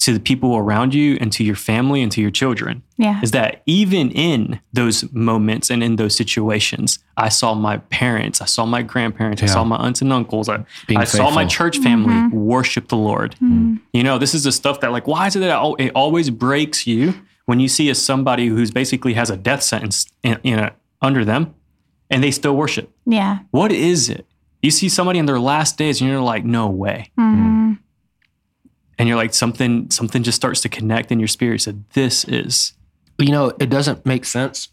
To 0.00 0.12
the 0.14 0.20
people 0.20 0.56
around 0.56 0.94
you 0.94 1.16
and 1.20 1.30
to 1.32 1.44
your 1.44 1.54
family 1.54 2.02
and 2.02 2.10
to 2.12 2.20
your 2.22 2.30
children 2.30 2.82
Yeah. 2.96 3.20
is 3.22 3.30
that 3.32 3.62
even 3.66 4.10
in 4.10 4.58
those 4.72 5.10
moments 5.12 5.70
and 5.70 5.82
in 5.82 5.96
those 5.96 6.16
situations, 6.16 6.98
I 7.18 7.28
saw 7.28 7.54
my 7.54 7.76
parents, 7.90 8.40
I 8.40 8.46
saw 8.46 8.64
my 8.66 8.82
grandparents, 8.82 9.42
I 9.42 9.46
saw 9.46 9.62
my 9.62 9.76
aunts 9.76 10.00
and 10.00 10.10
uncles, 10.12 10.48
I, 10.48 10.64
I 10.88 11.04
saw 11.04 11.30
my 11.30 11.44
church 11.44 11.78
family 11.78 12.28
worship 12.36 12.88
the 12.88 12.96
Lord. 12.96 13.36
You 13.40 14.02
know, 14.02 14.16
this 14.18 14.34
is 14.34 14.44
the 14.44 14.52
stuff 14.52 14.80
that, 14.80 14.90
like, 14.90 15.06
why 15.06 15.26
is 15.26 15.36
it 15.36 15.40
that 15.40 15.74
it 15.78 15.92
always 15.94 16.30
breaks 16.30 16.86
you 16.86 17.14
when 17.46 17.60
you 17.60 17.68
see 17.68 17.90
a 17.90 17.94
somebody 17.94 18.46
who's 18.46 18.70
basically 18.70 19.12
has 19.14 19.28
a 19.30 19.36
death 19.36 19.62
sentence 19.62 20.06
in, 20.22 20.38
in 20.42 20.58
a, 20.60 20.72
under 21.02 21.24
them 21.26 21.54
and 22.08 22.24
they 22.24 22.30
still 22.30 22.56
worship? 22.56 22.90
Yeah. 23.04 23.40
What 23.50 23.70
is 23.70 24.08
it? 24.08 24.24
You 24.62 24.70
see 24.70 24.88
somebody 24.88 25.18
in 25.18 25.26
their 25.26 25.40
last 25.40 25.76
days 25.76 26.00
and 26.00 26.08
you're 26.08 26.20
like, 26.20 26.44
no 26.44 26.68
way. 26.68 27.10
Mhm. 27.18 27.78
And 29.00 29.08
you're 29.08 29.16
like, 29.16 29.34
something, 29.34 29.90
something 29.90 30.22
just 30.22 30.36
starts 30.36 30.60
to 30.60 30.68
connect 30.68 31.10
in 31.10 31.18
your 31.18 31.28
spirit. 31.28 31.54
You 31.54 31.58
said, 31.58 31.84
this 31.94 32.24
is 32.24 32.74
you 33.20 33.32
know, 33.32 33.52
it 33.60 33.70
doesn't 33.70 34.04
make 34.06 34.24
sense 34.24 34.68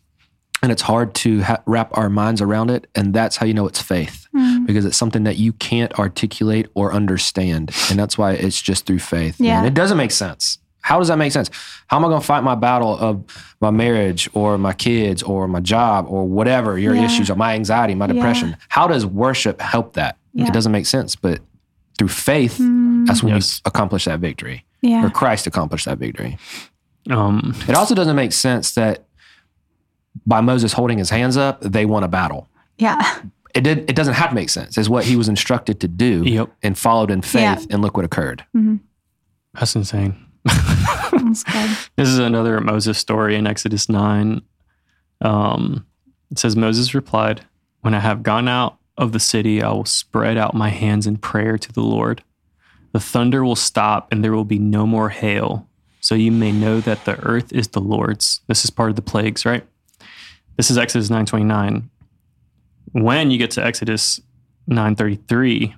and 0.62 0.72
it's 0.72 0.82
hard 0.82 1.14
to 1.14 1.42
ha- 1.44 1.62
wrap 1.66 1.96
our 1.96 2.10
minds 2.10 2.42
around 2.42 2.72
it. 2.72 2.88
And 2.96 3.14
that's 3.14 3.38
how 3.38 3.46
you 3.46 3.54
know 3.54 3.68
it's 3.68 3.82
faith 3.82 4.28
mm. 4.34 4.66
because 4.66 4.86
it's 4.86 4.98
something 4.98 5.24
that 5.24 5.38
you 5.38 5.54
can't 5.54 5.94
articulate 6.00 6.68
or 6.74 6.94
understand. 6.94 7.72
And 7.90 8.00
that's 8.00 8.18
why 8.18 8.34
it's 8.34 8.62
just 8.62 8.86
through 8.86 9.00
faith. 9.00 9.40
Yeah. 9.40 9.60
And 9.60 9.68
it 9.68 9.74
doesn't 9.74 9.98
make 9.98 10.12
sense. 10.12 10.58
How 10.82 11.00
does 11.00 11.10
that 11.10 11.18
make 11.18 11.34
sense? 11.34 11.50
How 11.88 11.98
am 11.98 12.06
I 12.06 12.08
going 12.08 12.22
to 12.22 12.26
fight 12.26 12.44
my 12.44 12.56
battle 12.56 12.98
of 12.98 13.26
my 13.60 13.72
marriage 13.72 14.30
or 14.34 14.58
my 14.58 14.72
kids 14.72 15.22
or 15.22 15.48
my 15.48 15.60
job 15.60 16.06
or 16.08 16.26
whatever 16.26 16.80
your 16.80 16.96
Yeah. 16.96 17.04
issues 17.04 17.30
or 17.30 17.36
my 17.36 17.56
anxiety, 17.56 17.94
my 17.94 18.08
depression? 18.08 18.56
How 18.70 18.88
does 18.88 19.06
worship 19.06 19.60
help 19.60 19.94
that? 19.94 20.18
Yeah. 20.34 20.48
It 20.48 20.54
doesn't 20.54 20.72
make 20.72 20.86
sense. 20.86 21.16
But 21.16 21.42
through 21.98 22.08
faith, 22.10 22.58
that's 23.06 23.24
when 23.24 23.34
Yes. 23.34 23.58
you 23.58 23.62
accomplish 23.66 24.06
that 24.06 24.20
victory 24.20 24.66
Yeah. 24.82 25.06
or 25.06 25.10
Christ 25.10 25.48
accomplished 25.48 25.86
that 25.86 25.98
victory. 25.98 26.38
um, 27.10 27.56
It 27.68 27.76
also 27.76 27.96
doesn't 27.96 28.16
make 28.16 28.34
sense 28.34 28.74
that 28.74 29.06
by 30.26 30.42
Moses 30.42 30.74
holding 30.74 30.98
his 30.98 31.10
hands 31.10 31.38
up, 31.38 31.62
they 31.62 31.86
won 31.86 32.04
a 32.04 32.08
battle. 32.08 32.50
Yeah. 32.78 33.04
It 33.56 33.62
did. 33.62 33.90
It 33.90 33.96
doesn't 33.96 34.14
have 34.16 34.30
to 34.30 34.36
make 34.36 34.50
sense. 34.50 34.78
It's 34.78 34.90
what 34.90 35.06
he 35.06 35.16
was 35.16 35.28
instructed 35.30 35.80
to 35.80 35.88
do, 35.88 36.24
Yep. 36.26 36.50
and 36.64 36.78
followed 36.78 37.10
in 37.10 37.22
faith, 37.22 37.42
Yeah. 37.42 37.66
and 37.72 37.82
look 37.82 37.96
what 37.98 38.06
occurred. 38.06 38.44
that's 39.54 39.76
insane. 39.76 40.16
That's 40.46 41.44
good. 41.44 41.78
This 41.96 42.10
is 42.10 42.20
another 42.20 42.62
Moses 42.62 42.98
story 43.00 43.36
in 43.36 43.48
Exodus 43.48 43.90
9. 43.90 44.42
Um, 45.22 45.86
it 46.30 46.38
says, 46.40 46.56
Moses 46.56 46.94
replied, 46.94 47.42
When 47.82 47.94
I 47.96 48.00
have 48.00 48.22
gone 48.22 48.48
out 48.48 48.77
of 48.98 49.12
the 49.12 49.20
city, 49.20 49.62
I 49.62 49.72
will 49.72 49.86
spread 49.86 50.38
out 50.38 50.54
my 50.54 50.70
hands 50.70 51.08
in 51.08 51.18
prayer 51.18 51.58
to 51.58 51.72
the 51.72 51.82
Lord. 51.82 52.24
The 52.94 53.00
thunder 53.00 53.44
will 53.44 53.56
stop 53.56 54.12
and 54.12 54.24
there 54.24 54.34
will 54.34 54.46
be 54.46 54.60
no 54.60 54.88
more 54.88 55.10
hail. 55.10 55.68
So 56.00 56.16
you 56.16 56.32
may 56.32 56.52
know 56.52 56.80
that 56.82 57.06
the 57.06 57.20
earth 57.20 57.52
is 57.52 57.70
the 57.70 57.82
Lord's. 57.82 58.42
This 58.48 58.64
is 58.64 58.70
part 58.70 58.90
of 58.90 58.96
the 58.96 59.02
plagues, 59.02 59.46
right? 59.46 59.66
This 60.56 60.72
is 60.72 60.78
Exodus 60.78 61.10
9:29. 61.10 61.90
When 62.94 63.30
you 63.30 63.38
get 63.38 63.52
to 63.52 63.66
Exodus 63.66 64.22
9:33, 64.68 65.76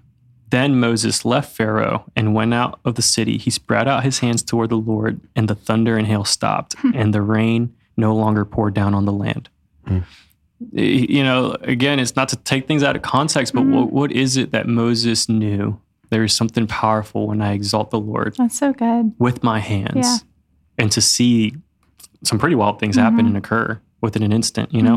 then 0.49 0.79
Moses 0.79 1.25
left 1.25 1.55
Pharaoh 1.55 2.05
and 2.15 2.33
went 2.33 2.53
out 2.53 2.79
of 2.85 2.95
the 2.95 3.01
city. 3.01 3.37
He 3.37 3.49
spread 3.49 3.87
out 3.87 4.03
his 4.03 4.19
hands 4.19 4.41
toward 4.41 4.69
the 4.69 4.77
Lord, 4.77 5.19
and 5.35 5.47
the 5.47 5.55
thunder 5.55 5.97
and 5.97 6.07
hail 6.07 6.23
stopped, 6.23 6.75
hmm. 6.79 6.91
and 6.95 7.13
the 7.13 7.21
rain 7.21 7.73
no 7.97 8.15
longer 8.15 8.45
poured 8.45 8.73
down 8.73 8.93
on 8.93 9.05
the 9.05 9.11
land. 9.11 9.49
Y- 9.87 10.03
You 10.73 11.23
know, 11.23 11.55
again, 11.61 11.99
it's 11.99 12.15
not 12.15 12.29
to 12.29 12.35
take 12.35 12.67
things 12.67 12.83
out 12.83 12.95
of 12.95 13.01
context, 13.01 13.53
but 13.53 13.65
what, 13.65 13.91
what 13.93 14.11
is 14.11 14.35
it 14.37 14.51
that 14.51 14.67
Moses 14.67 15.29
knew? 15.29 15.79
There 16.09 16.23
is 16.23 16.35
something 16.35 16.67
powerful 16.67 17.27
when 17.27 17.41
I 17.41 17.53
exalt 17.53 17.91
the 17.91 17.99
Lord 17.99 18.35
That's 18.37 18.57
so 18.57 18.73
good. 18.73 19.13
with 19.19 19.43
my 19.43 19.59
hands 19.59 19.91
Yeah. 19.95 20.17
and 20.77 20.91
to 20.91 21.01
see 21.01 21.53
some 22.23 22.39
pretty 22.39 22.55
wild 22.55 22.79
things 22.79 22.95
happen 22.97 23.25
and 23.25 23.37
occur 23.37 23.79
within 24.01 24.23
an 24.23 24.33
instant, 24.33 24.73
you 24.73 24.81
know? 24.81 24.95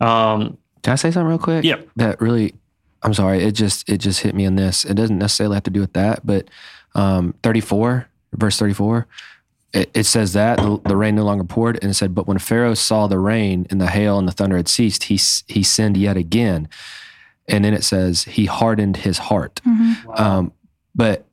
Um, 0.00 0.58
Can 0.82 0.92
I 0.92 0.96
say 0.96 1.10
something 1.10 1.28
real 1.28 1.38
quick? 1.38 1.64
Yeah. 1.64 1.76
That 1.96 2.20
really, 2.20 2.54
I'm 3.02 3.14
sorry. 3.14 3.44
It 3.44 3.52
just 3.52 3.88
it 3.88 3.98
just 3.98 4.20
hit 4.20 4.34
me 4.34 4.44
in 4.44 4.56
this. 4.56 4.84
It 4.84 4.94
doesn't 4.94 5.18
necessarily 5.18 5.54
have 5.56 5.64
to 5.64 5.70
do 5.70 5.80
with 5.80 5.92
that, 5.92 6.24
but 6.26 6.48
um, 6.94 7.34
34, 7.42 8.08
verse 8.32 8.58
34. 8.58 9.06
It, 9.72 9.90
it 9.94 10.04
says 10.04 10.32
that 10.32 10.58
the, 10.58 10.80
the 10.84 10.96
rain 10.96 11.14
no 11.14 11.24
longer 11.24 11.44
poured, 11.44 11.78
and 11.82 11.90
it 11.90 11.94
said, 11.94 12.14
"But 12.14 12.26
when 12.26 12.38
Pharaoh 12.38 12.74
saw 12.74 13.06
the 13.06 13.18
rain 13.18 13.66
and 13.70 13.80
the 13.80 13.86
hail 13.86 14.18
and 14.18 14.26
the 14.26 14.32
thunder 14.32 14.56
had 14.56 14.68
ceased, 14.68 15.04
he 15.04 15.18
he 15.46 15.62
sinned 15.62 15.96
yet 15.96 16.16
again." 16.16 16.68
And 17.48 17.64
then 17.64 17.74
it 17.74 17.82
says 17.84 18.24
he 18.24 18.46
hardened 18.46 18.98
his 18.98 19.18
heart. 19.18 19.60
Mm-hmm. 19.66 20.10
Um, 20.10 20.52
but 20.94 21.26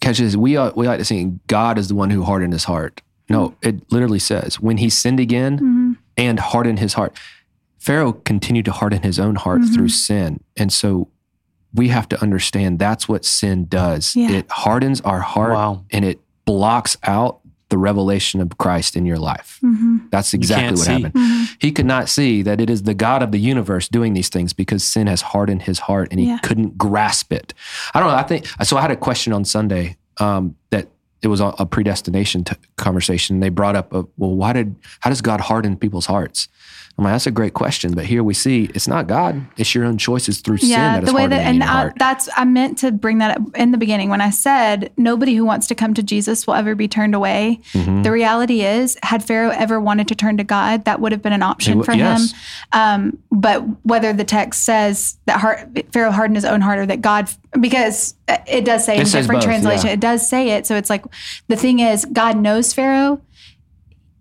catch 0.00 0.18
this, 0.18 0.36
we 0.36 0.56
are, 0.56 0.72
we 0.76 0.86
like 0.86 0.98
to 0.98 1.04
think 1.04 1.46
God 1.46 1.78
is 1.78 1.88
the 1.88 1.94
one 1.94 2.10
who 2.10 2.24
hardened 2.24 2.52
his 2.52 2.64
heart. 2.64 3.00
No, 3.30 3.50
mm-hmm. 3.50 3.68
it 3.68 3.92
literally 3.92 4.18
says 4.18 4.60
when 4.60 4.76
he 4.76 4.90
sinned 4.90 5.18
again 5.18 5.56
mm-hmm. 5.56 5.92
and 6.16 6.40
hardened 6.40 6.78
his 6.78 6.94
heart. 6.94 7.16
Pharaoh 7.78 8.12
continued 8.12 8.64
to 8.64 8.72
harden 8.72 9.02
his 9.02 9.18
own 9.20 9.36
heart 9.36 9.62
through 9.72 9.90
sin. 9.90 10.40
And 10.56 10.72
so 10.72 11.08
we 11.72 11.88
have 11.88 12.08
to 12.08 12.20
understand 12.20 12.80
that's 12.80 13.08
what 13.08 13.24
sin 13.24 13.66
does. 13.66 14.16
Yeah. 14.16 14.32
It 14.32 14.50
hardens 14.50 15.00
our 15.02 15.20
heart 15.20 15.52
Wow. 15.52 15.84
and 15.92 16.04
it 16.04 16.20
blocks 16.44 16.96
out 17.04 17.40
the 17.68 17.78
revelation 17.78 18.40
of 18.40 18.56
Christ 18.58 18.94
in 18.96 19.04
your 19.06 19.18
life. 19.18 19.58
Mm-hmm. 19.62 19.96
That's 20.10 20.32
exactly 20.34 20.76
what 20.76 20.86
see. 20.86 20.92
happened. 20.92 21.14
Mm-hmm. 21.14 21.44
He 21.58 21.72
could 21.72 21.86
not 21.86 22.08
see 22.08 22.42
that 22.42 22.60
it 22.60 22.70
is 22.70 22.84
the 22.84 22.94
God 22.94 23.22
of 23.22 23.32
the 23.32 23.38
universe 23.40 23.88
doing 23.88 24.14
these 24.14 24.28
things 24.28 24.52
because 24.52 24.84
sin 24.84 25.06
has 25.08 25.20
hardened 25.20 25.62
his 25.62 25.80
heart 25.80 26.08
and 26.10 26.20
he 26.20 26.26
Yeah. 26.28 26.38
couldn't 26.42 26.78
grasp 26.78 27.32
it. 27.32 27.54
I 27.92 28.00
don't 28.00 28.08
know. 28.08 28.14
I 28.16 28.22
think 28.22 28.46
so. 28.62 28.76
I 28.76 28.82
had 28.82 28.90
a 28.92 28.96
question 28.96 29.32
on 29.32 29.44
Sunday 29.44 29.96
um, 30.18 30.54
that 30.70 30.88
it 31.22 31.28
was 31.28 31.40
a, 31.40 31.46
a 31.58 31.66
predestination 31.66 32.44
t- 32.44 32.54
conversation. 32.76 33.40
They 33.40 33.48
brought 33.48 33.74
up, 33.74 33.92
a, 33.92 34.04
well, 34.16 34.34
why 34.36 34.52
did 34.52 34.76
how 35.00 35.10
does 35.10 35.20
God 35.20 35.40
harden 35.40 35.76
people's 35.76 36.06
hearts? 36.06 36.48
I'm 36.98 37.04
like, 37.04 37.12
that's 37.12 37.26
a 37.26 37.30
great 37.30 37.52
question, 37.52 37.92
but 37.92 38.06
here 38.06 38.24
we 38.24 38.32
see 38.32 38.70
it's 38.74 38.88
not 38.88 39.06
God; 39.06 39.44
it's 39.58 39.74
your 39.74 39.84
own 39.84 39.98
choices 39.98 40.40
through 40.40 40.58
sin 40.58 40.70
Yeah, 40.70 40.94
that 40.94 41.02
is 41.02 41.10
the 41.10 41.14
way 41.14 41.26
that, 41.26 41.40
and 41.40 41.62
I, 41.62 41.92
that's 41.98 42.26
I 42.34 42.46
meant 42.46 42.78
to 42.78 42.90
bring 42.90 43.18
that 43.18 43.36
up 43.36 43.54
in 43.54 43.70
the 43.70 43.76
beginning 43.76 44.08
when 44.08 44.22
I 44.22 44.30
said 44.30 44.90
nobody 44.96 45.34
who 45.34 45.44
wants 45.44 45.66
to 45.66 45.74
come 45.74 45.92
to 45.92 46.02
Jesus 46.02 46.46
will 46.46 46.54
ever 46.54 46.74
be 46.74 46.88
turned 46.88 47.14
away. 47.14 47.60
Mm-hmm. 47.72 48.00
The 48.00 48.10
reality 48.10 48.62
is, 48.62 48.96
had 49.02 49.22
Pharaoh 49.22 49.50
ever 49.50 49.78
wanted 49.78 50.08
to 50.08 50.14
turn 50.14 50.38
to 50.38 50.44
God, 50.44 50.86
that 50.86 50.98
would 51.00 51.12
have 51.12 51.20
been 51.20 51.34
an 51.34 51.42
option 51.42 51.80
He 51.80 51.84
for 51.84 51.92
yes. 51.92 52.32
him. 52.32 52.38
Um, 52.72 53.18
but 53.30 53.60
whether 53.84 54.14
the 54.14 54.24
text 54.24 54.64
says 54.64 55.18
that 55.26 55.38
heart, 55.38 55.68
Pharaoh 55.92 56.12
hardened 56.12 56.36
his 56.36 56.46
own 56.46 56.62
heart, 56.62 56.78
or 56.78 56.86
that 56.86 57.02
God, 57.02 57.28
because 57.60 58.14
it 58.46 58.64
does 58.64 58.86
say 58.86 58.96
It 58.96 59.00
in 59.00 59.04
different 59.04 59.42
both, 59.42 59.44
translation, 59.44 59.88
yeah. 59.88 59.92
it 59.92 60.00
does 60.00 60.26
say 60.26 60.52
it. 60.52 60.66
So 60.66 60.76
it's 60.76 60.88
like 60.88 61.04
the 61.48 61.56
thing 61.56 61.80
is, 61.80 62.06
God 62.06 62.38
knows 62.38 62.72
Pharaoh. 62.72 63.20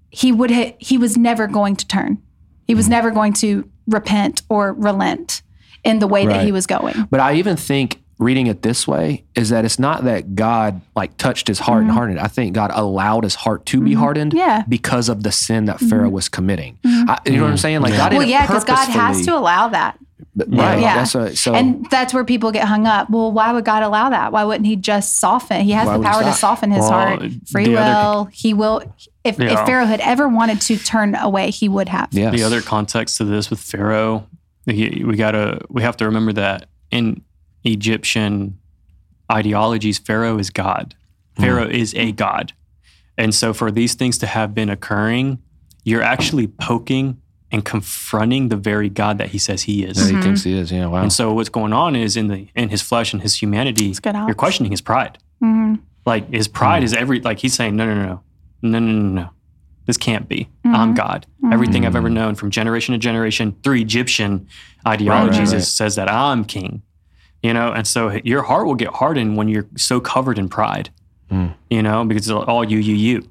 He 0.09 0.33
would 0.33 0.51
ha- 0.51 0.75
he 0.77 0.97
was 0.97 1.15
never 1.15 1.47
going 1.47 1.77
to 1.77 1.87
turn. 1.87 2.21
He 2.65 2.73
Mm-hmm. 2.73 2.77
was 2.77 2.89
never 2.89 3.11
going 3.11 3.33
to 3.33 3.69
repent 3.87 4.41
or 4.49 4.73
relent 4.73 5.41
in 5.83 5.99
the 5.99 6.07
way 6.07 6.25
that 6.25 6.43
he 6.43 6.51
was 6.51 6.65
going. 6.67 6.95
But 7.11 7.19
I 7.19 7.35
even 7.35 7.55
think 7.57 8.01
reading 8.17 8.47
it 8.47 8.61
this 8.61 8.87
way 8.87 9.23
is 9.35 9.49
that 9.49 9.65
it's 9.65 9.77
not 9.77 10.05
that 10.05 10.35
God 10.35 10.79
like 10.95 11.15
touched 11.17 11.47
his 11.47 11.59
heart 11.59 11.83
and 11.83 11.91
hardened 11.91 12.17
it. 12.17 12.23
I 12.23 12.27
think 12.27 12.53
God 12.55 12.71
allowed 12.73 13.23
his 13.25 13.35
heart 13.35 13.65
to 13.67 13.81
be 13.81 13.93
hardened 13.93 14.31
Mm-hmm. 14.31 14.37
Yeah. 14.39 14.59
Mm-hmm. 14.61 14.69
because 14.69 15.09
of 15.09 15.21
the 15.23 15.31
sin 15.31 15.65
that 15.65 15.79
Pharaoh 15.79 16.09
was 16.09 16.27
committing. 16.29 16.79
I, 16.85 17.19
you 17.25 17.33
know 17.37 17.43
what 17.43 17.51
I'm 17.51 17.57
saying? 17.57 17.81
Like 17.81 17.93
God 17.93 18.11
Well, 18.13 18.21
didn't 18.21 18.31
yeah, 18.31 18.47
because 18.47 18.63
God 18.63 18.87
has 18.89 19.25
to 19.25 19.35
allow 19.37 19.67
that. 19.67 19.99
Right. 20.37 20.79
Yeah. 20.79 20.95
That's 20.95 21.15
a, 21.15 21.35
so 21.35 21.53
and 21.53 21.85
that's 21.89 22.13
where 22.13 22.23
people 22.25 22.51
get 22.51 22.67
hung 22.67 22.87
up. 22.87 23.09
Well, 23.09 23.31
why 23.31 23.51
would 23.53 23.63
God 23.65 23.83
allow 23.83 24.09
that? 24.09 24.31
Why 24.31 24.43
wouldn't 24.43 24.65
He 24.65 24.75
just 24.75 25.17
soften? 25.17 25.61
He 25.61 25.71
has 25.71 25.87
the 25.87 26.01
power 26.03 26.23
to 26.23 26.33
soften 26.33 26.71
his 26.71 26.79
Well, 26.81 26.89
heart. 26.91 27.21
Free 27.51 27.65
the 27.65 27.77
other- 27.77 28.17
will. 28.17 28.25
he 28.33 28.53
will. 28.53 28.81
If, 29.25 29.39
Yeah. 29.39 29.59
if 29.59 29.65
Pharaoh 29.65 29.87
had 29.87 29.99
ever 30.01 30.29
wanted 30.29 30.61
to 30.61 30.77
turn 30.77 31.15
away, 31.15 31.49
he 31.49 31.67
would 31.67 31.89
have. 31.89 32.09
yes. 32.11 32.33
the 32.33 32.43
other 32.43 32.61
context 32.61 33.17
to 33.17 33.25
this 33.25 33.49
with 33.49 33.59
Pharaoh, 33.59 34.27
we 34.67 35.03
we 35.05 35.15
gotta 35.15 35.61
we 35.69 35.81
have 35.81 35.97
to 35.97 36.05
remember 36.05 36.31
that 36.33 36.67
in 36.91 37.21
Egyptian 37.63 38.59
ideologies, 39.31 39.97
Pharaoh 39.97 40.37
is 40.37 40.49
God. 40.51 40.95
Hmm. 41.35 41.43
Pharaoh 41.43 41.67
is 41.67 41.93
a 41.95 42.11
god, 42.11 42.53
and 43.17 43.33
so 43.33 43.51
for 43.53 43.71
these 43.71 43.95
things 43.95 44.17
to 44.19 44.27
have 44.27 44.53
been 44.53 44.69
occurring, 44.69 45.39
you're 45.83 46.03
actually 46.03 46.47
poking 46.47 47.21
and 47.51 47.63
confronting 47.63 48.49
the 48.49 48.55
very 48.55 48.89
God 48.89 49.17
that 49.17 49.29
he 49.29 49.37
says 49.37 49.63
he 49.63 49.83
is. 49.83 49.97
that 49.97 50.05
he 50.05 50.11
mm-hmm. 50.13 50.21
thinks 50.21 50.43
he 50.43 50.57
is. 50.57 50.71
Yeah. 50.71 50.87
Wow. 50.87 51.03
And 51.03 51.13
so 51.13 51.33
what's 51.33 51.49
going 51.49 51.73
on 51.73 51.95
is 51.95 52.17
in 52.17 52.27
the 52.27 52.47
in 52.55 52.69
his 52.69 52.81
flesh 52.81 53.13
and 53.13 53.21
his 53.21 53.41
humanity, 53.41 53.93
you're 54.03 54.33
questioning 54.33 54.71
his 54.71 54.81
pride. 54.81 55.17
Mhm. 55.43 55.79
Like 56.05 56.31
his 56.31 56.47
pride 56.47 56.79
hmm. 56.79 56.85
is 56.85 56.93
every 56.93 57.21
like 57.21 57.39
he's 57.39 57.53
saying, 57.53 57.75
no, 57.75 57.85
no, 57.85 57.95
no, 57.95 58.05
no, 58.05 58.21
no, 58.65 58.79
no, 58.79 58.91
no, 58.91 59.21
no. 59.21 59.29
This 59.85 59.97
can't 59.97 60.27
be. 60.27 60.49
Mm-hmm. 60.65 60.75
I'm 60.75 60.93
God. 60.93 61.27
Mm-hmm. 61.37 61.53
Everything 61.53 61.85
I've 61.85 61.95
ever 61.95 62.07
mm-hmm. 62.07 62.15
known 62.15 62.35
from 62.35 62.49
generation 62.49 62.93
to 62.93 62.97
generation 62.97 63.55
through 63.63 63.75
Egyptian 63.75 64.47
ideologies 64.87 65.51
right, 65.51 65.59
is, 65.59 65.71
says 65.71 65.95
that 65.95 66.09
I'm 66.09 66.43
king. 66.43 66.81
You 67.43 67.53
know, 67.53 67.71
and 67.71 67.85
so 67.85 68.19
your 68.23 68.41
heart 68.41 68.65
will 68.65 68.75
get 68.75 68.89
hardened 68.89 69.37
when 69.37 69.47
you're 69.47 69.67
so 69.77 69.99
covered 69.99 70.39
in 70.39 70.49
pride. 70.49 70.89
Mm. 71.29 71.53
You 71.69 71.83
know, 71.83 72.03
because 72.05 72.27
it's 72.27 72.31
all 72.31 72.63
you, 72.63 72.79
you, 72.79 72.95
you. 72.95 73.29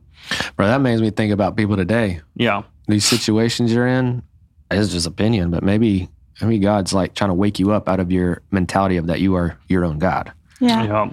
Bro, 0.57 0.69
that 0.69 0.81
makes 0.81 1.01
me 1.01 1.11
think 1.11 1.33
about 1.33 1.57
people 1.57 1.77
today. 1.77 2.21
Yeah. 2.37 2.63
These 2.87 3.05
situations 3.05 3.73
you're 3.73 3.87
in, 3.87 4.23
it's 4.71 4.93
just 4.93 5.07
opinion, 5.07 5.51
but 5.51 5.63
maybe 5.63 6.09
maybe 6.41 6.59
God's 6.59 6.93
like 6.93 7.15
trying 7.15 7.31
to 7.31 7.35
wake 7.35 7.59
you 7.59 7.73
up 7.73 7.89
out 7.89 8.01
of 8.01 8.11
your 8.11 8.43
mentality 8.51 8.97
of 8.97 9.07
that 9.07 9.21
you 9.21 9.35
are 9.35 9.59
your 9.69 9.85
own 9.85 9.99
God. 9.99 10.33
Yeah. 10.61 10.85
Yeah. 10.85 11.11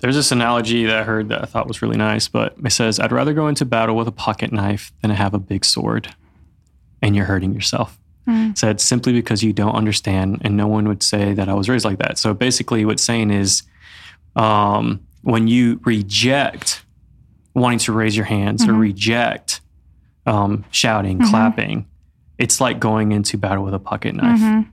There's 0.00 0.16
this 0.16 0.32
analogy 0.32 0.84
that 0.86 0.96
I 0.98 1.02
heard 1.04 1.28
that 1.28 1.42
I 1.42 1.46
thought 1.46 1.68
was 1.68 1.82
really 1.82 1.96
nice, 1.96 2.28
but 2.28 2.54
it 2.64 2.70
says, 2.70 2.98
I'd 2.98 3.12
rather 3.12 3.32
go 3.32 3.46
into 3.48 3.64
battle 3.64 3.96
with 3.96 4.08
a 4.08 4.12
pocket 4.12 4.52
knife 4.52 4.92
than 5.00 5.10
have 5.10 5.34
a 5.34 5.38
big 5.38 5.64
sword, 5.64 6.14
and 7.00 7.14
you're 7.14 7.26
hurting 7.26 7.52
yourself. 7.54 7.98
Mm. 8.28 8.56
Said 8.56 8.80
simply 8.80 9.12
because 9.12 9.42
you 9.42 9.52
don't 9.52 9.74
understand, 9.74 10.42
and 10.44 10.56
no 10.56 10.66
one 10.66 10.86
would 10.88 11.02
say 11.02 11.32
that 11.34 11.48
I 11.48 11.54
was 11.54 11.68
raised 11.68 11.84
like 11.84 11.98
that. 11.98 12.18
So 12.18 12.34
basically, 12.34 12.84
what's 12.84 13.02
saying 13.02 13.30
is, 13.30 13.62
um, 14.36 15.00
when 15.22 15.48
you 15.48 15.80
reject 15.84 16.84
wanting 17.54 17.78
to 17.80 17.92
raise 17.92 18.16
your 18.16 18.24
hands 18.26 18.64
or 18.66 18.72
Mhm. 18.72 18.78
reject 18.80 19.60
um, 20.24 20.64
shouting, 20.70 21.18
Mhm. 21.18 21.30
clapping, 21.30 21.86
it's 22.38 22.60
like 22.60 22.78
going 22.78 23.10
into 23.10 23.36
battle 23.36 23.64
with 23.64 23.74
a 23.74 23.78
pocket 23.80 24.14
knife 24.14 24.38
Mhm. 24.40 24.66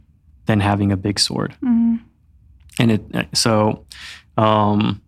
than 0.46 0.60
having 0.60 0.92
a 0.92 0.98
big 0.98 1.20
sword. 1.20 1.56
Mhm. 1.64 2.00
And 2.80 2.92
it 2.92 3.30
so 3.34 3.84
um, 4.40 5.02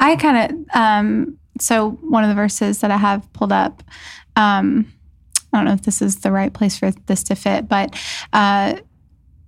I 0.00 0.16
kind 0.16 0.52
of 0.52 0.76
um 0.76 1.38
so 1.60 1.90
one 1.90 2.24
of 2.24 2.28
the 2.28 2.34
verses 2.34 2.80
that 2.80 2.90
I 2.90 2.96
have 2.96 3.32
pulled 3.32 3.52
up 3.52 3.82
um 4.36 4.92
I 5.52 5.58
don't 5.58 5.66
know 5.66 5.72
if 5.72 5.82
this 5.82 6.02
is 6.02 6.16
the 6.16 6.32
right 6.32 6.52
place 6.52 6.76
for 6.76 6.90
this 7.06 7.22
to 7.24 7.36
fit, 7.36 7.68
but 7.68 7.94
uh 8.32 8.76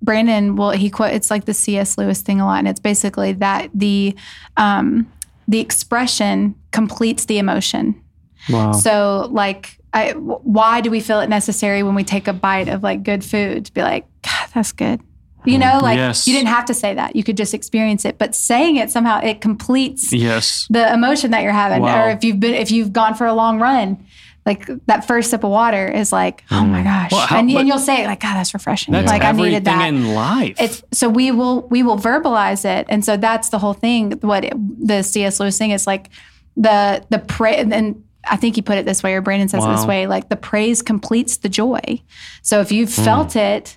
Brandon 0.03 0.57
well 0.57 0.71
he 0.71 0.89
quote 0.89 1.13
it's 1.13 1.31
like 1.31 1.47
the 1.47 1.55
C.S. 1.55 1.99
Lewis 1.99 2.23
thing 2.23 2.41
a 2.41 2.47
lot 2.47 2.59
and 2.59 2.69
it's 2.69 2.81
basically 2.81 3.33
that 3.35 3.71
the 3.75 4.17
um 4.57 5.11
the 5.49 5.59
expression 5.61 6.55
completes 6.71 7.25
the 7.27 7.39
emotion. 7.39 8.01
wow. 8.49 8.73
So 8.73 9.29
like 9.31 9.79
I, 9.93 10.13
why 10.13 10.83
do 10.83 10.91
we 10.91 11.01
feel 11.01 11.21
it 11.21 11.29
necessary 11.29 11.83
when 11.83 11.95
we 11.95 12.05
take 12.05 12.29
a 12.29 12.33
bite 12.33 12.69
of 12.69 12.83
like 12.83 13.03
good 13.03 13.25
food 13.25 13.65
to 13.67 13.73
be 13.73 13.83
like 13.83 14.07
God 14.23 14.49
that's 14.55 14.73
good. 14.73 15.01
You 15.47 15.59
know, 15.59 15.79
like 15.83 15.97
Yes. 15.97 16.27
you 16.27 16.35
didn't 16.35 16.49
have 16.49 16.65
to 16.67 16.75
say 16.75 16.95
that. 16.95 17.15
You 17.17 17.23
could 17.25 17.37
just 17.37 17.55
experience 17.55 18.05
it, 18.05 18.19
but 18.19 18.35
saying 18.35 18.77
it 18.77 18.91
somehow 18.91 19.21
it 19.21 19.41
completes 19.41 20.13
yes. 20.13 20.67
the 20.71 20.93
emotion 20.93 21.31
that 21.31 21.43
you're 21.43 21.53
having 21.53 21.83
Wow. 21.83 22.07
or 22.07 22.11
if 22.11 22.25
you've 22.25 22.41
been 22.41 22.55
if 22.55 22.71
you've 22.71 22.93
gone 22.93 23.15
for 23.15 23.27
a 23.27 23.33
long 23.35 23.61
run 23.61 24.05
like 24.45 24.69
that 24.87 25.05
first 25.07 25.31
sip 25.31 25.43
of 25.43 25.51
water 25.51 25.89
is 25.89 26.13
like 26.13 26.45
oh 26.53 26.65
my 26.65 26.81
gosh 26.83 27.11
Well, 27.11 27.27
how- 27.27 27.39
and, 27.41 27.51
and 27.51 27.67
you'll 27.67 27.79
say 27.81 28.07
like 28.07 28.21
god 28.21 28.35
that's 28.35 28.55
refreshing 28.55 28.93
That's 28.93 29.09
like 29.09 29.25
i 29.25 29.33
needed 29.33 29.65
that 29.65 29.89
in 29.89 30.15
life. 30.15 30.55
it's 30.61 30.85
so 30.93 31.09
we 31.09 31.33
will 31.33 31.63
we 31.69 31.83
will 31.83 31.97
verbalize 31.99 32.65
it 32.65 32.87
and 32.89 33.05
so 33.05 33.17
that's 33.17 33.49
the 33.49 33.59
whole 33.59 33.73
thing 33.75 34.13
what 34.21 34.45
it, 34.45 34.55
the 34.87 35.03
cs 35.03 35.41
lewis 35.41 35.59
thing 35.59 35.73
is 35.73 35.85
like 35.87 36.11
the 36.57 37.05
the 37.11 37.19
pray 37.19 37.57
and 37.57 38.03
I 38.29 38.35
think 38.37 38.57
he 38.57 38.63
put 38.63 38.77
it 38.77 38.85
this 38.85 39.05
way, 39.05 39.15
or 39.15 39.21
Brandon 39.21 39.49
says 39.49 39.65
it 39.65 39.69
this 39.69 39.87
way 39.87 40.09
like 40.09 40.29
the 40.31 40.35
praise 40.37 40.83
completes 40.83 41.37
the 41.37 41.49
joy. 41.49 42.03
So 42.43 42.61
if 42.61 42.73
you've 42.73 42.93
Hmm. 42.93 43.05
felt 43.05 43.37
it, 43.37 43.77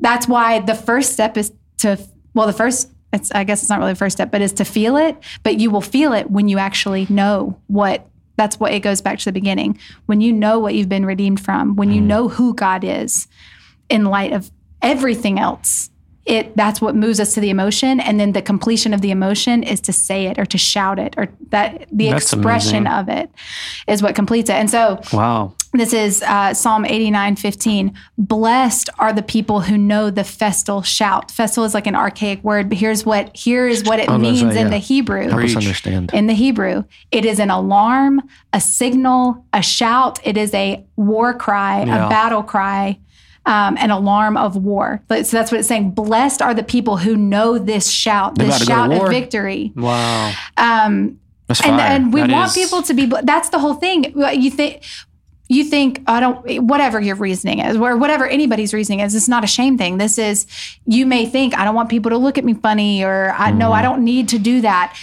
that's 0.00 0.26
why 0.26 0.60
the 0.60 0.74
first 0.74 1.12
step 1.12 1.36
is 1.36 1.52
to, 1.78 1.98
well, 2.34 2.46
the 2.46 2.52
first, 2.52 2.90
it's, 3.12 3.30
I 3.32 3.44
guess 3.44 3.62
it's 3.62 3.70
not 3.70 3.78
really 3.78 3.92
the 3.92 3.98
first 3.98 4.16
step, 4.16 4.30
but 4.30 4.40
is 4.40 4.52
to 4.54 4.64
feel 4.64 4.96
it. 4.96 5.16
But 5.42 5.58
you 5.58 5.70
will 5.70 5.80
feel 5.80 6.12
it 6.12 6.30
when 6.30 6.48
you 6.48 6.58
actually 6.58 7.06
know 7.08 7.58
what, 7.66 8.06
that's 8.36 8.58
what 8.58 8.72
it 8.72 8.80
goes 8.80 9.02
back 9.02 9.18
to 9.18 9.24
the 9.26 9.32
beginning. 9.32 9.78
When 10.06 10.20
you 10.20 10.32
know 10.32 10.58
what 10.58 10.74
you've 10.74 10.88
been 10.88 11.06
redeemed 11.06 11.40
from, 11.40 11.76
when 11.76 11.92
you 11.92 12.00
mm. 12.00 12.06
know 12.06 12.28
who 12.28 12.54
God 12.54 12.84
is 12.84 13.28
in 13.88 14.04
light 14.04 14.32
of 14.32 14.50
everything 14.82 15.38
else. 15.38 15.90
It 16.26 16.54
that's 16.56 16.80
what 16.80 16.94
moves 16.94 17.18
us 17.18 17.34
to 17.34 17.40
the 17.40 17.50
emotion, 17.50 17.98
and 17.98 18.20
then 18.20 18.32
the 18.32 18.42
completion 18.42 18.92
of 18.92 19.00
the 19.00 19.10
emotion 19.10 19.62
is 19.62 19.80
to 19.82 19.92
say 19.92 20.26
it 20.26 20.38
or 20.38 20.44
to 20.46 20.58
shout 20.58 20.98
it 20.98 21.14
or 21.16 21.28
that 21.50 21.86
the 21.90 22.10
That's 22.10 22.32
expression 22.32 22.86
amazing. 22.86 22.86
of 22.86 23.08
it 23.08 23.30
is 23.88 24.02
what 24.02 24.14
completes 24.14 24.50
it. 24.50 24.54
And 24.54 24.70
so 24.70 25.00
wow. 25.12 25.54
this 25.72 25.92
is 25.92 26.22
uh, 26.22 26.54
Psalm 26.54 26.84
89 26.84 27.36
15. 27.36 27.94
Blessed 28.18 28.90
are 28.98 29.12
the 29.12 29.22
people 29.22 29.60
who 29.60 29.78
know 29.78 30.10
the 30.10 30.24
festal 30.24 30.82
shout. 30.82 31.30
Festal 31.30 31.64
is 31.64 31.74
like 31.74 31.86
an 31.86 31.96
archaic 31.96 32.44
word, 32.44 32.68
but 32.68 32.78
here's 32.78 33.04
what 33.06 33.34
here 33.36 33.66
is 33.66 33.84
what 33.84 33.98
it 33.98 34.08
I 34.10 34.18
means 34.18 34.42
in 34.42 34.50
yeah. 34.50 34.68
the 34.68 34.78
Hebrew. 34.78 35.28
Help 35.28 35.42
us 35.42 35.56
understand. 35.56 36.12
In 36.12 36.26
the 36.26 36.34
Hebrew, 36.34 36.84
it 37.10 37.24
is 37.24 37.38
an 37.38 37.50
alarm, 37.50 38.20
a 38.52 38.60
signal, 38.60 39.44
a 39.52 39.62
shout. 39.62 40.20
It 40.22 40.36
is 40.36 40.52
a 40.54 40.84
war 40.96 41.34
cry, 41.34 41.84
Yeah. 41.84 42.06
a 42.06 42.08
battle 42.08 42.42
cry, 42.42 42.98
um, 43.50 43.76
an 43.78 43.90
alarm 43.90 44.36
of 44.36 44.56
war. 44.56 45.02
But- 45.08 45.26
So 45.26 45.36
that's 45.36 45.50
what 45.52 45.58
it's 45.58 45.68
saying. 45.68 45.90
Blessed 45.90 46.40
are 46.40 46.54
the 46.54 46.62
people 46.62 46.96
who 46.98 47.16
know 47.16 47.58
this 47.58 47.90
shout, 47.90 48.36
They're 48.36 48.46
this 48.46 48.62
about 48.62 48.84
to 48.84 48.88
go 48.88 48.94
to 48.94 48.98
shout 49.00 49.06
of 49.08 49.12
victory. 49.12 49.72
Wow. 49.76 50.32
Um, 50.56 51.18
and, 51.64 51.80
and 51.80 52.12
we 52.12 52.20
That 52.20 52.30
want 52.30 52.48
is- 52.48 52.54
people 52.62 52.82
to 52.82 52.94
be. 52.94 53.06
That's 53.24 53.48
the 53.48 53.58
whole 53.58 53.74
thing 53.74 54.14
you 54.44 54.50
think 54.50 54.82
you 55.52 55.64
think 55.64 56.00
i 56.06 56.20
don't 56.20 56.62
whatever 56.62 57.00
your 57.00 57.16
reasoning 57.16 57.58
is 57.58 57.76
or 57.76 57.96
whatever 57.96 58.24
anybody's 58.24 58.72
reasoning 58.72 59.00
is 59.00 59.16
it's 59.16 59.26
not 59.28 59.42
a 59.42 59.48
shame 59.48 59.76
thing 59.76 59.98
this 59.98 60.16
is 60.16 60.46
you 60.86 61.04
may 61.04 61.26
think 61.26 61.58
i 61.58 61.64
don't 61.64 61.74
want 61.74 61.88
people 61.88 62.08
to 62.08 62.16
look 62.16 62.38
at 62.38 62.44
me 62.44 62.54
funny 62.54 63.02
or 63.02 63.34
i 63.36 63.50
no 63.50 63.64
Mm-hmm. 63.64 63.72
i 63.78 63.82
don't 63.82 64.04
need 64.04 64.28
to 64.28 64.38
do 64.38 64.60
that 64.60 64.96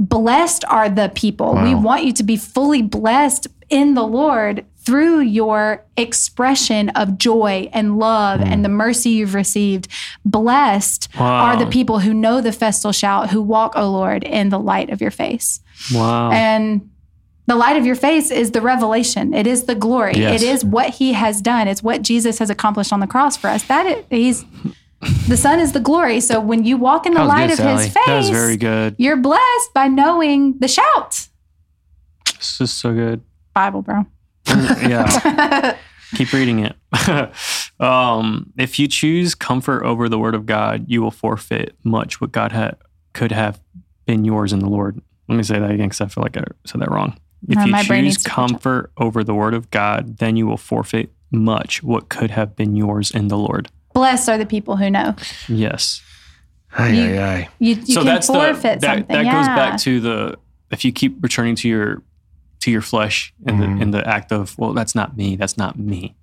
blessed 0.00 0.64
are 0.68 0.88
the 0.88 1.12
people 1.14 1.54
we 1.62 1.76
want 1.76 2.02
you 2.04 2.12
to 2.12 2.24
be 2.24 2.36
fully 2.36 2.82
blessed 2.82 3.46
in 3.70 3.94
the 3.94 4.02
lord 4.02 4.64
through 4.84 5.20
your 5.20 5.84
expression 5.96 6.90
of 6.90 7.16
joy 7.18 7.68
and 7.72 7.98
love 7.98 8.40
Mm. 8.40 8.46
and 8.46 8.64
the 8.64 8.68
mercy 8.68 9.10
you've 9.10 9.34
received 9.34 9.88
blessed 10.24 11.08
are 11.18 11.56
the 11.56 11.66
people 11.66 12.00
who 12.00 12.12
know 12.12 12.40
the 12.40 12.52
festal 12.52 12.92
shout 12.92 13.30
who 13.30 13.40
walk 13.42 13.72
o 13.76 13.90
lord 13.90 14.24
in 14.24 14.48
the 14.50 14.58
light 14.58 14.90
of 14.90 15.00
your 15.00 15.10
face 15.10 15.60
Wow. 15.94 16.30
and 16.32 16.88
the 17.46 17.56
light 17.56 17.76
of 17.76 17.84
your 17.84 17.94
face 17.94 18.30
is 18.30 18.52
the 18.52 18.62
revelation. 18.62 19.34
It 19.34 19.46
is 19.46 19.64
the 19.64 19.74
glory. 19.74 20.14
Yes. 20.16 20.40
It 20.42 20.48
is 20.48 20.64
what 20.64 20.88
he 20.94 21.12
has 21.12 21.42
done. 21.42 21.68
It's 21.68 21.82
what 21.82 22.00
Jesus 22.00 22.38
has 22.38 22.48
accomplished 22.48 22.90
on 22.90 23.00
the 23.00 23.06
cross 23.06 23.36
for 23.36 23.48
us. 23.48 23.62
That 23.64 23.84
is, 23.84 24.04
he's 24.08 24.44
the 25.28 25.36
sun 25.36 25.60
is 25.60 25.72
the 25.72 25.80
glory. 25.80 26.20
So 26.20 26.40
when 26.40 26.64
you 26.64 26.78
walk 26.78 27.04
in 27.04 27.12
the 27.12 27.22
light 27.22 27.50
good, 27.50 27.60
of 27.60 27.78
his 27.80 27.92
face, 27.92 28.30
very 28.30 28.56
good. 28.56 28.94
you're 28.96 29.18
blessed 29.18 29.74
by 29.74 29.88
knowing 29.88 30.56
the 30.58 30.68
shout. 30.68 31.28
This 32.38 32.62
is 32.62 32.72
so 32.72 32.94
good. 32.94 33.20
Bible, 33.54 33.82
bro. 33.82 34.06
Yeah. 34.46 35.76
Keep 36.14 36.32
reading 36.32 36.60
it. 36.60 36.76
um, 37.80 38.52
if 38.56 38.78
you 38.78 38.86
choose 38.86 39.34
comfort 39.34 39.82
over 39.84 40.08
the 40.08 40.18
word 40.18 40.34
of 40.34 40.46
God, 40.46 40.84
you 40.88 41.02
will 41.02 41.10
forfeit 41.10 41.74
much 41.82 42.20
what 42.20 42.30
God 42.32 42.52
had 42.52 42.76
could 43.14 43.32
have 43.32 43.60
been 44.06 44.24
yours 44.24 44.52
in 44.52 44.60
the 44.60 44.68
Lord. 44.68 45.00
Let 45.28 45.36
me 45.36 45.42
say 45.42 45.58
that 45.58 45.70
again 45.70 45.88
because 45.88 46.00
I 46.00 46.06
feel 46.06 46.22
like 46.22 46.36
I 46.36 46.44
said 46.66 46.80
that 46.82 46.90
wrong. 46.90 47.18
If 47.48 47.58
Uh, 47.58 47.62
you 47.62 47.72
choose 47.84 48.02
needs 48.02 48.22
to 48.22 48.28
catch 48.30 48.38
up. 48.38 48.48
comfort 48.50 48.92
over 48.96 49.24
the 49.24 49.34
word 49.34 49.54
of 49.54 49.70
God, 49.70 50.18
then 50.18 50.36
you 50.36 50.46
will 50.46 50.56
forfeit 50.56 51.12
much 51.30 51.82
what 51.82 52.08
could 52.08 52.30
have 52.30 52.54
been 52.54 52.76
yours 52.76 53.10
in 53.10 53.28
the 53.28 53.36
Lord. 53.36 53.68
Blessed 53.92 54.28
are 54.28 54.38
the 54.38 54.46
people 54.46 54.76
who 54.76 54.90
know. 54.90 55.14
Yes. 55.48 56.00
Ay, 56.76 56.88
you- 56.90 57.02
ay, 57.14 57.18
ay. 57.22 57.48
You, 57.58 57.74
you 57.74 57.94
so 57.94 58.00
can 58.00 58.06
that's 58.06 58.26
the 58.26 58.32
that, 58.80 58.96
something. 58.98 59.16
that 59.16 59.24
yeah. 59.24 59.32
goes 59.32 59.46
back 59.48 59.80
to 59.80 60.00
the 60.00 60.38
if 60.70 60.84
you 60.84 60.92
keep 60.92 61.22
returning 61.22 61.54
to 61.56 61.68
your 61.68 62.02
to 62.64 62.70
your 62.70 62.82
flesh 62.82 63.32
in 63.46 63.56
Mhm. 63.56 63.60
the 63.60 63.82
in 63.82 63.90
the 63.92 64.02
act 64.16 64.32
of 64.32 64.56
well 64.58 64.72
that's 64.72 64.94
not 64.94 65.16
me 65.16 65.36
that's 65.36 65.56
not 65.56 65.78
me 65.78 66.14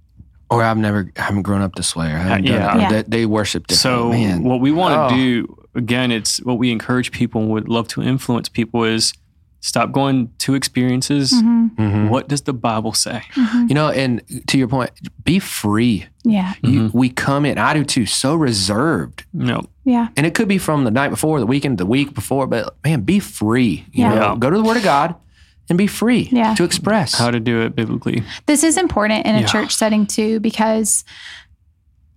Or 0.54 0.62
I've 0.64 0.78
never, 0.78 1.10
I 1.18 1.22
haven't 1.22 1.44
grown 1.44 1.62
up 1.62 1.76
this 1.76 1.96
way. 1.96 2.08
Or 2.12 2.18
I 2.18 2.24
haven't 2.24 2.50
Uh, 2.50 2.58
done 2.58 2.62
yeah. 2.62 2.76
it. 2.76 2.82
Yeah. 2.82 2.89
They, 3.04 3.04
they 3.20 3.26
worship 3.26 3.68
differently. 3.68 4.22
So 4.22 4.30
Man. 4.30 4.44
what 4.44 4.60
we 4.60 4.72
want 4.74 4.92
to 4.94 5.16
Oh. 5.16 5.18
do 5.18 5.58
again, 5.76 6.12
it's 6.12 6.39
what 6.48 6.58
we 6.58 6.68
encourage 6.78 7.10
people 7.14 7.39
and 7.42 7.50
would 7.52 7.70
love 7.70 7.88
to 7.94 8.02
influence 8.04 8.50
people 8.50 8.84
is 8.84 9.14
stop 9.62 9.94
going 9.94 10.28
to 10.39 10.54
experiences. 10.56 11.32
Mhm, 11.32 11.70
Mhm. 11.78 12.10
What 12.10 12.28
does 12.28 12.42
the 12.42 12.52
Bible 12.52 12.92
say? 12.92 13.22
mhm. 13.36 13.70
You 13.70 13.76
know, 13.76 13.88
and 14.04 14.22
to 14.48 14.58
your 14.58 14.68
point, 14.68 14.92
be 15.24 15.39
free. 15.39 16.08
Yeah. 16.26 16.52
You, 16.64 16.80
Mhm. 16.89 16.94
we 17.02 17.08
come 17.10 17.46
in, 17.46 17.58
I 17.58 17.74
do 17.74 17.86
too, 17.86 18.06
so 18.06 18.36
reserved. 18.36 19.24
No, 19.34 19.62
Yeah. 19.86 20.08
And 20.18 20.26
it 20.28 20.34
could 20.34 20.50
be 20.50 20.58
from 20.58 20.84
the 20.84 20.92
night 20.92 21.12
before, 21.12 21.39
the 21.39 21.46
weekend, 21.46 21.78
the 21.78 21.86
week 21.86 22.14
before, 22.14 22.46
but 22.46 22.76
man, 22.84 23.02
be 23.02 23.20
free. 23.20 23.86
You 23.94 24.04
Yeah. 24.04 24.10
know, 24.16 24.22
Yeah. 24.32 24.36
go 24.38 24.50
to 24.50 24.58
the 24.58 24.64
Word 24.70 24.78
of 24.78 24.84
God 24.84 25.16
and 25.72 25.78
be 25.78 25.88
free 25.88 26.28
Yeah. 26.32 26.53
to 26.55 26.63
express. 26.65 27.17
how 27.17 27.32
to 27.32 27.39
do 27.39 27.61
it 27.61 27.76
biblically. 27.76 28.24
This 28.45 28.61
is 28.63 28.76
important 28.78 29.26
in 29.26 29.36
a 29.36 29.39
Yeah. 29.41 29.45
church 29.47 29.74
setting 29.74 30.05
too, 30.05 30.39
because 30.41 31.05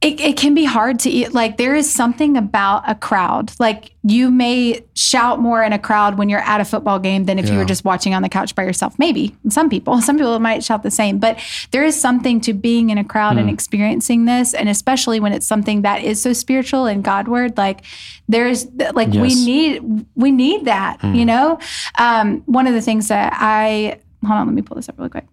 it, 0.05 0.21
it 0.21 0.37
can 0.37 0.53
be 0.53 0.67
hard 0.67 0.99
to 1.01 1.11
eat. 1.11 1.33
Like 1.33 1.57
there 1.57 1.75
is 1.75 1.91
something 1.91 2.37
about 2.37 2.83
a 2.87 2.95
crowd. 2.95 3.53
Like 3.59 3.95
you 4.03 4.31
may 4.31 4.85
shout 4.93 5.41
more 5.41 5.63
in 5.63 5.73
a 5.73 5.79
crowd 5.79 6.19
when 6.19 6.29
you're 6.29 6.43
at 6.43 6.61
a 6.61 6.65
football 6.67 6.99
game 6.99 7.25
than 7.25 7.39
if 7.39 7.49
you 7.49 7.57
were 7.57 7.65
just 7.65 7.87
watching 7.87 8.13
on 8.13 8.21
the 8.21 8.29
couch 8.29 8.55
by 8.55 8.65
yourself. 8.65 8.99
Maybe 8.99 9.35
some 9.49 9.71
people, 9.71 10.03
some 10.03 10.19
people 10.19 10.39
might 10.41 10.63
shout 10.63 10.83
the 10.83 10.91
same, 10.91 11.19
but 11.19 11.39
there 11.71 11.85
is 11.85 11.99
something 11.99 12.39
to 12.43 12.53
being 12.53 12.91
in 12.91 12.99
a 12.99 13.05
crowd 13.05 13.39
and 13.39 13.49
experiencing 13.49 14.27
this. 14.27 14.53
And 14.53 14.69
especially 14.69 15.21
when 15.21 15.33
it's 15.33 15.47
something 15.47 15.81
that 15.83 16.03
is 16.03 16.21
so 16.21 16.35
spiritual 16.35 16.85
and 16.85 17.03
Godward, 17.03 17.57
like 17.57 17.81
there's 18.29 18.67
like 18.93 19.09
we 19.09 19.35
need, 19.35 20.05
we 20.15 20.31
need 20.31 20.67
that, 20.67 21.03
you 21.03 21.25
know? 21.25 21.59
Um, 21.99 22.43
one 22.45 22.67
of 22.67 22.75
the 22.75 22.83
things 22.83 23.09
that 23.09 23.33
I, 23.35 24.01
hold 24.23 24.39
on, 24.39 24.47
let 24.49 24.55
me 24.55 24.61
pull 24.61 24.75
this 24.75 24.91
up 24.91 24.99
really 24.99 25.09
quick. 25.09 25.25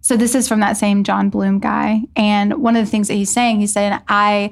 So 0.00 0.16
this 0.16 0.34
is 0.34 0.48
from 0.48 0.60
that 0.60 0.76
same 0.76 1.04
Jon 1.04 1.30
Bloom 1.30 1.58
guy, 1.58 2.02
and 2.16 2.54
one 2.54 2.76
of 2.76 2.84
the 2.84 2.90
things 2.90 3.08
that 3.08 3.14
he's 3.14 3.30
saying, 3.30 3.60
he 3.60 3.66
said, 3.66 4.00
"I, 4.08 4.50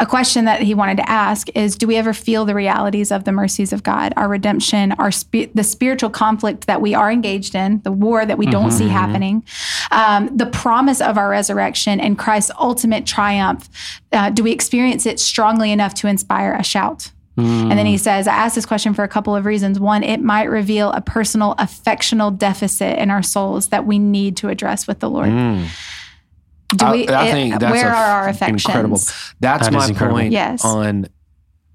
a 0.00 0.06
question 0.06 0.46
that 0.46 0.62
he 0.62 0.74
wanted 0.74 0.96
to 0.96 1.08
ask 1.08 1.48
is 1.54 1.76
do 1.76 1.86
we 1.86 1.96
ever 1.96 2.14
feel 2.14 2.44
the 2.44 2.54
realities 2.54 3.12
of 3.12 3.24
the 3.24 3.32
mercies 3.32 3.72
of 3.72 3.82
god 3.82 4.12
our 4.16 4.28
redemption 4.28 4.92
our 4.92 5.10
spi- 5.10 5.50
the 5.54 5.62
spiritual 5.62 6.10
conflict 6.10 6.66
that 6.66 6.80
we 6.80 6.94
are 6.94 7.12
engaged 7.12 7.54
in 7.54 7.80
the 7.82 7.92
war 7.92 8.24
that 8.24 8.38
we 8.38 8.46
don't 8.46 8.70
see 8.70 8.88
happening 8.88 9.44
um, 9.90 10.34
the 10.34 10.46
promise 10.46 11.00
of 11.00 11.18
our 11.18 11.28
resurrection 11.28 12.00
and 12.00 12.18
christ's 12.18 12.50
ultimate 12.58 13.06
triumph 13.06 13.68
uh, 14.12 14.30
do 14.30 14.42
we 14.42 14.50
experience 14.50 15.06
it 15.06 15.20
strongly 15.20 15.70
enough 15.70 15.94
to 15.94 16.08
inspire 16.08 16.54
a 16.54 16.64
shout 16.64 17.10
and 17.36 17.70
then 17.72 17.86
he 17.86 17.96
says, 17.96 18.26
I 18.28 18.34
asked 18.34 18.54
this 18.54 18.66
question 18.66 18.92
for 18.92 19.02
a 19.02 19.08
couple 19.08 19.34
of 19.34 19.46
reasons. 19.46 19.80
One, 19.80 20.02
it 20.02 20.20
might 20.20 20.44
reveal 20.50 20.92
a 20.92 21.00
personal 21.00 21.54
affectional 21.58 22.30
deficit 22.30 22.98
in 22.98 23.10
our 23.10 23.22
souls 23.22 23.68
that 23.68 23.86
we 23.86 23.98
need 23.98 24.36
to 24.38 24.48
address 24.48 24.86
with 24.86 24.98
the 25.00 25.08
Lord. 25.08 25.30
Do 25.30 26.86
I- 26.86 26.92
we, 26.92 27.08
I 27.08 27.26
it- 27.26 27.30
think 27.32 27.58
that's 27.60 27.72
where 27.72 27.88
are 27.94 28.22
our 28.22 28.28
affections? 28.28 28.64
incredible. 28.66 28.98
That's 29.40 29.64
That 29.68 29.72
my 29.72 29.86
incredible. 29.88 30.18
point. 30.18 30.32
Yes. 30.32 30.64
On 30.64 31.06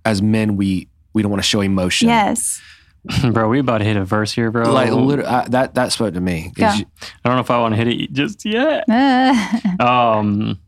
as 0.06 0.22
men, 0.22 0.56
we 0.56 0.88
we 1.14 1.22
don't 1.22 1.32
want 1.32 1.42
to 1.44 1.48
show 1.50 1.62
emotion. 1.62 2.10
Yes. 2.10 2.62
bro, 3.32 3.48
we 3.50 3.60
about 3.60 3.80
to 3.80 3.86
hit 3.86 3.98
a 3.98 4.06
verse 4.06 4.32
here, 4.32 4.52
bro. 4.52 4.72
Like 4.72 4.92
literally, 4.92 5.30
I, 5.30 5.48
that 5.50 5.74
that 5.76 5.92
spoke 5.94 6.14
to 6.14 6.22
me. 6.22 6.52
Yeah. 6.58 6.76
you- 6.76 6.86
I 7.24 7.30
don't 7.30 7.36
know 7.38 7.42
if 7.42 7.50
I 7.52 7.60
want 7.60 7.74
to 7.74 7.78
hit 7.78 7.88
it 7.88 8.14
just 8.14 8.46
yet. 8.46 8.84
Uh, 8.90 9.34
Um, 9.80 10.60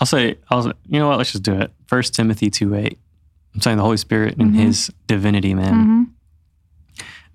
I'll 0.00 0.06
say, 0.06 0.36
I'll 0.50 0.62
say, 0.62 0.72
you 0.86 0.98
know 0.98 1.08
what? 1.08 1.18
Let's 1.18 1.32
just 1.32 1.42
do 1.44 1.54
it. 1.60 1.72
First 1.88 2.14
Timothy 2.14 2.50
two 2.50 2.74
eight. 2.74 2.98
I'm 3.56 3.62
saying 3.62 3.76
the 3.78 3.82
Holy 3.82 3.96
Spirit 3.96 4.36
and 4.38 4.52
Mhm. 4.52 4.58
His 4.58 4.90
divinity, 5.06 5.54
man. 5.54 5.74
mhm. 5.74 6.06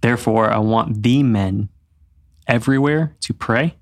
Therefore, 0.01 0.51
I 0.51 0.59
want 0.59 1.01
the 1.03 1.23
men 1.23 1.69
everywhere 2.47 3.15
to 3.21 3.33
pray, 3.33 3.75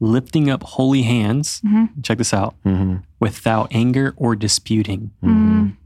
lifting 0.00 0.48
up 0.50 0.62
holy 0.62 1.02
hands. 1.02 1.60
Mhm. 1.64 2.02
Check 2.02 2.18
this 2.18 2.32
out. 2.34 2.54
Mhm. 2.64 3.02
Without 3.20 3.68
anger 3.72 4.14
or 4.16 4.34
disputing. 4.36 5.10
Mm. 5.22 5.76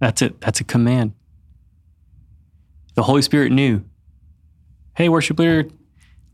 That's 0.00 0.20
it. 0.22 0.40
That's 0.40 0.60
a 0.60 0.64
command. 0.64 1.12
The 2.94 3.02
Holy 3.02 3.22
Spirit 3.22 3.52
knew. 3.52 3.82
Hey, 4.94 5.08
worship 5.08 5.38
leader, 5.38 5.66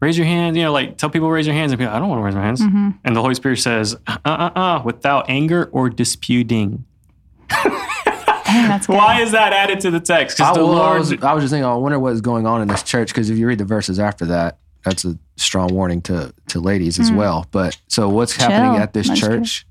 raise 0.01 0.19
your 0.19 0.27
hands. 0.27 0.57
You 0.57 0.65
know, 0.65 0.73
like 0.73 0.99
tell 0.99 1.11
people 1.11 1.29
to 1.29 1.33
raise 1.33 1.47
your 1.47 1.55
hands, 1.55 1.73
and 1.73 1.79
people, 1.79 1.95
I 1.95 1.99
don't 1.99 2.09
want 2.09 2.21
to 2.21 2.25
raise 2.25 2.35
my 2.35 2.43
hands. 2.43 2.61
Mhm. 2.61 2.95
And 3.05 3.17
the 3.17 3.23
Holy 3.23 3.35
Spirit 3.35 3.59
says, 3.59 3.97
uh, 4.07 4.17
uh, 4.25 4.51
uh, 4.55 4.83
without 4.85 5.27
anger 5.29 5.69
or 5.73 5.89
disputing. 5.91 6.85
Dang, 8.53 8.69
that's 8.69 8.87
good. 8.87 8.97
Why 8.97 9.21
is 9.21 9.33
that 9.33 9.53
added 9.53 9.81
to 9.81 9.91
the 9.91 10.01
text? 10.01 10.41
I, 10.41 10.45
Because 10.45 10.57
the 10.57 10.65
well, 10.67 10.83
I 10.83 10.89
Lord. 10.91 10.99
was, 11.01 11.13
I 11.23 11.33
was 11.33 11.45
just 11.45 11.53
thinking, 11.53 11.65
I 11.65 11.75
wonder 11.75 11.99
what 11.99 12.13
is 12.13 12.21
going 12.21 12.47
on 12.47 12.63
in 12.63 12.69
this 12.69 12.83
church 12.83 13.09
because 13.09 13.31
if 13.31 13.39
you 13.39 13.47
read 13.47 13.59
the 13.59 13.65
verses 13.65 13.99
after 13.99 14.27
that, 14.27 14.59
that's 14.85 15.05
a 15.05 15.19
strong 15.37 15.75
warning 15.75 16.01
to 16.03 16.33
to 16.49 16.61
ladies 16.61 16.99
as 16.99 17.11
hmm. 17.11 17.17
well. 17.17 17.47
But 17.51 17.79
so 17.89 18.09
what's 18.09 18.35
happening 18.35 18.81
at 18.81 18.93
this 18.93 19.09
I'm 19.09 19.15
just 19.15 19.23
kidding. 19.23 19.45
church 19.45 19.67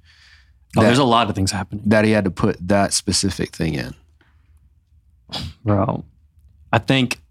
oh, 0.78 0.82
there's 0.82 1.00
a 1.00 1.04
lot 1.04 1.30
of 1.30 1.36
things 1.36 1.52
happening, 1.52 1.84
that 1.88 2.06
he 2.06 2.12
had 2.12 2.26
to 2.26 2.32
put 2.32 2.58
that 2.68 2.94
specific 2.94 3.56
thing 3.56 3.76
in? 3.76 3.96
bro. 5.64 6.04
I 6.72 6.80
think 6.80 7.22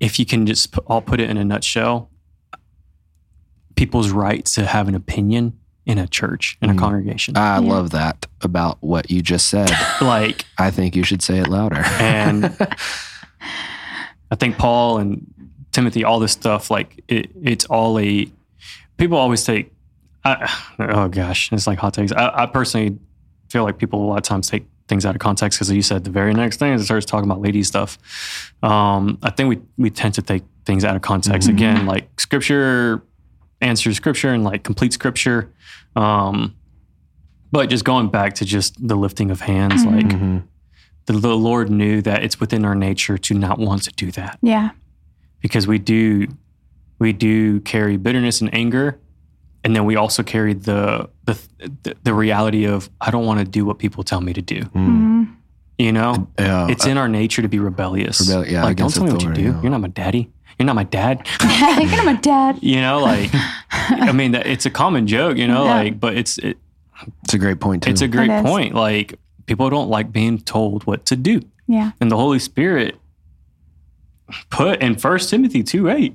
if 0.00 0.18
you 0.18 0.26
can 0.26 0.46
just 0.46 0.72
put, 0.72 0.84
all 0.86 1.00
put 1.00 1.20
it 1.20 1.30
in 1.30 1.36
a 1.36 1.44
nutshell, 1.44 2.10
people's 3.74 4.10
right 4.10 4.44
to 4.44 4.66
have 4.66 4.88
an 4.88 4.94
opinion 4.94 5.58
in 5.84 5.98
a 5.98 6.06
church, 6.06 6.56
in 6.62 6.70
a 6.70 6.74
Mm. 6.74 6.78
congregation. 6.78 7.36
I 7.36 7.54
Yeah. 7.58 7.58
love 7.58 7.90
that 7.90 8.26
about 8.40 8.78
what 8.80 9.10
you 9.10 9.20
just 9.22 9.48
said. 9.48 9.70
like, 10.00 10.44
I 10.58 10.70
think 10.70 10.94
you 10.94 11.02
should 11.04 11.22
say 11.22 11.38
it 11.38 11.48
louder. 11.48 11.82
and 11.98 12.44
I 14.30 14.34
think 14.36 14.58
Paul 14.58 14.98
and 14.98 15.26
Timothy, 15.72 16.04
all 16.04 16.18
this 16.20 16.32
stuff, 16.32 16.70
like 16.70 17.02
it, 17.08 17.30
it's 17.42 17.64
all 17.66 17.98
a. 17.98 18.30
People 18.96 19.18
always 19.18 19.44
take. 19.44 19.72
I, 20.24 20.48
oh 20.78 21.08
gosh, 21.08 21.50
it's 21.52 21.66
like 21.66 21.78
hot 21.78 21.94
takes. 21.94 22.12
I, 22.12 22.42
I 22.42 22.46
personally 22.46 22.98
feel 23.48 23.64
like 23.64 23.78
people 23.78 24.00
a 24.02 24.06
lot 24.06 24.18
of 24.18 24.22
times 24.22 24.48
take 24.48 24.64
things 24.88 25.04
out 25.04 25.14
of 25.14 25.20
context 25.20 25.58
because 25.58 25.70
you 25.72 25.82
said 25.82 26.04
the 26.04 26.10
very 26.10 26.32
next 26.32 26.58
thing 26.58 26.72
is 26.72 26.80
it 26.82 26.84
starts 26.84 27.06
talking 27.06 27.28
about 27.28 27.40
lady 27.40 27.62
stuff. 27.64 27.98
Um, 28.62 29.18
I 29.22 29.30
think 29.30 29.48
we 29.48 29.58
we 29.76 29.90
tend 29.90 30.14
to 30.14 30.22
take 30.22 30.44
things 30.64 30.84
out 30.84 30.94
of 30.94 31.02
context 31.02 31.48
again, 31.48 31.86
like 31.86 32.08
scripture 32.20 33.02
answers 33.62 33.96
scripture 33.96 34.30
and 34.32 34.44
like 34.44 34.62
complete 34.64 34.92
scripture. 34.92 35.50
Um, 35.96 36.54
but 37.50 37.68
just 37.68 37.84
going 37.84 38.08
back 38.08 38.34
to 38.34 38.44
just 38.44 38.86
the 38.86 38.96
lifting 38.96 39.30
of 39.30 39.40
hands, 39.40 39.84
like 39.84 40.06
Mhm. 40.06 40.42
the, 41.06 41.12
the 41.14 41.36
Lord 41.36 41.70
knew 41.70 42.00
that 42.02 42.22
it's 42.22 42.40
within 42.40 42.64
our 42.64 42.74
nature 42.74 43.18
to 43.18 43.34
not 43.34 43.58
want 43.58 43.82
to 43.84 43.92
do 43.92 44.10
that 44.12 44.38
Yeah. 44.42 44.70
because 45.40 45.66
we 45.66 45.78
do 45.78 46.28
we 46.98 47.12
do 47.12 47.60
carry 47.60 47.96
bitterness 47.96 48.40
and 48.40 48.54
anger 48.54 48.96
and 49.64 49.74
then 49.76 49.84
we 49.84 49.96
also 49.96 50.22
carry 50.22 50.54
the 50.54 51.08
the 51.24 51.38
the, 51.82 51.94
the 52.04 52.14
reality 52.14 52.64
of 52.64 52.88
I 53.00 53.10
don't 53.10 53.26
want 53.26 53.40
to 53.40 53.44
do 53.44 53.64
what 53.64 53.78
people 53.78 54.02
tell 54.02 54.20
me 54.20 54.32
to 54.32 54.42
do. 54.42 54.60
Mhm. 54.74 55.28
You 55.78 55.92
know, 55.92 56.28
Yeah, 56.38 56.68
it's 56.68 56.86
in 56.86 56.96
our 56.96 57.08
nature 57.08 57.42
to 57.42 57.48
be 57.48 57.58
rebellious. 57.58 58.20
Rebel- 58.28 58.46
yeah, 58.46 58.62
like 58.62 58.76
don't 58.76 58.86
against 58.86 58.94
tell 58.96 59.04
me 59.04 59.12
what 59.12 59.22
you 59.22 59.28
authority, 59.30 59.42
do. 59.42 59.48
yeah. 59.56 59.62
You're 59.62 59.70
not 59.70 59.80
my 59.80 59.88
daddy. 59.88 60.30
You're 60.62 60.66
not 60.68 60.76
my 60.76 60.84
dad. 60.84 61.26
You're 61.42 61.90
gonna 61.90 62.04
my 62.04 62.14
dad. 62.14 62.60
you 62.62 62.80
know, 62.80 63.00
like 63.00 63.30
I 63.72 64.12
mean, 64.12 64.32
it's 64.36 64.64
a 64.64 64.70
common 64.70 65.08
joke. 65.08 65.36
You 65.36 65.48
know, 65.48 65.64
Yeah. 65.64 65.74
like 65.74 65.98
but 65.98 66.16
it's 66.16 66.38
it, 66.38 66.56
it's 67.24 67.34
a 67.34 67.38
great 67.38 67.58
point 67.58 67.82
too. 67.82 67.90
it's 67.90 68.00
a 68.00 68.06
great 68.06 68.30
is. 68.30 68.42
point. 68.44 68.76
Like 68.76 69.18
people 69.46 69.68
don't 69.70 69.88
like 69.90 70.12
being 70.12 70.38
told 70.38 70.84
what 70.86 71.04
to 71.06 71.16
do. 71.16 71.40
Yeah. 71.66 71.90
and 72.00 72.12
the 72.12 72.16
Holy 72.16 72.38
Spirit 72.38 72.94
put 74.50 74.80
in 74.80 74.94
First 74.96 75.30
Timothy 75.30 75.64
2 75.64 75.88
8. 75.88 76.14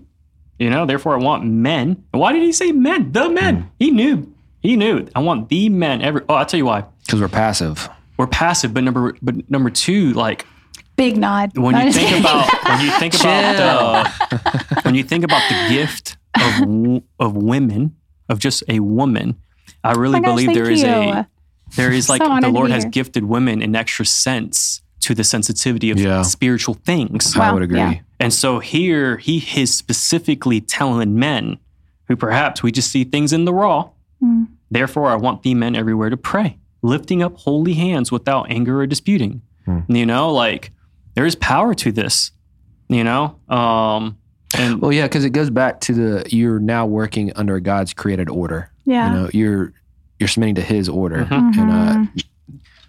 You 0.59 0.69
know, 0.69 0.85
therefore 0.85 1.15
I 1.15 1.17
want 1.17 1.43
men. 1.45 2.05
Why 2.11 2.31
did 2.31 2.41
he 2.41 2.53
say 2.53 2.71
men? 2.71 3.11
The 3.11 3.29
men. 3.29 3.55
Hmm. 3.63 3.67
He 3.79 3.91
knew. 3.91 4.33
He 4.61 4.77
knew. 4.77 5.07
I 5.13 5.19
want 5.19 5.49
the 5.49 5.67
men 5.67 6.01
every 6.01 6.21
oh, 6.29 6.35
I'll 6.35 6.45
tell 6.45 6.57
you 6.57 6.65
why. 6.65 6.85
because 7.05 7.19
we're 7.19 7.27
passive. 7.27 7.89
We're 8.17 8.27
passive, 8.27 8.73
but 8.73 8.83
number 8.85 9.13
but 9.21 9.49
number 9.51 9.69
two, 9.69 10.13
like 10.13 10.45
Big 10.97 11.15
nod. 11.15 11.55
when 11.57 11.75
you 11.85 11.91
think 11.93 12.19
about 12.19 12.49
when 12.67 12.81
you 12.81 12.91
think 12.91 13.13
about 13.13 13.55
the 13.57 14.79
when 14.83 14.95
you 14.95 15.03
think 15.03 15.23
about 15.23 15.41
the 15.49 15.69
gift 15.73 16.17
of 16.35 17.03
of 17.19 17.35
women, 17.37 17.95
of 18.29 18.39
just 18.39 18.63
a 18.67 18.79
woman, 18.79 19.35
I 19.83 19.93
really 19.93 20.17
Oh 20.17 20.21
gosh, 20.21 20.29
believe 20.31 20.53
there 20.53 20.69
is 20.69 20.81
you. 20.81 20.87
a 20.89 21.27
there 21.75 21.91
is 21.91 22.09
like 22.13 22.21
honored 22.21 22.43
the 22.43 22.49
Lord 22.49 22.71
has 22.71 22.83
gifted 22.85 23.23
women 23.25 23.61
an 23.61 23.75
extra 23.75 24.05
sense 24.05 24.81
to 25.01 25.13
the 25.13 25.23
sensitivity 25.23 25.91
of 25.91 25.99
Yeah. 25.99 26.23
spiritual 26.23 26.73
things. 26.73 27.35
I 27.37 27.53
would 27.53 27.61
agree. 27.61 27.77
yeah. 27.77 27.99
And 28.19 28.33
so 28.33 28.57
here 28.59 29.17
he 29.17 29.37
is 29.55 29.73
specifically 29.73 30.59
telling 30.59 31.17
men 31.19 31.59
who 32.07 32.15
perhaps 32.15 32.63
we 32.63 32.71
just 32.71 32.89
see 32.91 33.03
things 33.03 33.31
in 33.31 33.45
the 33.45 33.53
raw. 33.53 33.89
Mm. 34.23 34.47
Therefore, 34.71 35.09
I 35.11 35.15
want 35.15 35.43
the 35.43 35.53
men 35.53 35.75
everywhere 35.75 36.09
to 36.09 36.17
pray, 36.17 36.57
lifting 36.81 37.21
up 37.21 37.37
holy 37.37 37.73
hands 37.75 38.11
without 38.11 38.49
anger 38.49 38.81
or 38.81 38.87
disputing. 38.87 39.43
You 39.89 40.05
know, 40.05 40.31
like 40.33 40.71
there 41.17 41.25
is 41.25 41.33
power 41.35 41.73
to 41.73 41.91
this, 41.91 42.31
you 42.89 43.03
know? 43.03 43.39
Um, 43.49 44.19
and 44.55 44.79
Well, 44.79 44.93
yeah, 44.93 45.05
because 45.07 45.25
it 45.25 45.31
goes 45.31 45.49
back 45.49 45.79
to 45.81 45.93
the 45.93 46.23
you're 46.29 46.59
now 46.59 46.85
working 46.85 47.31
under 47.35 47.59
God's 47.59 47.91
created 47.91 48.29
order. 48.29 48.69
Yeah. 48.85 49.07
You 49.09 49.15
know, 49.19 49.29
you're 49.33 49.73
you're 50.19 50.27
submitting 50.27 50.55
to 50.55 50.61
His 50.61 50.87
order, 50.87 51.25
Mhm. 51.25 51.57
and 51.57 51.71
uh, 51.71 51.93
Mhm. 51.95 52.23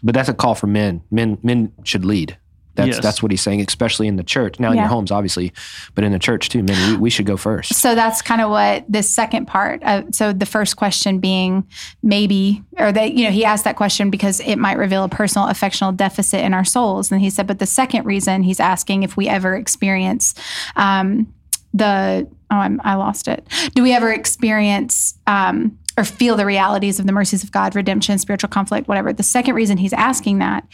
but 0.02 0.14
that's 0.14 0.28
a 0.28 0.34
call 0.34 0.54
for 0.54 0.66
men. 0.66 1.00
Men 1.10 1.38
men 1.42 1.72
should 1.84 2.04
lead. 2.04 2.36
That's 2.78 2.88
Yes. 2.96 3.02
that's 3.02 3.22
what 3.22 3.32
he's 3.32 3.42
saying, 3.42 3.60
especially 3.60 4.06
in 4.06 4.16
the 4.16 4.22
church. 4.22 4.58
Now 4.60 4.70
in 4.70 4.76
Yeah. 4.76 4.82
your 4.82 4.88
homes, 4.88 5.10
obviously, 5.10 5.52
but 5.94 6.04
in 6.04 6.12
the 6.12 6.18
church 6.18 6.48
too, 6.48 6.62
men, 6.62 6.92
we, 6.92 6.96
we 6.96 7.10
should 7.10 7.26
go 7.26 7.36
first. 7.36 7.74
So 7.74 7.94
that's 7.96 8.22
kind 8.22 8.40
of 8.40 8.50
what 8.50 8.84
this 8.88 9.10
second 9.10 9.46
part. 9.46 9.82
Of, 9.82 10.14
so 10.14 10.32
the 10.32 10.46
first 10.46 10.76
question 10.76 11.18
being 11.18 11.66
maybe, 12.02 12.62
or 12.78 12.92
that 12.92 13.14
you 13.14 13.24
know, 13.24 13.30
he 13.32 13.44
asked 13.44 13.64
that 13.64 13.76
question 13.76 14.10
because 14.10 14.38
it 14.40 14.56
might 14.56 14.78
reveal 14.78 15.02
a 15.02 15.08
personal 15.08 15.48
affectional 15.48 15.92
deficit 15.92 16.40
in 16.40 16.54
our 16.54 16.64
souls. 16.64 17.10
And 17.10 17.20
he 17.20 17.30
said, 17.30 17.46
but 17.48 17.58
the 17.58 17.66
second 17.66 18.06
reason 18.06 18.44
he's 18.44 18.60
asking 18.60 19.02
if 19.02 19.16
we 19.16 19.28
ever 19.28 19.56
experience 19.56 20.34
um, 20.76 21.32
the 21.74 22.28
oh, 22.50 22.56
I'm, 22.56 22.80
I 22.84 22.94
lost 22.94 23.28
it. 23.28 23.46
Do 23.74 23.82
we 23.82 23.92
ever 23.92 24.10
experience 24.12 25.18
um, 25.26 25.78
or 25.98 26.04
feel 26.04 26.36
the 26.36 26.46
realities 26.46 27.00
of 27.00 27.06
the 27.06 27.12
mercies 27.12 27.42
of 27.42 27.50
God, 27.50 27.74
redemption, 27.74 28.18
spiritual 28.18 28.48
conflict, 28.48 28.88
whatever? 28.88 29.12
The 29.12 29.22
second 29.22 29.54
reason 29.54 29.78
he's 29.78 29.92
asking 29.92 30.38
that 30.38 30.64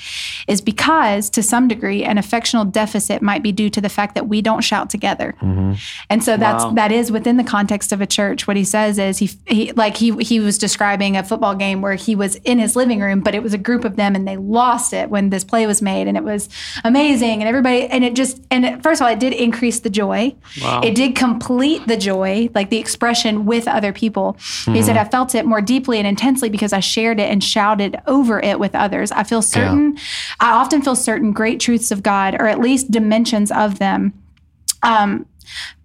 is 0.46 0.60
because, 0.60 1.30
to 1.30 1.42
some 1.42 1.66
degree, 1.66 2.04
an 2.04 2.18
affectional 2.18 2.64
deficit 2.66 3.22
might 3.22 3.42
be 3.42 3.50
due 3.50 3.70
to 3.70 3.80
the 3.80 3.88
fact 3.88 4.14
that 4.14 4.28
we 4.28 4.42
don't 4.42 4.60
shout 4.60 4.90
together. 4.90 5.34
Mm-hmm. 5.40 5.72
And 6.10 6.22
so 6.22 6.36
that's 6.36 6.64
Wow. 6.64 6.70
that 6.72 6.92
is 6.92 7.10
within 7.10 7.36
the 7.36 7.44
context 7.44 7.90
of 7.92 8.00
a 8.00 8.06
church. 8.06 8.46
What 8.46 8.56
he 8.56 8.64
says 8.64 8.98
is 8.98 9.18
he, 9.18 9.30
he 9.46 9.72
like 9.72 9.96
he 9.96 10.12
he 10.22 10.40
was 10.40 10.58
describing 10.58 11.16
a 11.16 11.24
football 11.24 11.54
game 11.54 11.80
where 11.80 11.94
he 11.94 12.14
was 12.14 12.36
in 12.36 12.58
his 12.58 12.76
living 12.76 13.00
room, 13.00 13.20
but 13.20 13.34
it 13.34 13.42
was 13.42 13.54
a 13.54 13.58
group 13.58 13.84
of 13.84 13.96
them 13.96 14.14
and 14.14 14.28
they 14.28 14.36
lost 14.36 14.92
it 14.92 15.08
when 15.08 15.30
this 15.30 15.42
play 15.42 15.66
was 15.66 15.80
made, 15.80 16.06
and 16.06 16.16
it 16.16 16.22
was 16.22 16.48
amazing, 16.84 17.40
and 17.40 17.48
everybody 17.48 17.86
and 17.86 18.04
it 18.04 18.14
just 18.14 18.42
and 18.50 18.64
it, 18.64 18.82
first 18.82 19.00
of 19.00 19.06
all, 19.06 19.12
it 19.12 19.20
did 19.20 19.32
increase 19.32 19.80
the 19.80 19.90
joy. 19.90 20.34
Wow. 20.62 20.82
It 20.82 20.94
did 20.94 21.16
complete 21.16 21.86
the 21.86 21.96
joy, 21.96 22.50
like 22.54 22.68
the 22.70 22.78
expression 22.78 23.46
with 23.46 23.66
other 23.66 23.92
people. 23.92 24.36
He 24.66 24.82
said, 24.82 24.96
mm-hmm. 24.96 24.98
I 24.98 25.04
felt 25.14 25.32
it 25.36 25.46
more 25.46 25.60
deeply 25.60 25.98
and 25.98 26.08
intensely 26.08 26.48
because 26.48 26.72
I 26.72 26.80
shared 26.80 27.20
it 27.20 27.30
and 27.30 27.42
shouted 27.42 28.00
over 28.08 28.40
it 28.40 28.58
with 28.58 28.74
others. 28.74 29.12
I 29.12 29.22
feel 29.22 29.42
certain, 29.42 29.96
I 30.40 30.50
often 30.50 30.82
feel 30.82 30.96
certain 30.96 31.30
great 31.30 31.60
truths 31.60 31.92
of 31.92 32.02
God, 32.02 32.34
or 32.34 32.48
at 32.48 32.58
least 32.58 32.90
dimensions 32.90 33.52
of 33.52 33.78
them, 33.78 34.12
um, 34.82 35.24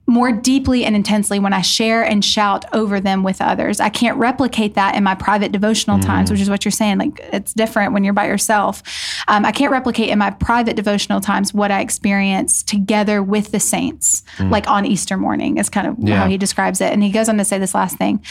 more 0.10 0.31
deeply 0.31 0.84
and 0.84 0.95
intensely 0.95 1.40
when 1.40 1.53
I 1.53 1.61
share 1.61 2.03
and 2.03 2.26
shout 2.26 2.65
over 2.73 2.99
them 2.99 3.23
with 3.23 3.40
others. 3.41 3.80
I 3.80 3.90
can't 3.90 4.18
replicate 4.18 4.73
that 4.73 4.95
in 4.95 5.03
my 5.03 5.15
private 5.15 5.52
devotional 5.52 5.99
times, 5.99 6.31
which 6.31 6.41
is 6.41 6.49
what 6.49 6.65
you're 6.65 6.72
saying. 6.72 6.98
Like 6.98 7.19
it's 7.31 7.53
different 7.53 7.94
when 7.94 8.03
you're 8.03 8.14
by 8.14 8.26
yourself. 8.27 8.81
Um, 9.27 9.45
I 9.45 9.52
can't 9.52 9.72
replicate 9.72 10.10
in 10.10 10.18
my 10.19 10.31
private 10.31 10.76
devotional 10.76 11.22
times 11.22 11.53
what 11.53 11.72
I 11.72 11.81
experience 11.81 12.64
together 12.64 13.22
with 13.22 13.52
the 13.52 13.60
saints, 13.60 14.23
like 14.40 14.68
on 14.68 14.86
Easter 14.86 15.15
morning, 15.15 15.57
is 15.57 15.69
kind 15.69 15.88
of 15.88 15.95
Yeah. 15.99 16.18
how 16.18 16.27
he 16.27 16.38
describes 16.38 16.81
it. 16.81 16.91
And 16.91 17.03
he 17.03 17.11
goes 17.11 17.30
on 17.30 17.38
to 17.38 17.45
say 17.45 17.60
this 17.60 17.76
last 17.76 17.98
thing 17.98 18.22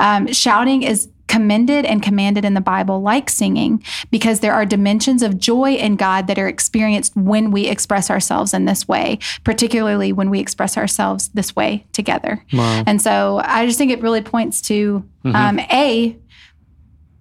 um, 0.00 0.26
shouting 0.32 0.82
is 0.82 1.08
commended 1.28 1.84
and 1.84 2.02
commanded 2.02 2.44
in 2.44 2.54
the 2.54 2.60
Bible 2.60 3.00
like 3.02 3.30
singing 3.30 3.82
because 4.10 4.40
there 4.40 4.54
are 4.54 4.64
dimensions 4.66 5.22
of 5.22 5.38
joy 5.38 5.74
in 5.74 5.94
God 5.96 6.26
that 6.26 6.38
are 6.38 6.48
experienced 6.48 7.14
when 7.14 7.50
we 7.50 7.66
express 7.68 8.10
ourselves 8.10 8.52
in 8.54 8.64
this 8.64 8.88
way, 8.88 9.18
particularly 9.44 10.12
when 10.12 10.30
we 10.30 10.40
express 10.40 10.76
ourselves 10.76 11.28
this 11.34 11.54
way 11.54 11.84
together. 11.92 12.42
And 12.86 13.00
so 13.00 13.40
I 13.44 13.66
just 13.66 13.78
think 13.78 13.92
it 13.92 14.02
really 14.02 14.22
points 14.22 14.60
to 14.62 15.04
um, 15.24 15.58
a. 15.60 16.16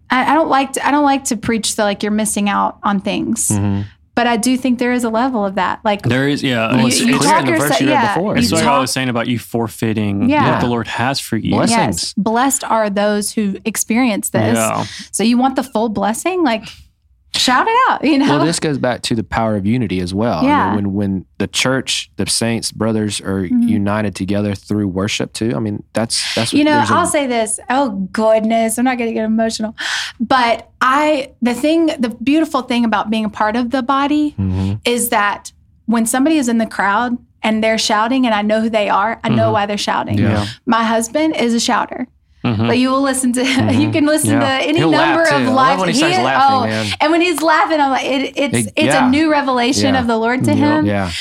I 0.09 0.31
I 0.31 0.35
don't 0.35 0.49
like 0.49 0.71
to, 0.73 0.87
I 0.87 0.91
don't 0.91 1.03
like 1.03 1.25
to 1.25 1.35
preach 1.37 1.75
the 1.75 1.83
like 1.83 2.01
you're 2.01 2.13
missing 2.13 2.47
out 2.49 2.79
on 2.83 3.01
things, 3.01 3.51
but 4.17 4.25
I 4.25 4.35
do 4.35 4.57
think 4.57 4.79
there 4.79 4.93
is 4.93 5.03
a 5.03 5.11
level 5.11 5.45
of 5.45 5.53
that. 5.55 5.79
Like 5.85 6.01
There 6.01 6.27
is, 6.27 6.41
yeah. 6.41 6.75
you, 6.75 6.87
it's, 6.87 6.99
you 6.99 7.15
it's, 7.17 7.23
talk 7.23 7.41
in 7.41 7.45
the 7.45 7.51
verse 7.51 7.61
yourself, 7.61 7.81
you 7.81 7.85
read 7.85 7.93
yeah, 7.93 8.15
before. 8.15 8.35
you 8.35 8.41
it's 8.41 8.51
like 8.51 8.63
I 8.63 8.79
was 8.79 8.91
saying 8.91 9.09
about 9.09 9.27
you 9.27 9.37
forfeiting 9.37 10.27
Yeah. 10.27 10.53
what 10.53 10.61
the 10.61 10.65
Lord 10.65 10.87
has 10.87 11.19
for 11.19 11.37
you. 11.37 11.51
Bless- 11.51 11.69
Yes, 11.69 11.77
blessings. 11.77 12.13
blessed 12.15 12.63
are 12.63 12.89
those 12.89 13.31
who 13.33 13.57
experience 13.63 14.29
this. 14.29 14.55
Yeah. 14.57 14.85
So 15.11 15.21
you 15.21 15.37
want 15.37 15.55
the 15.55 15.61
full 15.61 15.89
blessing? 15.89 16.43
Like, 16.43 16.65
shout 17.35 17.67
it 17.67 17.75
out. 17.89 18.03
You 18.03 18.17
know, 18.17 18.25
Well, 18.37 18.45
this 18.45 18.59
goes 18.59 18.77
back 18.77 19.01
to 19.03 19.15
the 19.15 19.23
power 19.23 19.55
of 19.55 19.65
unity 19.65 19.99
as 19.99 20.13
well. 20.13 20.39
I 20.39 20.41
mean, 20.41 20.49
Yeah. 20.49 20.75
when 20.75 20.93
when 20.93 21.25
the 21.37 21.47
church, 21.47 22.09
the 22.17 22.25
saints, 22.27 22.71
brothers 22.71 23.21
are 23.21 23.43
Mhm. 23.47 23.67
united 23.69 24.15
together 24.15 24.55
through 24.55 24.87
worship 24.87 25.33
too. 25.33 25.53
I 25.55 25.59
mean, 25.59 25.83
that's 25.93 26.35
that's 26.35 26.53
you 26.53 26.63
know, 26.63 26.75
there's 26.77 26.89
a- 26.89 26.95
I'll 26.95 27.05
say 27.05 27.27
this. 27.27 27.59
Oh 27.69 27.89
goodness, 28.11 28.77
I'm 28.77 28.85
not 28.85 28.97
going 28.97 29.09
to 29.09 29.13
get 29.13 29.25
emotional, 29.25 29.75
but 30.19 30.69
I 30.81 31.31
the 31.41 31.53
thing, 31.53 31.87
the 31.99 32.09
beautiful 32.21 32.61
thing 32.63 32.83
about 32.85 33.09
being 33.09 33.25
a 33.25 33.29
part 33.29 33.55
of 33.55 33.69
the 33.71 33.83
body 33.83 34.33
Mhm. 34.39 34.79
is 34.85 35.09
that 35.09 35.51
when 35.85 36.05
somebody 36.05 36.37
is 36.37 36.49
in 36.49 36.57
the 36.57 36.65
crowd 36.65 37.17
and 37.43 37.63
they're 37.63 37.77
shouting, 37.77 38.25
and 38.25 38.33
I 38.33 38.41
know 38.41 38.61
who 38.61 38.69
they 38.69 38.89
are, 38.89 39.19
I 39.23 39.29
know 39.29 39.49
Mhm. 39.49 39.53
why 39.53 39.65
they're 39.67 39.77
shouting. 39.77 40.17
Yeah. 40.17 40.45
My 40.65 40.83
husband 40.83 41.35
is 41.35 41.53
a 41.53 41.59
shouter. 41.59 42.07
Mhm. 42.55 42.67
But 42.67 42.77
you 42.77 42.89
will 42.89 43.01
listen 43.01 43.33
to 43.33 43.43
you 43.73 43.91
can 43.91 44.05
listen 44.05 44.31
Yeah. 44.31 44.39
to 44.59 44.65
any 44.67 44.77
He'll 44.79 44.91
number 44.91 45.23
of 45.23 45.29
too. 45.29 45.35
I 45.35 45.43
love 45.45 45.55
live 45.55 45.79
when 45.79 45.89
he 45.89 45.93
he 45.93 45.99
starts 45.99 46.17
laughing, 46.19 46.57
oh, 46.57 46.65
man. 46.67 46.85
and 47.01 47.11
when 47.11 47.21
he's 47.21 47.41
laughing, 47.41 47.79
I'm 47.79 47.91
like, 47.91 48.05
it, 48.05 48.33
it's 48.37 48.57
It- 48.67 48.73
it's 48.75 48.85
yeah. 48.93 49.07
a 49.07 49.09
new 49.09 49.29
revelation 49.31 49.93
Yeah. 49.93 50.01
of 50.01 50.07
the 50.07 50.17
Lord 50.17 50.43
to 50.45 50.53
him. 50.53 50.85
Yeah. 50.85 51.11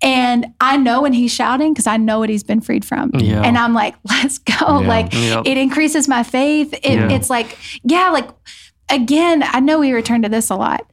And 0.00 0.46
I 0.60 0.76
know 0.76 1.02
when 1.02 1.12
he's 1.12 1.32
shouting 1.32 1.72
because 1.72 1.88
I 1.88 1.96
know 1.96 2.20
what 2.20 2.28
he's 2.30 2.44
been 2.44 2.60
freed 2.60 2.84
from. 2.84 3.10
Yeah. 3.14 3.42
And 3.42 3.58
I'm 3.58 3.74
like, 3.74 3.96
let's 4.08 4.38
go. 4.38 4.78
Like 4.78 5.12
Yep. 5.12 5.42
it 5.46 5.58
increases 5.58 6.06
my 6.06 6.22
faith. 6.22 6.72
It. 6.72 7.10
It's 7.10 7.28
like, 7.28 7.58
yeah, 7.82 8.10
like 8.10 8.28
again, 8.88 9.42
I 9.44 9.60
know 9.60 9.78
we 9.80 9.92
return 9.92 10.22
to 10.22 10.28
this 10.28 10.50
a 10.50 10.54
lot. 10.56 10.86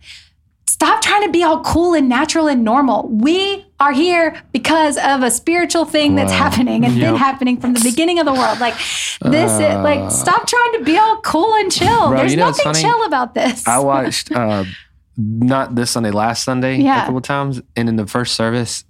Stop 0.76 1.02
trying 1.02 1.23
to 1.23 1.30
be 1.31 1.41
all 1.41 1.61
cool 1.64 1.93
and 1.93 2.10
natural 2.10 2.47
and 2.49 2.65
normal. 2.65 3.07
We 3.07 3.65
are 3.80 3.93
here 3.93 4.35
because 4.52 4.97
of 4.97 5.23
a 5.23 5.31
spiritual 5.31 5.85
thing 5.85 6.15
that's 6.15 6.34
happening 6.34 6.84
and 6.84 6.99
been 6.99 7.15
happening 7.15 7.61
from 7.61 7.73
the 7.73 7.80
beginning 7.80 8.19
of 8.19 8.26
the 8.26 8.34
world. 8.34 8.60
Like 8.60 8.73
this, 9.22 9.53
is, 9.53 9.61
Uh, 9.61 9.81
like 9.81 10.11
stop 10.11 10.45
trying 10.45 10.73
to 10.80 10.84
be 10.84 10.97
all 10.97 11.22
cool 11.22 11.53
and 11.56 11.72
chill. 11.72 12.10
Bro, 12.10 12.18
There's 12.18 12.31
you 12.31 12.38
know 12.38 12.47
nothing 12.47 12.64
funny? 12.65 12.81
chill 12.81 13.06
about 13.06 13.34
this. 13.34 13.65
I 13.65 13.77
watched 13.80 14.34
uh, 14.34 14.65
not 15.15 15.76
this 15.76 15.91
Sunday, 15.91 16.11
last 16.11 16.43
Sunday, 16.43 16.76
Yeah. 16.81 17.03
a 17.03 17.06
couple 17.06 17.22
times, 17.22 17.61
and 17.77 17.88
in 17.88 17.95
the 17.95 18.06
first 18.06 18.35
service, 18.35 18.84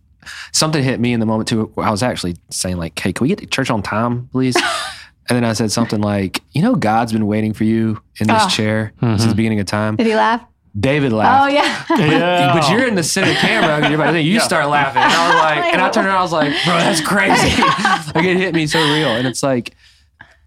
something 0.53 0.83
hit 0.83 0.99
me 0.99 1.13
in 1.13 1.19
the 1.19 1.27
moment 1.27 1.47
too. 1.47 1.71
I 1.77 1.91
was 1.91 2.01
actually 2.01 2.35
saying 2.49 2.77
like, 2.77 2.97
"Hey, 2.97 3.13
can 3.13 3.25
we 3.25 3.29
get 3.29 3.37
to 3.37 3.45
church 3.45 3.69
on 3.69 3.83
time, 3.83 4.27
please?" 4.31 4.55
and 5.29 5.35
then 5.35 5.45
I 5.45 5.53
said 5.53 5.71
something 5.71 6.01
like, 6.01 6.41
"You 6.51 6.63
know, 6.63 6.73
God's 6.73 7.13
been 7.13 7.27
waiting 7.27 7.53
for 7.53 7.63
you 7.63 8.01
in 8.19 8.25
this 8.25 8.41
Oh. 8.43 8.49
chair 8.49 8.91
since 9.01 9.25
the 9.27 9.35
beginning 9.35 9.59
of 9.59 9.67
time." 9.67 9.97
Did 9.97 10.07
he 10.07 10.15
laugh? 10.15 10.41
David 10.77 11.14
laughed. 11.14 11.43
Oh 11.45 11.47
yeah. 11.53 11.85
Yeah. 11.97 12.53
But 12.53 12.69
you're 12.69 12.88
in 12.88 12.95
the 12.95 13.03
center 13.03 13.34
camera. 13.35 13.76
and 13.77 13.85
Everybody, 13.85 14.22
you 14.22 14.39
start 14.39 14.68
laughing. 14.68 15.02
And 15.02 15.11
I 15.14 15.27
was 15.30 15.35
like, 15.64 15.73
and 15.73 15.81
I 15.81 15.89
turned 15.89 16.07
around. 16.07 16.18
I 16.18 16.22
was 16.22 16.31
like, 16.34 16.49
bro, 16.65 16.73
that's 16.77 17.02
crazy. 17.02 17.61
like 18.15 18.26
it 18.26 18.38
hit 18.38 18.53
me 18.53 18.68
so 18.68 18.80
real. 18.80 19.07
And 19.10 19.26
it's 19.26 19.41
like, 19.41 19.73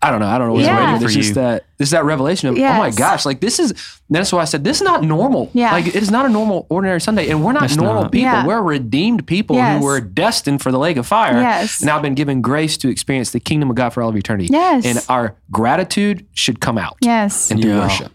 I 0.01 0.11
don't 0.11 0.21
know. 0.21 0.27
I 0.27 0.39
don't 0.39 0.47
know 0.49 0.53
what's 0.55 0.67
Yeah. 0.67 0.85
waiting 0.85 1.01
for 1.01 1.07
It's 1.07 1.17
you. 1.17 1.23
just 1.23 1.35
that. 1.35 1.65
This 1.79 1.89
is 1.89 1.91
that 1.93 2.05
revelation 2.05 2.49
of, 2.51 2.57
oh 2.57 2.61
my 2.79 2.91
gosh, 2.91 3.25
like 3.27 3.41
this 3.41 3.59
is. 3.59 3.73
That's 4.11 4.33
why 4.33 4.41
I 4.41 4.45
said 4.45 4.65
this 4.65 4.77
is 4.79 4.83
not 4.83 5.03
normal. 5.03 5.51
Yeah. 5.55 5.73
Like 5.73 5.87
it 5.89 5.97
is 5.97 6.11
not 6.11 6.25
a 6.25 6.29
normal, 6.29 6.67
ordinary 6.71 7.01
Sunday, 7.01 7.29
and 7.31 7.45
we're 7.45 7.53
not 7.53 7.65
It's 7.65 7.77
normal 7.77 8.03
not. 8.05 8.13
people. 8.13 8.25
Yeah. 8.31 8.47
We're 8.47 8.63
redeemed 8.63 9.27
people 9.27 9.57
Yes. 9.57 9.79
who 9.81 9.85
were 9.87 10.01
destined 10.01 10.63
for 10.63 10.71
the 10.71 10.79
lake 10.79 10.97
of 10.99 11.07
fire. 11.07 11.41
Yes. 11.41 11.81
And 11.81 11.91
I've 11.91 12.01
been 12.03 12.15
given 12.15 12.41
grace 12.43 12.77
to 12.79 12.89
experience 12.89 13.31
the 13.33 13.41
kingdom 13.41 13.71
of 13.71 13.77
God 13.77 13.91
for 13.91 14.03
all 14.03 14.09
of 14.11 14.17
eternity. 14.17 14.49
Yes. 14.53 14.85
And 14.87 15.05
our 15.09 15.35
gratitude 15.51 16.27
should 16.33 16.61
come 16.61 16.79
out 16.79 16.97
Yes. 17.01 17.51
and 17.51 17.61
through 17.61 17.73
Yeah. 17.73 17.81
worship. 17.81 18.13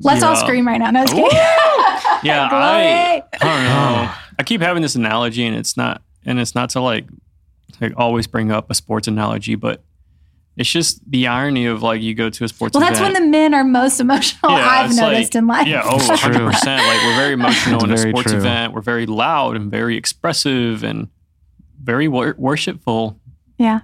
Let's 0.00 0.22
all 0.22 0.36
scream 0.36 0.66
right 0.66 0.78
now. 0.78 0.90
No, 0.90 1.02
I 1.02 1.06
kidding. 1.06 1.24
yeah, 2.22 2.48
I, 2.52 3.22
I 3.32 3.38
don't 3.38 3.64
know. 3.64 4.12
I 4.38 4.42
keep 4.44 4.60
having 4.60 4.82
this 4.82 4.94
analogy, 4.94 5.44
and 5.44 5.56
it's 5.56 5.76
not, 5.76 6.02
and 6.24 6.38
it's 6.40 6.54
not 6.54 6.70
to 6.70 6.80
like, 6.80 7.06
like 7.80 7.92
always 7.96 8.26
bring 8.26 8.50
up 8.50 8.70
a 8.70 8.74
sports 8.74 9.08
analogy, 9.08 9.54
but 9.54 9.82
it's 10.56 10.70
just 10.70 11.00
the 11.10 11.26
irony 11.28 11.66
of 11.66 11.82
like 11.82 12.02
you 12.02 12.14
go 12.14 12.28
to 12.30 12.44
a 12.44 12.48
sports. 12.48 12.74
Well, 12.74 12.86
that's 12.86 13.00
when 13.00 13.12
the 13.14 13.20
men 13.20 13.54
are 13.54 13.64
most 13.64 14.00
emotional. 14.00 14.52
Yeah, 14.52 14.66
I've 14.68 14.94
noticed 14.94 15.34
like- 15.34 15.38
in 15.40 15.46
life. 15.46 15.66
Yeah, 15.66 15.82
oh, 15.86 15.96
100 15.96 16.38
percent. 16.50 16.82
Like 16.86 17.02
we're 17.02 17.16
very 17.16 17.32
emotional 17.34 17.76
It's 17.76 17.84
in 17.84 17.92
a 17.92 17.98
sports 17.98 18.30
true. 18.30 18.38
event. 18.38 18.72
We're 18.74 18.80
very 18.82 19.06
loud 19.06 19.56
and 19.56 19.70
very 19.70 19.96
expressive 19.96 20.82
and 20.84 21.08
very 21.82 22.06
wor- 22.08 22.34
worshipful. 22.38 23.18
yeah. 23.58 23.80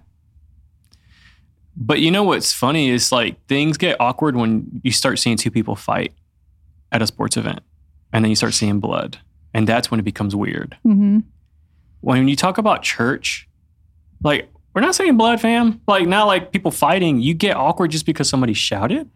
But 1.80 2.00
you 2.00 2.10
know 2.10 2.24
what's 2.24 2.52
funny 2.52 2.90
is 2.90 3.12
like 3.12 3.46
things 3.46 3.78
get 3.78 3.96
awkward 4.00 4.34
when 4.36 4.80
you 4.82 4.90
start 4.90 5.18
seeing 5.20 5.36
two 5.36 5.50
people 5.50 5.76
fight 5.76 6.12
at 6.90 7.02
a 7.02 7.06
sports 7.06 7.36
event, 7.36 7.60
and 8.12 8.24
then 8.24 8.30
you 8.30 8.34
start 8.36 8.52
seeing 8.54 8.80
blood, 8.80 9.18
and 9.54 9.66
that's 9.68 9.88
when 9.90 10.00
it 10.00 10.02
becomes 10.02 10.34
weird. 10.34 10.76
hmm 10.82 11.20
When 12.00 12.26
you 12.26 12.34
talk 12.36 12.58
about 12.58 12.82
church, 12.82 13.48
like 14.24 14.50
we're 14.74 14.80
not 14.82 14.94
saying 14.96 15.16
blood, 15.16 15.40
fam. 15.40 15.80
Like 15.86 16.06
not 16.08 16.26
like 16.26 16.50
people 16.52 16.70
fighting. 16.72 17.20
You 17.20 17.34
get 17.34 17.56
awkward 17.56 17.90
just 17.92 18.06
because 18.06 18.28
somebody 18.28 18.54
shouted. 18.54 19.08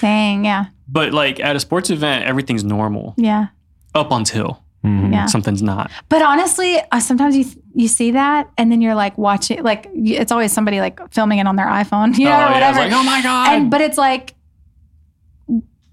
Dang. 0.00 0.44
Yeah. 0.44 0.66
But 0.92 1.12
like 1.12 1.38
at 1.38 1.54
a 1.54 1.60
sports 1.60 1.88
event, 1.90 2.24
everything's 2.24 2.64
normal 2.64 3.14
Yeah. 3.16 3.48
up 3.94 4.10
until 4.10 4.59
Mhm. 4.84 5.12
Yeah. 5.12 5.26
something's 5.26 5.62
not. 5.62 5.90
But 6.08 6.22
honestly, 6.22 6.78
uh, 6.90 7.00
sometimes 7.00 7.36
you 7.36 7.44
you 7.74 7.86
see 7.86 8.12
that, 8.12 8.48
and 8.56 8.72
then 8.72 8.80
you're 8.80 8.94
like 8.94 9.16
watching, 9.18 9.62
like 9.62 9.88
it's 9.94 10.32
always 10.32 10.52
somebody 10.52 10.80
like 10.80 10.98
filming 11.12 11.38
it 11.38 11.46
on 11.46 11.56
their 11.56 11.66
iPhone, 11.66 12.16
you 12.18 12.24
know, 12.24 12.30
oh, 12.32 12.34
or 12.34 12.38
yeah, 12.38 12.52
whatever. 12.54 12.78
it's 12.80 12.92
like, 12.92 13.00
oh 13.00 13.04
my 13.04 13.22
god. 13.22 13.48
and 13.54 13.70
but 13.70 13.80
it's 13.82 13.98
like 13.98 14.34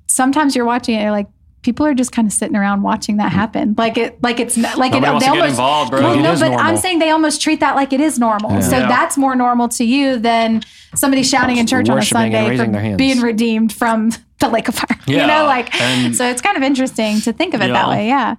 sometimes 0.07 0.55
you're 0.55 0.65
watching 0.65 0.95
it, 0.95 1.01
you're 1.01 1.11
like 1.11 1.27
people 1.64 1.85
are 1.85 1.93
just 1.93 2.14
kind 2.14 2.26
of 2.27 2.34
sitting 2.34 2.55
around 2.55 2.81
watching 2.81 3.18
that 3.18 3.31
happen, 3.31 3.76
like 3.77 3.97
it, 3.97 4.22
like 4.23 4.39
it's 4.39 4.55
not, 4.55 4.77
like 4.77 4.93
Nobody 4.93 5.18
it. 5.18 5.19
They 5.19 5.27
almost. 5.27 5.49
involved, 5.49 5.91
bro. 5.91 6.01
Well, 6.01 6.15
no, 6.19 6.39
but 6.39 6.53
I'm 6.53 6.77
saying 6.77 6.99
they 6.99 7.09
almost 7.09 7.41
treat 7.41 7.59
that 7.59 7.76
like 7.76 7.91
it 7.91 7.99
is 7.99 8.18
normal. 8.18 8.51
Yeah. 8.51 8.59
So 8.61 8.77
Yeah. 8.77 8.88
that's 8.88 9.18
more 9.18 9.35
normal 9.35 9.68
to 9.69 9.84
you 9.84 10.18
than 10.18 10.61
somebody 10.95 11.23
shouting 11.23 11.57
in 11.57 11.68
church 11.68 11.89
on 11.89 11.97
a 11.97 12.03
Sunday 12.03 12.55
for 12.55 12.95
being 12.95 13.19
redeemed 13.19 13.73
from 13.73 14.11
the 14.39 14.47
lake 14.47 14.69
of 14.69 14.76
fire. 14.76 14.97
You 15.07 15.18
know, 15.27 15.45
like 15.45 15.73
And- 15.81 16.15
so 16.15 16.26
it's 16.30 16.41
kind 16.41 16.55
of 16.57 16.64
interesting 16.64 17.19
to 17.22 17.34
think 17.34 17.53
of 17.53 17.61
it 17.61 17.68
that 17.68 17.89
way. 17.89 18.07
Yeah. 18.07 18.35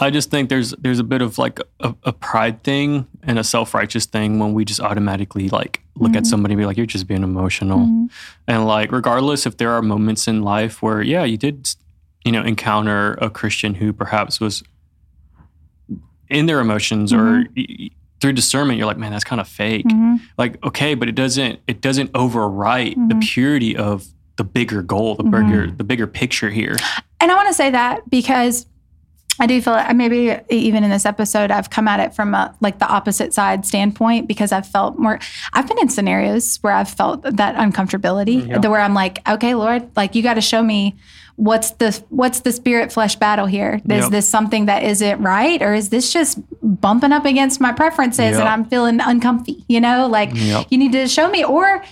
I 0.00 0.10
just 0.10 0.30
think 0.30 0.48
there's 0.48 0.70
there's 0.72 0.98
a 0.98 1.04
bit 1.04 1.22
of 1.22 1.38
like 1.38 1.60
a, 1.80 1.94
a 2.04 2.12
pride 2.12 2.62
thing 2.62 3.06
and 3.22 3.38
a 3.38 3.44
self 3.44 3.74
righteous 3.74 4.06
thing 4.06 4.38
when 4.38 4.54
we 4.54 4.64
just 4.64 4.80
automatically 4.80 5.48
like 5.48 5.82
look 5.96 6.12
at 6.12 6.22
mm-hmm. 6.22 6.24
somebody 6.24 6.54
and 6.54 6.60
be 6.60 6.66
like, 6.66 6.76
you're 6.76 6.86
just 6.86 7.06
being 7.06 7.22
emotional. 7.22 7.80
Mm-hmm. 7.80 8.06
And 8.48 8.66
like, 8.66 8.90
regardless 8.90 9.46
if 9.46 9.58
there 9.58 9.70
are 9.72 9.82
moments 9.82 10.26
in 10.26 10.42
life 10.42 10.82
where, 10.82 11.02
yeah, 11.02 11.24
you 11.24 11.36
did, 11.36 11.68
you 12.24 12.32
know, 12.32 12.42
encounter 12.42 13.14
a 13.20 13.28
Christian 13.28 13.74
who 13.74 13.92
perhaps 13.92 14.40
was 14.40 14.62
in 16.28 16.46
their 16.46 16.60
emotions 16.60 17.12
or 17.12 17.18
mm-hmm. 17.18 17.52
y- 17.56 17.66
y- 17.78 17.90
through 18.20 18.32
discernment, 18.32 18.78
you're 18.78 18.86
like, 18.86 18.98
man, 18.98 19.12
that's 19.12 19.24
kind 19.24 19.40
of 19.40 19.48
fake. 19.48 19.86
Like, 20.36 20.62
okay, 20.64 20.94
but 20.94 21.08
it 21.08 21.14
doesn't 21.14 21.60
it 21.66 21.80
doesn't 21.80 22.12
overwrite 22.12 23.08
the 23.08 23.16
purity 23.16 23.76
of 23.76 24.06
the 24.36 24.44
bigger 24.44 24.82
goal, 24.82 25.14
the 25.16 25.24
bigger 25.24 25.70
the 25.70 25.84
bigger 25.84 26.06
picture 26.06 26.50
here. 26.50 26.76
And 27.20 27.30
I 27.30 27.34
want 27.34 27.48
to 27.48 27.54
say 27.54 27.70
that 27.70 28.08
because 28.08 28.66
I 29.40 29.46
do 29.46 29.60
feel 29.62 29.72
like 29.72 29.96
maybe 29.96 30.38
even 30.50 30.84
in 30.84 30.90
this 30.90 31.06
episode, 31.06 31.50
I've 31.50 31.70
come 31.70 31.88
at 31.88 31.98
it 31.98 32.14
from 32.14 32.34
a, 32.34 32.54
like 32.60 32.78
the 32.78 32.86
opposite 32.86 33.32
side 33.32 33.64
standpoint 33.64 34.28
because 34.28 34.52
I've 34.52 34.66
felt 34.66 34.98
more. 34.98 35.18
I've 35.54 35.66
been 35.66 35.78
in 35.78 35.88
scenarios 35.88 36.58
where 36.58 36.74
I've 36.74 36.90
felt 36.90 37.22
that 37.22 37.56
uncomfortability, 37.56 38.42
mm-hmm. 38.42 38.70
where 38.70 38.80
I'm 38.80 38.92
like, 38.94 39.26
okay, 39.28 39.54
Lord, 39.54 39.90
like 39.96 40.14
you 40.14 40.22
got 40.22 40.34
to 40.34 40.42
show 40.42 40.62
me 40.62 40.94
what's 41.36 41.70
the 41.72 41.98
what's 42.10 42.40
the 42.40 42.52
spirit 42.52 42.92
flesh 42.92 43.16
battle 43.16 43.46
here. 43.46 43.80
Is 43.88 44.02
Yep. 44.02 44.10
this 44.10 44.28
something 44.28 44.66
that 44.66 44.82
isn't 44.84 45.22
right, 45.22 45.62
or 45.62 45.72
is 45.72 45.88
this 45.88 46.12
just 46.12 46.38
bumping 46.62 47.12
up 47.12 47.24
against 47.24 47.62
my 47.62 47.72
preferences 47.72 48.32
Yep. 48.32 48.40
and 48.40 48.48
I'm 48.48 48.64
feeling 48.66 49.00
uncomfy? 49.00 49.64
You 49.68 49.80
know, 49.80 50.06
like 50.06 50.30
Yep. 50.34 50.66
you 50.68 50.76
need 50.76 50.92
to 50.92 51.08
show 51.08 51.30
me 51.30 51.44
or. 51.44 51.82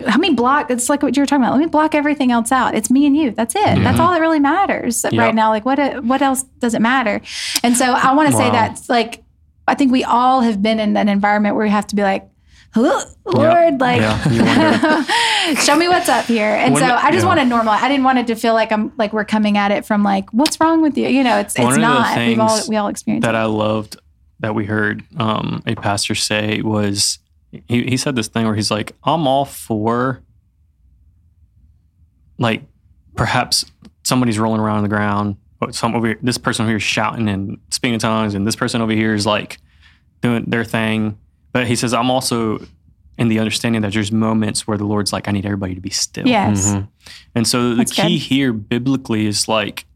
Let 0.00 0.18
me 0.18 0.30
block. 0.30 0.70
It's 0.70 0.88
like 0.88 1.02
what 1.02 1.16
you 1.16 1.22
were 1.22 1.26
talking 1.26 1.44
about. 1.44 1.52
Let 1.52 1.60
me 1.60 1.66
block 1.66 1.94
everything 1.94 2.32
else 2.32 2.50
out. 2.50 2.74
It's 2.74 2.90
me 2.90 3.06
and 3.06 3.16
you. 3.16 3.30
That's 3.30 3.54
it. 3.54 3.62
That's 3.82 4.00
all 4.00 4.12
that 4.12 4.20
really 4.20 4.40
matters 4.40 5.04
right 5.12 5.34
now. 5.34 5.50
Like 5.50 5.64
what? 5.64 6.02
What 6.04 6.20
else 6.20 6.42
does 6.58 6.74
it 6.74 6.80
matter? 6.82 7.20
And 7.62 7.76
so 7.76 7.92
I 7.92 8.12
want 8.14 8.30
to 8.30 8.36
say 8.36 8.46
Wow. 8.46 8.52
that 8.52 8.80
like 8.88 9.22
I 9.68 9.74
think 9.74 9.92
we 9.92 10.02
all 10.04 10.40
have 10.40 10.60
been 10.60 10.80
in 10.80 10.96
an 10.96 11.08
environment 11.08 11.54
where 11.54 11.64
we 11.64 11.70
have 11.70 11.86
to 11.86 11.96
be 11.96 12.02
like, 12.02 12.28
"Huh, 12.72 13.04
Lord, 13.24 13.80
like, 13.80 14.00
Yeah, 14.00 15.04
show 15.54 15.76
me 15.76 15.88
what's 15.88 16.08
up 16.08 16.26
here. 16.26 16.48
And 16.48 16.74
One 16.74 16.82
so 16.82 16.88
I 16.88 17.10
just 17.10 17.22
yeah. 17.22 17.28
want 17.28 17.40
to 17.40 17.46
normal. 17.46 17.72
I 17.72 17.88
didn't 17.88 18.04
want 18.04 18.18
it 18.18 18.26
to 18.26 18.34
feel 18.34 18.52
like 18.54 18.72
I'm 18.72 18.92
like 18.98 19.12
we're 19.12 19.24
coming 19.24 19.56
at 19.56 19.70
it 19.70 19.86
from 19.86 20.02
like, 20.02 20.28
what's 20.32 20.58
wrong 20.60 20.82
with 20.82 20.98
you? 20.98 21.08
You 21.08 21.22
know, 21.24 21.38
it's 21.38 21.56
One 21.58 21.68
it's 21.68 21.78
not. 21.78 22.18
We've 22.18 22.38
all 22.40 22.60
we 22.68 22.76
all 22.76 22.88
experience 22.88 23.22
that 23.24 23.34
it. 23.34 23.38
I 23.38 23.44
loved 23.44 23.96
that 24.40 24.54
we 24.54 24.64
heard 24.66 25.04
um, 25.18 25.62
a 25.66 25.74
pastor 25.76 26.14
say 26.14 26.60
was 26.60 27.18
he, 27.68 27.84
he 27.84 27.96
said 27.96 28.16
this 28.16 28.28
thing 28.28 28.44
where 28.46 28.54
he's 28.54 28.70
like, 28.70 28.92
I'm 29.04 29.26
all 29.26 29.44
for 29.44 30.22
like 32.38 32.62
perhaps 33.16 33.64
somebody's 34.02 34.38
rolling 34.38 34.60
around 34.60 34.78
on 34.78 34.82
the 34.82 34.88
ground, 34.88 35.36
but 35.60 35.74
some 35.74 35.94
over 35.94 36.08
here, 36.08 36.18
this 36.22 36.38
person 36.38 36.64
over 36.64 36.70
here 36.70 36.76
is 36.78 36.82
shouting 36.82 37.28
and 37.28 37.58
speaking 37.70 37.94
in 37.94 38.00
tongues, 38.00 38.34
and 38.34 38.46
this 38.46 38.56
person 38.56 38.80
over 38.80 38.92
here 38.92 39.14
is 39.14 39.24
like 39.26 39.58
doing 40.20 40.44
their 40.46 40.64
thing. 40.64 41.18
But 41.52 41.66
he 41.66 41.76
says, 41.76 41.94
I'm 41.94 42.10
also 42.10 42.66
in 43.16 43.28
the 43.28 43.38
understanding 43.38 43.82
that 43.82 43.92
there's 43.92 44.10
moments 44.10 44.66
where 44.66 44.76
the 44.76 44.84
Lord's 44.84 45.12
like, 45.12 45.28
I 45.28 45.30
need 45.30 45.46
everybody 45.46 45.74
to 45.76 45.80
be 45.80 45.90
still. 45.90 46.26
Yes. 46.26 46.72
Mhm. 46.74 46.88
And 47.36 47.46
so 47.46 47.70
the 47.70 47.76
That's 47.76 47.92
key 47.92 48.18
good. 48.18 48.24
here 48.24 48.52
biblically 48.52 49.26
is 49.26 49.46
like, 49.46 49.86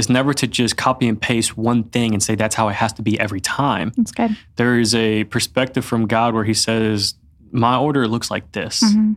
is 0.00 0.08
never 0.10 0.34
to 0.34 0.46
just 0.48 0.76
copy 0.76 1.06
and 1.06 1.20
paste 1.20 1.56
one 1.56 1.84
thing 1.84 2.12
and 2.14 2.20
say 2.22 2.34
that's 2.34 2.56
how 2.56 2.66
it 2.68 2.74
has 2.74 2.92
to 2.94 3.02
be 3.02 3.18
every 3.20 3.40
time. 3.40 3.92
That's 3.96 4.10
good. 4.12 4.36
There 4.56 4.80
is 4.80 4.94
a 4.96 5.24
perspective 5.24 5.84
from 5.84 6.06
God 6.08 6.34
where 6.34 6.44
He 6.44 6.54
says, 6.54 7.14
My 7.52 7.76
order 7.76 8.08
looks 8.08 8.30
like 8.30 8.50
this. 8.52 8.82
Mhm. 8.82 9.16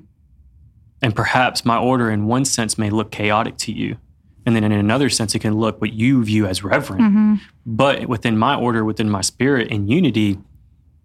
And 1.01 1.15
perhaps 1.15 1.65
my 1.65 1.77
order, 1.77 2.09
in 2.11 2.25
one 2.25 2.45
sense, 2.45 2.77
may 2.77 2.89
look 2.89 3.11
chaotic 3.11 3.57
to 3.65 3.71
you. 3.71 3.97
And 4.45 4.55
then 4.55 4.63
in 4.63 4.71
another 4.71 5.09
sense, 5.09 5.35
it 5.35 5.39
can 5.39 5.53
look 5.55 5.79
what 5.81 5.93
you 5.93 6.23
view 6.23 6.45
as 6.45 6.63
reverent. 6.63 7.01
Mhm. 7.03 7.39
But 7.65 8.07
within 8.07 8.37
my 8.37 8.55
order, 8.55 8.83
within 8.85 9.09
my 9.09 9.21
spirit 9.21 9.67
and 9.71 9.89
unity, 9.89 10.37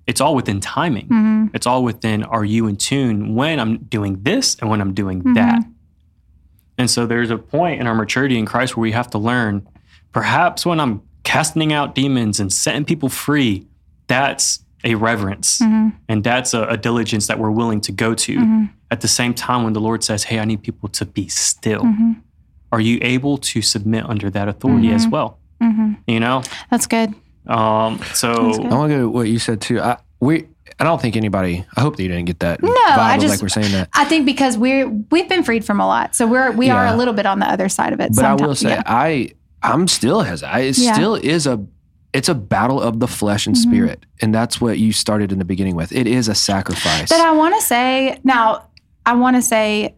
it's 0.06 0.20
all 0.20 0.34
within 0.34 0.60
timing. 0.60 1.08
Mhm. 1.08 1.50
It's 1.52 1.66
all 1.66 1.82
within 1.84 2.22
are 2.24 2.44
you 2.44 2.66
in 2.66 2.76
tune 2.76 3.34
when 3.34 3.60
I'm 3.60 3.76
doing 3.88 4.20
this 4.22 4.56
and 4.60 4.70
when 4.70 4.80
I'm 4.80 4.94
doing 4.94 5.18
Mm-hmm. 5.20 5.34
that. 5.34 5.64
And 6.78 6.88
so 6.90 7.06
there's 7.06 7.30
a 7.30 7.38
point 7.38 7.80
in 7.80 7.86
our 7.86 7.94
maturity 7.94 8.38
in 8.38 8.46
Christ 8.46 8.76
where 8.76 8.82
we 8.82 8.92
have 8.92 9.10
to 9.10 9.18
learn 9.18 9.66
perhaps 10.12 10.64
when 10.64 10.80
I'm 10.80 11.02
casting 11.24 11.72
out 11.72 11.94
demons 11.94 12.40
and 12.40 12.52
setting 12.52 12.84
people 12.84 13.08
free, 13.08 13.66
that's 14.06 14.64
a 14.84 14.94
reverence 14.94 15.58
Mhm. 15.58 15.92
and 16.08 16.22
that's 16.22 16.54
a, 16.54 16.62
a 16.68 16.76
diligence 16.76 17.26
that 17.26 17.38
we're 17.38 17.50
willing 17.50 17.80
to 17.82 17.92
go 17.92 18.14
to. 18.14 18.36
Mhm. 18.38 18.70
At 18.90 19.00
the 19.00 19.08
same 19.08 19.34
time, 19.34 19.64
when 19.64 19.72
the 19.72 19.80
Lord 19.80 20.04
says, 20.04 20.22
Hey, 20.24 20.38
I 20.38 20.44
need 20.44 20.62
people 20.62 20.88
to 20.90 21.04
be 21.04 21.26
still, 21.28 21.82
Mhm. 21.82 22.16
are 22.72 22.80
you 22.80 22.98
able 23.02 23.38
to 23.38 23.60
submit 23.60 24.08
under 24.08 24.30
that 24.30 24.48
authority 24.48 24.92
as 24.92 25.06
Mhm. 25.06 25.10
well? 25.10 25.38
Mhm. 25.62 25.96
You 26.06 26.20
know? 26.20 26.42
That's 26.70 26.86
good. 26.86 27.12
Um, 27.48 27.98
so 28.14 28.32
That's 28.34 28.58
good. 28.58 28.72
I 28.72 28.74
want 28.76 28.90
to 28.90 28.96
go 28.96 29.02
to 29.02 29.08
what 29.10 29.28
you 29.28 29.38
said 29.40 29.60
too. 29.60 29.80
I, 29.80 29.96
we, 30.20 30.46
I 30.80 30.84
don't 30.84 31.00
think 31.00 31.16
anybody. 31.16 31.64
I 31.76 31.80
hope 31.80 31.96
that 31.96 32.02
you 32.02 32.08
didn't 32.08 32.26
get 32.26 32.38
that. 32.40 32.62
No, 32.62 32.70
vibe 32.70 32.98
I 32.98 33.18
just- 33.18 33.32
like 33.34 33.42
we're 33.42 33.48
saying 33.48 33.72
that. 33.72 33.88
I 33.94 34.04
think 34.04 34.26
because 34.26 34.56
we're 34.56 34.88
we've 35.10 35.28
been 35.28 35.42
freed 35.42 35.64
from 35.64 35.80
a 35.80 35.86
lot, 35.86 36.14
so 36.14 36.26
we're 36.26 36.52
we 36.52 36.70
are 36.70 36.86
a 36.86 36.96
little 36.96 37.14
bit 37.14 37.26
on 37.26 37.40
the 37.40 37.46
other 37.46 37.68
side 37.68 37.92
of 37.92 38.00
it. 38.00 38.12
But 38.14 38.24
I 38.24 38.34
will 38.34 38.54
say, 38.54 38.70
yeah. 38.70 38.82
I 38.86 39.30
I'm 39.62 39.88
still 39.88 40.20
hesitant. 40.22 40.56
It 40.64 40.78
Yeah. 40.78 40.92
still 40.92 41.14
is 41.16 41.46
a 41.46 41.60
it's 42.12 42.28
a 42.28 42.34
battle 42.34 42.80
of 42.80 43.00
the 43.00 43.08
flesh 43.08 43.46
and 43.46 43.54
Mhm. 43.56 43.60
spirit, 43.60 44.06
and 44.22 44.34
that's 44.34 44.60
what 44.60 44.78
you 44.78 44.92
started 44.92 45.30
in 45.32 45.38
the 45.38 45.44
beginning 45.44 45.74
with. 45.76 45.92
It 45.92 46.06
is 46.06 46.28
a 46.28 46.34
sacrifice. 46.34 47.08
But 47.08 47.20
I 47.20 47.32
want 47.32 47.54
to 47.56 47.60
say 47.60 48.18
now, 48.24 48.64
I 49.04 49.14
want 49.14 49.36
to 49.36 49.42
say, 49.42 49.94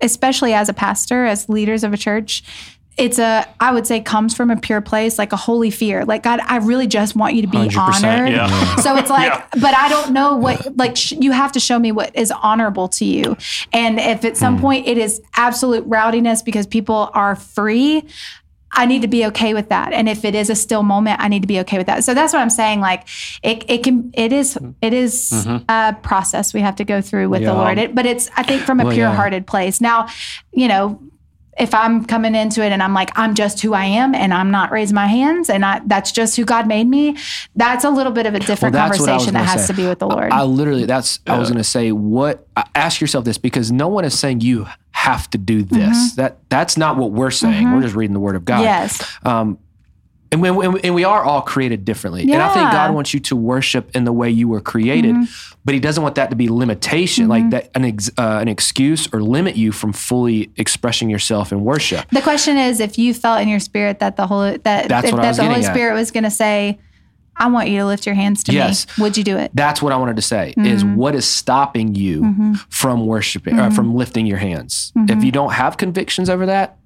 especially 0.00 0.52
as 0.52 0.68
a 0.68 0.72
pastor, 0.74 1.24
as 1.24 1.48
leaders 1.48 1.82
of 1.82 1.92
a 1.92 1.96
church, 1.96 2.44
it's 2.96 3.18
a 3.18 3.46
I 3.60 3.72
would 3.72 3.86
say 3.86 4.00
comes 4.00 4.36
from 4.36 4.50
a 4.50 4.56
pure 4.56 4.80
place, 4.80 5.18
like 5.18 5.32
a 5.32 5.36
holy 5.36 5.70
fear. 5.70 6.04
Like 6.04 6.22
God, 6.22 6.40
I 6.44 6.58
really 6.58 6.86
just 6.86 7.16
want 7.16 7.34
you 7.34 7.42
to 7.42 7.48
be 7.48 7.58
honored. 7.76 8.30
yeah. 8.30 8.76
So 8.76 8.96
it's 8.96 9.10
like, 9.10 9.32
Yeah. 9.32 9.44
but 9.60 9.76
I 9.76 9.88
don't 9.88 10.12
know 10.12 10.36
what 10.36 10.76
like 10.76 10.96
sh- 10.96 11.12
you 11.18 11.32
have 11.32 11.52
to 11.52 11.60
show 11.60 11.78
me 11.78 11.90
what 11.92 12.14
is 12.14 12.30
honorable 12.30 12.88
to 12.88 13.04
you, 13.04 13.36
and 13.72 13.98
if 13.98 14.24
at 14.24 14.36
some 14.36 14.60
point 14.60 14.86
it 14.86 14.96
is 14.98 15.20
absolute 15.36 15.84
rowdiness 15.86 16.42
because 16.44 16.66
people 16.66 17.10
are 17.14 17.34
free. 17.36 18.04
I 18.76 18.86
need 18.86 19.02
to 19.02 19.08
be 19.08 19.24
okay 19.26 19.54
with 19.54 19.68
that. 19.68 19.92
And 19.92 20.08
if 20.08 20.24
it 20.24 20.34
is 20.34 20.50
a 20.50 20.56
still 20.56 20.82
moment, 20.82 21.20
I 21.20 21.28
need 21.28 21.42
to 21.42 21.46
be 21.46 21.60
okay 21.60 21.78
with 21.78 21.86
that. 21.86 22.02
So 22.02 22.12
that's 22.12 22.32
what 22.32 22.42
I'm 22.42 22.50
saying. 22.50 22.80
Like 22.80 23.06
it, 23.44 23.64
it 23.70 23.84
can, 23.84 24.10
it 24.14 24.32
is, 24.32 24.58
it 24.82 24.92
is 24.92 25.30
Mhm. 25.32 25.64
a 25.68 25.92
process 26.02 26.52
we 26.52 26.60
have 26.60 26.74
to 26.76 26.84
go 26.84 27.00
through 27.00 27.28
with 27.28 27.44
the 27.44 27.54
Lord. 27.54 27.78
It, 27.78 27.94
but 27.94 28.04
it's, 28.04 28.28
I 28.36 28.42
think 28.42 28.62
from 28.62 28.80
a 28.80 28.84
Well, 28.86 28.92
pure 28.92 29.10
hearted 29.10 29.46
place. 29.46 29.80
Now, 29.80 30.08
you 30.52 30.66
know, 30.66 31.00
if 31.58 31.74
I'm 31.74 32.04
coming 32.04 32.34
into 32.34 32.64
it 32.64 32.72
and 32.72 32.82
I'm 32.82 32.94
like, 32.94 33.10
I'm 33.16 33.34
just 33.34 33.60
who 33.60 33.74
I 33.74 33.84
am 33.84 34.14
and 34.14 34.34
I'm 34.34 34.50
not 34.50 34.72
raising 34.72 34.94
my 34.94 35.06
hands 35.06 35.48
and 35.48 35.64
I, 35.64 35.80
that's 35.86 36.10
just 36.10 36.36
who 36.36 36.44
God 36.44 36.66
made 36.66 36.86
me, 36.86 37.16
that's 37.54 37.84
a 37.84 37.90
little 37.90 38.12
bit 38.12 38.26
of 38.26 38.34
a 38.34 38.40
different 38.40 38.74
I 38.74 38.88
was 38.88 38.98
conversation 38.98 39.34
that 39.34 39.46
has 39.46 39.66
say. 39.66 39.72
to 39.72 39.76
be 39.76 39.86
with 39.86 40.00
the 40.00 40.08
Lord. 40.08 40.32
I 40.32 40.42
literally 40.42 40.84
that's 40.84 41.20
I 41.26 41.38
was 41.38 41.48
going 41.48 41.58
to 41.58 41.64
say 41.64 41.92
what 41.92 42.46
ask 42.74 43.00
yourself 43.00 43.24
this 43.24 43.38
because 43.38 43.70
no 43.70 43.88
one 43.88 44.04
is 44.04 44.18
saying 44.18 44.40
you 44.40 44.66
have 44.90 45.28
to 45.30 45.38
do 45.38 45.62
this. 45.62 46.14
That 46.14 46.38
that's 46.48 46.76
not 46.76 46.96
what 46.96 47.12
we're 47.12 47.30
saying. 47.30 47.70
We're 47.72 47.82
just 47.82 47.94
reading 47.94 48.14
the 48.14 48.20
word 48.20 48.36
of 48.36 48.44
God. 48.44 48.56
Mm-hmm. 48.56 48.64
yes. 48.64 49.16
Um, 49.24 49.58
and, 50.42 50.56
when, 50.56 50.78
and, 50.84 50.94
we 50.94 51.04
are 51.04 51.22
all 51.24 51.42
created 51.42 51.84
differently. 51.84 52.22
And 52.22 52.34
I 52.42 52.48
think 52.52 52.64
Mm-hmm. 52.66 52.72
God 52.76 52.94
wants 52.94 53.12
you 53.14 53.20
to 53.20 53.36
worship 53.36 53.94
in 53.94 54.04
the 54.04 54.12
way 54.12 54.30
you 54.30 54.48
were 54.48 54.60
created, 54.60 55.14
but 55.64 55.74
He 55.74 55.80
doesn't 55.80 56.02
want 56.02 56.14
that 56.16 56.30
to 56.30 56.36
be 56.36 56.48
limitation, 56.48 57.28
like 57.28 57.50
that 57.50 57.70
an, 57.74 57.84
ex, 57.84 58.10
uh, 58.18 58.38
an 58.40 58.48
excuse 58.48 59.12
or 59.12 59.22
limit 59.22 59.56
you 59.56 59.70
from 59.72 59.92
fully 59.92 60.50
expressing 60.56 61.10
yourself 61.10 61.52
in 61.52 61.62
worship. 61.64 62.08
The 62.10 62.22
question 62.22 62.56
is, 62.56 62.80
if 62.80 62.98
you 62.98 63.12
felt 63.14 63.40
in 63.42 63.48
your 63.48 63.60
spirit 63.60 63.98
that 64.00 64.16
the 64.16 64.26
Holy 64.26 64.56
that, 64.58 64.88
That's 64.88 65.08
if, 65.08 65.14
that 65.16 65.36
the 65.36 65.44
Holy 65.44 65.64
at. 65.64 65.72
Spirit 65.74 65.94
was 65.94 66.10
going 66.10 66.24
to 66.24 66.30
say, 66.30 66.78
"I 67.36 67.48
want 67.48 67.68
you 67.68 67.78
to 67.80 67.86
lift 67.86 68.06
your 68.06 68.14
hands 68.14 68.44
to 68.44 68.52
Yes. 68.52 68.86
me," 68.96 69.02
would 69.02 69.16
you 69.16 69.24
do 69.24 69.36
it? 69.36 69.50
That's 69.54 69.82
what 69.82 69.92
I 69.92 69.96
wanted 69.96 70.16
to 70.16 70.22
say 70.22 70.54
is 70.56 70.82
Mm-hmm. 70.84 70.96
what 70.96 71.14
is 71.14 71.26
stopping 71.26 71.94
you 71.94 72.56
from 72.70 73.06
worshiping, 73.06 73.58
uh, 73.58 73.70
from 73.70 73.94
lifting 73.94 74.26
your 74.26 74.38
hands. 74.38 74.92
Mm-hmm. 74.96 75.18
If 75.18 75.24
you 75.24 75.32
don't 75.32 75.52
have 75.52 75.76
convictions 75.76 76.30
over 76.30 76.46
that, 76.46 76.78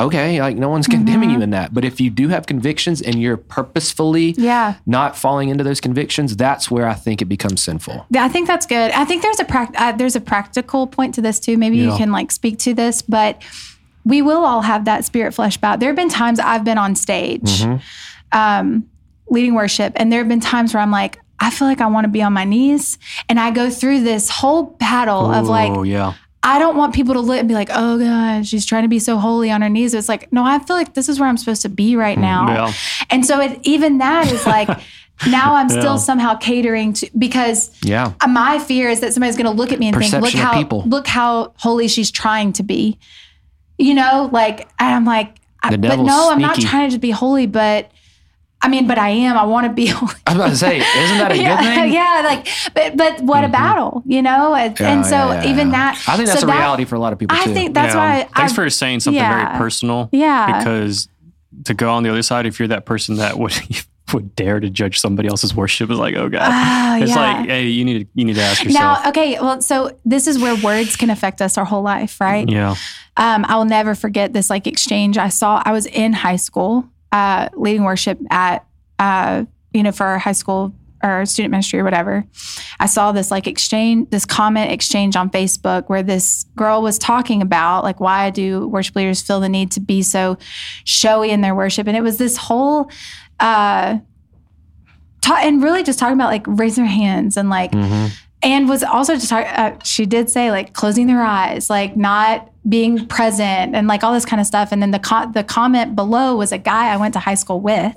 okay, 0.00 0.40
like 0.40 0.56
no 0.56 0.66
Mm-hmm. 0.66 0.72
one's 0.72 0.86
condemning 0.86 1.30
you 1.30 1.40
in 1.42 1.50
that. 1.50 1.74
But 1.74 1.84
if 1.84 2.00
you 2.00 2.10
do 2.10 2.28
have 2.28 2.46
convictions 2.46 3.00
and 3.02 3.20
you're 3.20 3.36
purposefully 3.36 4.34
Yeah. 4.38 4.74
not 4.86 5.16
falling 5.16 5.48
into 5.48 5.64
those 5.64 5.80
convictions, 5.80 6.36
that's 6.36 6.70
where 6.70 6.88
I 6.88 6.94
think 6.94 7.20
it 7.22 7.26
becomes 7.26 7.62
sinful. 7.62 8.06
Yeah, 8.10 8.24
I 8.24 8.28
think 8.28 8.46
that's 8.46 8.66
good. 8.66 8.90
I 8.92 9.04
think 9.04 9.22
there's 9.22 9.40
a 9.40 9.44
prac- 9.44 9.74
uh, 9.76 9.92
there's 9.92 10.16
a 10.16 10.20
practical 10.20 10.86
point 10.86 11.14
to 11.16 11.20
this 11.22 11.38
too. 11.40 11.56
Maybe 11.58 11.76
you 11.78 11.96
can 11.96 12.10
like 12.12 12.30
speak 12.32 12.58
to 12.60 12.74
this, 12.74 13.02
but 13.02 13.42
we 14.04 14.22
will 14.22 14.44
all 14.44 14.62
have 14.62 14.84
that 14.84 15.04
spirit 15.04 15.34
flesh 15.34 15.56
bout. 15.56 15.80
There 15.80 15.88
have 15.88 15.96
been 15.96 16.08
times 16.08 16.38
I've 16.38 16.62
been 16.64 16.78
on 16.78 16.94
stage, 16.94 17.64
um, 18.32 18.88
leading 19.28 19.54
worship, 19.54 19.92
and 19.96 20.12
there 20.12 20.20
have 20.20 20.28
been 20.28 20.40
times 20.40 20.72
where 20.74 20.82
I'm 20.82 20.90
like, 20.90 21.18
I 21.40 21.50
feel 21.50 21.68
like 21.68 21.80
I 21.80 21.86
want 21.86 22.04
to 22.04 22.08
be 22.08 22.22
on 22.22 22.32
my 22.32 22.44
knees, 22.44 22.98
and 23.28 23.38
I 23.40 23.50
go 23.50 23.68
through 23.68 24.02
this 24.04 24.30
whole 24.30 24.62
battle 24.62 25.30
of 25.30 25.48
like, 25.48 25.70
oh, 25.72 25.82
yeah. 25.82 26.14
I 26.46 26.60
don't 26.60 26.76
want 26.76 26.94
people 26.94 27.14
to 27.14 27.20
look 27.20 27.38
and 27.40 27.48
be 27.48 27.54
like, 27.54 27.70
oh 27.72 27.98
God, 27.98 28.46
she's 28.46 28.64
trying 28.64 28.84
to 28.84 28.88
be 28.88 29.00
so 29.00 29.18
holy 29.18 29.50
on 29.50 29.62
her 29.62 29.68
knees. 29.68 29.94
It's 29.94 30.08
like, 30.08 30.32
no, 30.32 30.44
I 30.44 30.60
feel 30.60 30.76
like 30.76 30.94
this 30.94 31.08
is 31.08 31.18
where 31.18 31.28
I'm 31.28 31.36
supposed 31.36 31.62
to 31.62 31.68
be 31.68 31.96
right 31.96 32.16
now. 32.16 32.46
Yeah. 32.46 32.72
And 33.10 33.26
so 33.26 33.40
it, 33.40 33.58
even 33.64 33.98
that 33.98 34.30
is 34.30 34.46
like, 34.46 34.68
now 35.28 35.54
I'm 35.56 35.68
still 35.68 35.98
somehow 35.98 36.36
catering 36.36 36.92
to 36.94 37.10
because 37.18 37.72
Yeah. 37.82 38.12
uh, 38.20 38.28
my 38.28 38.60
fear 38.60 38.88
is 38.88 39.00
that 39.00 39.12
somebody's 39.12 39.36
going 39.36 39.46
to 39.46 39.50
look 39.60 39.72
at 39.72 39.80
me 39.80 39.88
and 39.88 39.96
think, 39.96 40.12
look 40.12 40.32
how 40.34 40.52
people. 40.54 40.84
look 40.86 41.08
how 41.08 41.52
holy 41.56 41.88
she's 41.88 42.12
trying 42.12 42.52
to 42.54 42.62
be. 42.62 42.96
You 43.78 43.94
know, 43.94 44.30
like 44.32 44.68
and 44.78 44.94
I'm 44.94 45.04
like, 45.04 45.36
I, 45.64 45.76
but 45.76 45.98
no, 45.98 46.30
I'm 46.30 46.38
not 46.40 46.60
trying 46.60 46.90
to 46.90 46.98
be 46.98 47.10
holy, 47.10 47.46
but 47.46 47.90
I 48.62 48.68
mean, 48.68 48.86
but 48.88 48.98
I 48.98 49.10
am. 49.10 49.36
I 49.36 49.44
want 49.44 49.66
to 49.66 49.72
be. 49.72 49.90
I 49.92 50.00
was 50.00 50.14
about 50.26 50.48
to 50.48 50.56
say, 50.56 50.78
isn't 50.78 51.18
that 51.18 51.32
a 51.32 51.36
yeah, 51.40 51.60
good 51.60 51.74
thing? 51.74 51.92
yeah, 51.92 52.22
like, 52.24 52.48
but 52.74 52.96
but 52.96 53.20
what 53.22 53.44
a 53.44 53.48
battle, 53.48 54.02
you 54.06 54.22
know? 54.22 54.54
And, 54.54 54.78
Yeah, 54.80 54.92
and 54.92 55.04
so 55.06 55.10
yeah, 55.16 55.42
yeah, 55.44 55.50
even 55.50 55.66
yeah. 55.68 55.72
that, 55.92 56.04
I 56.08 56.16
think 56.16 56.28
that's 56.28 56.40
so 56.40 56.46
a 56.46 56.50
that- 56.50 56.58
reality 56.58 56.84
for 56.84 56.94
a 56.94 56.98
lot 56.98 57.12
of 57.12 57.18
people 57.18 57.36
I 57.36 57.44
too. 57.44 57.52
think 57.54 57.74
that's 57.74 57.94
Yeah. 57.94 58.18
why. 58.22 58.28
Thanks 58.34 58.52
I, 58.52 58.54
for 58.56 58.70
saying 58.70 59.00
something 59.00 59.22
yeah. 59.22 59.46
very 59.48 59.58
personal. 59.58 60.08
Yeah. 60.10 60.58
Because 60.58 61.08
to 61.64 61.74
go 61.74 61.90
on 61.92 62.02
the 62.02 62.10
other 62.10 62.22
side, 62.22 62.46
if 62.46 62.58
you're 62.58 62.68
that 62.68 62.86
person 62.86 63.16
that 63.16 63.38
would 63.38 63.54
would 64.12 64.34
dare 64.36 64.60
to 64.60 64.70
judge 64.70 65.00
somebody 65.00 65.28
else's 65.28 65.54
worship, 65.54 65.90
is 65.90 65.98
like, 65.98 66.14
oh 66.14 66.28
god, 66.28 66.40
Ah, 66.42 66.96
it's 66.98 67.10
yeah. 67.10 67.16
like, 67.16 67.48
hey, 67.48 67.64
you 67.66 67.84
need 67.84 68.04
to 68.04 68.08
you 68.14 68.24
need 68.24 68.36
to 68.36 68.42
ask 68.42 68.64
yourself. 68.64 69.02
Now, 69.04 69.08
okay, 69.10 69.38
well, 69.40 69.60
so 69.60 69.96
this 70.04 70.26
is 70.26 70.38
where 70.38 70.54
words 70.62 70.96
can 70.96 71.10
affect 71.10 71.42
us 71.42 71.58
our 71.58 71.64
whole 71.64 71.82
life, 71.82 72.20
right? 72.20 72.48
yeah, 72.48 72.74
Um, 73.16 73.44
I 73.48 73.56
will 73.56 73.64
never 73.64 73.94
forget 73.94 74.32
this 74.32 74.48
like 74.48 74.66
exchange 74.66 75.18
I 75.18 75.28
saw. 75.28 75.60
I 75.64 75.72
was 75.72 75.86
in 75.86 76.12
high 76.12 76.36
school, 76.36 76.88
uh, 77.16 77.48
leading 77.54 77.84
worship 77.84 78.18
at, 78.30 78.58
uh, 78.98 79.44
you 79.72 79.82
know, 79.82 79.92
for 79.92 80.06
our 80.06 80.18
high 80.18 80.32
school 80.42 80.72
or 81.02 81.26
student 81.26 81.50
ministry 81.50 81.78
or 81.78 81.84
whatever. 81.84 82.24
I 82.80 82.86
saw 82.86 83.12
this 83.12 83.30
like 83.30 83.46
exchange, 83.46 84.08
this 84.10 84.24
comment 84.24 84.72
exchange 84.72 85.14
on 85.16 85.30
Facebook 85.30 85.88
where 85.88 86.02
this 86.02 86.44
girl 86.56 86.80
was 86.82 86.98
talking 86.98 87.42
about 87.42 87.84
like 87.84 88.00
why 88.00 88.30
do 88.30 88.66
worship 88.68 88.96
leaders 88.96 89.20
feel 89.22 89.38
the 89.40 89.48
need 89.48 89.70
to 89.72 89.80
be 89.80 90.02
so 90.02 90.36
showy 90.84 91.30
in 91.30 91.40
their 91.42 91.54
worship, 91.54 91.86
and 91.86 91.96
it 91.96 92.02
was 92.02 92.16
this 92.18 92.36
whole. 92.36 92.90
Uh, 93.38 93.98
ta- 95.20 95.40
and 95.42 95.62
really 95.62 95.82
just 95.82 95.98
talking 95.98 96.14
about 96.14 96.30
like 96.30 96.44
raise 96.46 96.76
their 96.76 96.86
hands 96.86 97.36
and 97.36 97.50
like 97.50 97.72
Mhm. 97.72 98.10
And 98.46 98.68
was 98.68 98.82
also 98.82 99.14
just 99.14 99.28
talk, 99.28 99.44
uh, 99.46 99.72
she 99.82 100.06
did 100.06 100.30
say 100.30 100.50
like 100.50 100.72
closing 100.72 101.06
their 101.06 101.22
eyes 101.22 101.68
like 101.68 101.96
not 101.96 102.50
being 102.68 103.06
present 103.06 103.74
and 103.74 103.86
like 103.88 104.02
all 104.04 104.12
this 104.14 104.24
kind 104.24 104.40
of 104.40 104.46
stuff 104.46 104.72
and 104.72 104.80
then 104.80 104.92
the 104.92 104.98
co- 104.98 105.30
the 105.32 105.44
comment 105.44 105.94
below 105.96 106.34
was 106.36 106.52
a 106.52 106.58
guy 106.58 106.92
I 106.94 106.96
went 106.96 107.12
to 107.14 107.20
high 107.20 107.34
school 107.34 107.60
with 107.60 107.94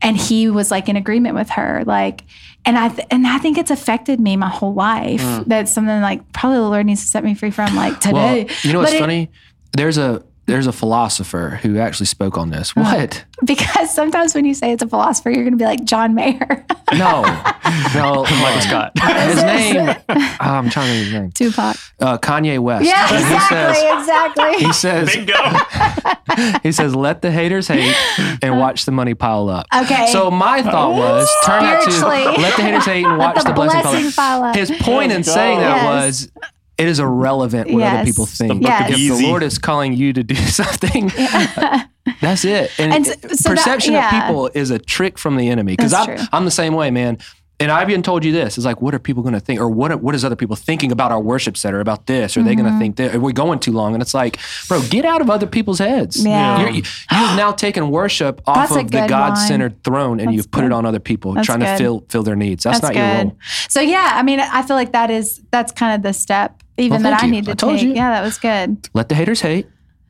and 0.00 0.16
he 0.16 0.48
was 0.48 0.70
like 0.70 0.88
in 0.88 0.96
agreement 0.96 1.34
with 1.34 1.50
her, 1.50 1.82
like. 1.86 2.22
And 2.66 2.76
I 2.76 2.88
th- 2.90 3.08
and 3.10 3.26
I 3.26 3.38
think 3.38 3.56
it's 3.56 3.70
affected 3.70 4.20
me 4.20 4.36
my 4.36 4.50
whole 4.50 4.74
life. 4.74 5.22
Mm. 5.22 5.46
That's 5.46 5.72
something 5.72 6.02
like 6.02 6.30
probably 6.34 6.58
the 6.58 6.68
Lord 6.68 6.84
needs 6.84 7.00
to 7.00 7.06
set 7.08 7.24
me 7.24 7.34
free 7.34 7.50
from 7.50 7.74
like 7.74 8.00
today. 8.00 8.44
Well, 8.44 8.56
you 8.62 8.72
know 8.74 8.80
what's 8.80 8.90
But 8.90 8.96
it- 8.96 9.00
funny? 9.00 9.30
There's 9.72 9.96
a 9.96 10.22
there's 10.50 10.66
a 10.66 10.72
philosopher 10.72 11.58
who 11.62 11.78
actually 11.78 12.06
spoke 12.06 12.36
on 12.36 12.50
this. 12.50 12.74
What? 12.76 13.24
Because 13.44 13.94
sometimes 13.94 14.34
when 14.34 14.44
you 14.44 14.52
say 14.54 14.72
it's 14.72 14.82
a 14.82 14.88
philosopher, 14.88 15.30
you're 15.30 15.44
going 15.44 15.52
to 15.52 15.56
be 15.56 15.64
like 15.64 15.84
John 15.84 16.14
Mayer, 16.14 16.66
No, 16.92 17.22
no. 17.94 18.24
come 18.24 18.38
Michael. 18.42 18.60
Scott. 18.60 18.92
His 18.98 19.42
name. 19.42 19.96
oh, 20.08 20.14
I'm 20.40 20.68
trying 20.70 20.86
to 20.86 20.92
think 20.92 21.00
of 21.00 21.04
his 21.06 21.12
name. 21.12 21.32
Tupac. 21.32 21.76
Uh, 22.00 22.18
Kanye 22.18 22.58
West. 22.58 22.84
Yeah, 22.84 23.06
And 23.14 23.24
he 23.24 23.34
exactly, 23.34 23.74
says. 23.74 23.98
exactly. 24.00 24.54
He 24.66 24.72
says. 24.72 25.14
Bingo. 25.16 26.60
He 26.62 26.72
says, 26.72 26.94
"Let 26.94 27.22
the 27.22 27.30
haters 27.30 27.68
hate 27.68 27.94
and 28.42 28.58
watch 28.58 28.84
the 28.84 28.92
money 28.92 29.14
pile 29.14 29.48
up." 29.48 29.66
Okay. 29.74 30.06
So 30.08 30.30
my 30.30 30.62
thought 30.62 30.92
was, 30.94 31.28
turn 31.44 31.62
that 31.64 31.82
to 31.84 32.40
let 32.40 32.56
the 32.56 32.62
haters 32.62 32.84
hate 32.84 33.04
and 33.04 33.18
watch 33.18 33.36
the 33.42 33.44
the, 33.48 33.52
blessing, 33.52 33.82
blessing 33.82 34.12
pile 34.12 34.40
pile 34.40 34.42
up. 34.44 34.50
up. 34.50 34.56
His 34.56 34.70
point 34.80 35.12
in 35.12 35.22
saying 35.24 35.58
that 35.60 35.82
Yes. 35.82 35.84
was, 36.06 36.32
it 36.80 36.88
is 36.88 36.98
irrelevant 36.98 37.70
what 37.70 37.82
other 37.82 37.96
Yes. 37.98 38.06
people 38.06 38.24
the 38.26 38.32
think. 38.32 38.64
of 38.64 38.90
If 38.90 38.96
the 39.20 39.26
Lord 39.26 39.42
is 39.42 39.58
calling 39.58 39.92
you 39.92 40.12
to 40.12 40.22
do 40.22 40.34
something, 40.60 41.08
that's 42.20 42.44
it. 42.44 42.70
And, 42.78 42.92
And 42.92 43.06
so- 43.06 43.12
so 43.12 43.26
that- 43.28 43.44
perception 43.56 43.92
yeah. 43.94 44.06
of 44.20 44.26
people 44.26 44.50
is 44.54 44.70
a 44.70 44.78
trick 44.78 45.18
from 45.18 45.36
the 45.36 45.48
enemy. 45.48 45.76
Because 45.76 45.92
I'm. 45.92 46.18
I'm 46.32 46.44
the 46.44 46.50
same 46.50 46.74
way, 46.74 46.90
man. 46.90 47.18
And 47.60 47.70
I've 47.70 47.90
even 47.90 48.02
told 48.02 48.24
you 48.24 48.32
this. 48.32 48.56
It's 48.56 48.64
like, 48.64 48.80
what 48.80 48.94
are 48.94 48.98
people 48.98 49.22
going 49.22 49.34
to 49.34 49.40
think? 49.40 49.60
Or 49.60 49.68
what, 49.68 50.00
what 50.02 50.14
is 50.14 50.24
other 50.24 50.34
people 50.34 50.56
thinking 50.56 50.90
about 50.90 51.12
our 51.12 51.20
worship 51.20 51.56
center, 51.58 51.78
about 51.80 52.06
this? 52.06 52.36
Are 52.36 52.42
they 52.42 52.54
Mm-hmm. 52.54 52.60
going 52.62 52.72
to 52.72 52.78
think 52.78 52.96
that? 52.96 53.12
we're 53.14 53.20
we 53.20 53.32
going 53.34 53.58
too 53.60 53.72
long? 53.72 53.92
And 53.94 54.02
it's 54.02 54.14
like, 54.14 54.38
bro, 54.66 54.80
get 54.88 55.04
out 55.04 55.20
of 55.20 55.28
other 55.28 55.46
people's 55.46 55.78
heads. 55.78 56.24
Yeah. 56.24 56.58
You're, 56.60 56.70
you, 56.70 56.76
you've 56.76 57.36
now 57.36 57.52
taken 57.52 57.90
worship 57.90 58.40
off 58.46 58.70
That's 58.70 58.82
of 58.82 58.90
the 58.90 59.06
God 59.06 59.34
centered 59.34 59.84
throne 59.84 60.20
and 60.20 60.28
That's 60.30 60.36
you've 60.36 60.50
put 60.50 60.64
it 60.64 60.72
on 60.72 60.86
other 60.86 61.00
people, 61.00 61.34
That's 61.34 61.44
trying 61.46 61.60
to 61.60 61.76
fill 61.76 62.04
fill 62.08 62.22
their 62.22 62.34
needs. 62.36 62.64
That's, 62.64 62.80
That's 62.80 62.96
not 62.96 63.14
your 63.14 63.24
role. 63.24 63.36
So 63.68 63.80
yeah, 63.82 64.12
I 64.14 64.22
mean, 64.22 64.40
I 64.40 64.62
feel 64.62 64.76
like 64.76 64.92
that 64.92 65.10
is 65.10 65.42
that's 65.50 65.70
kind 65.70 65.94
of 65.94 66.02
the 66.02 66.12
step 66.14 66.62
even 66.78 67.02
Well, 67.02 67.12
that 67.12 67.22
I 67.22 67.26
you. 67.26 67.32
need 67.32 67.44
to 67.44 67.50
I 67.50 67.54
told 67.54 67.74
take. 67.78 67.88
you. 67.88 67.94
Yeah, 67.94 68.10
that 68.10 68.22
was 68.22 68.38
good. 68.38 68.88
Let 68.94 69.10
the 69.10 69.14
haters 69.14 69.42
hate 69.42 69.66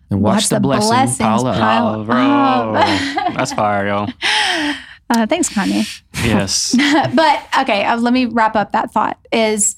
and 0.09 0.23
watch, 0.23 0.37
Watch 0.37 0.49
the, 0.51 0.55
the 0.57 0.61
blessing 0.61 0.89
blessings 0.89 1.19
pile 1.19 1.47
up. 1.47 1.57
pile- 1.59 2.01
Oh, 2.01 2.05
bro. 2.05 3.35
That's 3.35 3.53
fire, 3.53 3.87
yo. 3.89 4.07
Uh, 5.11 5.27
thanks, 5.27 5.49
Kanye. 5.49 6.03
Yes. 6.25 6.75
but 7.15 7.43
okay, 7.61 7.85
uh, 7.85 7.97
let 7.99 8.13
me 8.13 8.27
wrap 8.27 8.55
up 8.57 8.73
that 8.73 8.93
thought. 8.93 9.19
Is 9.33 9.75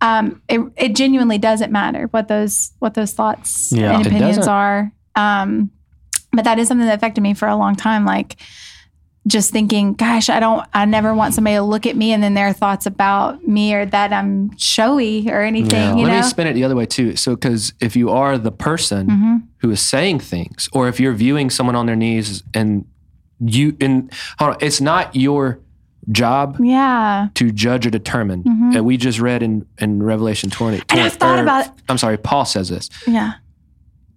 um, 0.00 0.42
it, 0.48 0.60
it 0.76 0.94
genuinely 0.94 1.38
doesn't 1.38 1.72
matter 1.72 2.08
what 2.10 2.28
those 2.28 2.72
what 2.80 2.94
those 2.94 3.12
thoughts 3.12 3.72
Yeah. 3.72 3.92
and 3.96 4.02
It 4.02 4.08
opinions 4.08 4.36
doesn't. 4.36 4.52
are. 4.52 4.92
Um, 5.16 5.70
but 6.32 6.44
that 6.44 6.58
is 6.58 6.68
something 6.68 6.86
that 6.86 6.96
affected 6.96 7.22
me 7.22 7.32
for 7.34 7.48
a 7.48 7.56
long 7.56 7.76
time. 7.76 8.04
Like 8.04 8.36
just 9.26 9.52
thinking, 9.52 9.94
gosh, 9.94 10.28
I 10.28 10.38
don't, 10.38 10.66
I 10.74 10.84
never 10.84 11.14
want 11.14 11.32
somebody 11.32 11.56
to 11.56 11.62
look 11.62 11.86
at 11.86 11.96
me 11.96 12.12
and 12.12 12.22
then 12.22 12.34
their 12.34 12.52
thoughts 12.52 12.84
about 12.84 13.46
me 13.48 13.72
or 13.72 13.86
that 13.86 14.12
I'm 14.12 14.54
showy 14.58 15.30
or 15.30 15.40
anything. 15.40 15.70
Yeah. 15.80 15.96
You 15.96 16.02
Let 16.04 16.10
know, 16.10 16.16
me 16.20 16.22
spin 16.24 16.46
it 16.46 16.52
the 16.52 16.64
other 16.64 16.76
way 16.76 16.84
too. 16.84 17.16
So, 17.16 17.34
because 17.34 17.72
if 17.80 17.96
you 17.96 18.10
are 18.10 18.36
the 18.36 18.52
person 18.52 19.06
Mm-hmm. 19.06 19.36
who 19.58 19.70
is 19.70 19.80
saying 19.80 20.18
things, 20.20 20.68
or 20.74 20.88
if 20.88 21.00
you're 21.00 21.14
viewing 21.14 21.48
someone 21.48 21.74
on 21.74 21.86
their 21.86 21.96
knees 21.96 22.42
and 22.52 22.84
you, 23.40 23.76
and 23.80 24.12
hold 24.38 24.52
on, 24.52 24.58
it's 24.60 24.80
not 24.80 25.14
your 25.14 25.60
job 26.10 26.58
yeah. 26.60 27.28
to 27.34 27.50
judge 27.50 27.86
or 27.86 27.90
determine. 27.90 28.42
And 28.74 28.84
we 28.84 28.96
just 28.96 29.20
read 29.20 29.42
in, 29.42 29.66
in 29.78 30.02
Revelation 30.02 30.50
20. 30.50 30.78
Mm-hmm. 30.78 30.86
And 30.90 31.00
I've 31.00 31.14
thought 31.14 31.38
or- 31.38 31.42
about- 31.42 31.66
I'm 31.88 31.98
sorry, 31.98 32.18
Paul 32.18 32.44
says 32.44 32.68
this. 32.68 32.90
Yeah. 33.06 33.34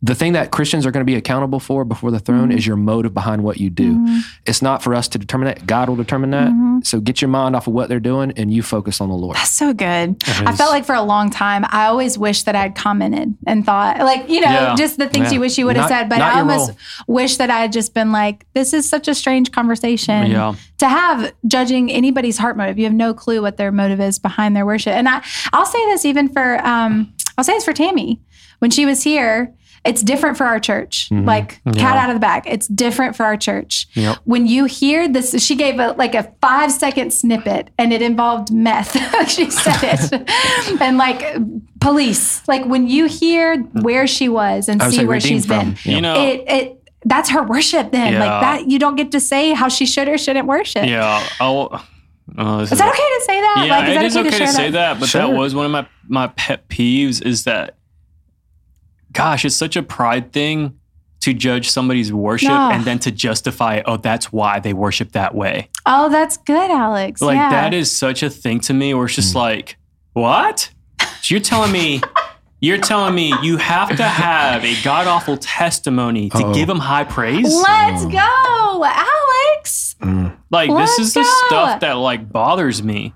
The 0.03 0.13
thing 0.13 0.33
that 0.33 0.51
Christians 0.51 0.85
are 0.85 0.91
going 0.91 1.01
to 1.01 1.09
be 1.11 1.15
accountable 1.15 1.59
for 1.59 1.83
before 1.83 2.11
the 2.11 2.19
throne 2.19 2.49
Mm-hmm. 2.49 2.57
is 2.59 2.67
your 2.67 2.75
motive 2.75 3.13
behind 3.15 3.43
what 3.43 3.57
you 3.57 3.71
do. 3.71 4.21
It's 4.45 4.61
not 4.61 4.83
for 4.83 4.93
us 4.93 5.07
to 5.07 5.17
determine 5.17 5.47
that. 5.47 5.65
God 5.65 5.89
will 5.89 5.95
determine 5.95 6.29
that. 6.31 6.49
Mm-hmm. 6.49 6.79
So 6.83 6.99
get 6.99 7.19
your 7.19 7.29
mind 7.29 7.55
off 7.55 7.65
of 7.65 7.73
what 7.73 7.89
they're 7.89 7.99
doing 7.99 8.31
and 8.37 8.53
you 8.53 8.61
focus 8.61 9.01
on 9.01 9.09
the 9.09 9.15
Lord. 9.15 9.35
That's 9.37 9.49
so 9.49 9.73
good. 9.73 10.17
I 10.27 10.55
felt 10.55 10.69
like 10.69 10.85
for 10.85 10.93
a 10.93 11.01
long 11.01 11.31
time, 11.31 11.65
I 11.69 11.85
always 11.87 12.15
wished 12.15 12.45
that 12.45 12.55
I'd 12.55 12.75
commented 12.75 13.35
and 13.47 13.65
thought, 13.65 13.97
like, 13.99 14.29
you 14.29 14.39
know, 14.41 14.51
Yeah. 14.51 14.75
just 14.77 14.99
the 14.99 15.07
things 15.09 15.27
Yeah. 15.27 15.33
you 15.33 15.39
wish 15.39 15.57
you 15.57 15.65
would 15.65 15.77
have 15.77 15.89
said. 15.89 16.09
But 16.09 16.21
I 16.21 16.39
almost 16.41 16.69
role. 16.69 16.77
wish 17.07 17.37
that 17.37 17.49
I 17.49 17.59
had 17.61 17.71
just 17.71 17.95
been 17.95 18.11
like, 18.11 18.45
this 18.53 18.73
is 18.73 18.87
such 18.87 19.07
a 19.07 19.15
strange 19.15 19.51
conversation 19.51 20.29
Yeah. 20.29 20.53
to 20.77 20.87
have 20.87 21.33
judging 21.47 21.91
anybody's 21.91 22.37
heart 22.37 22.55
motive. 22.55 22.77
You 22.77 22.85
have 22.85 22.93
no 22.93 23.15
clue 23.15 23.41
what 23.41 23.57
their 23.57 23.71
motive 23.71 23.99
is 23.99 24.19
behind 24.19 24.55
their 24.55 24.65
worship. 24.65 24.93
And 24.93 25.09
I, 25.09 25.23
I'll 25.53 25.65
say 25.65 25.83
this 25.87 26.05
even 26.05 26.29
for, 26.29 26.63
um, 26.63 27.11
I'll 27.37 27.43
say 27.43 27.53
this 27.53 27.65
for 27.65 27.73
Tammy. 27.73 28.21
When 28.59 28.69
she 28.71 28.85
was 28.85 29.01
here, 29.03 29.53
it's 29.87 30.01
different 30.03 30.37
for 30.37 30.45
our 30.45 30.59
church. 30.59 31.09
Mm-hmm. 31.09 31.25
Like 31.25 31.63
cat 31.63 31.75
Yeah. 31.75 31.93
out 32.03 32.09
of 32.09 32.15
the 32.15 32.19
bag. 32.19 32.43
It's 32.45 32.67
different 32.67 33.15
for 33.15 33.23
our 33.25 33.37
church. 33.37 33.87
Yep. 33.93 34.17
When 34.25 34.45
you 34.45 34.65
hear 34.65 35.07
this, 35.07 35.33
she 35.43 35.55
gave 35.55 35.79
a 35.79 35.93
like 35.93 36.13
a 36.15 36.31
five 36.41 36.71
second 36.71 37.11
snippet, 37.13 37.69
and 37.77 37.91
it 37.93 38.01
involved 38.01 38.51
meth. 38.53 38.91
she 39.29 39.49
said 39.49 39.79
it, 39.83 40.81
and 40.81 40.97
like 40.97 41.35
police. 41.79 42.47
Like 42.47 42.65
when 42.65 42.87
you 42.87 43.05
hear 43.07 43.57
where 43.57 44.07
she 44.07 44.29
was 44.29 44.67
and 44.69 44.81
see 44.83 45.05
where 45.05 45.19
she's 45.19 45.45
been, 45.47 45.75
from. 45.75 45.91
You 45.91 46.01
know, 46.01 46.15
it 46.21 46.43
it 46.47 46.73
that's 47.05 47.29
her 47.29 47.43
worship. 47.43 47.91
Then 47.91 48.13
Yeah. 48.13 48.19
like 48.19 48.41
that, 48.41 48.69
you 48.69 48.79
don't 48.79 48.95
get 48.95 49.11
to 49.11 49.19
say 49.19 49.53
how 49.53 49.69
she 49.69 49.85
should 49.85 50.07
or 50.09 50.17
shouldn't 50.17 50.47
worship. 50.47 50.85
yeah. 50.85 51.25
I'll, 51.39 51.81
oh, 52.37 52.57
this 52.59 52.71
Is 52.73 52.79
that 52.79 52.89
okay 52.89 52.97
to 52.97 53.21
say 53.25 53.39
that? 53.39 53.63
Yeah, 53.65 53.77
like, 53.77 53.87
is 53.87 53.91
it 53.91 53.95
that 53.95 54.05
is 54.05 54.17
okay, 54.17 54.27
okay 54.27 54.37
to, 54.39 54.43
share 54.45 54.53
say 54.53 54.69
that, 54.71 54.99
but 54.99 55.07
Sure. 55.07 55.21
that 55.21 55.29
was 55.33 55.55
one 55.55 55.65
of 55.65 55.71
my 55.71 55.87
my 56.09 56.27
pet 56.27 56.67
peeves. 56.69 57.21
Is 57.25 57.45
that, 57.45 57.76
gosh, 59.17 59.43
it's 59.43 59.55
such 59.55 59.75
a 59.75 59.83
pride 59.83 60.31
thing 60.31 60.79
to 61.21 61.33
judge 61.33 61.69
somebody's 61.69 62.13
worship 62.13 62.49
No. 62.49 62.69
and 62.71 62.85
then 62.85 62.99
to 62.99 63.11
justify, 63.11 63.81
oh, 63.85 63.97
that's 63.97 64.31
why 64.31 64.59
they 64.59 64.73
worship 64.73 65.13
that 65.13 65.33
way. 65.33 65.69
Oh, 65.85 66.09
that's 66.09 66.37
good, 66.37 66.69
Alex. 66.69 67.21
Like 67.21 67.35
yeah. 67.35 67.49
that 67.49 67.73
is 67.73 67.91
such 67.91 68.21
a 68.21 68.29
thing 68.29 68.59
to 68.61 68.73
me. 68.73 68.93
Where 68.93 69.05
it's 69.05 69.15
just 69.15 69.33
hmm. 69.33 69.39
like, 69.39 69.77
what? 70.13 70.69
So 71.21 71.33
you're 71.33 71.39
telling 71.39 71.71
me. 71.71 72.01
You're 72.59 72.79
telling 72.79 73.13
me 73.13 73.35
you 73.43 73.57
have 73.57 73.95
to 73.97 74.03
have 74.03 74.65
a 74.65 74.73
god 74.81 75.05
awful 75.05 75.37
testimony 75.37 76.31
to 76.31 76.37
Uh-oh. 76.37 76.53
give 76.55 76.67
him 76.67 76.79
high 76.79 77.03
praise? 77.03 77.53
Let's 77.53 78.01
hmm. 78.03 78.09
go, 78.09 78.83
Alex. 78.83 79.95
Hmm. 80.01 80.29
Like 80.49 80.71
Let's 80.71 80.97
this 80.97 81.09
is 81.09 81.13
the 81.13 81.23
stuff 81.23 81.81
that 81.81 81.93
like 81.93 82.31
bothers 82.31 82.81
me 82.81 83.13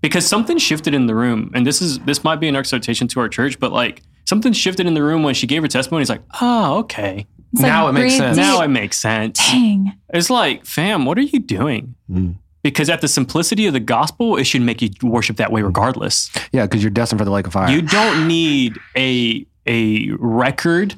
because 0.00 0.26
something 0.26 0.56
shifted 0.56 0.94
in 0.94 1.04
the 1.06 1.14
room, 1.14 1.50
and 1.54 1.66
this 1.66 1.82
is 1.82 1.98
this 2.00 2.24
might 2.24 2.40
be 2.40 2.48
an 2.48 2.56
exhortation 2.56 3.08
to 3.08 3.20
our 3.20 3.28
church, 3.28 3.58
but 3.58 3.72
like 3.72 4.00
something 4.28 4.52
shifted 4.52 4.86
in 4.86 4.94
the 4.94 5.02
room 5.02 5.22
when 5.22 5.34
she 5.34 5.46
gave 5.46 5.62
her 5.62 5.68
testimony. 5.68 6.02
It's 6.02 6.10
like, 6.10 6.22
oh, 6.40 6.78
okay, 6.80 7.26
It's 7.52 7.62
Now 7.62 7.84
like, 7.84 7.90
it 7.90 8.00
makes 8.00 8.16
sense. 8.16 8.36
deep. 8.36 8.44
now 8.44 8.60
it 8.62 8.68
makes 8.68 8.96
sense. 8.98 9.38
Dang. 9.50 9.92
It's 10.12 10.30
like, 10.30 10.64
fam, 10.66 11.04
what 11.06 11.16
are 11.18 11.22
you 11.22 11.38
doing? 11.40 11.94
Mm. 12.10 12.36
Because 12.62 12.90
at 12.90 13.00
the 13.00 13.08
simplicity 13.08 13.66
of 13.66 13.72
the 13.72 13.80
gospel, 13.80 14.36
it 14.36 14.44
should 14.44 14.62
make 14.62 14.82
you 14.82 14.90
worship 15.02 15.36
that 15.38 15.50
way 15.52 15.62
regardless. 15.62 16.28
Yeah, 16.52 16.66
because 16.66 16.82
you're 16.82 16.90
destined 16.90 17.18
for 17.20 17.24
the 17.24 17.30
lake 17.30 17.46
of 17.46 17.52
fire. 17.52 17.70
You 17.70 17.82
don't 17.82 18.26
need 18.28 18.76
a 18.96 19.46
a 19.66 20.10
record 20.18 20.94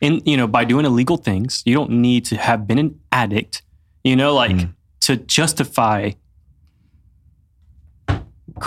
in 0.00 0.22
you 0.24 0.36
know 0.36 0.46
by 0.46 0.64
doing 0.64 0.84
illegal 0.86 1.16
things. 1.18 1.62
You 1.66 1.74
don't 1.74 1.90
need 1.90 2.24
to 2.26 2.36
have 2.36 2.66
been 2.66 2.78
an 2.78 2.98
addict. 3.12 3.62
You 4.04 4.16
know, 4.16 4.34
like 4.34 4.52
Mm. 4.56 4.74
to 5.02 5.16
justify 5.16 6.12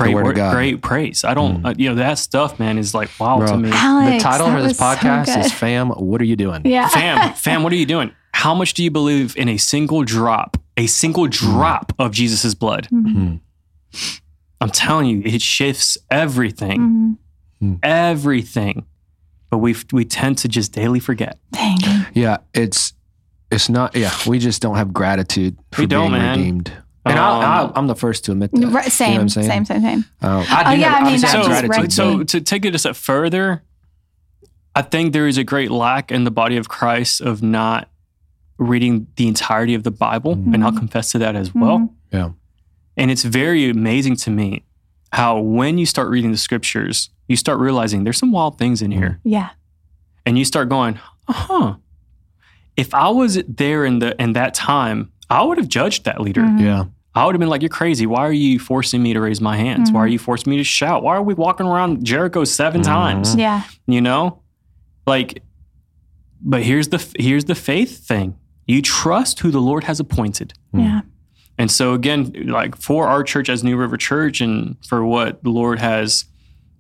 great 0.04 0.14
word 0.16 0.22
of 0.22 0.26
word, 0.28 0.36
God. 0.36 0.54
great 0.54 0.82
praise. 0.82 1.24
I 1.24 1.34
don't, 1.34 1.62
Mm. 1.62 1.66
uh, 1.66 1.74
you 1.78 1.90
know, 1.90 1.96
that 1.96 2.18
stuff, 2.20 2.60
man, 2.60 2.78
is 2.78 2.94
like 2.94 3.10
wow 3.20 3.38
Bro. 3.38 3.48
to 3.48 3.58
me. 3.58 3.70
Alex, 3.74 4.24
the 4.24 4.30
title 4.30 4.48
for 4.48 4.62
this 4.62 4.70
was 4.70 4.78
so 4.78 4.84
podcast 4.84 5.38
is 5.46 5.52
"Fam, 5.52 5.90
What 5.90 6.22
Are 6.22 6.26
You 6.26 6.36
Doing?" 6.36 6.62
yeah. 6.66 6.88
fam, 6.90 7.34
fam, 7.36 7.64
what 7.64 7.72
are 7.74 7.78
you 7.78 7.86
doing? 7.86 8.12
How 8.34 8.54
much 8.54 8.74
do 8.74 8.84
you 8.84 8.92
believe 8.92 9.36
in 9.38 9.48
a 9.50 9.58
single 9.58 10.04
drop, 10.04 10.58
a 10.78 10.88
single 10.88 11.28
drop 11.28 11.94
of 11.98 12.12
Jesus' 12.12 12.54
blood? 12.54 12.88
Mhm. 12.92 13.40
I'm 14.62 14.70
telling 14.70 15.08
you, 15.08 15.22
it 15.26 15.42
shifts 15.42 15.98
everything, 16.12 17.18
Mhm. 17.62 17.80
everything. 17.84 18.86
But 19.50 19.60
we 19.60 19.76
we 19.94 20.04
tend 20.06 20.38
to 20.40 20.48
just 20.48 20.72
daily 20.74 21.00
forget. 21.00 21.38
Dang. 21.52 21.78
Yeah, 22.14 22.38
it's 22.54 22.94
it's 23.52 23.70
not. 23.70 23.96
Yeah, 23.96 24.12
we 24.28 24.40
just 24.40 24.62
don't 24.62 24.76
have 24.76 24.92
gratitude 24.94 25.56
for 25.72 25.84
We 25.84 25.88
don't, 25.88 26.12
being 26.12 26.22
man. 26.22 26.38
redeemed. 26.40 26.72
And 27.06 27.20
I, 27.20 27.62
Um, 27.64 27.72
I, 27.76 27.80
I'm 27.80 27.88
the 27.88 27.96
first 27.96 28.26
to 28.26 28.32
admit 28.32 28.52
that. 28.52 28.66
Right, 28.68 28.86
You 28.86 28.90
same, 28.92 29.10
know 29.12 29.16
what 29.18 29.22
I'm 29.24 29.30
same, 29.30 29.66
same, 29.66 29.82
same. 29.82 30.06
Um, 30.22 30.44
I 30.50 30.64
Oh, 30.66 30.72
yeah, 30.72 30.90
have, 30.90 31.04
I 31.04 31.06
mean, 31.12 31.14
obviously 31.14 31.20
that 31.22 31.36
have 31.36 31.46
so, 31.62 31.68
gratitude. 31.68 31.94
so 31.94 32.24
to 32.24 32.42
take 32.42 32.66
it 32.66 32.74
a 32.74 32.80
step 32.80 32.96
further, 32.96 33.64
I 34.76 34.82
think 34.82 35.14
there 35.14 35.28
is 35.28 35.38
a 35.38 35.44
great 35.44 35.70
lack 35.72 36.12
in 36.12 36.24
the 36.24 36.32
body 36.32 36.58
of 36.58 36.68
Christ 36.68 37.22
of 37.22 37.42
not 37.44 37.90
reading 38.58 39.08
the 39.18 39.28
entirety 39.28 39.76
of 39.76 39.84
the 39.84 39.92
Bible, 39.92 40.34
and 40.34 40.64
I'll 40.64 40.72
confess 40.72 41.12
to 41.12 41.20
that 41.20 41.36
as 41.36 41.54
well. 41.54 41.80
Mhm. 41.80 41.90
Yeah. 42.12 42.30
And 42.98 43.12
it's 43.12 43.24
very 43.24 43.70
amazing 43.70 44.16
to 44.18 44.32
me 44.32 44.64
how 45.12 45.40
when 45.40 45.78
you 45.78 45.86
start 45.86 46.10
reading 46.10 46.32
the 46.32 46.38
scriptures, 46.38 47.10
you 47.28 47.36
start 47.36 47.60
realizing 47.60 48.04
there's 48.04 48.18
some 48.18 48.32
wild 48.32 48.58
things 48.58 48.82
in 48.82 48.92
here, 48.92 49.20
Yeah. 49.24 49.50
and 50.26 50.38
you 50.38 50.46
start 50.46 50.70
going, 50.70 50.98
uh 51.28 51.34
"Huh." 51.34 51.76
If 52.78 52.94
I 52.94 53.10
was 53.10 53.42
there 53.48 53.86
in 53.86 54.00
the 54.00 54.20
in 54.22 54.34
that 54.34 54.54
time, 54.54 55.12
I 55.30 55.44
would 55.44 55.58
have 55.58 55.68
judged 55.70 56.04
that 56.06 56.22
leader. 56.22 56.42
Mhm. 56.42 56.60
Yeah, 56.62 56.84
I 57.16 57.26
would 57.26 57.34
have 57.34 57.40
been 57.40 57.50
like, 57.50 57.62
"You're 57.62 57.70
crazy. 57.70 58.06
Why 58.06 58.22
are 58.28 58.32
you 58.34 58.60
forcing 58.60 59.02
me 59.02 59.14
to 59.14 59.22
raise 59.22 59.40
my 59.40 59.56
hands? 59.56 59.92
Why 59.92 60.02
are 60.02 60.08
you 60.08 60.20
forcing 60.20 60.52
me 60.52 60.58
to 60.58 60.64
shout? 60.66 61.02
Why 61.02 61.16
are 61.16 61.24
we 61.24 61.34
walking 61.34 61.66
around 61.66 62.04
Jericho 62.04 62.44
7 62.44 62.82
Mhm. 62.82 62.86
times?" 62.86 63.36
Yeah. 63.36 63.64
You 63.88 64.02
know, 64.02 64.40
like. 65.08 65.42
But 66.48 66.62
here's 66.64 66.90
the 66.90 67.04
here's 67.18 67.46
the 67.46 67.56
faith 67.56 68.06
thing. 68.08 68.36
You 68.68 68.82
trust 68.82 69.40
who 69.40 69.50
the 69.52 69.62
Lord 69.62 69.86
has 69.86 70.00
appointed. 70.00 70.54
Mm. 70.76 70.84
Yeah. 70.84 71.02
And 71.58 71.72
so 71.72 71.94
again, 71.94 72.34
like 72.48 72.76
for 72.76 73.08
our 73.08 73.24
church 73.24 73.50
as 73.50 73.64
New 73.64 73.78
River 73.78 73.98
Church, 73.98 74.42
and 74.42 74.76
for 74.86 75.04
what 75.06 75.42
the 75.44 75.50
Lord 75.50 75.80
has 75.80 76.26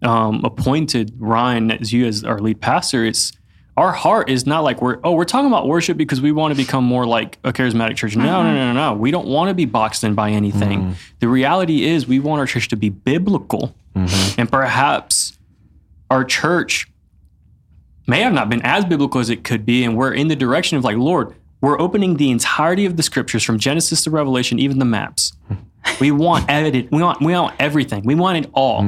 um, 0.01 0.41
appointed 0.43 1.13
Ryan 1.17 1.71
as 1.71 1.93
you 1.93 2.05
as 2.05 2.23
our 2.23 2.39
lead 2.39 2.59
pastor, 2.61 3.05
it's 3.05 3.31
our 3.77 3.91
heart 3.91 4.29
is 4.29 4.45
not 4.45 4.63
like 4.63 4.81
we're 4.81 4.99
oh 5.03 5.11
we're 5.11 5.25
talking 5.25 5.47
about 5.47 5.67
worship 5.67 5.97
because 5.97 6.21
we 6.21 6.31
want 6.31 6.53
to 6.53 6.57
become 6.57 6.83
more 6.83 7.05
like 7.05 7.37
a 7.43 7.51
charismatic 7.51 7.97
church. 7.97 8.15
No, 8.15 8.23
no, 8.23 8.29
mm-hmm. 8.29 8.55
no, 8.55 8.73
no, 8.73 8.93
no. 8.93 8.99
We 8.99 9.11
don't 9.11 9.27
want 9.27 9.49
to 9.49 9.53
be 9.53 9.65
boxed 9.65 10.03
in 10.03 10.15
by 10.15 10.31
anything. 10.31 10.79
Mm-hmm. 10.81 10.93
The 11.19 11.27
reality 11.27 11.85
is 11.85 12.07
we 12.07 12.19
want 12.19 12.39
our 12.39 12.45
church 12.45 12.69
to 12.69 12.77
be 12.77 12.89
biblical, 12.89 13.75
mm-hmm. 13.95 14.39
and 14.39 14.49
perhaps 14.49 15.37
our 16.09 16.23
church 16.23 16.87
may 18.07 18.21
have 18.21 18.33
not 18.33 18.49
been 18.49 18.61
as 18.63 18.85
biblical 18.85 19.19
as 19.19 19.29
it 19.29 19.43
could 19.43 19.65
be, 19.65 19.83
and 19.83 19.97
we're 19.97 20.13
in 20.13 20.27
the 20.29 20.35
direction 20.35 20.77
of 20.77 20.83
like 20.83 20.97
Lord. 20.97 21.35
We're 21.61 21.79
opening 21.79 22.17
the 22.17 22.29
entirety 22.29 22.85
of 22.85 22.95
the 22.95 23.03
scriptures 23.03 23.43
from 23.43 23.57
Genesis 23.57 24.03
to 24.03 24.11
Revelation, 24.11 24.59
even 24.59 24.79
the 24.79 24.85
maps. 24.85 25.33
We 26.01 26.09
want 26.09 26.49
edited. 26.49 26.89
We 26.91 27.03
want 27.03 27.21
we 27.21 27.33
want 27.33 27.55
everything. 27.59 28.03
We 28.05 28.15
want 28.15 28.43
it 28.43 28.49
all. 28.55 28.81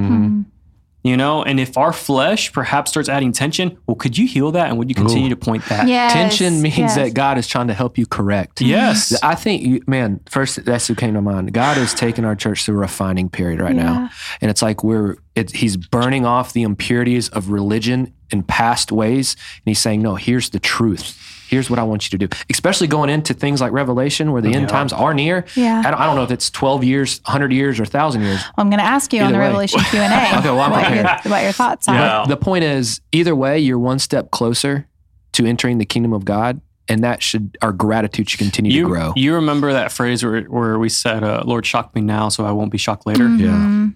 You 1.07 1.15
know, 1.15 1.41
and 1.41 1.59
if 1.59 1.77
our 1.77 1.93
flesh 1.93 2.51
perhaps 2.51 2.91
starts 2.91 3.07
adding 3.07 3.31
tension, 3.31 3.77
well, 3.87 3.95
could 3.95 4.17
you 4.17 4.27
heal 4.27 4.51
that, 4.51 4.67
and 4.67 4.77
would 4.77 4.89
you 4.89 4.95
continue 4.95 5.29
to 5.29 5.37
point 5.37 5.63
that? 5.69 5.87
Yes, 5.87 6.11
Tension 6.11 6.61
means 6.61 6.77
yes. 6.77 6.95
that 6.95 7.13
God 7.13 7.37
is 7.37 7.47
trying 7.47 7.67
to 7.67 7.73
help 7.73 7.97
you 7.97 8.05
correct. 8.05 8.59
Yes. 8.61 9.17
I 9.23 9.35
think, 9.35 9.63
you, 9.63 9.81
man, 9.87 10.19
first 10.27 10.65
that's 10.65 10.89
what 10.89 10.97
came 10.97 11.13
to 11.13 11.21
mind. 11.21 11.53
God 11.53 11.77
is 11.77 11.93
taking 11.93 12.25
our 12.25 12.35
church 12.35 12.65
through 12.65 12.75
a 12.75 12.79
refining 12.79 13.29
period 13.29 13.61
right 13.61 13.73
Yeah. 13.75 13.83
now. 13.83 14.09
And 14.41 14.51
it's 14.51 14.61
like 14.61 14.83
we're, 14.83 15.15
it, 15.35 15.51
he's 15.55 15.77
burning 15.77 16.25
off 16.25 16.51
the 16.51 16.63
impurities 16.63 17.29
of 17.29 17.49
religion 17.49 18.13
in 18.29 18.43
past 18.43 18.91
ways. 18.91 19.35
And 19.35 19.63
he's 19.65 19.79
saying, 19.79 20.01
no, 20.01 20.15
here's 20.15 20.49
the 20.49 20.59
truth. 20.59 21.17
Here's 21.47 21.69
what 21.69 21.79
I 21.79 21.83
want 21.83 22.05
you 22.11 22.17
to 22.17 22.27
do. 22.27 22.35
Especially 22.49 22.87
going 22.87 23.09
into 23.09 23.33
things 23.33 23.61
like 23.61 23.71
Revelation 23.71 24.31
where 24.31 24.41
the 24.41 24.53
end 24.53 24.69
times 24.69 24.91
are 24.93 25.13
near. 25.13 25.45
Yeah. 25.55 25.81
I 25.85 25.91
don't, 25.91 25.99
I 25.99 26.05
don't 26.05 26.15
know 26.15 26.23
if 26.23 26.31
it's 26.31 26.49
12 26.49 26.83
years, 26.83 27.21
100 27.25 27.51
years, 27.53 27.79
or 27.79 27.83
1,000 27.83 28.21
years. 28.21 28.39
Well, 28.39 28.53
I'm 28.57 28.69
going 28.69 28.79
to 28.79 28.85
ask 28.85 29.11
you 29.13 29.21
on 29.21 29.31
the 29.31 29.37
way. 29.37 29.45
Revelation 29.45 29.79
Q 29.89 29.99
and 29.99 30.13
A. 30.13 30.37
Okay, 30.39 30.49
well, 30.49 30.59
I'm 30.61 30.71
what, 30.71 30.93
your, 30.93 31.31
what 31.31 31.43
your 31.43 31.51
thoughts 31.51 31.87
are. 31.87 31.95
Yeah. 31.95 32.25
The 32.27 32.37
point 32.37 32.63
is, 32.63 33.01
either 33.11 33.35
way, 33.35 33.59
you're 33.59 33.79
one 33.79 33.99
step 33.99 34.31
closer 34.31 34.87
to 35.33 35.45
entering 35.45 35.77
the 35.77 35.85
kingdom 35.85 36.13
of 36.13 36.25
God. 36.25 36.61
And 36.89 37.03
that 37.03 37.21
should, 37.21 37.57
our 37.61 37.73
gratitude 37.73 38.29
should 38.29 38.39
continue 38.39 38.71
You, 38.71 38.83
to 38.83 38.87
grow. 38.87 39.13
you 39.17 39.35
remember 39.35 39.73
that 39.73 39.91
phrase 39.91 40.23
where, 40.23 40.43
where 40.43 40.79
we 40.79 40.87
said, 40.87 41.21
uh, 41.21 41.43
Lord, 41.45 41.65
shock 41.65 41.93
me 41.93 42.01
now 42.01 42.29
so 42.29 42.45
I 42.45 42.51
won't 42.53 42.71
be 42.71 42.77
shocked 42.77 43.05
later? 43.05 43.25
Mhm. 43.25 43.89
It- 43.91 43.93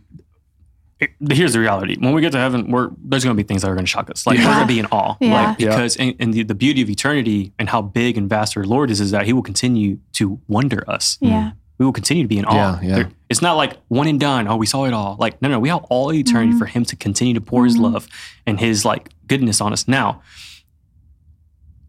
here's 1.29 1.53
the 1.53 1.59
reality. 1.59 1.97
When 1.99 2.13
we 2.13 2.21
get 2.21 2.31
to 2.33 2.37
heaven, 2.39 2.69
we're, 2.71 2.89
there's 3.03 3.23
going 3.23 3.35
to 3.35 3.43
be 3.43 3.47
things 3.47 3.61
that 3.63 3.69
are 3.69 3.73
going 3.75 3.85
to 3.85 3.89
shock 3.89 4.09
us. 4.09 4.25
Like, 4.27 4.37
Yeah. 4.37 4.45
we're 4.47 4.53
going 4.55 4.67
to 4.67 4.73
be 4.73 4.79
in 4.79 4.85
awe. 4.87 5.15
Yeah. 5.19 5.33
Like, 5.49 5.59
Yeah. 5.59 5.69
because, 5.69 5.95
and, 5.97 6.15
and 6.19 6.33
the, 6.33 6.43
the 6.43 6.55
beauty 6.55 6.81
of 6.81 6.89
eternity 6.89 7.53
and 7.59 7.69
how 7.69 7.81
big 7.81 8.17
and 8.17 8.29
vast 8.29 8.55
our 8.57 8.63
Lord 8.63 8.91
is, 8.91 8.99
is 9.01 9.11
that 9.11 9.25
he 9.25 9.33
will 9.33 9.41
continue 9.43 9.99
to 10.13 10.39
wonder 10.47 10.83
us. 10.89 11.17
Yeah. 11.21 11.51
We 11.77 11.85
will 11.85 11.93
continue 11.93 12.23
to 12.23 12.27
be 12.27 12.37
in 12.37 12.45
awe. 12.45 12.79
Yeah, 12.79 12.79
yeah. 12.87 12.95
There- 12.95 13.11
it's 13.29 13.41
not 13.41 13.53
like 13.53 13.77
one 13.87 14.07
and 14.07 14.19
done. 14.19 14.47
Oh, 14.47 14.57
we 14.57 14.65
saw 14.65 14.85
it 14.85 14.93
all. 14.93 15.15
Like, 15.19 15.41
no, 15.41 15.47
no, 15.49 15.59
we 15.59 15.69
have 15.69 15.83
all 15.89 16.13
eternity 16.13 16.57
for 16.59 16.65
him 16.65 16.83
to 16.85 16.95
continue 16.95 17.33
to 17.33 17.41
pour 17.41 17.63
his 17.65 17.77
love 17.77 18.07
and 18.45 18.59
his 18.59 18.83
like 18.85 19.09
goodness 19.27 19.61
on 19.61 19.71
us. 19.73 19.87
Now, 19.87 20.21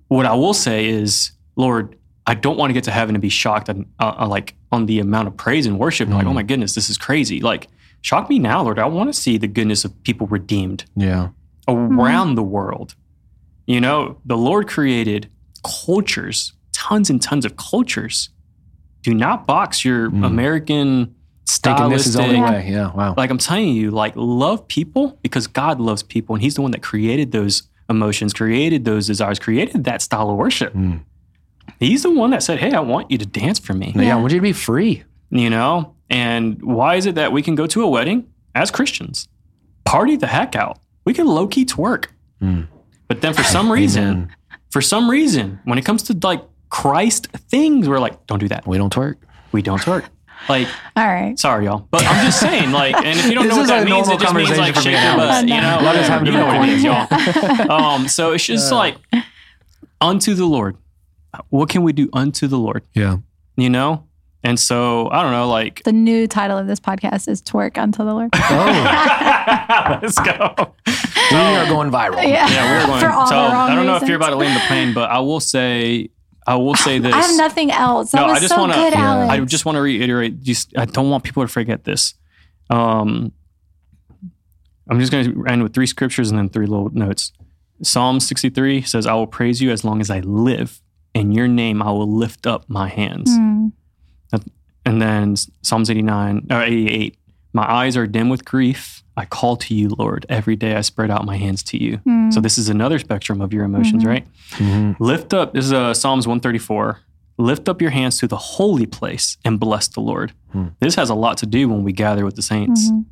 what 0.09 0.27
I 0.27 0.35
will 0.35 0.55
say 0.55 0.89
is, 0.89 1.33
Lord, 1.57 1.97
I 2.27 2.35
don't 2.35 2.57
want 2.57 2.71
to 2.71 2.75
get 2.75 2.85
to 2.85 2.91
heaven 2.91 3.15
and 3.15 3.23
be 3.23 3.29
shocked 3.29 3.69
on, 3.69 3.87
uh, 3.99 4.15
uh, 4.21 4.29
like 4.29 4.55
on 4.71 4.87
the 4.87 5.01
amount 5.01 5.29
of 5.29 5.37
praise 5.37 5.67
and 5.67 5.79
worship. 5.79 6.09
Like, 6.09 6.27
oh 6.27 6.33
my 6.33 6.43
goodness, 6.43 6.75
this 6.75 6.89
is 6.89 6.97
crazy. 6.99 7.41
Like, 7.41 7.69
shock 8.03 8.29
me 8.29 8.39
now, 8.39 8.63
Lord. 8.63 8.79
I 8.79 8.87
want 8.87 9.13
to 9.13 9.19
see 9.19 9.39
the 9.39 9.49
goodness 9.49 9.85
of 9.85 10.03
people 10.03 10.27
redeemed 10.27 10.85
Yeah. 10.95 11.29
around 11.67 12.35
the 12.35 12.43
world. 12.43 12.95
You 13.67 13.81
know, 13.81 14.19
the 14.25 14.37
Lord 14.37 14.69
created 14.69 15.29
cultures, 15.65 16.53
tons 16.73 17.09
and 17.11 17.23
tons 17.23 17.45
of 17.45 17.57
cultures. 17.57 18.29
Do 19.03 19.15
not 19.15 19.47
box 19.47 19.85
your 19.85 20.07
American 20.07 21.15
Thinking 21.49 21.91
this 21.91 22.07
is 22.07 22.15
the 22.15 22.23
only 22.23 22.41
way. 22.41 22.69
Yeah. 22.71 22.93
Wow. 22.93 23.15
Like 23.17 23.31
I'm 23.31 23.39
telling 23.39 23.69
you, 23.69 23.91
like 23.91 24.15
love 24.17 24.67
people 24.69 25.19
because 25.23 25.47
God 25.47 25.81
loves 25.81 26.03
people, 26.03 26.35
and 26.35 26.43
He's 26.43 26.55
the 26.55 26.63
one 26.63 26.71
that 26.73 26.83
created 26.83 27.31
those 27.31 27.65
emotions, 27.89 28.33
created 28.33 28.85
those 28.85 29.07
desires, 29.07 29.39
created 29.39 29.85
that 29.85 30.03
style 30.03 30.31
of 30.31 30.37
worship. 30.37 30.73
Mm. 30.75 31.01
He's 31.79 32.03
the 32.05 32.11
one 32.11 32.31
that 32.31 32.43
said, 32.43 32.59
"Hey, 32.59 32.73
I 32.73 32.81
want 32.81 33.11
you 33.13 33.19
to 33.19 33.27
dance 33.27 33.59
for 33.61 33.75
me." 33.75 33.93
yeah. 33.95 34.17
I 34.17 34.21
want 34.21 34.33
you 34.33 34.39
to 34.39 34.43
be 34.43 34.53
free. 34.53 35.05
You 35.31 35.51
know, 35.51 35.95
and 36.13 36.63
why 36.63 36.95
is 36.97 37.07
it 37.07 37.15
that 37.17 37.33
we 37.33 37.43
can 37.43 37.55
go 37.57 37.67
to 37.67 37.83
a 37.83 37.89
wedding 37.89 38.27
as 38.55 38.71
Christians, 38.71 39.29
party 39.85 40.15
the 40.17 40.27
heck 40.29 40.55
out? 40.55 40.79
We 41.05 41.13
can 41.15 41.27
low 41.27 41.49
key 41.49 41.65
twerk, 41.65 42.07
Mm. 42.41 42.69
but 43.09 43.21
then 43.23 43.35
for 43.35 43.43
some 43.43 43.71
reason, 43.79 44.31
for 44.71 44.81
some 44.81 45.11
reason, 45.11 45.59
when 45.65 45.79
it 45.79 45.85
comes 45.85 46.03
to 46.05 46.17
like 46.23 46.43
Christ 46.71 47.27
things, 47.51 47.89
we're 47.89 47.99
like, 47.99 48.27
don't 48.27 48.39
do 48.39 48.49
that. 48.49 48.67
We 48.67 48.79
don't 48.79 48.93
twerk. 48.95 49.17
We 49.53 49.63
don't 49.63 49.81
twerk. 49.83 50.05
Like, 50.49 50.67
All 50.97 51.07
right. 51.07 51.39
sorry, 51.39 51.67
y'all, 51.67 51.87
but 51.91 52.05
I'm 52.05 52.25
just 52.27 52.41
saying, 52.41 52.73
like, 52.73 52.97
and 52.97 53.19
if 53.19 53.27
you 53.27 53.35
don't 53.35 53.45
This 53.47 53.55
know 53.55 53.61
what 53.63 53.69
that 53.69 53.85
means, 53.85 54.09
it 54.09 54.19
just 54.19 54.35
means 54.35 54.51
like 54.51 54.75
conversation 54.75 54.75
for 54.75 54.81
shake 54.81 55.03
your 55.05 55.17
butt, 55.17 55.49
you 55.49 55.55
know, 55.55 55.79
know. 55.79 55.85
Let 55.85 55.97
us 55.97 56.09
have 56.09 56.27
you 56.27 56.33
know 56.33 56.47
what 56.47 56.57
it 56.57 56.67
means, 56.67 56.83
y'all. 56.83 57.07
Um, 57.71 58.09
so 58.09 58.33
it's 58.33 58.45
just 58.45 58.73
like 58.73 58.97
unto 60.01 60.35
the 60.35 60.45
Lord. 60.47 60.77
What 61.49 61.69
can 61.69 61.83
we 61.83 61.93
do 61.93 62.09
unto 62.13 62.47
the 62.47 62.59
Lord? 62.59 62.83
Yeah. 62.95 63.19
You 63.57 63.71
know, 63.71 64.05
and 64.45 64.59
so 64.59 65.09
I 65.11 65.23
don't 65.23 65.33
know, 65.33 65.49
like. 65.49 65.83
The 65.85 65.93
new 65.93 66.27
title 66.27 66.59
of 66.59 66.67
this 66.67 66.81
podcast 66.81 67.29
is 67.29 67.41
"Twerk 67.43 67.79
Unto 67.79 68.05
the 68.05 68.13
Lord." 68.15 68.31
Oh, 68.35 69.99
Let's 70.03 70.19
go. 70.19 70.75
we 71.31 71.37
are 71.37 71.67
going 71.67 71.91
viral. 71.91 72.17
yeah. 72.23 72.49
Yeah, 72.49 72.81
we're 72.81 72.87
going. 72.87 73.01
For 73.01 73.09
all 73.11 73.27
so 73.27 73.35
the 73.35 73.41
wrong 73.49 73.71
I 73.71 73.75
don't 73.75 73.87
know 73.87 73.97
if 73.97 74.03
you're 74.09 74.17
about 74.17 74.31
to 74.31 74.37
land 74.37 74.57
the 74.57 74.65
plane, 74.67 74.93
but 74.95 75.11
I 75.11 75.21
will 75.21 75.41
say, 75.41 76.11
I 76.47 76.57
will 76.57 76.75
say 76.75 76.99
this. 77.01 77.15
I 77.15 77.21
have 77.23 77.37
nothing 77.37 77.71
else. 77.71 78.11
That 78.13 78.27
No, 78.27 78.33
I 78.33 78.39
just 78.41 78.49
so 78.55 78.59
wanna- 78.61 78.77
Yeah. 78.77 79.29
I 79.31 79.41
just 79.41 79.65
want 79.65 79.77
to 79.77 79.83
reiterate. 79.83 80.43
Just 80.43 80.77
I 80.77 80.85
don't 80.85 81.09
want 81.11 81.25
people 81.25 81.43
to 81.43 81.49
forget 81.49 81.85
this. 81.85 82.15
Um, 82.71 83.33
I'm 84.91 84.99
just 84.99 85.13
going 85.13 85.25
to 85.33 85.47
end 85.47 85.63
with 85.63 85.73
three 85.75 85.87
scriptures 85.87 86.31
and 86.31 86.39
then 86.39 86.49
three 86.49 86.67
little 86.67 86.91
notes. 86.91 87.33
Psalm 87.83 88.21
63 88.21 88.83
says, 88.83 89.07
"I 89.07 89.15
will 89.15 89.27
praise 89.27 89.61
you 89.63 89.71
as 89.71 89.85
long 89.85 90.01
as 90.01 90.11
I 90.11 90.21
live. 90.21 90.81
In 91.15 91.33
your 91.33 91.47
name, 91.49 91.83
I 91.83 91.91
will 91.91 92.11
lift 92.13 92.47
up 92.47 92.65
my 92.69 92.89
hands." 92.89 93.31
Mm. 93.31 93.73
And 94.85 95.01
then 95.01 95.37
Psalms 95.63 95.91
89 95.91 96.47
or 96.51 96.63
88, 96.63 97.17
my 97.53 97.71
eyes 97.71 97.97
are 97.97 98.07
dim 98.07 98.29
with 98.29 98.45
grief. 98.45 99.03
I 99.17 99.27
call 99.27 99.57
to 99.59 99.75
you, 99.75 99.91
Lord. 99.91 100.25
Every 100.29 100.57
day 100.57 100.75
I 100.75 100.81
spread 100.81 101.11
out 101.11 101.25
my 101.25 101.37
hands 101.37 101.63
to 101.65 101.77
you. 101.83 101.99
Mm. 101.99 102.33
So 102.33 102.41
this 102.41 102.57
is 102.59 102.69
another 102.69 102.99
spectrum 102.99 103.41
of 103.41 103.53
your 103.53 103.65
emotions, 103.65 104.03
Mhm. 104.03 104.07
right? 104.09 104.27
Mhm. 104.53 104.97
Lift 104.99 105.35
up, 105.35 105.53
this 105.53 105.67
is 105.67 105.73
uh, 105.73 105.93
Psalms 105.95 106.27
134. 106.27 107.01
Lift 107.39 107.69
up 107.69 107.81
your 107.83 107.91
hands 107.91 108.19
to 108.19 108.27
the 108.27 108.37
holy 108.37 108.87
place 108.87 109.37
and 109.45 109.61
bless 109.61 109.87
the 109.89 110.01
Lord. 110.01 110.33
Hmm. 110.53 110.69
This 110.81 110.95
has 110.97 111.11
a 111.11 111.15
lot 111.15 111.37
to 111.39 111.47
do 111.47 111.69
when 111.69 111.83
we 111.85 111.93
gather 111.93 112.25
with 112.25 112.37
the 112.37 112.43
saints. 112.43 112.91
Mhm. 112.91 113.05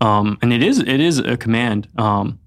Um, 0.00 0.38
and 0.42 0.52
it 0.52 0.62
is 0.62 0.78
it 0.80 1.00
is 1.00 1.18
a 1.18 1.36
command. 1.36 1.88
Um, 1.96 2.38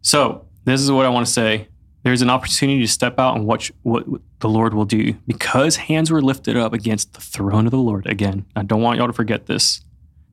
so 0.00 0.46
this 0.64 0.80
is 0.80 0.90
what 0.90 1.06
I 1.06 1.08
want 1.10 1.26
to 1.26 1.32
say. 1.32 1.68
There's 2.02 2.22
an 2.22 2.30
opportunity 2.30 2.80
to 2.80 2.88
step 2.88 3.18
out 3.18 3.36
and 3.36 3.46
watch 3.46 3.72
what 3.82 4.04
the 4.44 4.50
Lord 4.50 4.74
will 4.74 4.84
do 4.84 5.14
because 5.26 5.76
hands 5.76 6.10
were 6.10 6.20
lifted 6.20 6.54
up 6.54 6.74
against 6.74 7.14
the 7.14 7.20
throne 7.22 7.64
of 7.64 7.70
the 7.70 7.78
Lord. 7.78 8.06
Again, 8.06 8.44
I 8.54 8.62
don't 8.62 8.82
want 8.82 8.98
y'all 8.98 9.06
to 9.06 9.12
forget 9.14 9.46
this. 9.46 9.80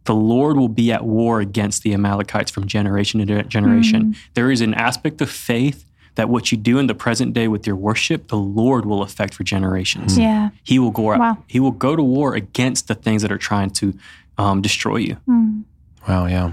The 0.04 0.14
Lord 0.14 0.58
will 0.58 0.68
be 0.68 0.92
at 0.92 1.06
war 1.06 1.40
against 1.40 1.84
the 1.84 1.94
Amalekites 1.94 2.52
from 2.52 2.68
generation 2.68 3.26
to 3.26 3.44
generation. 3.44 4.18
There 4.34 4.52
is 4.52 4.60
an 4.60 4.74
aspect 4.74 5.22
of 5.22 5.30
faith 5.30 5.86
that 6.16 6.28
what 6.28 6.52
you 6.52 6.58
do 6.58 6.78
in 6.78 6.88
the 6.88 6.94
present 6.94 7.34
day 7.34 7.48
with 7.48 7.66
your 7.66 7.78
worship, 7.78 8.28
the 8.28 8.36
Lord 8.36 8.86
will 8.86 9.02
affect 9.02 9.34
for 9.34 9.46
generations. 9.46 10.18
Yeah. 10.18 10.50
He 10.62 10.78
will 10.78 10.92
go. 10.92 11.04
Wow. 11.04 11.38
He 11.48 11.62
will 11.62 11.72
go 11.72 11.96
to 11.96 12.04
war 12.04 12.36
against 12.36 12.90
the 12.90 12.96
things 12.96 13.22
that 13.22 13.32
are 13.32 13.38
trying 13.38 13.70
to 13.70 13.98
um, 14.38 14.62
destroy 14.62 14.98
you. 14.98 15.16
Mm. 15.26 15.64
Wow. 16.06 16.26
Yeah. 16.26 16.52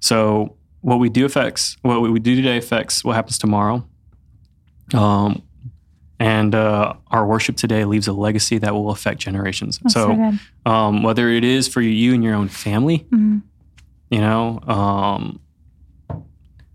So 0.00 0.56
what 0.80 0.98
we 0.98 1.10
do 1.10 1.24
affects 1.24 1.76
what 1.82 2.02
we 2.02 2.18
do 2.18 2.34
today 2.34 2.56
affects 2.56 3.04
what 3.04 3.14
happens 3.14 3.38
tomorrow. 3.38 3.86
Um, 4.92 5.44
and 6.20 6.54
uh, 6.54 6.92
our 7.10 7.26
worship 7.26 7.56
today 7.56 7.84
leaves 7.84 8.06
a 8.06 8.12
legacy 8.12 8.58
that 8.58 8.72
will 8.74 8.90
affect 8.90 9.18
generations. 9.20 9.78
That's 9.82 9.94
so, 9.94 10.14
so 10.64 10.70
um, 10.70 11.02
whether 11.02 11.28
it 11.30 11.42
is 11.42 11.66
for 11.66 11.80
you 11.80 12.14
and 12.14 12.22
your 12.22 12.34
own 12.34 12.48
family, 12.48 13.06
Mm. 13.10 13.42
you 14.10 14.20
know, 14.20 14.60
um, 14.68 15.40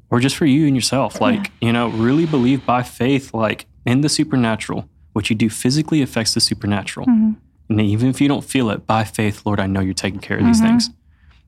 or 0.10 0.20
just 0.20 0.36
for 0.36 0.46
you 0.46 0.68
and 0.68 0.76
yourself, 0.76 1.22
like 1.22 1.52
you 1.62 1.72
know, 1.72 1.90
really 1.90 2.26
believe 2.26 2.66
by 2.66 2.84
faith, 2.84 3.34
like 3.34 3.66
in 3.86 4.02
the 4.02 4.10
supernatural. 4.10 4.90
What 5.14 5.30
you 5.30 5.36
do 5.36 5.50
physically 5.50 6.02
affects 6.02 6.34
the 6.34 6.42
supernatural. 6.42 7.06
Mhm. 7.08 7.36
And 7.70 7.82
even 7.82 8.10
if 8.10 8.20
you 8.20 8.28
don't 8.28 8.44
feel 8.44 8.70
it, 8.70 8.86
by 8.86 9.04
faith, 9.06 9.44
Lord, 9.46 9.60
I 9.60 9.66
know 9.68 9.80
you're 9.80 9.94
taking 9.94 10.20
care 10.20 10.38
of 10.38 10.46
these 10.46 10.60
Mhm. 10.62 10.68
things. 10.68 10.90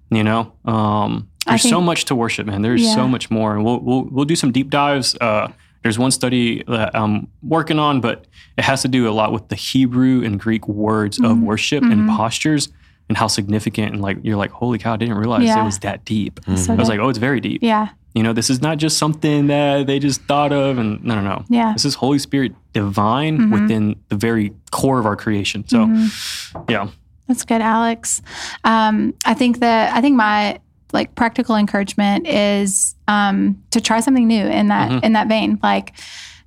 You 0.10 0.24
know, 0.24 0.54
um, 0.66 1.28
there's 1.46 1.64
so 1.68 1.82
much 1.82 2.06
to 2.06 2.16
worship, 2.16 2.48
man. 2.48 2.62
There's 2.62 2.82
Yeah. 2.84 2.96
so 2.96 3.08
much 3.08 3.30
more, 3.30 3.56
and 3.56 3.64
we'll 3.66 3.80
we'll 3.80 4.04
we'll 4.12 4.26
do 4.26 4.36
some 4.36 4.52
deep 4.52 4.70
dives. 4.70 5.16
Uh, 5.20 5.50
there's 5.88 5.98
one 5.98 6.12
study 6.12 6.64
that 6.68 6.94
I'm 6.94 7.30
working 7.42 7.80
on, 7.80 8.02
but 8.02 8.26
it 8.58 8.66
has 8.66 8.82
to 8.82 8.90
do 8.90 9.08
a 9.08 9.12
lot 9.12 9.32
with 9.32 9.48
the 9.48 9.56
Hebrew 9.56 10.22
and 10.26 10.38
Greek 10.38 10.68
words 10.68 11.18
of 11.18 11.38
Mhm. 11.38 11.42
worship 11.44 11.82
and 11.82 12.10
Mhm. 12.10 12.18
postures 12.18 12.68
and 13.08 13.18
how 13.18 13.28
significant 13.28 13.94
and 13.94 14.02
like 14.02 14.18
you're 14.22 14.36
like, 14.36 14.52
holy 14.52 14.80
cow, 14.80 14.96
I 14.96 14.98
didn't 14.98 15.16
realize 15.16 15.44
Yeah. 15.46 15.62
it 15.62 15.64
was 15.64 15.80
that 15.80 16.04
deep. 16.04 16.42
So 16.44 16.52
I 16.52 16.54
was 16.56 16.68
good. 16.68 16.78
like, 16.90 17.00
oh, 17.00 17.08
it's 17.08 17.20
very 17.20 17.40
deep. 17.40 17.64
yeah. 17.64 17.88
You 18.14 18.24
know, 18.24 18.34
this 18.34 18.50
is 18.50 18.62
not 18.62 18.80
just 18.80 18.98
something 18.98 19.48
that 19.48 19.88
they 19.88 19.98
just 20.00 20.22
thought 20.24 20.52
of 20.52 20.78
and 20.78 21.02
no, 21.06 21.16
no, 21.16 21.22
no. 21.22 21.46
Yeah. 21.50 21.72
This 21.72 21.86
is 21.86 21.94
Holy 21.96 22.20
Spirit 22.20 22.54
divine 22.74 23.38
Mhm. 23.38 23.52
within 23.62 23.96
the 24.10 24.18
very 24.18 24.52
core 24.72 25.00
of 25.00 25.06
our 25.06 25.16
creation. 25.16 25.64
So, 25.68 25.86
Mhm. 25.86 26.66
yeah. 26.70 26.88
That's 27.30 27.44
good, 27.46 27.62
Alex. 27.62 28.22
Um, 28.66 29.14
I 29.26 29.34
think 29.36 29.60
that 29.62 29.96
I 29.96 30.02
think 30.02 30.18
my 30.18 30.60
like 30.98 31.14
practical 31.16 31.56
encouragement 31.56 32.28
is 32.28 32.96
um, 33.08 33.62
to 33.72 33.80
try 33.80 34.00
something 34.02 34.28
new 34.28 34.46
in 34.46 34.68
that 34.68 34.90
Mhm. 34.92 35.04
in 35.06 35.14
that 35.14 35.28
vein, 35.28 35.60
like 35.64 35.94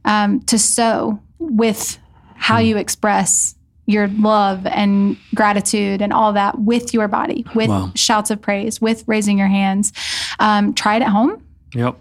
um, 0.05 0.41
to 0.41 0.59
sow 0.59 1.19
with 1.39 1.99
how 2.35 2.59
you 2.59 2.77
express 2.77 3.55
your 3.87 4.09
love 4.09 4.67
and 4.67 5.17
gratitude 5.35 6.01
and 6.03 6.13
all 6.13 6.33
that 6.33 6.59
with 6.59 6.93
your 6.95 7.07
body, 7.09 7.45
with 7.55 7.69
Wow. 7.69 7.91
shouts 7.95 8.31
of 8.31 8.41
praise, 8.43 8.81
with 8.81 9.05
raising 9.07 9.39
your 9.39 9.49
hands. 9.49 9.93
Um, 10.39 10.75
try 10.75 10.97
it 10.97 11.03
at 11.03 11.09
home 11.09 11.33
Yep. 11.75 11.97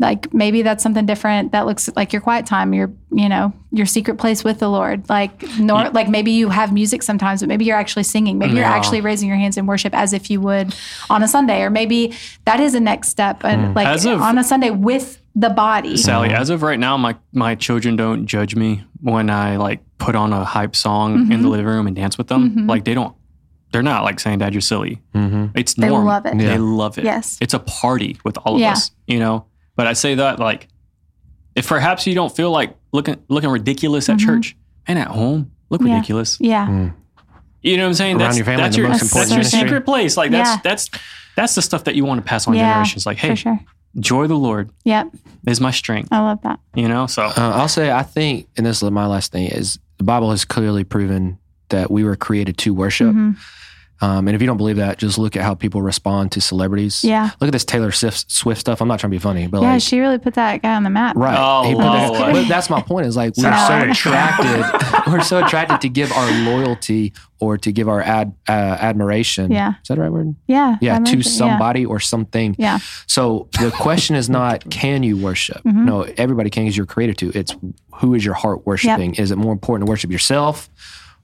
Like 0.00 0.32
maybe 0.34 0.62
that's 0.62 0.82
something 0.82 1.06
different 1.06 1.52
that 1.52 1.66
looks 1.66 1.88
like 1.94 2.12
your 2.12 2.22
quiet 2.22 2.46
time 2.46 2.72
your 2.74 2.90
you 3.12 3.28
know 3.28 3.52
your 3.70 3.86
secret 3.86 4.16
place 4.18 4.42
with 4.42 4.58
the 4.58 4.68
lord 4.68 5.08
like 5.08 5.32
nor 5.58 5.90
like 5.90 6.08
maybe 6.08 6.30
you 6.32 6.48
have 6.48 6.72
music 6.72 7.02
sometimes 7.02 7.40
but 7.40 7.48
maybe 7.48 7.64
you're 7.66 7.76
actually 7.76 8.02
singing 8.02 8.38
maybe 8.38 8.54
you're 8.54 8.64
actually 8.64 9.00
raising 9.00 9.28
your 9.28 9.36
hands 9.36 9.56
in 9.56 9.66
worship 9.66 9.94
as 9.94 10.12
if 10.12 10.30
you 10.30 10.40
would 10.40 10.74
on 11.10 11.22
a 11.22 11.28
sunday 11.28 11.60
or 11.62 11.70
maybe 11.70 12.12
that 12.46 12.58
is 12.60 12.74
a 12.74 12.80
next 12.80 13.08
step 13.08 13.44
and 13.44 13.74
like 13.76 13.86
As 13.86 14.04
of- 14.06 14.20
on 14.22 14.38
a 14.38 14.42
sunday 14.44 14.70
with 14.70 15.18
the 15.36 15.50
body 15.50 15.96
Sally, 15.96 16.30
as 16.30 16.50
of 16.50 16.60
right 16.62 16.78
now, 16.78 16.96
my 16.96 17.14
my 17.32 17.54
children 17.54 17.94
don't 17.94 18.26
judge 18.26 18.56
me 18.56 18.82
when 19.00 19.30
I 19.30 19.58
like 19.58 19.78
put 19.98 20.16
on 20.16 20.32
a 20.32 20.44
hype 20.44 20.74
song 20.74 21.30
in 21.30 21.42
the 21.42 21.48
living 21.48 21.66
room 21.66 21.86
and 21.86 21.94
dance 21.94 22.18
with 22.18 22.26
them. 22.26 22.50
Mhm. 22.50 22.68
Like 22.68 22.82
they 22.84 22.94
don't, 22.94 23.14
they're 23.70 23.80
not 23.84 24.02
like 24.02 24.18
saying, 24.18 24.40
"Dad, 24.40 24.52
you're 24.54 24.60
silly." 24.60 25.00
Mm-hmm. 25.14 25.46
It's 25.56 25.74
They 25.74 25.88
love 25.88 26.26
it. 26.26 26.34
Yeah. 26.34 26.48
They 26.48 26.58
love 26.58 26.98
it. 26.98 27.04
Yes. 27.04 27.38
it's 27.40 27.54
a 27.54 27.60
party 27.60 28.18
with 28.24 28.38
all 28.38 28.56
of 28.56 28.60
Yeah. 28.60 28.72
us. 28.72 28.90
You 29.06 29.20
know, 29.20 29.46
but 29.80 29.86
I 29.86 29.94
say 29.94 30.14
that 30.16 30.38
like, 30.38 30.68
if 31.56 31.66
perhaps 31.66 32.06
you 32.06 32.14
don't 32.14 32.34
feel 32.36 32.50
like 32.50 32.76
looking 32.92 33.16
looking 33.28 33.48
ridiculous 33.48 34.10
at 34.10 34.18
Mhm. 34.18 34.26
church 34.26 34.56
and 34.86 34.98
at 34.98 35.08
home, 35.08 35.50
look 35.70 35.80
Yeah. 35.80 35.94
ridiculous. 35.94 36.36
yeah 36.38 36.90
You 37.62 37.76
know 37.78 37.84
what 37.84 37.88
I'm 37.88 37.94
saying? 37.94 38.16
Around 38.16 38.26
that's 38.26 38.36
your 38.36 38.44
family, 38.44 38.62
that's 38.64 38.76
the 38.76 38.82
your, 38.82 38.90
most 38.90 39.14
that's 39.14 39.32
your 39.34 39.42
secret 39.42 39.84
place. 39.86 40.18
Like 40.18 40.30
that's 40.32 40.50
Yeah. 40.50 40.60
that's 40.62 40.90
that's 41.34 41.54
the 41.54 41.62
stuff 41.62 41.84
that 41.84 41.94
you 41.94 42.04
want 42.04 42.18
to 42.22 42.28
pass 42.28 42.46
on 42.46 42.52
Yeah, 42.54 42.70
generations. 42.72 43.06
Like, 43.06 43.16
hey, 43.16 43.30
for 43.30 43.36
sure 43.36 43.60
joy 43.98 44.24
of 44.24 44.28
the 44.28 44.36
Lord 44.36 44.68
yep 44.84 45.08
is 45.46 45.60
my 45.60 45.70
strength. 45.72 46.08
i 46.12 46.20
love 46.20 46.40
that 46.42 46.60
You 46.74 46.88
know, 46.88 47.06
so 47.06 47.22
Uh, 47.24 47.32
I'll 47.56 47.68
say, 47.68 47.90
I 47.90 48.02
think, 48.04 48.46
and 48.58 48.66
this 48.66 48.82
is 48.82 48.90
my 48.90 49.06
last 49.06 49.32
thing, 49.32 49.46
is 49.46 49.78
the 49.98 50.04
Bible 50.04 50.30
has 50.30 50.44
clearly 50.44 50.84
proven 50.84 51.38
that 51.70 51.90
we 51.90 52.04
were 52.04 52.14
created 52.16 52.56
to 52.58 52.74
worship. 52.74 53.08
Mhm. 53.14 53.36
Um, 54.02 54.28
and 54.28 54.34
if 54.34 54.40
you 54.40 54.46
don't 54.46 54.56
believe 54.56 54.76
that, 54.76 54.98
just 54.98 55.18
look 55.18 55.36
at 55.36 55.42
how 55.42 55.54
people 55.54 55.82
respond 55.82 56.32
to 56.32 56.40
celebrities. 56.40 57.04
yeah 57.04 57.30
Look 57.40 57.48
at 57.48 57.52
this 57.52 57.64
Taylor 57.64 57.92
Swift, 57.92 58.30
Swift 58.30 58.60
stuff. 58.60 58.80
I'm 58.80 58.88
not 58.88 58.98
trying 59.00 59.10
to 59.10 59.14
be 59.14 59.20
funny, 59.20 59.46
but 59.46 59.60
yeah 59.62 59.72
like, 59.74 59.82
she 59.82 60.00
really 60.00 60.18
put 60.18 60.34
that 60.34 60.62
guy 60.62 60.74
on 60.74 60.84
the 60.84 60.90
map 60.90 61.16
right. 61.16 61.36
Oh, 61.38 61.62
He 61.68 61.74
put 61.74 61.82
that- 61.82 62.32
but 62.32 62.48
that's 62.48 62.70
my 62.70 62.80
point. 62.82 63.06
Is 63.06 63.16
like 63.16 63.34
we're 63.36 63.44
so 63.66 63.90
attracted, 63.90 64.64
we're 65.12 65.22
so 65.22 65.44
attracted 65.44 65.80
to 65.82 65.88
give 65.88 66.10
our 66.12 66.30
loyalty 66.44 67.12
or 67.40 67.56
to 67.56 67.72
give 67.72 67.88
our 67.88 68.02
ad, 68.02 68.34
uh, 68.48 68.52
admiration. 68.52 69.50
Yeah. 69.50 69.70
is 69.82 69.88
that 69.88 69.94
the 69.96 70.02
right 70.02 70.12
word? 70.12 70.34
yeah 70.46 70.76
Yeah, 70.80 70.98
to 70.98 71.04
like 71.04 71.12
it. 71.20 71.26
Yeah. 71.26 71.32
somebody 71.32 71.86
or 71.86 72.00
something. 72.00 72.54
yeah 72.58 72.78
So 73.06 73.48
the 73.58 73.70
question 73.70 74.16
is 74.16 74.28
not 74.30 74.68
can 74.70 75.02
you 75.02 75.16
worship? 75.16 75.62
Mhm. 75.64 75.84
No, 75.84 76.02
everybody 76.16 76.50
can 76.50 76.64
because 76.64 76.76
you're 76.76 76.86
created 76.86 77.18
to. 77.18 77.32
It's 77.38 77.54
who 77.96 78.14
is 78.14 78.24
your 78.24 78.34
heart 78.34 78.66
worshiping? 78.66 79.14
Is 79.16 79.30
it 79.30 79.36
more 79.36 79.52
important 79.52 79.86
to 79.86 79.90
worship 79.90 80.10
yourself 80.10 80.68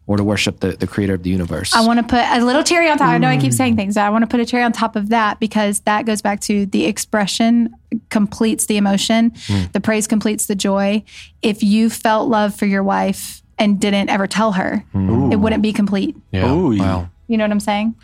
or 0.08 0.16
to 0.16 0.24
worship 0.24 0.60
the, 0.60 0.72
the 0.72 0.86
creator 0.86 1.14
of 1.14 1.22
the 1.22 1.30
universe? 1.30 1.74
I 1.74 1.84
want 1.86 1.98
to 1.98 2.04
put 2.04 2.24
a 2.24 2.44
little 2.44 2.62
cherry 2.62 2.88
on 2.88 2.98
top. 2.98 3.08
I 3.08 3.18
know 3.18 3.28
I 3.28 3.36
keep 3.38 3.52
mm. 3.52 3.56
saying 3.56 3.76
things. 3.76 3.94
but 3.96 4.02
I 4.04 4.10
want 4.10 4.22
to 4.22 4.26
put 4.28 4.40
a 4.40 4.46
cherry 4.46 4.62
on 4.62 4.72
top 4.72 4.96
of 4.96 5.08
that 5.10 5.40
because 5.40 5.80
that 5.80 6.06
goes 6.06 6.22
back 6.22 6.40
to 6.42 6.66
the 6.66 6.84
expression 6.86 7.74
completes 8.10 8.66
the 8.66 8.76
emotion. 8.76 9.30
Mm. 9.32 9.72
The 9.72 9.80
praise 9.80 10.06
completes 10.06 10.46
the 10.46 10.54
joy. 10.54 11.02
If 11.42 11.62
you 11.62 11.90
felt 11.90 12.28
love 12.28 12.54
for 12.54 12.66
your 12.66 12.82
wife 12.82 13.42
and 13.58 13.80
didn't 13.80 14.10
ever 14.10 14.26
tell 14.26 14.52
her, 14.52 14.84
mm. 14.94 15.32
it 15.32 15.36
wouldn't 15.36 15.62
be 15.62 15.72
complete. 15.72 16.16
yeah. 16.30 16.50
Ooh, 16.50 16.72
you- 16.72 16.82
wow. 16.82 17.08
You 17.28 17.36
know 17.36 17.44
what 17.44 17.50
I'm 17.50 17.60
saying? 17.60 17.96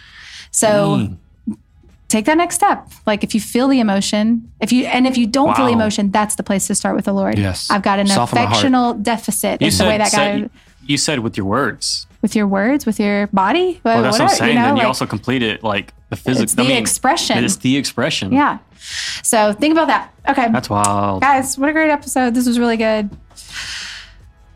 So 0.50 0.96
Mm. 1.48 1.56
take 2.08 2.24
that 2.24 2.36
next 2.36 2.56
step. 2.56 2.88
Like 3.06 3.22
if 3.22 3.34
you 3.34 3.40
feel 3.40 3.68
the 3.68 3.78
emotion, 3.78 4.50
if 4.60 4.72
you 4.72 4.86
and 4.86 5.06
if 5.06 5.16
you 5.16 5.26
don't 5.28 5.54
feel 5.56 5.66
the 5.66 5.72
emotion, 5.72 6.10
that's 6.10 6.34
the 6.34 6.42
place 6.42 6.66
to 6.66 6.74
start 6.74 6.96
with 6.96 7.04
the 7.04 7.12
Lord. 7.12 7.38
Yes. 7.38 7.70
I've 7.70 7.82
got 7.82 7.98
an 8.00 8.08
Soften 8.08 8.38
affectional 8.38 8.94
deficit 8.94 9.60
You 9.62 9.68
in 9.68 9.76
the 9.78 9.84
way 9.84 9.98
that 9.98 10.08
said- 10.10 10.42
guy 10.42 10.48
you 10.86 10.96
said 10.96 11.20
with 11.20 11.36
your 11.36 11.46
words. 11.46 12.06
with 12.22 12.36
your 12.36 12.46
words, 12.46 12.86
with 12.86 13.00
your 13.00 13.26
body. 13.28 13.80
Well, 13.84 14.02
that's 14.02 14.18
what 14.18 14.30
I'm 14.30 14.36
saying. 14.36 14.50
You 14.56 14.60
know, 14.60 14.66
then 14.66 14.76
you 14.78 14.84
also 14.84 15.06
complete 15.06 15.42
it 15.42 15.62
like 15.62 15.92
the 16.10 16.16
physics. 16.16 16.42
it's 16.42 16.54
the 16.54 16.62
I 16.62 16.68
mean, 16.68 16.76
expression. 16.76 17.42
It's 17.44 17.56
the 17.56 17.76
expression. 17.76 18.32
Yeah. 18.32 18.58
So 19.22 19.52
think 19.52 19.72
about 19.72 19.86
that. 19.88 20.12
Okay. 20.28 20.48
That's 20.50 20.68
wild. 20.70 21.22
guys, 21.22 21.56
what 21.58 21.68
a 21.68 21.72
great 21.72 21.90
episode. 21.90 22.34
This 22.34 22.46
was 22.46 22.58
really 22.58 22.76
good. 22.76 23.10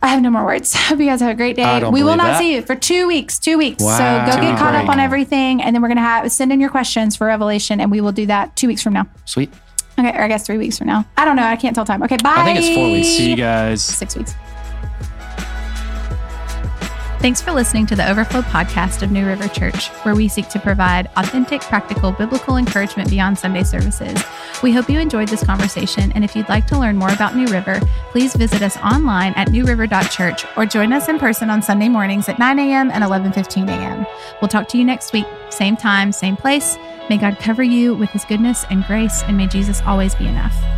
I 0.03 0.09
have 0.09 0.23
no 0.23 0.31
more 0.31 0.45
words. 0.45 0.75
Hope 0.77 1.01
you 1.01 1.07
guys 1.07 1.21
have 1.21 1.31
a 1.31 1.35
great 1.35 1.57
day. 1.57 1.83
We 1.91 2.03
will 2.03 2.17
not 2.17 2.25
that. 2.25 2.39
see 2.39 2.55
you 2.55 2.63
for 2.63 2.77
two 2.77 3.09
weeks. 3.09 3.39
Two 3.39 3.59
weeks. 3.59 3.83
Wow. 3.83 4.27
So 4.27 4.33
go 4.33 4.37
Two 4.37 4.47
get 4.47 4.59
caught 4.59 4.75
up 4.75 4.89
on 4.89 5.01
everything, 5.01 5.63
and 5.63 5.75
then 5.75 5.83
we're 5.83 5.89
gonna 5.89 6.01
have 6.01 6.31
send 6.31 6.53
in 6.53 6.61
your 6.61 6.71
questions 6.71 7.17
for 7.17 7.27
Revelation, 7.27 7.81
and 7.81 7.91
we 7.91 8.01
will 8.01 8.13
do 8.13 8.27
that 8.27 8.55
two 8.55 8.69
weeks 8.69 8.83
from 8.83 8.93
now. 8.93 9.07
Sweet. 9.25 9.51
Okay, 9.99 10.11
or 10.11 10.23
I 10.23 10.29
guess 10.29 10.47
three 10.47 10.59
weeks 10.59 10.77
from 10.79 10.89
now. 10.89 11.07
I 11.17 11.25
don't 11.25 11.37
know. 11.37 11.43
I 11.45 11.57
can't 11.57 11.75
tell 11.75 11.87
time. 11.87 12.03
Okay, 12.03 12.19
bye. 12.23 12.35
I 12.37 12.45
think 12.45 12.59
it's 12.59 12.75
four 12.75 12.91
weeks. 12.93 13.09
See 13.09 13.31
you 13.31 13.37
guys. 13.37 13.83
Six 13.83 14.15
weeks. 14.17 14.35
Thanks 17.19 17.41
for 17.41 17.51
listening 17.51 17.87
to 17.87 17.97
the 17.97 18.09
Overflow 18.09 18.43
podcast 18.43 19.03
of 19.03 19.11
New 19.11 19.27
River 19.27 19.49
Church, 19.49 19.89
where 20.05 20.15
we 20.15 20.29
seek 20.29 20.49
to 20.51 20.61
provide 20.61 21.11
authentic, 21.17 21.61
practical, 21.63 22.13
biblical 22.13 22.57
encouragement 22.57 23.11
beyond 23.11 23.37
Sunday 23.37 23.65
services. 23.65 24.23
We 24.63 24.71
hope 24.71 24.89
you 24.89 25.01
enjoyed 25.01 25.29
this 25.29 25.43
conversation, 25.43 26.13
and 26.13 26.23
if 26.23 26.37
you'd 26.37 26.49
like 26.49 26.67
to 26.69 26.79
learn 26.79 26.97
more 26.97 27.09
about 27.09 27.35
New 27.35 27.47
River, 27.47 27.81
please 28.13 28.37
visit 28.37 28.63
us 28.63 28.77
online 28.77 29.33
at 29.35 29.51
newriver.church 29.51 30.47
or 30.57 30.67
join 30.67 30.93
us 30.93 31.09
in 31.09 31.19
person 31.19 31.51
on 31.51 31.63
Sunday 31.63 31.89
mornings 31.89 32.29
at 32.29 32.39
9 32.39 32.59
a.m. 32.61 32.91
and 32.93 33.03
11:15 33.03 33.69
a.m. 33.71 34.07
We'll 34.41 34.49
talk 34.49 34.69
to 34.69 34.79
you 34.79 34.85
next 34.85 35.13
week, 35.13 35.27
same 35.49 35.77
time, 35.77 36.13
same 36.13 36.37
place. 36.37 36.77
May 37.09 37.17
God 37.17 37.39
cover 37.41 37.63
you 37.63 37.95
with 37.95 38.11
his 38.11 38.25
goodness 38.25 38.65
and 38.71 38.85
grace, 38.85 39.23
and 39.25 39.37
may 39.37 39.49
Jesus 39.49 39.83
always 39.87 40.15
be 40.15 40.27
enough. 40.27 40.76